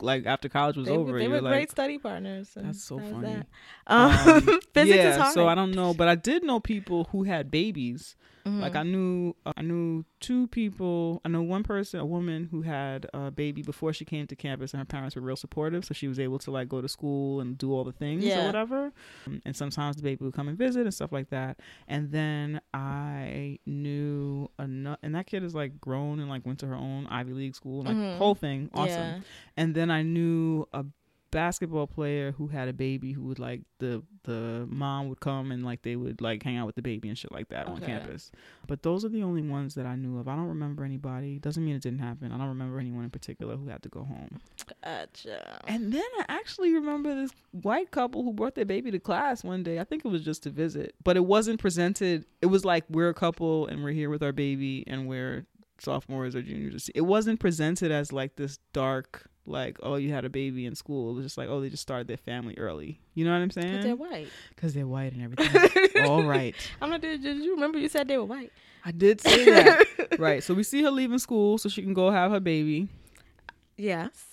like 0.00 0.26
after 0.26 0.50
college 0.50 0.76
was 0.76 0.86
they, 0.88 0.92
over. 0.92 1.18
they 1.18 1.26
were 1.28 1.40
great 1.40 1.50
like, 1.60 1.70
study 1.70 1.96
partners. 1.96 2.50
and 2.56 2.66
That's 2.68 2.84
so 2.84 2.96
that 2.98 3.10
funny. 3.10 3.26
that. 3.26 3.46
Um, 3.86 4.42
physics 4.74 4.96
yeah, 4.98 5.10
is 5.12 5.16
hard. 5.16 5.32
so 5.32 5.48
I 5.48 5.54
don't 5.54 5.70
know, 5.72 5.94
but 5.94 6.08
I 6.08 6.14
did 6.14 6.42
know 6.44 6.60
people 6.60 7.04
who 7.12 7.22
had 7.24 7.50
babies. 7.50 8.16
Mhm. 8.46 8.60
Like 8.60 8.76
I 8.76 8.82
knew, 8.82 9.34
uh, 9.46 9.52
I 9.56 9.62
knew 9.62 10.04
two 10.20 10.46
people. 10.48 11.20
I 11.24 11.28
know 11.30 11.40
one 11.42 11.62
person, 11.62 11.98
a 12.00 12.04
woman 12.04 12.48
who 12.50 12.60
had 12.62 13.06
a 13.14 13.30
baby 13.30 13.62
before 13.62 13.92
she 13.94 14.04
came 14.04 14.26
to 14.26 14.36
campus, 14.36 14.74
and 14.74 14.80
her 14.80 14.84
parents 14.84 15.16
were 15.16 15.22
real 15.22 15.36
supportive, 15.36 15.84
so 15.84 15.94
she 15.94 16.08
was 16.08 16.18
able 16.20 16.38
to 16.40 16.50
like 16.50 16.68
go 16.68 16.80
to 16.82 16.88
school 16.88 17.40
and 17.40 17.56
do 17.56 17.72
all 17.72 17.84
the 17.84 17.92
things 17.92 18.22
or 18.42 18.46
whatever. 18.46 18.92
Um, 19.26 19.40
And 19.46 19.56
sometimes 19.56 19.96
the 19.96 20.02
baby 20.02 20.24
would 20.24 20.34
come 20.34 20.48
and 20.48 20.58
visit 20.58 20.82
and 20.82 20.92
stuff 20.92 21.10
like 21.12 21.30
that. 21.30 21.58
And 21.88 22.10
then 22.12 22.60
I 22.74 23.58
knew 23.66 24.50
another, 24.58 24.98
and 25.02 25.14
that 25.14 25.26
kid 25.26 25.42
is 25.42 25.54
like 25.54 25.80
grown 25.80 26.20
and 26.20 26.28
like 26.28 26.44
went 26.44 26.58
to 26.60 26.66
her 26.66 26.74
own 26.74 27.06
Ivy 27.06 27.32
League 27.32 27.54
school, 27.56 27.82
like 27.82 27.96
Mhm. 27.96 28.18
whole 28.18 28.34
thing, 28.34 28.68
awesome. 28.74 28.88
Yeah. 28.90 29.20
And 29.56 29.74
then 29.74 29.90
I 29.90 30.02
knew 30.02 30.66
a 30.72 30.84
basketball 31.34 31.88
player 31.88 32.30
who 32.30 32.46
had 32.46 32.68
a 32.68 32.72
baby 32.72 33.10
who 33.10 33.24
would 33.24 33.40
like 33.40 33.62
the 33.80 34.04
the 34.22 34.66
mom 34.70 35.08
would 35.08 35.18
come 35.18 35.50
and 35.50 35.64
like 35.64 35.82
they 35.82 35.96
would 35.96 36.20
like 36.20 36.40
hang 36.44 36.56
out 36.56 36.64
with 36.64 36.76
the 36.76 36.80
baby 36.80 37.08
and 37.08 37.18
shit 37.18 37.32
like 37.32 37.48
that 37.48 37.66
on 37.66 37.80
campus. 37.80 38.30
But 38.68 38.84
those 38.84 39.04
are 39.04 39.08
the 39.08 39.24
only 39.24 39.42
ones 39.42 39.74
that 39.74 39.84
I 39.84 39.96
knew 39.96 40.18
of. 40.18 40.28
I 40.28 40.36
don't 40.36 40.46
remember 40.46 40.84
anybody. 40.84 41.40
Doesn't 41.40 41.62
mean 41.64 41.74
it 41.74 41.82
didn't 41.82 41.98
happen. 41.98 42.30
I 42.30 42.38
don't 42.38 42.48
remember 42.48 42.78
anyone 42.78 43.02
in 43.02 43.10
particular 43.10 43.56
who 43.56 43.66
had 43.66 43.82
to 43.82 43.88
go 43.88 44.04
home. 44.04 44.40
Gotcha. 44.84 45.60
And 45.66 45.92
then 45.92 46.04
I 46.20 46.24
actually 46.28 46.72
remember 46.72 47.14
this 47.16 47.32
white 47.50 47.90
couple 47.90 48.22
who 48.22 48.32
brought 48.32 48.54
their 48.54 48.64
baby 48.64 48.92
to 48.92 49.00
class 49.00 49.42
one 49.42 49.64
day. 49.64 49.80
I 49.80 49.84
think 49.84 50.04
it 50.04 50.08
was 50.08 50.22
just 50.22 50.44
to 50.44 50.50
visit, 50.50 50.94
but 51.02 51.16
it 51.16 51.24
wasn't 51.26 51.58
presented. 51.58 52.24
It 52.40 52.46
was 52.46 52.64
like 52.64 52.84
we're 52.88 53.08
a 53.08 53.14
couple 53.14 53.66
and 53.66 53.82
we're 53.82 53.90
here 53.90 54.08
with 54.08 54.22
our 54.22 54.32
baby 54.32 54.84
and 54.86 55.08
we're 55.08 55.46
sophomores 55.80 56.34
or 56.34 56.42
juniors. 56.42 56.90
It 56.94 57.02
wasn't 57.02 57.40
presented 57.40 57.90
as 57.90 58.12
like 58.12 58.36
this 58.36 58.58
dark, 58.72 59.28
like 59.46 59.78
oh 59.82 59.96
you 59.96 60.12
had 60.12 60.24
a 60.24 60.30
baby 60.30 60.66
in 60.66 60.74
school. 60.74 61.10
It 61.10 61.14
was 61.14 61.24
just 61.24 61.38
like 61.38 61.48
oh 61.48 61.60
they 61.60 61.68
just 61.68 61.82
started 61.82 62.08
their 62.08 62.16
family 62.16 62.56
early. 62.58 63.00
You 63.14 63.24
know 63.24 63.32
what 63.32 63.42
I'm 63.42 63.48
But 63.48 63.82
they're 63.82 63.96
white. 63.96 64.28
Because 64.54 64.74
they're 64.74 64.86
white 64.86 65.12
and 65.12 65.22
everything. 65.22 66.04
All 66.06 66.22
right, 66.24 66.54
I'm 66.80 66.90
not. 66.90 67.00
Did, 67.00 67.22
did 67.22 67.38
you 67.38 67.54
remember 67.54 67.78
you 67.78 67.88
said 67.88 68.08
they 68.08 68.16
were 68.16 68.24
white? 68.24 68.52
I 68.84 68.92
did 68.92 69.20
say 69.20 69.44
that. 69.46 69.86
right. 70.18 70.42
So 70.42 70.52
we 70.52 70.62
see 70.62 70.82
her 70.82 70.90
leaving 70.90 71.18
school 71.18 71.58
so 71.58 71.68
she 71.68 71.82
can 71.82 71.94
go 71.94 72.10
have 72.10 72.30
her 72.30 72.40
baby. 72.40 72.88
Yes. 73.76 74.24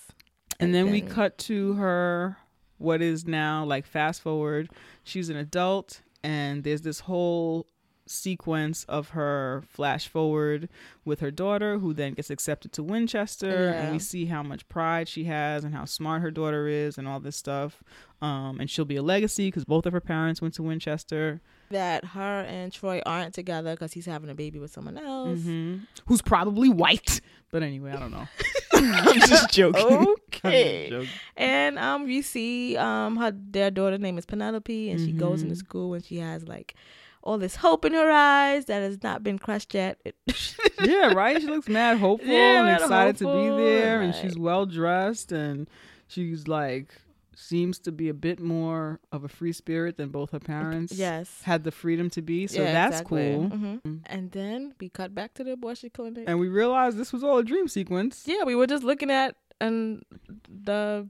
And 0.59 0.75
then 0.75 0.91
we 0.91 1.01
cut 1.01 1.39
to 1.39 1.73
her, 1.73 2.37
what 2.77 3.01
is 3.01 3.25
now 3.25 3.63
like 3.63 3.85
fast 3.85 4.21
forward. 4.21 4.69
She's 5.03 5.29
an 5.29 5.37
adult, 5.37 6.01
and 6.23 6.63
there's 6.63 6.81
this 6.81 6.99
whole 6.99 7.65
sequence 8.11 8.83
of 8.85 9.09
her 9.09 9.63
flash 9.67 10.07
forward 10.07 10.69
with 11.05 11.19
her 11.21 11.31
daughter, 11.31 11.79
who 11.79 11.93
then 11.93 12.13
gets 12.13 12.29
accepted 12.29 12.71
to 12.73 12.83
Winchester. 12.83 13.69
And 13.69 13.91
we 13.91 13.99
see 13.99 14.25
how 14.25 14.43
much 14.43 14.67
pride 14.69 15.07
she 15.07 15.23
has 15.25 15.63
and 15.63 15.73
how 15.73 15.85
smart 15.85 16.21
her 16.21 16.31
daughter 16.31 16.67
is, 16.67 16.97
and 16.97 17.07
all 17.07 17.19
this 17.19 17.35
stuff. 17.35 17.83
Um, 18.21 18.59
and 18.59 18.69
she'll 18.69 18.85
be 18.85 18.97
a 18.97 19.01
legacy 19.03 19.47
because 19.47 19.65
both 19.65 19.85
of 19.85 19.93
her 19.93 20.01
parents 20.01 20.41
went 20.41 20.53
to 20.55 20.63
Winchester. 20.63 21.41
That 21.71 22.03
her 22.03 22.41
and 22.41 22.71
Troy 22.71 23.01
aren't 23.05 23.33
together 23.33 23.71
because 23.71 23.93
he's 23.93 24.05
having 24.05 24.29
a 24.29 24.35
baby 24.35 24.59
with 24.59 24.71
someone 24.71 24.97
else. 24.97 25.39
hmm 25.41 25.77
Who's 26.07 26.21
probably 26.21 26.67
white. 26.69 27.21
But 27.49 27.63
anyway, 27.63 27.91
I 27.91 27.99
don't 27.99 28.11
know. 28.11 28.27
I'm 28.73 29.19
just 29.21 29.49
joking. 29.51 29.81
Just 29.83 30.37
Okay. 30.43 30.87
joking. 30.89 31.09
And 31.37 31.77
um, 31.79 32.07
you 32.09 32.21
see 32.23 32.75
um, 32.77 33.15
her 33.17 33.31
their 33.33 33.71
daughter's 33.71 33.99
name 33.99 34.17
is 34.17 34.25
Penelope, 34.25 34.89
and 34.89 34.99
she 34.99 35.11
goes 35.13 35.41
into 35.43 35.55
Mhm. 35.55 35.59
school 35.59 35.93
and 35.93 36.03
she 36.03 36.17
has 36.17 36.47
like 36.47 36.75
all 37.23 37.37
this 37.37 37.57
hope 37.57 37.85
in 37.85 37.93
her 37.93 38.09
eyes 38.11 38.65
that 38.65 38.81
has 38.81 39.01
not 39.03 39.23
been 39.23 39.37
crushed 39.39 39.73
yet. 39.73 39.99
yeah, 40.83 41.13
right. 41.13 41.39
She 41.39 41.47
looks 41.47 41.67
mad 41.69 41.97
hopeful 41.99 42.27
Yeah, 42.27 42.59
and 42.59 42.65
mad 42.67 42.81
excited 42.81 43.17
to 43.17 43.25
be 43.25 43.63
there, 43.63 44.01
and 44.01 44.13
she's 44.15 44.37
well 44.37 44.65
dressed, 44.65 45.31
and 45.31 45.69
she's 46.07 46.47
like 46.47 46.93
seems 47.33 47.79
to 47.79 47.91
be 47.91 48.07
a 48.07 48.13
bit 48.13 48.39
more 48.39 48.99
of 49.11 49.23
a 49.23 49.27
free 49.27 49.51
spirit 49.53 49.97
than 49.97 50.09
both 50.09 50.31
her 50.31 50.39
parents 50.39 50.93
yes. 50.93 51.41
had 51.43 51.63
the 51.63 51.71
freedom 51.71 52.09
to 52.09 52.21
be. 52.21 52.45
So 52.45 52.61
Yeah, 52.61 52.71
that's 52.73 52.97
exactly. 52.97 53.33
cool. 53.33 53.49
Mhm. 53.49 53.99
And 54.05 54.31
then 54.31 54.75
we 54.79 54.89
cut 54.89 55.15
back 55.15 55.33
to 55.35 55.43
the 55.43 55.53
abortion 55.53 55.89
clinic. 55.91 56.25
And 56.27 56.39
we 56.39 56.49
realized 56.49 56.97
this 56.97 57.11
was 57.11 57.23
all 57.23 57.39
a 57.39 57.43
dream 57.43 57.67
sequence. 57.67 58.25
yeah, 58.27 58.43
we 58.43 58.53
were 58.53 58.67
just 58.67 58.83
looking 58.83 59.09
at 59.09 59.35
and 59.59 60.03
the 60.49 61.07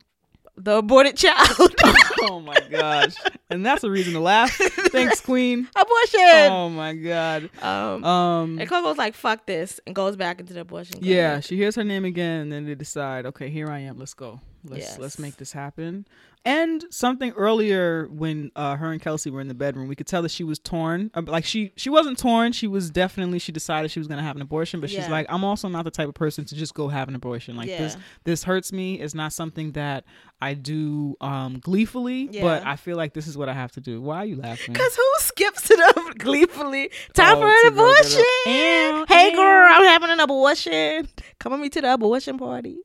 the 0.57 0.77
aborted 0.77 1.17
child. 1.17 1.73
oh 2.23 2.39
my 2.39 2.57
gosh! 2.69 3.15
And 3.49 3.65
that's 3.65 3.83
a 3.83 3.89
reason 3.89 4.13
to 4.13 4.19
laugh. 4.19 4.51
Thanks, 4.51 5.21
Queen. 5.21 5.67
abortion. 5.75 6.51
Oh 6.51 6.69
my 6.69 6.93
god. 6.93 7.49
Um, 7.61 8.03
Um. 8.03 8.59
and 8.59 8.69
Coco's 8.69 8.97
like, 8.97 9.13
"Fuck 9.15 9.45
this," 9.45 9.79
and 9.85 9.95
goes 9.95 10.15
back 10.15 10.39
into 10.39 10.53
the 10.53 10.61
abortion. 10.61 10.93
clinic. 10.99 11.09
Yeah, 11.09 11.39
she 11.39 11.55
hears 11.57 11.75
her 11.75 11.83
name 11.83 12.05
again, 12.05 12.41
and 12.41 12.51
then 12.51 12.65
they 12.65 12.75
decide, 12.75 13.25
okay, 13.27 13.49
here 13.49 13.69
I 13.69 13.79
am. 13.79 13.97
Let's 13.97 14.13
go. 14.13 14.39
Let's 14.63 14.81
Yes. 14.83 14.99
let's 14.99 15.19
make 15.19 15.37
this 15.37 15.51
happen. 15.53 16.05
And 16.43 16.83
something 16.89 17.33
earlier 17.33 18.07
when 18.07 18.49
uh, 18.55 18.75
her 18.75 18.91
and 18.91 18.99
Kelsey 18.99 19.29
were 19.29 19.41
in 19.41 19.47
the 19.47 19.53
bedroom, 19.53 19.87
we 19.87 19.95
could 19.95 20.07
tell 20.07 20.23
that 20.23 20.31
she 20.31 20.43
was 20.43 20.57
torn. 20.57 21.11
Uh, 21.13 21.21
Like 21.25 21.45
she 21.45 21.71
she 21.75 21.89
wasn't 21.91 22.17
torn. 22.17 22.51
She 22.51 22.65
was 22.67 22.89
definitely 22.89 23.37
she 23.39 23.51
decided 23.51 23.91
she 23.91 23.99
was 23.99 24.07
gonna 24.07 24.23
have 24.23 24.35
an 24.35 24.41
abortion, 24.41 24.81
but 24.81 24.89
she's 24.89 25.07
like, 25.07 25.27
I'm 25.29 25.43
also 25.43 25.67
not 25.67 25.83
the 25.85 25.91
type 25.91 26.07
of 26.07 26.15
person 26.15 26.45
to 26.45 26.55
just 26.55 26.73
go 26.73 26.87
have 26.87 27.07
an 27.09 27.15
abortion. 27.15 27.55
Like 27.55 27.67
this 27.67 27.93
Yeah. 27.95 28.01
this 28.23 28.43
hurts 28.43 28.71
me. 28.73 28.99
It's 28.99 29.13
not 29.13 29.33
something 29.33 29.73
that 29.73 30.03
I 30.41 30.55
do 30.55 31.15
um, 31.21 31.59
gleefully, 31.59 32.27
but 32.41 32.65
I 32.65 32.75
feel 32.75 32.97
like 32.97 33.13
this 33.13 33.27
is 33.27 33.37
what 33.37 33.47
I 33.49 33.53
have 33.53 33.71
to 33.73 33.81
do. 33.81 34.01
Why 34.01 34.17
are 34.17 34.25
you 34.25 34.35
laughing? 34.37 34.73
Cause 34.73 34.95
who 34.95 35.09
skips 35.19 35.69
it 35.69 35.79
up 35.79 36.17
gleefully? 36.17 36.89
Time 37.13 37.37
Oh, 37.37 37.41
for 37.41 37.47
an 37.47 37.53
to 37.65 37.69
go 37.75 37.93
get 37.93 38.15
a- 38.15 38.19
abortion. 38.49 39.05
Hey 39.07 39.35
girl, 39.35 39.67
I'm 39.71 39.83
having 39.85 40.09
an 40.09 40.19
abortion. 40.19 41.07
Come 41.39 41.51
with 41.51 41.61
me 41.61 41.69
to 41.69 41.81
the 41.81 41.93
abortion 41.93 42.39
party. 42.39 42.77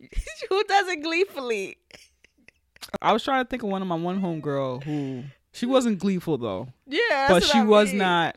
who 0.48 0.64
does 0.64 0.88
it 0.88 1.02
gleefully? 1.02 1.76
I 3.02 3.12
was 3.12 3.22
trying 3.22 3.44
to 3.44 3.48
think 3.48 3.62
of 3.62 3.68
one 3.68 3.82
of 3.82 3.88
my 3.88 3.94
one 3.96 4.20
homegirl 4.20 4.82
who 4.84 5.24
she 5.52 5.66
wasn't 5.66 5.98
gleeful 5.98 6.38
though, 6.38 6.68
Yeah, 6.86 7.26
but 7.28 7.44
she 7.44 7.58
I 7.58 7.64
was 7.64 7.92
not 7.92 8.36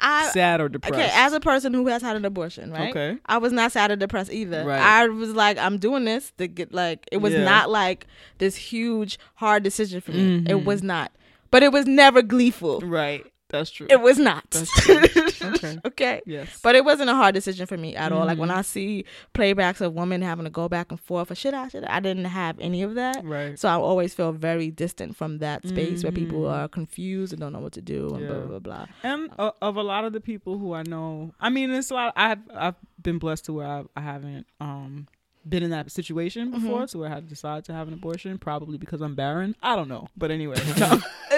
I, 0.00 0.28
sad 0.30 0.60
or 0.60 0.68
depressed. 0.68 0.94
okay, 0.94 1.10
as 1.14 1.32
a 1.32 1.40
person 1.40 1.72
who 1.72 1.86
has 1.86 2.02
had 2.02 2.16
an 2.16 2.24
abortion, 2.24 2.70
right? 2.72 2.90
Okay. 2.90 3.16
I 3.26 3.38
was 3.38 3.52
not 3.52 3.72
sad 3.72 3.90
or 3.90 3.96
depressed 3.96 4.32
either. 4.32 4.64
Right. 4.64 4.80
I 4.80 5.06
was 5.08 5.32
like, 5.34 5.56
I'm 5.58 5.78
doing 5.78 6.04
this 6.04 6.32
to 6.38 6.46
get 6.48 6.74
like 6.74 7.06
it 7.12 7.18
was 7.18 7.32
Yeah. 7.32 7.44
not 7.44 7.70
like 7.70 8.06
this 8.38 8.56
huge 8.56 9.18
hard 9.36 9.62
decision 9.62 10.00
for 10.00 10.10
me. 10.12 10.40
Mhm. 10.40 10.48
It 10.50 10.64
was 10.64 10.82
not. 10.82 11.12
But 11.50 11.62
it 11.62 11.72
was 11.72 11.86
never 11.86 12.20
gleeful. 12.22 12.80
Right. 12.80 13.24
That's 13.48 13.70
true. 13.70 13.86
It 13.88 14.00
was 14.00 14.18
not. 14.18 14.50
That's 14.50 14.70
true. 14.82 15.02
Okay. 15.56 15.78
okay. 15.84 16.20
yes. 16.26 16.58
But 16.62 16.74
it 16.74 16.84
wasn't 16.84 17.10
a 17.10 17.14
hard 17.14 17.32
decision 17.34 17.66
for 17.66 17.76
me 17.76 17.94
at 17.94 18.10
all. 18.10 18.26
Like 18.26 18.38
when 18.38 18.48
Mhm. 18.48 18.56
I 18.56 18.62
see 18.62 19.04
playbacks 19.34 19.80
of 19.80 19.94
women 19.94 20.20
having 20.22 20.44
to 20.44 20.50
go 20.50 20.68
back 20.68 20.90
and 20.90 20.98
forth, 21.00 21.30
or 21.30 21.36
should 21.36 21.54
I, 21.54 21.68
should 21.68 21.84
I, 21.84 21.98
I 21.98 22.00
didn't 22.00 22.24
have 22.24 22.58
any 22.58 22.82
of 22.82 22.94
that. 22.96 23.24
right. 23.24 23.56
So 23.58 23.68
I 23.68 23.74
always 23.74 24.12
feel 24.14 24.32
very 24.32 24.70
distant 24.72 25.14
from 25.16 25.38
that 25.38 25.66
space 25.68 26.02
where 26.02 26.10
people 26.12 26.40
Mhm. 26.42 26.52
are 26.52 26.68
confused 26.68 27.32
and 27.32 27.40
don't 27.40 27.52
know 27.52 27.60
what 27.60 27.72
to 27.74 27.82
do 27.82 28.08
and 28.14 28.26
blah 28.26 28.36
Yeah. 28.38 28.44
blah 28.44 28.58
blah. 28.58 28.86
And 29.04 29.30
uh, 29.38 29.52
of 29.62 29.76
a 29.76 29.82
lot 29.82 30.04
of 30.04 30.12
the 30.12 30.20
people 30.20 30.58
who 30.58 30.72
I 30.74 30.82
know, 30.82 31.32
I 31.40 31.48
mean, 31.50 31.70
it's 31.70 31.90
a 31.92 31.94
lot. 31.94 32.12
I've 32.16 32.40
I've 32.54 32.74
been 33.00 33.18
blessed 33.18 33.44
to 33.46 33.52
where 33.52 33.66
I, 33.68 33.84
I 33.96 34.00
haven't 34.00 34.46
um 34.60 35.06
been 35.48 35.62
in 35.62 35.70
that 35.70 35.92
situation 35.92 36.50
before, 36.50 36.82
Mhm. 36.82 36.90
to 36.90 36.98
where 36.98 37.08
I 37.08 37.14
had 37.14 37.22
to 37.22 37.28
decide 37.28 37.64
to 37.66 37.72
have 37.72 37.86
an 37.86 37.94
abortion, 37.94 38.36
probably 38.38 38.78
because 38.78 39.00
I'm 39.00 39.14
barren. 39.14 39.54
I 39.62 39.76
don't 39.76 39.88
know, 39.88 40.08
but 40.16 40.32
anyway. 40.32 40.56
No, 40.80 40.98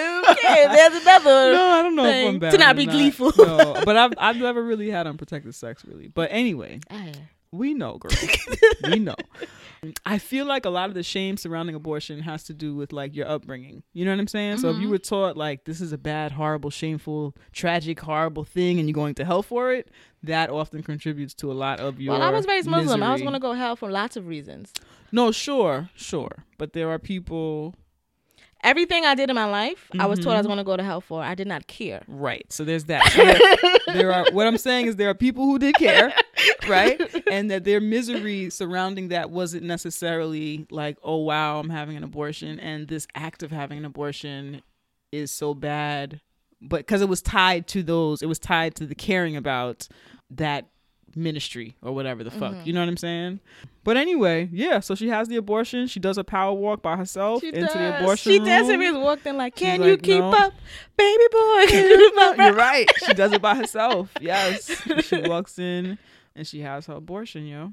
okay, 0.44 0.66
there's 0.68 1.02
another. 1.02 1.52
no 1.52 1.66
I 1.70 1.82
don't 1.82 1.96
know 1.96 2.04
if 2.06 2.28
I'm 2.28 2.38
bad. 2.38 2.50
to 2.52 2.58
not 2.58 2.76
be 2.76 2.86
gleeful. 2.86 3.32
No, 3.36 3.80
but 3.84 3.96
I've 3.96 4.12
I've 4.18 4.36
never 4.36 4.62
really 4.62 4.90
had 4.90 5.06
unprotected 5.06 5.54
sex, 5.54 5.84
really. 5.84 6.08
But 6.08 6.30
anyway, 6.32 6.80
Ah, 6.90 7.06
we 7.50 7.74
know, 7.74 7.98
girl. 7.98 8.10
we 8.90 8.98
know. 8.98 9.14
I 10.04 10.18
feel 10.18 10.44
like 10.44 10.66
a 10.66 10.70
lot 10.70 10.88
of 10.88 10.94
the 10.94 11.04
shame 11.04 11.36
surrounding 11.36 11.76
abortion 11.76 12.18
has 12.20 12.42
to 12.44 12.52
do 12.52 12.74
with 12.74 12.92
like 12.92 13.14
your 13.14 13.28
upbringing. 13.28 13.84
You 13.92 14.04
know 14.04 14.10
what 14.10 14.18
I'm 14.18 14.26
saying? 14.26 14.58
So 14.58 14.70
if 14.70 14.78
you 14.80 14.88
Mhm. 14.88 14.90
were 14.90 14.98
taught 14.98 15.36
like 15.36 15.64
this 15.66 15.80
is 15.80 15.92
a 15.92 15.98
bad, 15.98 16.32
horrible, 16.32 16.70
shameful, 16.70 17.36
tragic, 17.52 18.00
horrible 18.00 18.42
thing, 18.44 18.80
and 18.80 18.88
you're 18.88 18.94
going 18.94 19.14
to 19.14 19.24
hell 19.24 19.42
for 19.44 19.72
it, 19.72 19.88
that 20.24 20.50
often 20.50 20.82
contributes 20.82 21.32
to 21.34 21.52
a 21.52 21.54
lot 21.54 21.78
of 21.78 22.00
your. 22.00 22.14
Well, 22.14 22.22
I 22.22 22.30
was 22.30 22.44
raised 22.46 22.68
Muslim. 22.68 23.04
I 23.04 23.12
was 23.12 23.20
going 23.22 23.34
to 23.34 23.38
go 23.38 23.52
hell 23.52 23.76
for 23.76 23.88
lots 23.88 24.16
of 24.16 24.26
reasons. 24.26 24.72
No, 25.12 25.30
sure, 25.30 25.88
sure, 25.94 26.44
but 26.58 26.72
there 26.72 26.90
are 26.90 26.98
people. 26.98 27.74
Everything 28.64 29.04
I 29.04 29.14
did 29.14 29.30
in 29.30 29.36
my 29.36 29.44
life, 29.44 29.88
I 29.98 30.06
was 30.06 30.18
told 30.18 30.34
I 30.34 30.38
was 30.38 30.46
Mhm. 30.46 30.48
going 30.50 30.58
to 30.58 30.64
go 30.64 30.76
to 30.76 30.82
hell 30.82 31.00
for. 31.00 31.22
I 31.22 31.34
did 31.36 31.46
not 31.46 31.68
care. 31.68 32.02
Right. 32.08 32.44
So 32.52 32.64
there's 32.64 32.84
that. 32.86 33.06
So 33.12 33.24
there, 33.24 33.94
there 33.94 34.12
are 34.12 34.26
what 34.32 34.46
I'm 34.48 34.58
saying 34.58 34.86
is 34.86 34.96
there 34.96 35.08
are 35.10 35.14
people 35.14 35.44
who 35.44 35.58
did 35.60 35.76
care, 35.76 36.12
right? 36.68 37.00
And 37.30 37.50
that 37.50 37.62
their 37.64 37.80
misery 37.80 38.50
surrounding 38.50 39.08
that 39.08 39.30
wasn't 39.30 39.62
necessarily 39.64 40.66
like, 40.70 40.98
oh 41.04 41.18
wow, 41.18 41.60
I'm 41.60 41.70
having 41.70 41.96
an 41.96 42.02
abortion 42.04 42.58
and 42.58 42.88
this 42.88 43.06
act 43.14 43.42
of 43.42 43.50
having 43.52 43.78
an 43.78 43.84
abortion 43.84 44.62
is 45.12 45.30
so 45.30 45.54
bad. 45.54 46.20
But 46.60 46.78
because 46.78 47.00
it 47.02 47.08
was 47.08 47.22
tied 47.22 47.68
to 47.68 47.82
those, 47.84 48.22
it 48.22 48.26
was 48.26 48.38
tied 48.40 48.74
to 48.76 48.86
the 48.86 48.94
caring 48.96 49.36
about 49.36 49.86
that 50.30 50.66
ministry 51.18 51.76
or 51.82 51.92
whatever 51.92 52.22
the 52.24 52.30
fuck. 52.30 52.54
Mhm. 52.54 52.66
You 52.66 52.72
know 52.72 52.80
what 52.80 52.88
I'm 52.88 52.96
saying? 52.96 53.40
But 53.84 53.96
anyway, 53.96 54.48
yeah, 54.52 54.80
so 54.80 54.94
she 54.94 55.08
has 55.08 55.28
the 55.28 55.36
abortion. 55.36 55.86
She 55.86 55.98
does 56.00 56.18
a 56.18 56.24
power 56.24 56.52
walk 56.52 56.82
by 56.82 56.96
herself 56.96 57.40
She 57.40 57.48
into 57.48 57.60
does. 57.62 57.72
the 57.74 57.98
abortion 58.00 58.32
She 58.32 58.38
room. 58.38 58.46
desperately 58.46 58.92
walked 59.00 59.26
in 59.26 59.36
like, 59.36 59.56
She's 59.58 59.66
"Can 59.66 59.82
you 59.82 59.90
like, 59.92 60.02
keep 60.02 60.20
"No." 60.20 60.30
up, 60.32 60.52
baby 60.96 61.24
boy? 61.30 61.64
You 61.72 62.10
keep 62.10 62.18
up?" 62.22 62.36
You're 62.38 62.54
right. 62.54 62.88
She 63.06 63.14
does 63.14 63.32
it 63.32 63.42
by 63.42 63.54
herself. 63.54 64.10
Yes. 64.20 64.82
She 65.06 65.20
walks 65.22 65.58
in 65.58 65.98
and 66.36 66.46
she 66.46 66.60
has 66.60 66.86
her 66.86 66.94
abortion, 66.94 67.46
yo. 67.46 67.72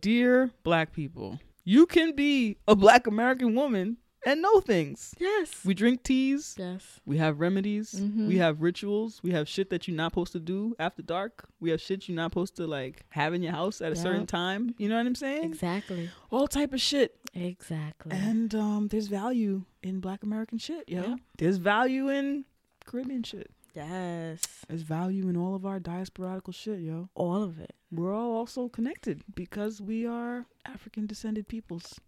Dear 0.00 0.50
black 0.62 0.92
people, 0.92 1.40
you 1.64 1.86
can 1.86 2.14
be 2.14 2.56
a 2.68 2.74
black 2.76 3.06
American 3.06 3.54
woman 3.54 3.96
and 4.26 4.40
know 4.42 4.60
things. 4.60 5.14
Yes. 5.18 5.64
We 5.64 5.74
drink 5.74 6.02
teas. 6.02 6.54
yes. 6.58 7.00
We 7.06 7.18
have 7.18 7.40
remedies. 7.40 7.94
Mhm. 7.94 8.28
We 8.28 8.36
have 8.38 8.62
rituals. 8.62 9.22
We 9.22 9.30
have 9.32 9.48
shit 9.48 9.70
that 9.70 9.86
you're 9.86 9.96
not 9.96 10.12
supposed 10.12 10.32
to 10.32 10.40
do 10.40 10.74
after 10.78 11.02
dark. 11.02 11.48
We 11.60 11.70
have 11.70 11.80
shit 11.80 12.08
you're 12.08 12.16
not 12.16 12.30
supposed 12.32 12.56
to 12.56 12.66
like 12.66 13.04
have 13.10 13.34
in 13.34 13.42
your 13.42 13.52
house 13.52 13.80
at 13.80 13.92
a 13.92 13.96
certain 13.96 14.26
time. 14.26 14.74
You 14.78 14.88
know 14.88 14.96
what 14.96 15.06
I'm 15.06 15.14
saying? 15.14 15.44
Exactly. 15.44 16.10
All 16.30 16.48
type 16.48 16.72
of 16.72 16.80
shit. 16.80 17.16
Exactly. 17.34 18.12
And 18.12 18.54
um, 18.54 18.88
there's 18.88 19.08
value 19.08 19.64
in 19.82 20.00
black 20.00 20.22
American 20.22 20.58
shit, 20.58 20.88
yo. 20.88 21.02
Yeah. 21.02 21.16
There's 21.38 21.56
value 21.58 22.08
in 22.08 22.44
Caribbean 22.86 23.22
shit. 23.24 23.50
yes. 23.74 24.40
There's 24.68 24.82
value 24.82 25.28
in 25.28 25.36
all 25.36 25.54
of 25.54 25.66
our 25.66 25.80
diasporadical 25.80 26.54
shit, 26.54 26.80
yo. 26.80 27.08
All 27.14 27.42
of 27.42 27.58
it. 27.58 27.74
We're 27.90 28.14
all 28.14 28.32
also 28.36 28.68
connected 28.68 29.22
because 29.34 29.80
we 29.80 30.06
are 30.06 30.46
African 30.64 31.06
descended 31.06 31.48
peoples. 31.48 31.98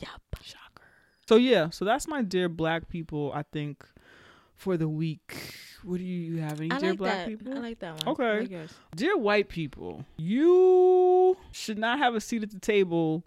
Yup. 0.00 0.20
Shocker. 0.42 0.75
So 1.28 1.36
yeah, 1.36 1.70
so 1.70 1.84
that's 1.84 2.06
my 2.06 2.22
dear 2.22 2.48
black 2.48 2.88
people, 2.88 3.32
I 3.34 3.42
think, 3.42 3.84
for 4.54 4.76
the 4.76 4.88
week. 4.88 5.54
What 5.82 5.98
do 5.98 6.04
you 6.04 6.38
have? 6.40 6.60
Any 6.60 6.70
I 6.70 6.78
dear 6.78 6.90
like 6.90 6.98
black 6.98 7.12
that. 7.18 7.28
people? 7.28 7.52
I 7.54 7.60
like 7.60 7.78
that 7.80 8.04
one. 8.04 8.14
Okay. 8.14 8.40
Like 8.56 8.68
dear 8.94 9.16
white 9.16 9.48
people, 9.48 10.04
you 10.16 11.36
should 11.52 11.78
not 11.78 11.98
have 11.98 12.14
a 12.14 12.20
seat 12.20 12.42
at 12.42 12.50
the 12.50 12.58
table 12.60 13.24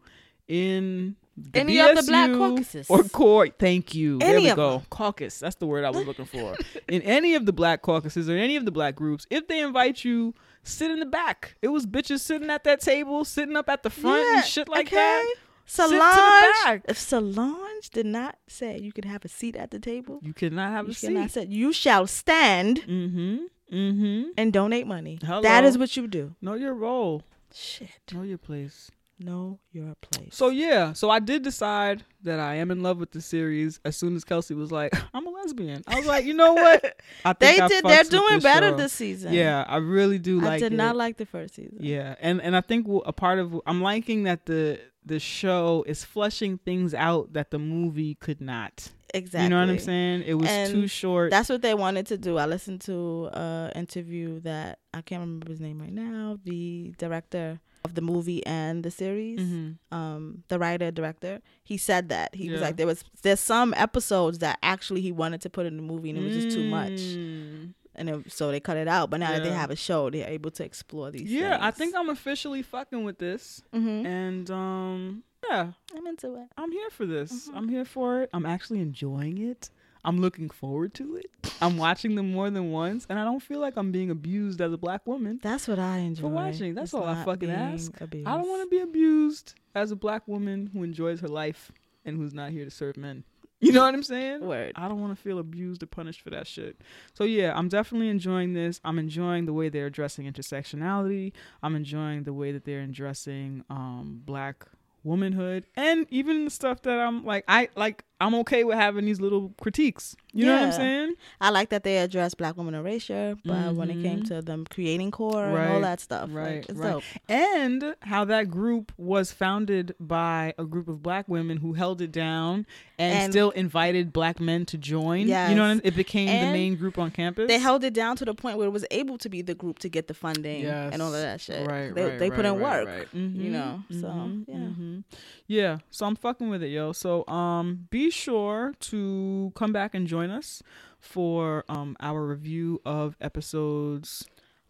in 0.47 1.15
the 1.37 1.59
Any 1.59 1.79
of 1.79 1.95
the 1.95 2.03
black 2.03 2.31
caucuses. 2.31 2.87
or 2.89 3.03
court. 3.03 3.55
Thank 3.59 3.93
you. 3.95 4.17
there 4.19 4.39
we 4.41 4.53
go. 4.53 4.79
them. 4.79 4.87
Caucus. 4.89 5.39
That's 5.39 5.55
the 5.55 5.67
word 5.67 5.85
I 5.85 5.89
was 5.89 6.05
looking 6.05 6.25
for. 6.25 6.55
in 6.89 7.01
any 7.03 7.35
of 7.35 7.45
the 7.45 7.53
black 7.53 7.81
caucuses 7.81 8.29
or 8.29 8.35
any 8.35 8.55
of 8.55 8.65
the 8.65 8.71
black 8.71 8.95
groups, 8.95 9.25
if 9.29 9.47
they 9.47 9.61
invite 9.61 10.03
you, 10.03 10.33
sit 10.63 10.91
in 10.91 10.99
the 10.99 11.05
back. 11.05 11.55
It 11.61 11.69
was 11.69 11.85
bitches 11.85 12.19
sitting 12.19 12.49
at 12.49 12.63
that 12.65 12.81
table, 12.81 13.23
sitting 13.23 13.55
up 13.55 13.69
at 13.69 13.83
the 13.83 13.89
front 13.89 14.25
Yeah, 14.25 14.35
and 14.37 14.45
shit 14.45 14.67
like 14.67 14.87
okay. 14.87 14.95
that. 14.95 15.33
Sit 15.71 15.89
Solange, 15.89 16.81
if 16.87 16.97
Solange 16.97 17.89
did 17.91 18.07
not 18.07 18.37
say 18.47 18.79
you 18.79 18.91
could 18.91 19.05
have 19.05 19.23
a 19.23 19.27
seat 19.27 19.55
at 19.55 19.69
the 19.69 19.77
table, 19.79 20.19
You 20.23 20.33
cannot 20.33 20.71
have 20.71 20.87
you 20.87 20.93
a 20.93 20.95
cannot 20.95 21.29
seat. 21.29 21.41
say 21.43 21.47
you 21.47 21.71
shall 21.71 22.07
stand 22.07 22.81
Mm-hmm. 22.87 23.37
Mm-hmm. 23.71 24.29
and 24.35 24.51
donate 24.51 24.87
money. 24.87 25.19
Hello. 25.23 25.41
That 25.43 25.63
is 25.63 25.77
what 25.77 25.95
you 25.95 26.07
do. 26.07 26.35
Know 26.41 26.55
your 26.55 26.73
role. 26.73 27.21
Shit. 27.53 27.89
Know 28.13 28.23
your 28.23 28.39
place. 28.39 28.89
Know 29.19 29.59
your 29.73 29.95
place. 30.01 30.33
So 30.33 30.47
yeah, 30.49 30.93
so 30.93 31.09
I 31.09 31.19
did 31.19 31.43
decide 31.43 32.03
that 32.23 32.39
I 32.39 32.55
am 32.55 32.71
in 32.71 32.81
love 32.81 32.97
with 32.99 33.11
the 33.11 33.21
series 33.21 33.79
as 33.83 33.97
soon 33.97 34.15
as 34.15 34.23
Kelsey 34.23 34.53
was 34.55 34.71
like, 34.71 34.93
"I'm 35.13 35.27
a 35.27 35.29
lesbian." 35.29 35.83
I 35.87 35.97
was 35.97 36.05
like, 36.05 36.23
you 36.25 36.33
know 36.33 36.53
what? 36.53 36.99
I 37.25 37.33
they 37.33 37.47
think 37.57 37.61
I 37.63 37.67
did. 37.67 37.83
They're 37.83 38.03
doing 38.05 38.35
this 38.35 38.43
better 38.43 38.69
show. 38.69 38.77
this 38.77 38.93
season. 38.93 39.33
Yeah, 39.33 39.65
I 39.67 39.75
really 39.77 40.19
do 40.19 40.39
I 40.39 40.43
like. 40.45 40.53
I 40.53 40.59
did 40.59 40.73
it. 40.73 40.77
not 40.77 40.95
like 40.95 41.17
the 41.17 41.25
first 41.25 41.55
season. 41.55 41.79
Yeah, 41.81 42.15
and 42.21 42.41
and 42.41 42.55
I 42.55 42.61
think 42.61 42.87
a 43.05 43.11
part 43.11 43.39
of 43.39 43.59
I'm 43.65 43.81
liking 43.81 44.23
that 44.23 44.45
the 44.45 44.79
the 45.05 45.19
show 45.19 45.83
is 45.87 46.03
fleshing 46.03 46.57
things 46.59 46.93
out 46.93 47.33
that 47.33 47.51
the 47.51 47.59
movie 47.59 48.15
could 48.15 48.41
not. 48.41 48.89
exactly. 49.13 49.43
You 49.45 49.49
know 49.49 49.59
what 49.61 49.69
I'm 49.69 49.79
saying? 49.79 50.23
It 50.27 50.35
was 50.35 50.47
And 50.49 50.71
too 50.71 50.87
short. 50.87 51.31
That's 51.31 51.49
what 51.49 51.61
they 51.61 51.73
wanted 51.73 52.05
to 52.07 52.17
do. 52.17 52.37
I 52.37 52.45
listened 52.45 52.81
to 52.81 53.29
an 53.33 53.71
interview 53.71 54.39
that 54.41 54.79
I 54.93 55.01
can't 55.01 55.21
remember 55.21 55.49
his 55.49 55.59
name 55.59 55.79
right 55.81 55.91
now. 55.93 56.37
The 56.43 56.93
director 56.99 57.59
of 57.85 57.95
the 57.95 58.01
movie 58.01 58.45
and 58.45 58.83
the 58.83 58.91
series, 58.91 59.39
Mhm. 59.39 59.77
um, 59.91 60.43
the 60.49 60.59
writer 60.59 60.91
director, 60.91 61.39
he 61.63 61.77
said 61.77 62.09
that 62.09 62.35
he 62.35 62.49
was 62.51 62.59
like 62.61 62.75
there 62.75 62.85
was 62.85 63.03
there's 63.23 63.39
some 63.39 63.73
episodes 63.77 64.39
that 64.39 64.59
actually 64.61 65.01
he 65.01 65.11
wanted 65.13 65.41
to 65.41 65.49
put 65.49 65.65
in 65.65 65.77
the 65.77 65.81
movie 65.81 66.09
and 66.09 66.19
it 66.19 66.23
was 66.25 66.35
just 66.43 66.55
too 66.55 66.69
much, 66.69 66.91
Mm. 66.99 67.73
And 67.99 68.09
it, 68.09 68.31
so 68.31 68.49
they 68.51 68.59
cut 68.59 68.77
it 68.77 68.87
out. 68.87 69.09
But 69.11 69.19
now 69.19 69.31
that 69.31 69.43
they 69.43 69.51
have 69.51 69.69
a 69.69 69.75
show, 69.75 70.09
they're 70.09 70.27
able 70.27 70.49
to 70.51 70.63
explore 70.63 71.11
these. 71.11 71.31
Yeah, 71.31 71.57
I 71.61 71.69
think 71.71 71.95
I'm 71.95 72.09
officially 72.09 72.61
fucking 72.63 73.03
with 73.03 73.19
this, 73.19 73.61
Mhm. 73.73 74.05
and 74.05 74.49
um, 74.51 75.23
yeah, 75.47 75.71
I'm 75.95 76.07
into 76.07 76.35
it. 76.35 76.47
I'm 76.57 76.71
here 76.71 76.89
for 76.89 77.05
this. 77.05 77.49
Mhm. 77.49 77.55
I'm 77.55 77.69
here 77.69 77.85
for 77.85 78.21
it. 78.23 78.29
I'm 78.33 78.45
actually 78.45 78.79
enjoying 78.79 79.37
it. 79.37 79.69
I'm 80.05 80.21
looking 80.21 80.49
forward 80.49 80.93
to 80.93 81.17
it. 81.17 81.29
I'm 81.61 81.77
watching 81.77 82.15
them 82.15 82.31
more 82.31 82.49
than 82.49 82.71
once, 82.71 83.05
and 83.09 83.19
I 83.19 83.25
don't 83.25 83.41
feel 83.41 83.59
like 83.59 83.75
I'm 83.75 83.91
being 83.91 84.09
abused 84.09 84.61
as 84.61 84.71
a 84.71 84.77
black 84.77 85.05
woman. 85.05 85.41
That's 85.43 85.67
what 85.67 85.77
I 85.77 85.97
enjoy. 85.97 86.21
For 86.21 86.27
watching. 86.29 86.73
That's 86.73 86.85
It's 86.85 86.93
all 86.93 87.03
I 87.03 87.21
fucking 87.25 87.51
ask. 87.51 87.91
abused. 87.99 88.25
I 88.25 88.37
don't 88.37 88.47
want 88.47 88.63
to 88.63 88.69
be 88.73 88.79
abused 88.81 89.55
as 89.75 89.91
a 89.91 89.97
black 89.97 90.25
woman 90.25 90.69
who 90.71 90.83
enjoys 90.83 91.19
her 91.19 91.27
life 91.27 91.73
and 92.05 92.15
who's 92.15 92.33
not 92.33 92.51
here 92.51 92.63
to 92.63 92.71
serve 92.71 92.95
men. 92.95 93.25
You 93.61 93.73
know 93.73 93.81
what 93.83 93.93
I'm 93.93 94.03
saying? 94.03 94.45
Word. 94.45 94.71
I 94.75 94.87
don't 94.87 95.01
want 95.01 95.15
to 95.15 95.21
feel 95.21 95.37
abused 95.37 95.83
or 95.83 95.85
punished 95.85 96.21
for 96.21 96.29
that 96.29 96.47
shit. 96.47 96.79
So 97.13 97.25
yeah, 97.25 97.51
I'm 97.55 97.67
definitely 97.67 98.09
enjoying 98.09 98.53
this. 98.53 98.79
I'm 98.85 98.97
enjoying 98.97 99.45
the 99.45 99.53
way 99.53 99.67
they're 99.69 99.87
addressing 99.87 100.31
intersectionality. 100.31 101.33
I'm 101.61 101.75
enjoying 101.75 102.23
the 102.23 102.33
way 102.33 102.51
that 102.53 102.63
they're 102.63 102.81
addressing 102.81 103.65
um 103.69 104.21
black 104.25 104.65
womanhood 105.03 105.65
and 105.75 106.05
even 106.09 106.45
the 106.45 106.51
stuff 106.51 106.81
that 106.83 106.99
I'm 106.99 107.25
like 107.25 107.43
I 107.47 107.69
like 107.75 108.03
I'm 108.21 108.35
okay 108.35 108.63
with 108.63 108.77
having 108.77 109.05
these 109.05 109.21
little 109.21 109.53
critiques. 109.61 110.15
You 110.33 110.45
know 110.45 110.53
what 110.55 110.63
I'm 110.65 110.71
saying? 110.73 111.13
I 111.41 111.49
like 111.49 111.69
that 111.69 111.83
they 111.83 111.97
address 111.97 112.35
black 112.35 112.55
women 112.57 112.75
erasure, 112.75 113.35
but 113.45 113.73
when 113.75 113.89
it 113.89 114.03
came 114.03 114.19
Mhm. 114.21 114.27
to 114.27 114.41
them 114.43 114.65
creating 114.69 115.09
core 115.09 115.43
and 115.45 115.73
all 115.73 115.81
that 115.81 115.99
stuff, 115.99 116.29
right, 116.31 116.57
like, 116.57 116.69
it's 116.69 116.77
right. 116.79 116.91
dope. 116.91 117.03
and 117.27 117.95
how 118.01 118.25
that 118.25 118.49
group 118.51 118.91
was 118.97 119.31
founded 119.31 119.95
by 119.99 120.53
a 120.59 120.65
group 120.65 120.87
of 120.87 121.01
black 121.01 121.27
women 121.27 121.57
who 121.57 121.73
held 121.73 121.99
it 122.01 122.11
down 122.11 122.67
and, 122.99 123.13
And- 123.23 123.33
still 123.33 123.49
invited 123.51 124.11
black 124.13 124.39
men 124.39 124.65
to 124.67 124.77
join. 124.77 125.21
You 125.21 125.25
know, 125.27 125.33
what 125.33 125.39
I 125.39 125.53
Yes. 125.53 125.75
mean? 125.75 125.81
it 125.85 125.95
became 125.95 126.27
the 126.27 126.51
main 126.51 126.75
group 126.75 126.99
on 126.99 127.09
campus. 127.11 127.47
They 127.47 127.57
held 127.57 127.83
it 127.83 127.93
down 127.93 128.15
to 128.17 128.25
the 128.25 128.35
point 128.35 128.57
where 128.57 128.67
it 128.67 128.71
was 128.71 128.85
able 128.91 129.17
to 129.19 129.29
be 129.29 129.41
the 129.41 129.55
group 129.55 129.79
to 129.79 129.89
get 129.89 130.07
the 130.07 130.13
funding 130.13 130.65
and 130.65 131.01
all 131.01 131.13
of 131.13 131.21
that 131.21 131.41
shit. 131.41 131.65
Right, 131.67 131.95
they 131.95 132.03
right, 132.05 132.19
they 132.19 132.29
put 132.29 132.45
right, 132.45 132.53
in 132.53 132.59
right, 132.59 132.85
work. 132.85 132.87
right. 132.87 133.07
you 133.13 133.49
Mhm, 133.49 133.51
know, 133.51 133.83
so, 133.89 134.07
mhm, 134.07 134.45
yeah. 134.47 134.55
mhm. 134.55 135.03
yeah. 135.47 135.77
So 135.89 136.05
I'm 136.05 136.15
fucking 136.17 136.49
with 136.49 136.61
it, 136.61 136.67
yo. 136.69 136.91
So 136.91 137.25
um, 137.27 137.87
be 137.89 138.08
sure 138.09 138.73
to 138.79 139.51
come 139.55 139.71
back 139.71 139.93
and 139.95 140.07
join 140.07 140.29
us 140.29 140.61
for 140.99 141.63
um 141.69 141.95
our 141.99 142.25
review 142.25 142.81
of 142.85 143.15
episodes 143.21 144.25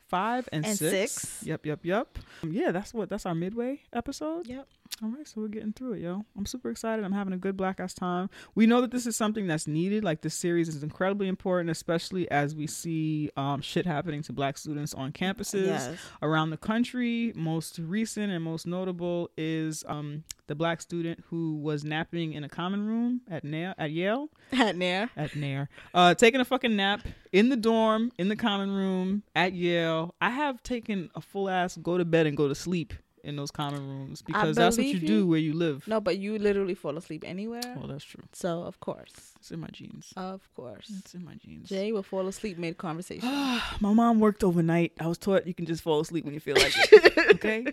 five 0.07 0.49
and, 0.52 0.66
And 0.66 0.78
six. 0.78 1.11
six. 1.14 1.44
Yep, 1.45 1.66
yep, 1.66 1.80
yep. 1.86 2.18
Um, 2.44 2.52
yeah, 2.52 2.72
that's 2.72 2.94
what 2.94 3.10
that's 3.10 3.26
our 3.26 3.36
midway 3.36 3.82
episode. 3.94 4.48
Yep. 4.48 4.68
All 5.02 5.07
right, 5.07 5.26
so 5.26 5.40
we're 5.40 5.48
getting 5.48 5.72
through 5.72 5.94
it, 5.94 6.02
yo. 6.02 6.26
I'm 6.38 6.45
super 6.45 6.70
excited. 6.70 7.06
I'm 7.06 7.14
having 7.14 7.32
a 7.32 7.38
good 7.38 7.56
black 7.56 7.80
ass 7.80 7.94
time. 7.94 8.30
We 8.53 8.66
know 8.66 8.82
that 8.82 8.91
this 8.91 9.07
is 9.07 9.16
something 9.16 9.48
that's 9.48 9.66
needed. 9.66 10.03
Like 10.03 10.20
this 10.22 10.34
series 10.36 10.68
is 10.68 10.84
incredibly 10.84 11.30
important, 11.30 11.70
especially 11.70 12.30
as 12.30 12.53
we 12.53 12.68
see 12.68 13.30
um, 13.38 13.61
shit 13.61 13.86
happening 13.86 14.22
to 14.24 14.34
black 14.34 14.57
students 14.57 14.94
on 14.94 15.14
campuses 15.14 15.68
Yes. 15.68 15.98
around 16.22 16.49
the 16.49 16.57
country. 16.57 17.32
Most 17.34 17.80
recent 17.80 18.30
and 18.34 18.44
most 18.44 18.68
notable 18.68 19.30
is 19.38 19.86
um, 19.88 20.26
the 20.48 20.56
black 20.56 20.82
student 20.82 21.24
who 21.30 21.56
was 21.56 21.86
napping 21.86 22.34
in 22.34 22.44
a 22.44 22.49
common 22.49 22.86
room 22.86 23.22
at 23.32 23.45
Nair, 23.45 23.76
at 23.78 23.91
Yale 23.91 24.28
At 24.52 24.76
Nair. 24.76 25.10
at 25.16 25.34
Nair, 25.34 25.70
uh, 25.94 26.14
taking 26.14 26.41
a 26.41 26.45
fucking 26.45 26.76
nap 26.76 27.07
in 27.32 27.48
the 27.48 27.56
dorm 27.56 28.11
in 28.18 28.28
the 28.28 28.36
common 28.36 28.70
room 28.70 29.24
at 29.34 29.53
Yale. 29.53 30.14
I 30.20 30.32
have 30.32 30.61
taken 30.61 31.10
a 31.16 31.22
full 31.22 31.49
ass 31.49 31.78
go 31.78 31.98
to 31.98 32.03
bed 32.03 32.28
and 32.28 32.36
go 32.36 32.49
to 32.49 32.56
sleep 32.56 32.94
in 33.24 33.36
those 33.36 33.52
common 33.52 33.88
rooms 33.88 34.22
because 34.22 34.56
that's 34.56 34.78
what 34.78 34.86
you, 34.86 34.96
believe 34.96 35.08
do 35.08 35.28
where 35.28 35.40
you 35.40 35.54
live. 35.54 35.88
No, 35.88 36.00
but 36.00 36.18
you 36.18 36.38
literally 36.38 36.76
fall 36.76 36.98
asleep 36.98 37.24
anywhere. 37.26 37.62
Well, 37.78 37.88
that's 37.88 38.04
true. 38.04 38.24
So 38.34 38.64
of 38.64 38.80
course, 38.80 39.14
It's 39.40 39.52
in 39.52 39.60
my 39.60 39.68
genes. 39.72 40.14
of 40.18 40.48
course, 40.56 40.91
It's 41.00 41.14
in 41.14 41.24
my 41.26 41.36
genes. 41.36 41.70
Jay 41.70 41.91
will 41.91 42.04
fall 42.04 42.28
asleep 42.28 42.58
mid 42.58 42.78
conversation. 42.78 43.30
my 43.80 43.94
mom 43.94 44.20
worked 44.20 44.44
overnight. 44.44 44.94
I 45.00 45.08
was 45.08 45.18
taught 45.18 45.48
you 45.48 45.54
can 45.54 45.66
just 45.66 45.82
fall 45.82 46.00
asleep 46.00 46.26
when 46.26 46.34
you 46.34 46.40
feel 46.40 46.56
like 46.56 46.74
it. 46.76 47.18
okay. 47.36 47.66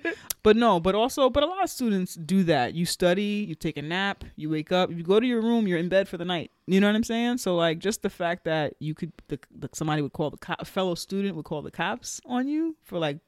But 0.42 0.56
no, 0.56 0.80
but 0.80 0.94
also, 0.94 1.30
but 1.30 1.42
a 1.42 1.46
lot 1.46 1.62
of 1.64 1.70
students 1.70 2.14
do 2.14 2.44
that. 2.44 2.74
You 2.74 2.86
study, 2.86 3.44
you 3.48 3.54
take 3.54 3.76
a 3.76 3.82
nap, 3.82 4.24
you 4.36 4.50
wake 4.50 4.72
up, 4.72 4.90
you 4.90 5.02
go 5.02 5.18
to 5.20 5.26
your 5.26 5.40
room, 5.40 5.66
you're 5.66 5.78
in 5.78 5.88
bed 5.88 6.08
for 6.08 6.16
the 6.16 6.24
night. 6.24 6.50
You 6.66 6.80
know 6.80 6.88
what 6.88 6.96
I'm 6.96 7.04
saying? 7.04 7.38
So 7.38 7.54
like, 7.54 7.78
just 7.78 8.02
the 8.02 8.10
fact 8.10 8.44
that 8.44 8.74
you 8.80 8.94
could, 8.94 9.12
the, 9.28 9.38
the, 9.56 9.68
somebody 9.72 10.02
would 10.02 10.12
call 10.12 10.30
the 10.30 10.36
co- 10.36 10.56
a 10.58 10.64
fellow 10.64 10.94
student 10.94 11.36
would 11.36 11.44
call 11.44 11.62
the 11.62 11.70
cops 11.70 12.20
on 12.26 12.48
you 12.48 12.76
for 12.82 12.98
like 12.98 13.18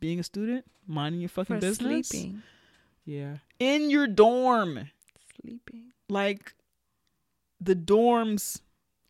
being 0.00 0.18
a 0.20 0.22
student, 0.22 0.64
minding 0.86 1.20
your 1.20 1.28
fucking 1.28 1.56
For 1.56 1.60
business. 1.60 2.08
sleeping, 2.08 2.42
Yeah. 3.04 3.36
In 3.58 3.90
your 3.90 4.06
dorm, 4.06 4.90
sleeping. 5.42 5.92
like. 6.08 6.54
the 7.60 7.74
dorms 7.74 8.60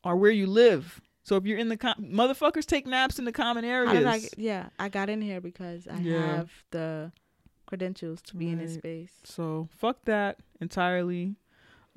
are 0.04 0.16
where 0.16 0.30
you 0.30 0.46
live. 0.46 1.00
So 1.24 1.34
if 1.36 1.44
you're 1.46 1.58
in 1.58 1.68
the 1.68 1.76
com- 1.76 1.96
motherfuckers 2.00 2.64
take 2.64 2.86
naps 2.86 3.18
in 3.18 3.24
the 3.24 3.32
common 3.32 3.64
did 3.64 3.70
I 4.06 4.10
areas. 4.12 4.30
yeah, 4.36 4.68
I 4.78 4.88
got 4.88 5.10
in 5.10 5.20
here 5.20 5.40
because 5.40 5.88
I 5.88 5.98
Yeah. 5.98 6.36
have 6.36 6.50
the 6.70 7.10
credentials 7.66 8.22
to 8.22 8.36
be 8.36 8.48
in 8.50 8.58
this 8.58 8.74
space. 8.74 9.10
So 9.24 9.68
fuck 9.72 10.04
that 10.04 10.38
entirely. 10.60 11.34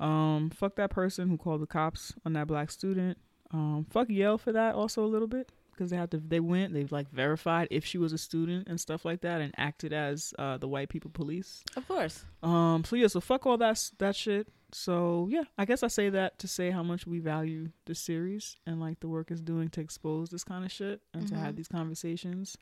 Um, 0.00 0.50
fuck 0.50 0.74
that 0.74 0.90
person 0.90 1.28
who 1.28 1.36
called 1.38 1.62
the 1.62 1.66
cops 1.68 2.14
on 2.26 2.32
that 2.32 2.48
black 2.48 2.72
student. 2.72 3.16
Um, 3.52 3.86
fuck 3.88 4.08
Yale 4.10 4.36
for 4.36 4.50
that 4.50 4.74
also 4.74 5.04
a 5.04 5.06
little 5.06 5.28
bit 5.28 5.50
because 5.80 5.90
they 5.90 5.96
had 5.96 6.10
to. 6.10 6.18
They 6.18 6.40
went. 6.40 6.74
They've 6.74 6.92
like 6.92 7.10
verified 7.10 7.68
if 7.70 7.84
she 7.86 7.96
was 7.98 8.12
a 8.12 8.18
student 8.18 8.68
and 8.68 8.78
stuff 8.78 9.04
like 9.04 9.22
that, 9.22 9.40
and 9.40 9.52
acted 9.56 9.92
as 9.94 10.34
uh, 10.38 10.58
the 10.58 10.68
white 10.68 10.90
people 10.90 11.10
police. 11.10 11.62
Of 11.76 11.88
course. 11.88 12.24
Um, 12.42 12.84
so 12.84 12.96
yeah, 12.96 13.06
so 13.06 13.20
fuck 13.20 13.46
all 13.46 13.56
that 13.58 13.90
that 13.98 14.14
shit. 14.14 14.48
So 14.72 15.26
yeah, 15.30 15.44
I 15.58 15.64
guess 15.64 15.82
I 15.82 15.88
say 15.88 16.10
that 16.10 16.38
to 16.40 16.46
say 16.48 16.70
how 16.70 16.82
much 16.82 17.06
we 17.06 17.18
value 17.18 17.70
the 17.86 17.94
series 17.94 18.56
and 18.66 18.78
like 18.80 19.00
the 19.00 19.08
work 19.08 19.30
is 19.30 19.40
doing 19.40 19.68
to 19.70 19.80
expose 19.80 20.28
this 20.30 20.44
kind 20.44 20.64
of 20.64 20.70
shit 20.70 21.00
and 21.14 21.26
to 21.28 21.34
have 21.34 21.54
Mhm. 21.54 21.56
these 21.56 21.68
conversations. 21.68 22.56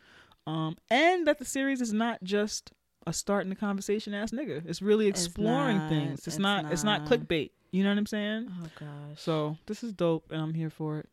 Um, 0.47 0.77
and 0.91 1.27
that 1.27 1.39
the 1.39 1.45
series 1.45 1.83
is 1.83 1.93
not 1.93 2.23
just 2.23 2.73
a 3.07 3.13
starting 3.13 3.51
the 3.51 3.57
conversation 3.57 4.15
ass 4.15 4.31
nigga. 4.31 4.65
It's 4.67 4.81
really 4.81 5.09
It's 5.09 5.27
exploring 5.27 5.77
not. 5.79 5.89
things. 5.91 6.19
It's, 6.21 6.29
It's 6.29 6.39
not, 6.39 6.73
It's 6.73 6.85
not 6.85 7.03
not. 7.03 7.11
clickbait. 7.11 7.51
You 7.73 7.83
know 7.85 7.91
what 7.91 7.99
I'm 7.99 8.07
saying? 8.07 8.49
Oh 8.51 8.69
gosh. 8.81 9.21
So 9.21 9.59
this 9.67 9.85
is 9.85 9.93
dope, 9.93 10.33
and 10.33 10.41
I'm 10.41 10.55
here 10.55 10.71
for 10.71 11.01
it. 11.01 11.09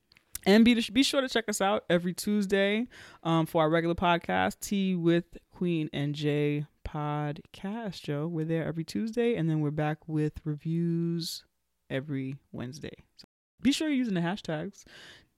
And 0.46 0.64
be 0.64 0.80
be 0.92 1.02
sure 1.02 1.22
to 1.22 1.30
check 1.30 1.50
us 1.50 1.60
out 1.60 1.86
every 1.90 2.14
Tuesday 2.14 2.88
um, 3.24 3.48
for 3.48 3.64
our 3.64 3.70
regular 3.70 3.96
podcast, 3.96 4.60
Tea 4.60 4.96
with 4.96 5.38
Queen 5.52 5.90
and 5.92 6.14
Jay 6.14 6.68
podcast. 6.88 8.04
Joe, 8.04 8.28
we're 8.28 8.46
there 8.46 8.66
every 8.66 8.84
Tuesday, 8.84 9.36
and 9.36 9.50
then 9.50 9.60
we're 9.60 9.72
back 9.72 10.08
with 10.08 10.34
reviews 10.44 11.44
every 11.90 12.38
Wednesday. 12.52 12.94
So 13.18 13.28
be 13.62 13.72
sure 13.72 13.88
you're 13.88 13.98
using 13.98 14.14
the 14.14 14.22
hashtags. 14.22 14.84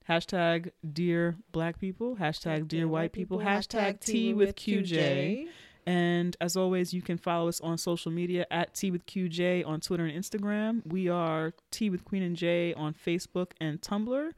Hashtag 0.10 0.72
dear 0.94 1.38
black 1.52 1.80
people, 1.80 2.18
hashtag 2.18 2.68
dear 2.68 2.88
white 2.88 3.14
people, 3.14 3.40
hashtag 3.40 4.00
tea 4.02 4.34
with 4.34 4.56
QJ. 4.56 5.48
And 5.88 6.36
as 6.42 6.58
always, 6.58 6.94
you 6.94 7.02
can 7.02 7.18
follow 7.18 7.48
us 7.48 7.62
on 7.62 7.78
social 7.78 8.12
media 8.12 8.46
at 8.52 8.74
Tea 8.74 8.92
with 8.92 9.06
QJ 9.06 9.66
on 9.66 9.80
Twitter 9.80 10.06
and 10.06 10.22
Instagram. 10.22 10.86
We 10.86 11.08
are 11.08 11.54
Tea 11.72 11.90
with 11.90 12.04
Queen 12.04 12.24
and 12.24 12.36
J 12.36 12.74
on 12.74 12.94
Facebook 12.94 13.52
and 13.62 13.80
Tumblr. 13.80 14.32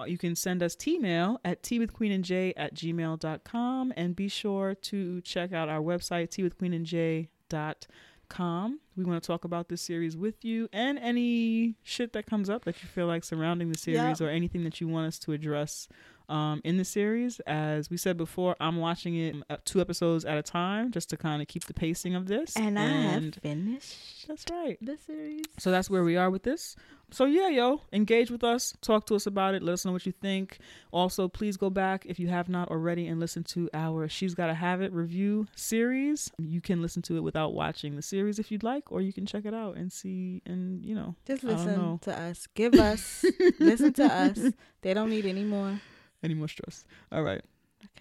Uh, 0.00 0.04
You 0.04 0.18
can 0.18 0.34
send 0.34 0.62
us 0.62 0.74
tea 0.74 0.98
mail 0.98 1.40
at 1.44 1.62
tea 1.62 1.78
with 1.78 1.92
queen 1.92 2.12
and 2.12 2.24
j 2.24 2.52
at 2.56 2.74
gmail.com 2.74 3.92
and 3.96 4.16
be 4.16 4.28
sure 4.28 4.74
to 4.74 5.20
check 5.20 5.52
out 5.52 5.68
our 5.68 5.80
website, 5.80 6.30
tea 6.30 6.42
with 6.42 6.58
queen 6.58 6.72
and 6.72 6.86
j 6.86 7.28
dot 7.48 7.86
com. 8.28 8.80
We 8.96 9.04
want 9.04 9.22
to 9.22 9.26
talk 9.26 9.44
about 9.44 9.68
this 9.68 9.82
series 9.82 10.16
with 10.16 10.44
you 10.44 10.68
and 10.72 10.98
any 10.98 11.76
shit 11.82 12.12
that 12.14 12.26
comes 12.26 12.48
up 12.48 12.64
that 12.64 12.82
you 12.82 12.88
feel 12.88 13.06
like 13.06 13.22
surrounding 13.22 13.70
the 13.70 13.78
series 13.78 14.18
Yep. 14.18 14.20
or 14.22 14.28
anything 14.30 14.64
that 14.64 14.80
you 14.80 14.88
want 14.88 15.06
us 15.08 15.18
to 15.20 15.32
address 15.32 15.88
um, 16.28 16.62
in 16.64 16.78
the 16.78 16.84
series. 16.86 17.38
As 17.40 17.90
we 17.90 17.98
said 17.98 18.16
before, 18.16 18.56
I'm 18.58 18.76
watching 18.76 19.14
it 19.16 19.36
uh, 19.50 19.58
two 19.66 19.80
episodes 19.80 20.24
at 20.24 20.38
a 20.38 20.42
time 20.42 20.90
just 20.90 21.10
to 21.10 21.16
kind 21.18 21.42
of 21.42 21.48
keep 21.48 21.64
the 21.64 21.74
pacing 21.74 22.14
of 22.14 22.26
this. 22.26 22.56
And 22.56 22.78
I 22.78 22.86
have 22.86 23.34
finished 23.34 24.26
that's 24.26 24.44
right. 24.50 24.78
the 24.80 24.96
series. 24.96 25.44
So 25.58 25.70
that's 25.70 25.90
where 25.90 26.02
we 26.02 26.16
are 26.16 26.30
with 26.30 26.44
this. 26.44 26.76
So 27.10 27.26
yeah, 27.26 27.48
yo, 27.48 27.80
engage 27.92 28.30
with 28.30 28.42
us, 28.42 28.74
talk 28.80 29.06
to 29.06 29.14
us 29.14 29.26
about 29.26 29.54
it, 29.54 29.62
let 29.62 29.74
us 29.74 29.84
know 29.84 29.92
what 29.92 30.04
you 30.04 30.12
think. 30.12 30.58
Also, 30.92 31.28
please 31.28 31.56
go 31.56 31.70
back 31.70 32.04
if 32.06 32.18
you 32.18 32.26
have 32.28 32.48
not 32.48 32.68
already 32.70 33.06
and 33.06 33.20
listen 33.20 33.44
to 33.44 33.70
our 33.72 34.08
She's 34.08 34.34
Gotta 34.34 34.54
Have 34.54 34.82
It 34.82 34.92
review 34.92 35.46
series. 35.54 36.32
You 36.38 36.60
can 36.60 36.82
listen 36.82 37.02
to 37.02 37.16
it 37.16 37.20
without 37.22 37.54
watching 37.54 37.94
the 37.94 38.02
series 38.02 38.38
if 38.40 38.50
you'd 38.50 38.64
like, 38.64 38.90
or 38.90 39.00
you 39.00 39.12
can 39.12 39.26
check 39.26 39.44
it 39.44 39.54
out 39.54 39.76
and 39.76 39.92
see 39.92 40.42
and 40.44 40.84
you 40.84 40.94
know 40.94 41.14
Just 41.24 41.42
don't 41.42 41.52
know. 41.52 41.56
listen 41.56 41.98
to 42.00 42.20
us. 42.20 42.46
Give 42.54 42.74
us. 42.74 43.24
listen 43.60 43.92
to 43.94 44.04
us. 44.06 44.38
They 44.82 44.92
don't 44.92 45.10
need 45.10 45.26
any 45.26 45.44
more. 45.44 45.80
any 46.22 46.34
more 46.34 46.48
stress. 46.48 46.84
All 47.12 47.22
right. 47.22 47.42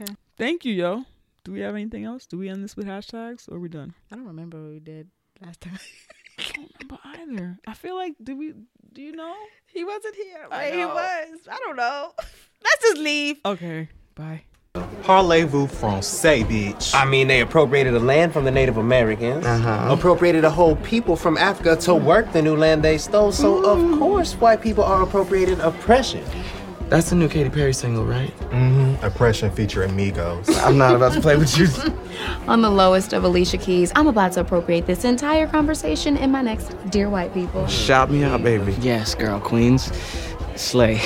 Okay. 0.02 0.12
Thank 0.38 0.66
you, 0.66 0.74
yo. 0.74 1.04
Do 1.44 1.52
we 1.52 1.60
have 1.60 1.76
anything 1.76 2.06
else? 2.06 2.26
Do 2.26 2.38
we 2.38 2.50
end 2.50 2.64
this 2.64 2.76
with 2.76 2.88
hashtags 2.88 3.48
or 3.52 3.56
are 3.58 3.60
we 3.60 3.70
done? 3.70 3.94
I 4.12 4.16
don't 4.16 4.26
remember 4.26 4.62
what 4.64 4.72
we 4.72 4.80
did 4.80 5.10
last 5.46 5.62
time. 5.62 5.78
I 6.40 6.44
don't 6.56 6.72
remember 6.80 7.00
either. 7.42 7.60
I 7.68 7.74
feel 7.74 7.96
like 7.96 8.14
did 8.24 8.38
we 8.38 8.54
do 8.94 9.02
you 9.02 9.12
know? 9.14 9.34
he 9.68 9.84
wasn't 9.84 10.16
here. 10.16 10.46
I 10.52 10.58
Wait, 10.66 10.74
he 10.74 10.80
know. 10.82 10.90
was. 10.90 11.48
I 11.52 11.58
don't 11.58 11.76
know. 11.76 12.12
Let's 12.64 12.82
just 12.82 12.98
leave. 12.98 13.38
Okay. 13.46 13.90
Bye. 14.16 14.44
Parlez-vous 15.04 15.68
français, 15.68 16.44
bitch? 16.46 16.96
I 16.96 17.06
mean, 17.06 17.28
they 17.28 17.42
appropriated 17.42 17.94
the 17.94 18.00
land 18.00 18.32
from 18.34 18.46
the 18.46 18.52
Native 18.52 18.78
Americans, 18.78 19.46
Uh-huh. 19.46 19.94
appropriated 19.94 20.44
a 20.46 20.50
whole 20.50 20.76
people 20.78 21.16
from 21.16 21.38
Africa 21.38 21.76
to 21.82 21.94
work 21.94 22.32
the 22.32 22.42
new 22.42 22.56
land 22.56 22.82
they 22.84 22.98
stole. 22.98 23.32
So 23.32 23.64
of 23.66 24.00
course, 24.00 24.34
white 24.36 24.62
people 24.62 24.84
are 24.84 25.04
appropriating 25.04 25.60
oppression. 25.60 26.24
That's 26.94 27.10
the 27.10 27.16
new 27.16 27.28
Katy 27.28 27.50
Perry 27.50 27.74
single, 27.74 28.06
right? 28.06 28.30
Mm-hmm. 28.52 29.04
Oppression 29.04 29.50
featuring 29.50 29.98
Migos. 29.98 30.48
I'm 30.64 30.78
not 30.78 30.96
about 30.96 31.14
to 31.14 31.22
play 31.22 31.36
with 31.36 31.58
you. 31.58 31.66
On 32.48 32.62
the 32.62 32.70
lowest 32.70 33.14
of 33.14 33.24
Alicia 33.24 33.58
Keys, 33.58 33.92
I'm 33.96 34.06
about 34.06 34.34
to 34.34 34.42
appropriate 34.42 34.86
this 34.86 35.04
entire 35.04 35.48
conversation 35.48 36.16
in 36.16 36.30
my 36.30 36.44
next 36.44 36.76
Dear 36.92 37.10
White 37.10 37.34
People. 37.34 37.66
Shout 37.66 38.12
me 38.12 38.24
out, 38.24 38.44
baby. 38.44 38.74
Yes, 38.74 39.16
girl, 39.16 39.40
Queens. 39.40 39.92
Slay. 40.56 41.02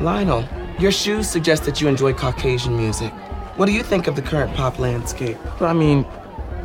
Lionel, 0.00 0.48
your 0.78 0.90
shoes 0.90 1.28
suggest 1.28 1.64
that 1.64 1.82
you 1.82 1.88
enjoy 1.88 2.14
Caucasian 2.14 2.74
music. 2.74 3.12
What 3.56 3.66
do 3.66 3.72
you 3.72 3.82
think 3.82 4.06
of 4.06 4.16
the 4.16 4.22
current 4.22 4.54
pop 4.54 4.78
landscape? 4.78 5.36
But 5.58 5.66
I 5.66 5.74
mean, 5.74 6.06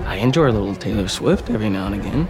I 0.05 0.15
enjoy 0.15 0.49
a 0.49 0.53
little 0.53 0.73
Taylor 0.73 1.09
Swift 1.09 1.49
every 1.49 1.69
now 1.69 1.87
and 1.87 1.95
again. 1.95 2.29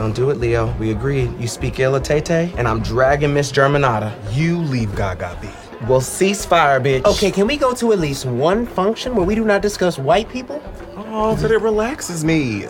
Don't 0.00 0.16
do 0.16 0.30
it, 0.30 0.38
Leo. 0.38 0.74
We 0.78 0.92
agreed. 0.92 1.38
You 1.38 1.46
speak 1.46 1.78
ill 1.78 1.94
of 1.94 2.02
Tay 2.04 2.50
and 2.56 2.66
I'm 2.66 2.80
dragging 2.80 3.34
Miss 3.34 3.52
Germanotta. 3.52 4.10
you 4.34 4.56
leave 4.56 4.96
Gaga 4.96 5.36
be. 5.42 5.50
We'll 5.86 6.00
cease 6.00 6.42
fire, 6.42 6.80
bitch. 6.80 7.04
Okay, 7.04 7.30
can 7.30 7.46
we 7.46 7.58
go 7.58 7.74
to 7.74 7.92
at 7.92 7.98
least 7.98 8.24
one 8.24 8.64
function 8.64 9.14
where 9.14 9.26
we 9.26 9.34
do 9.34 9.44
not 9.44 9.60
discuss 9.60 9.98
white 9.98 10.30
people? 10.30 10.62
Oh, 10.96 11.36
but 11.42 11.50
it 11.50 11.58
relaxes 11.58 12.24
me. 12.24 12.64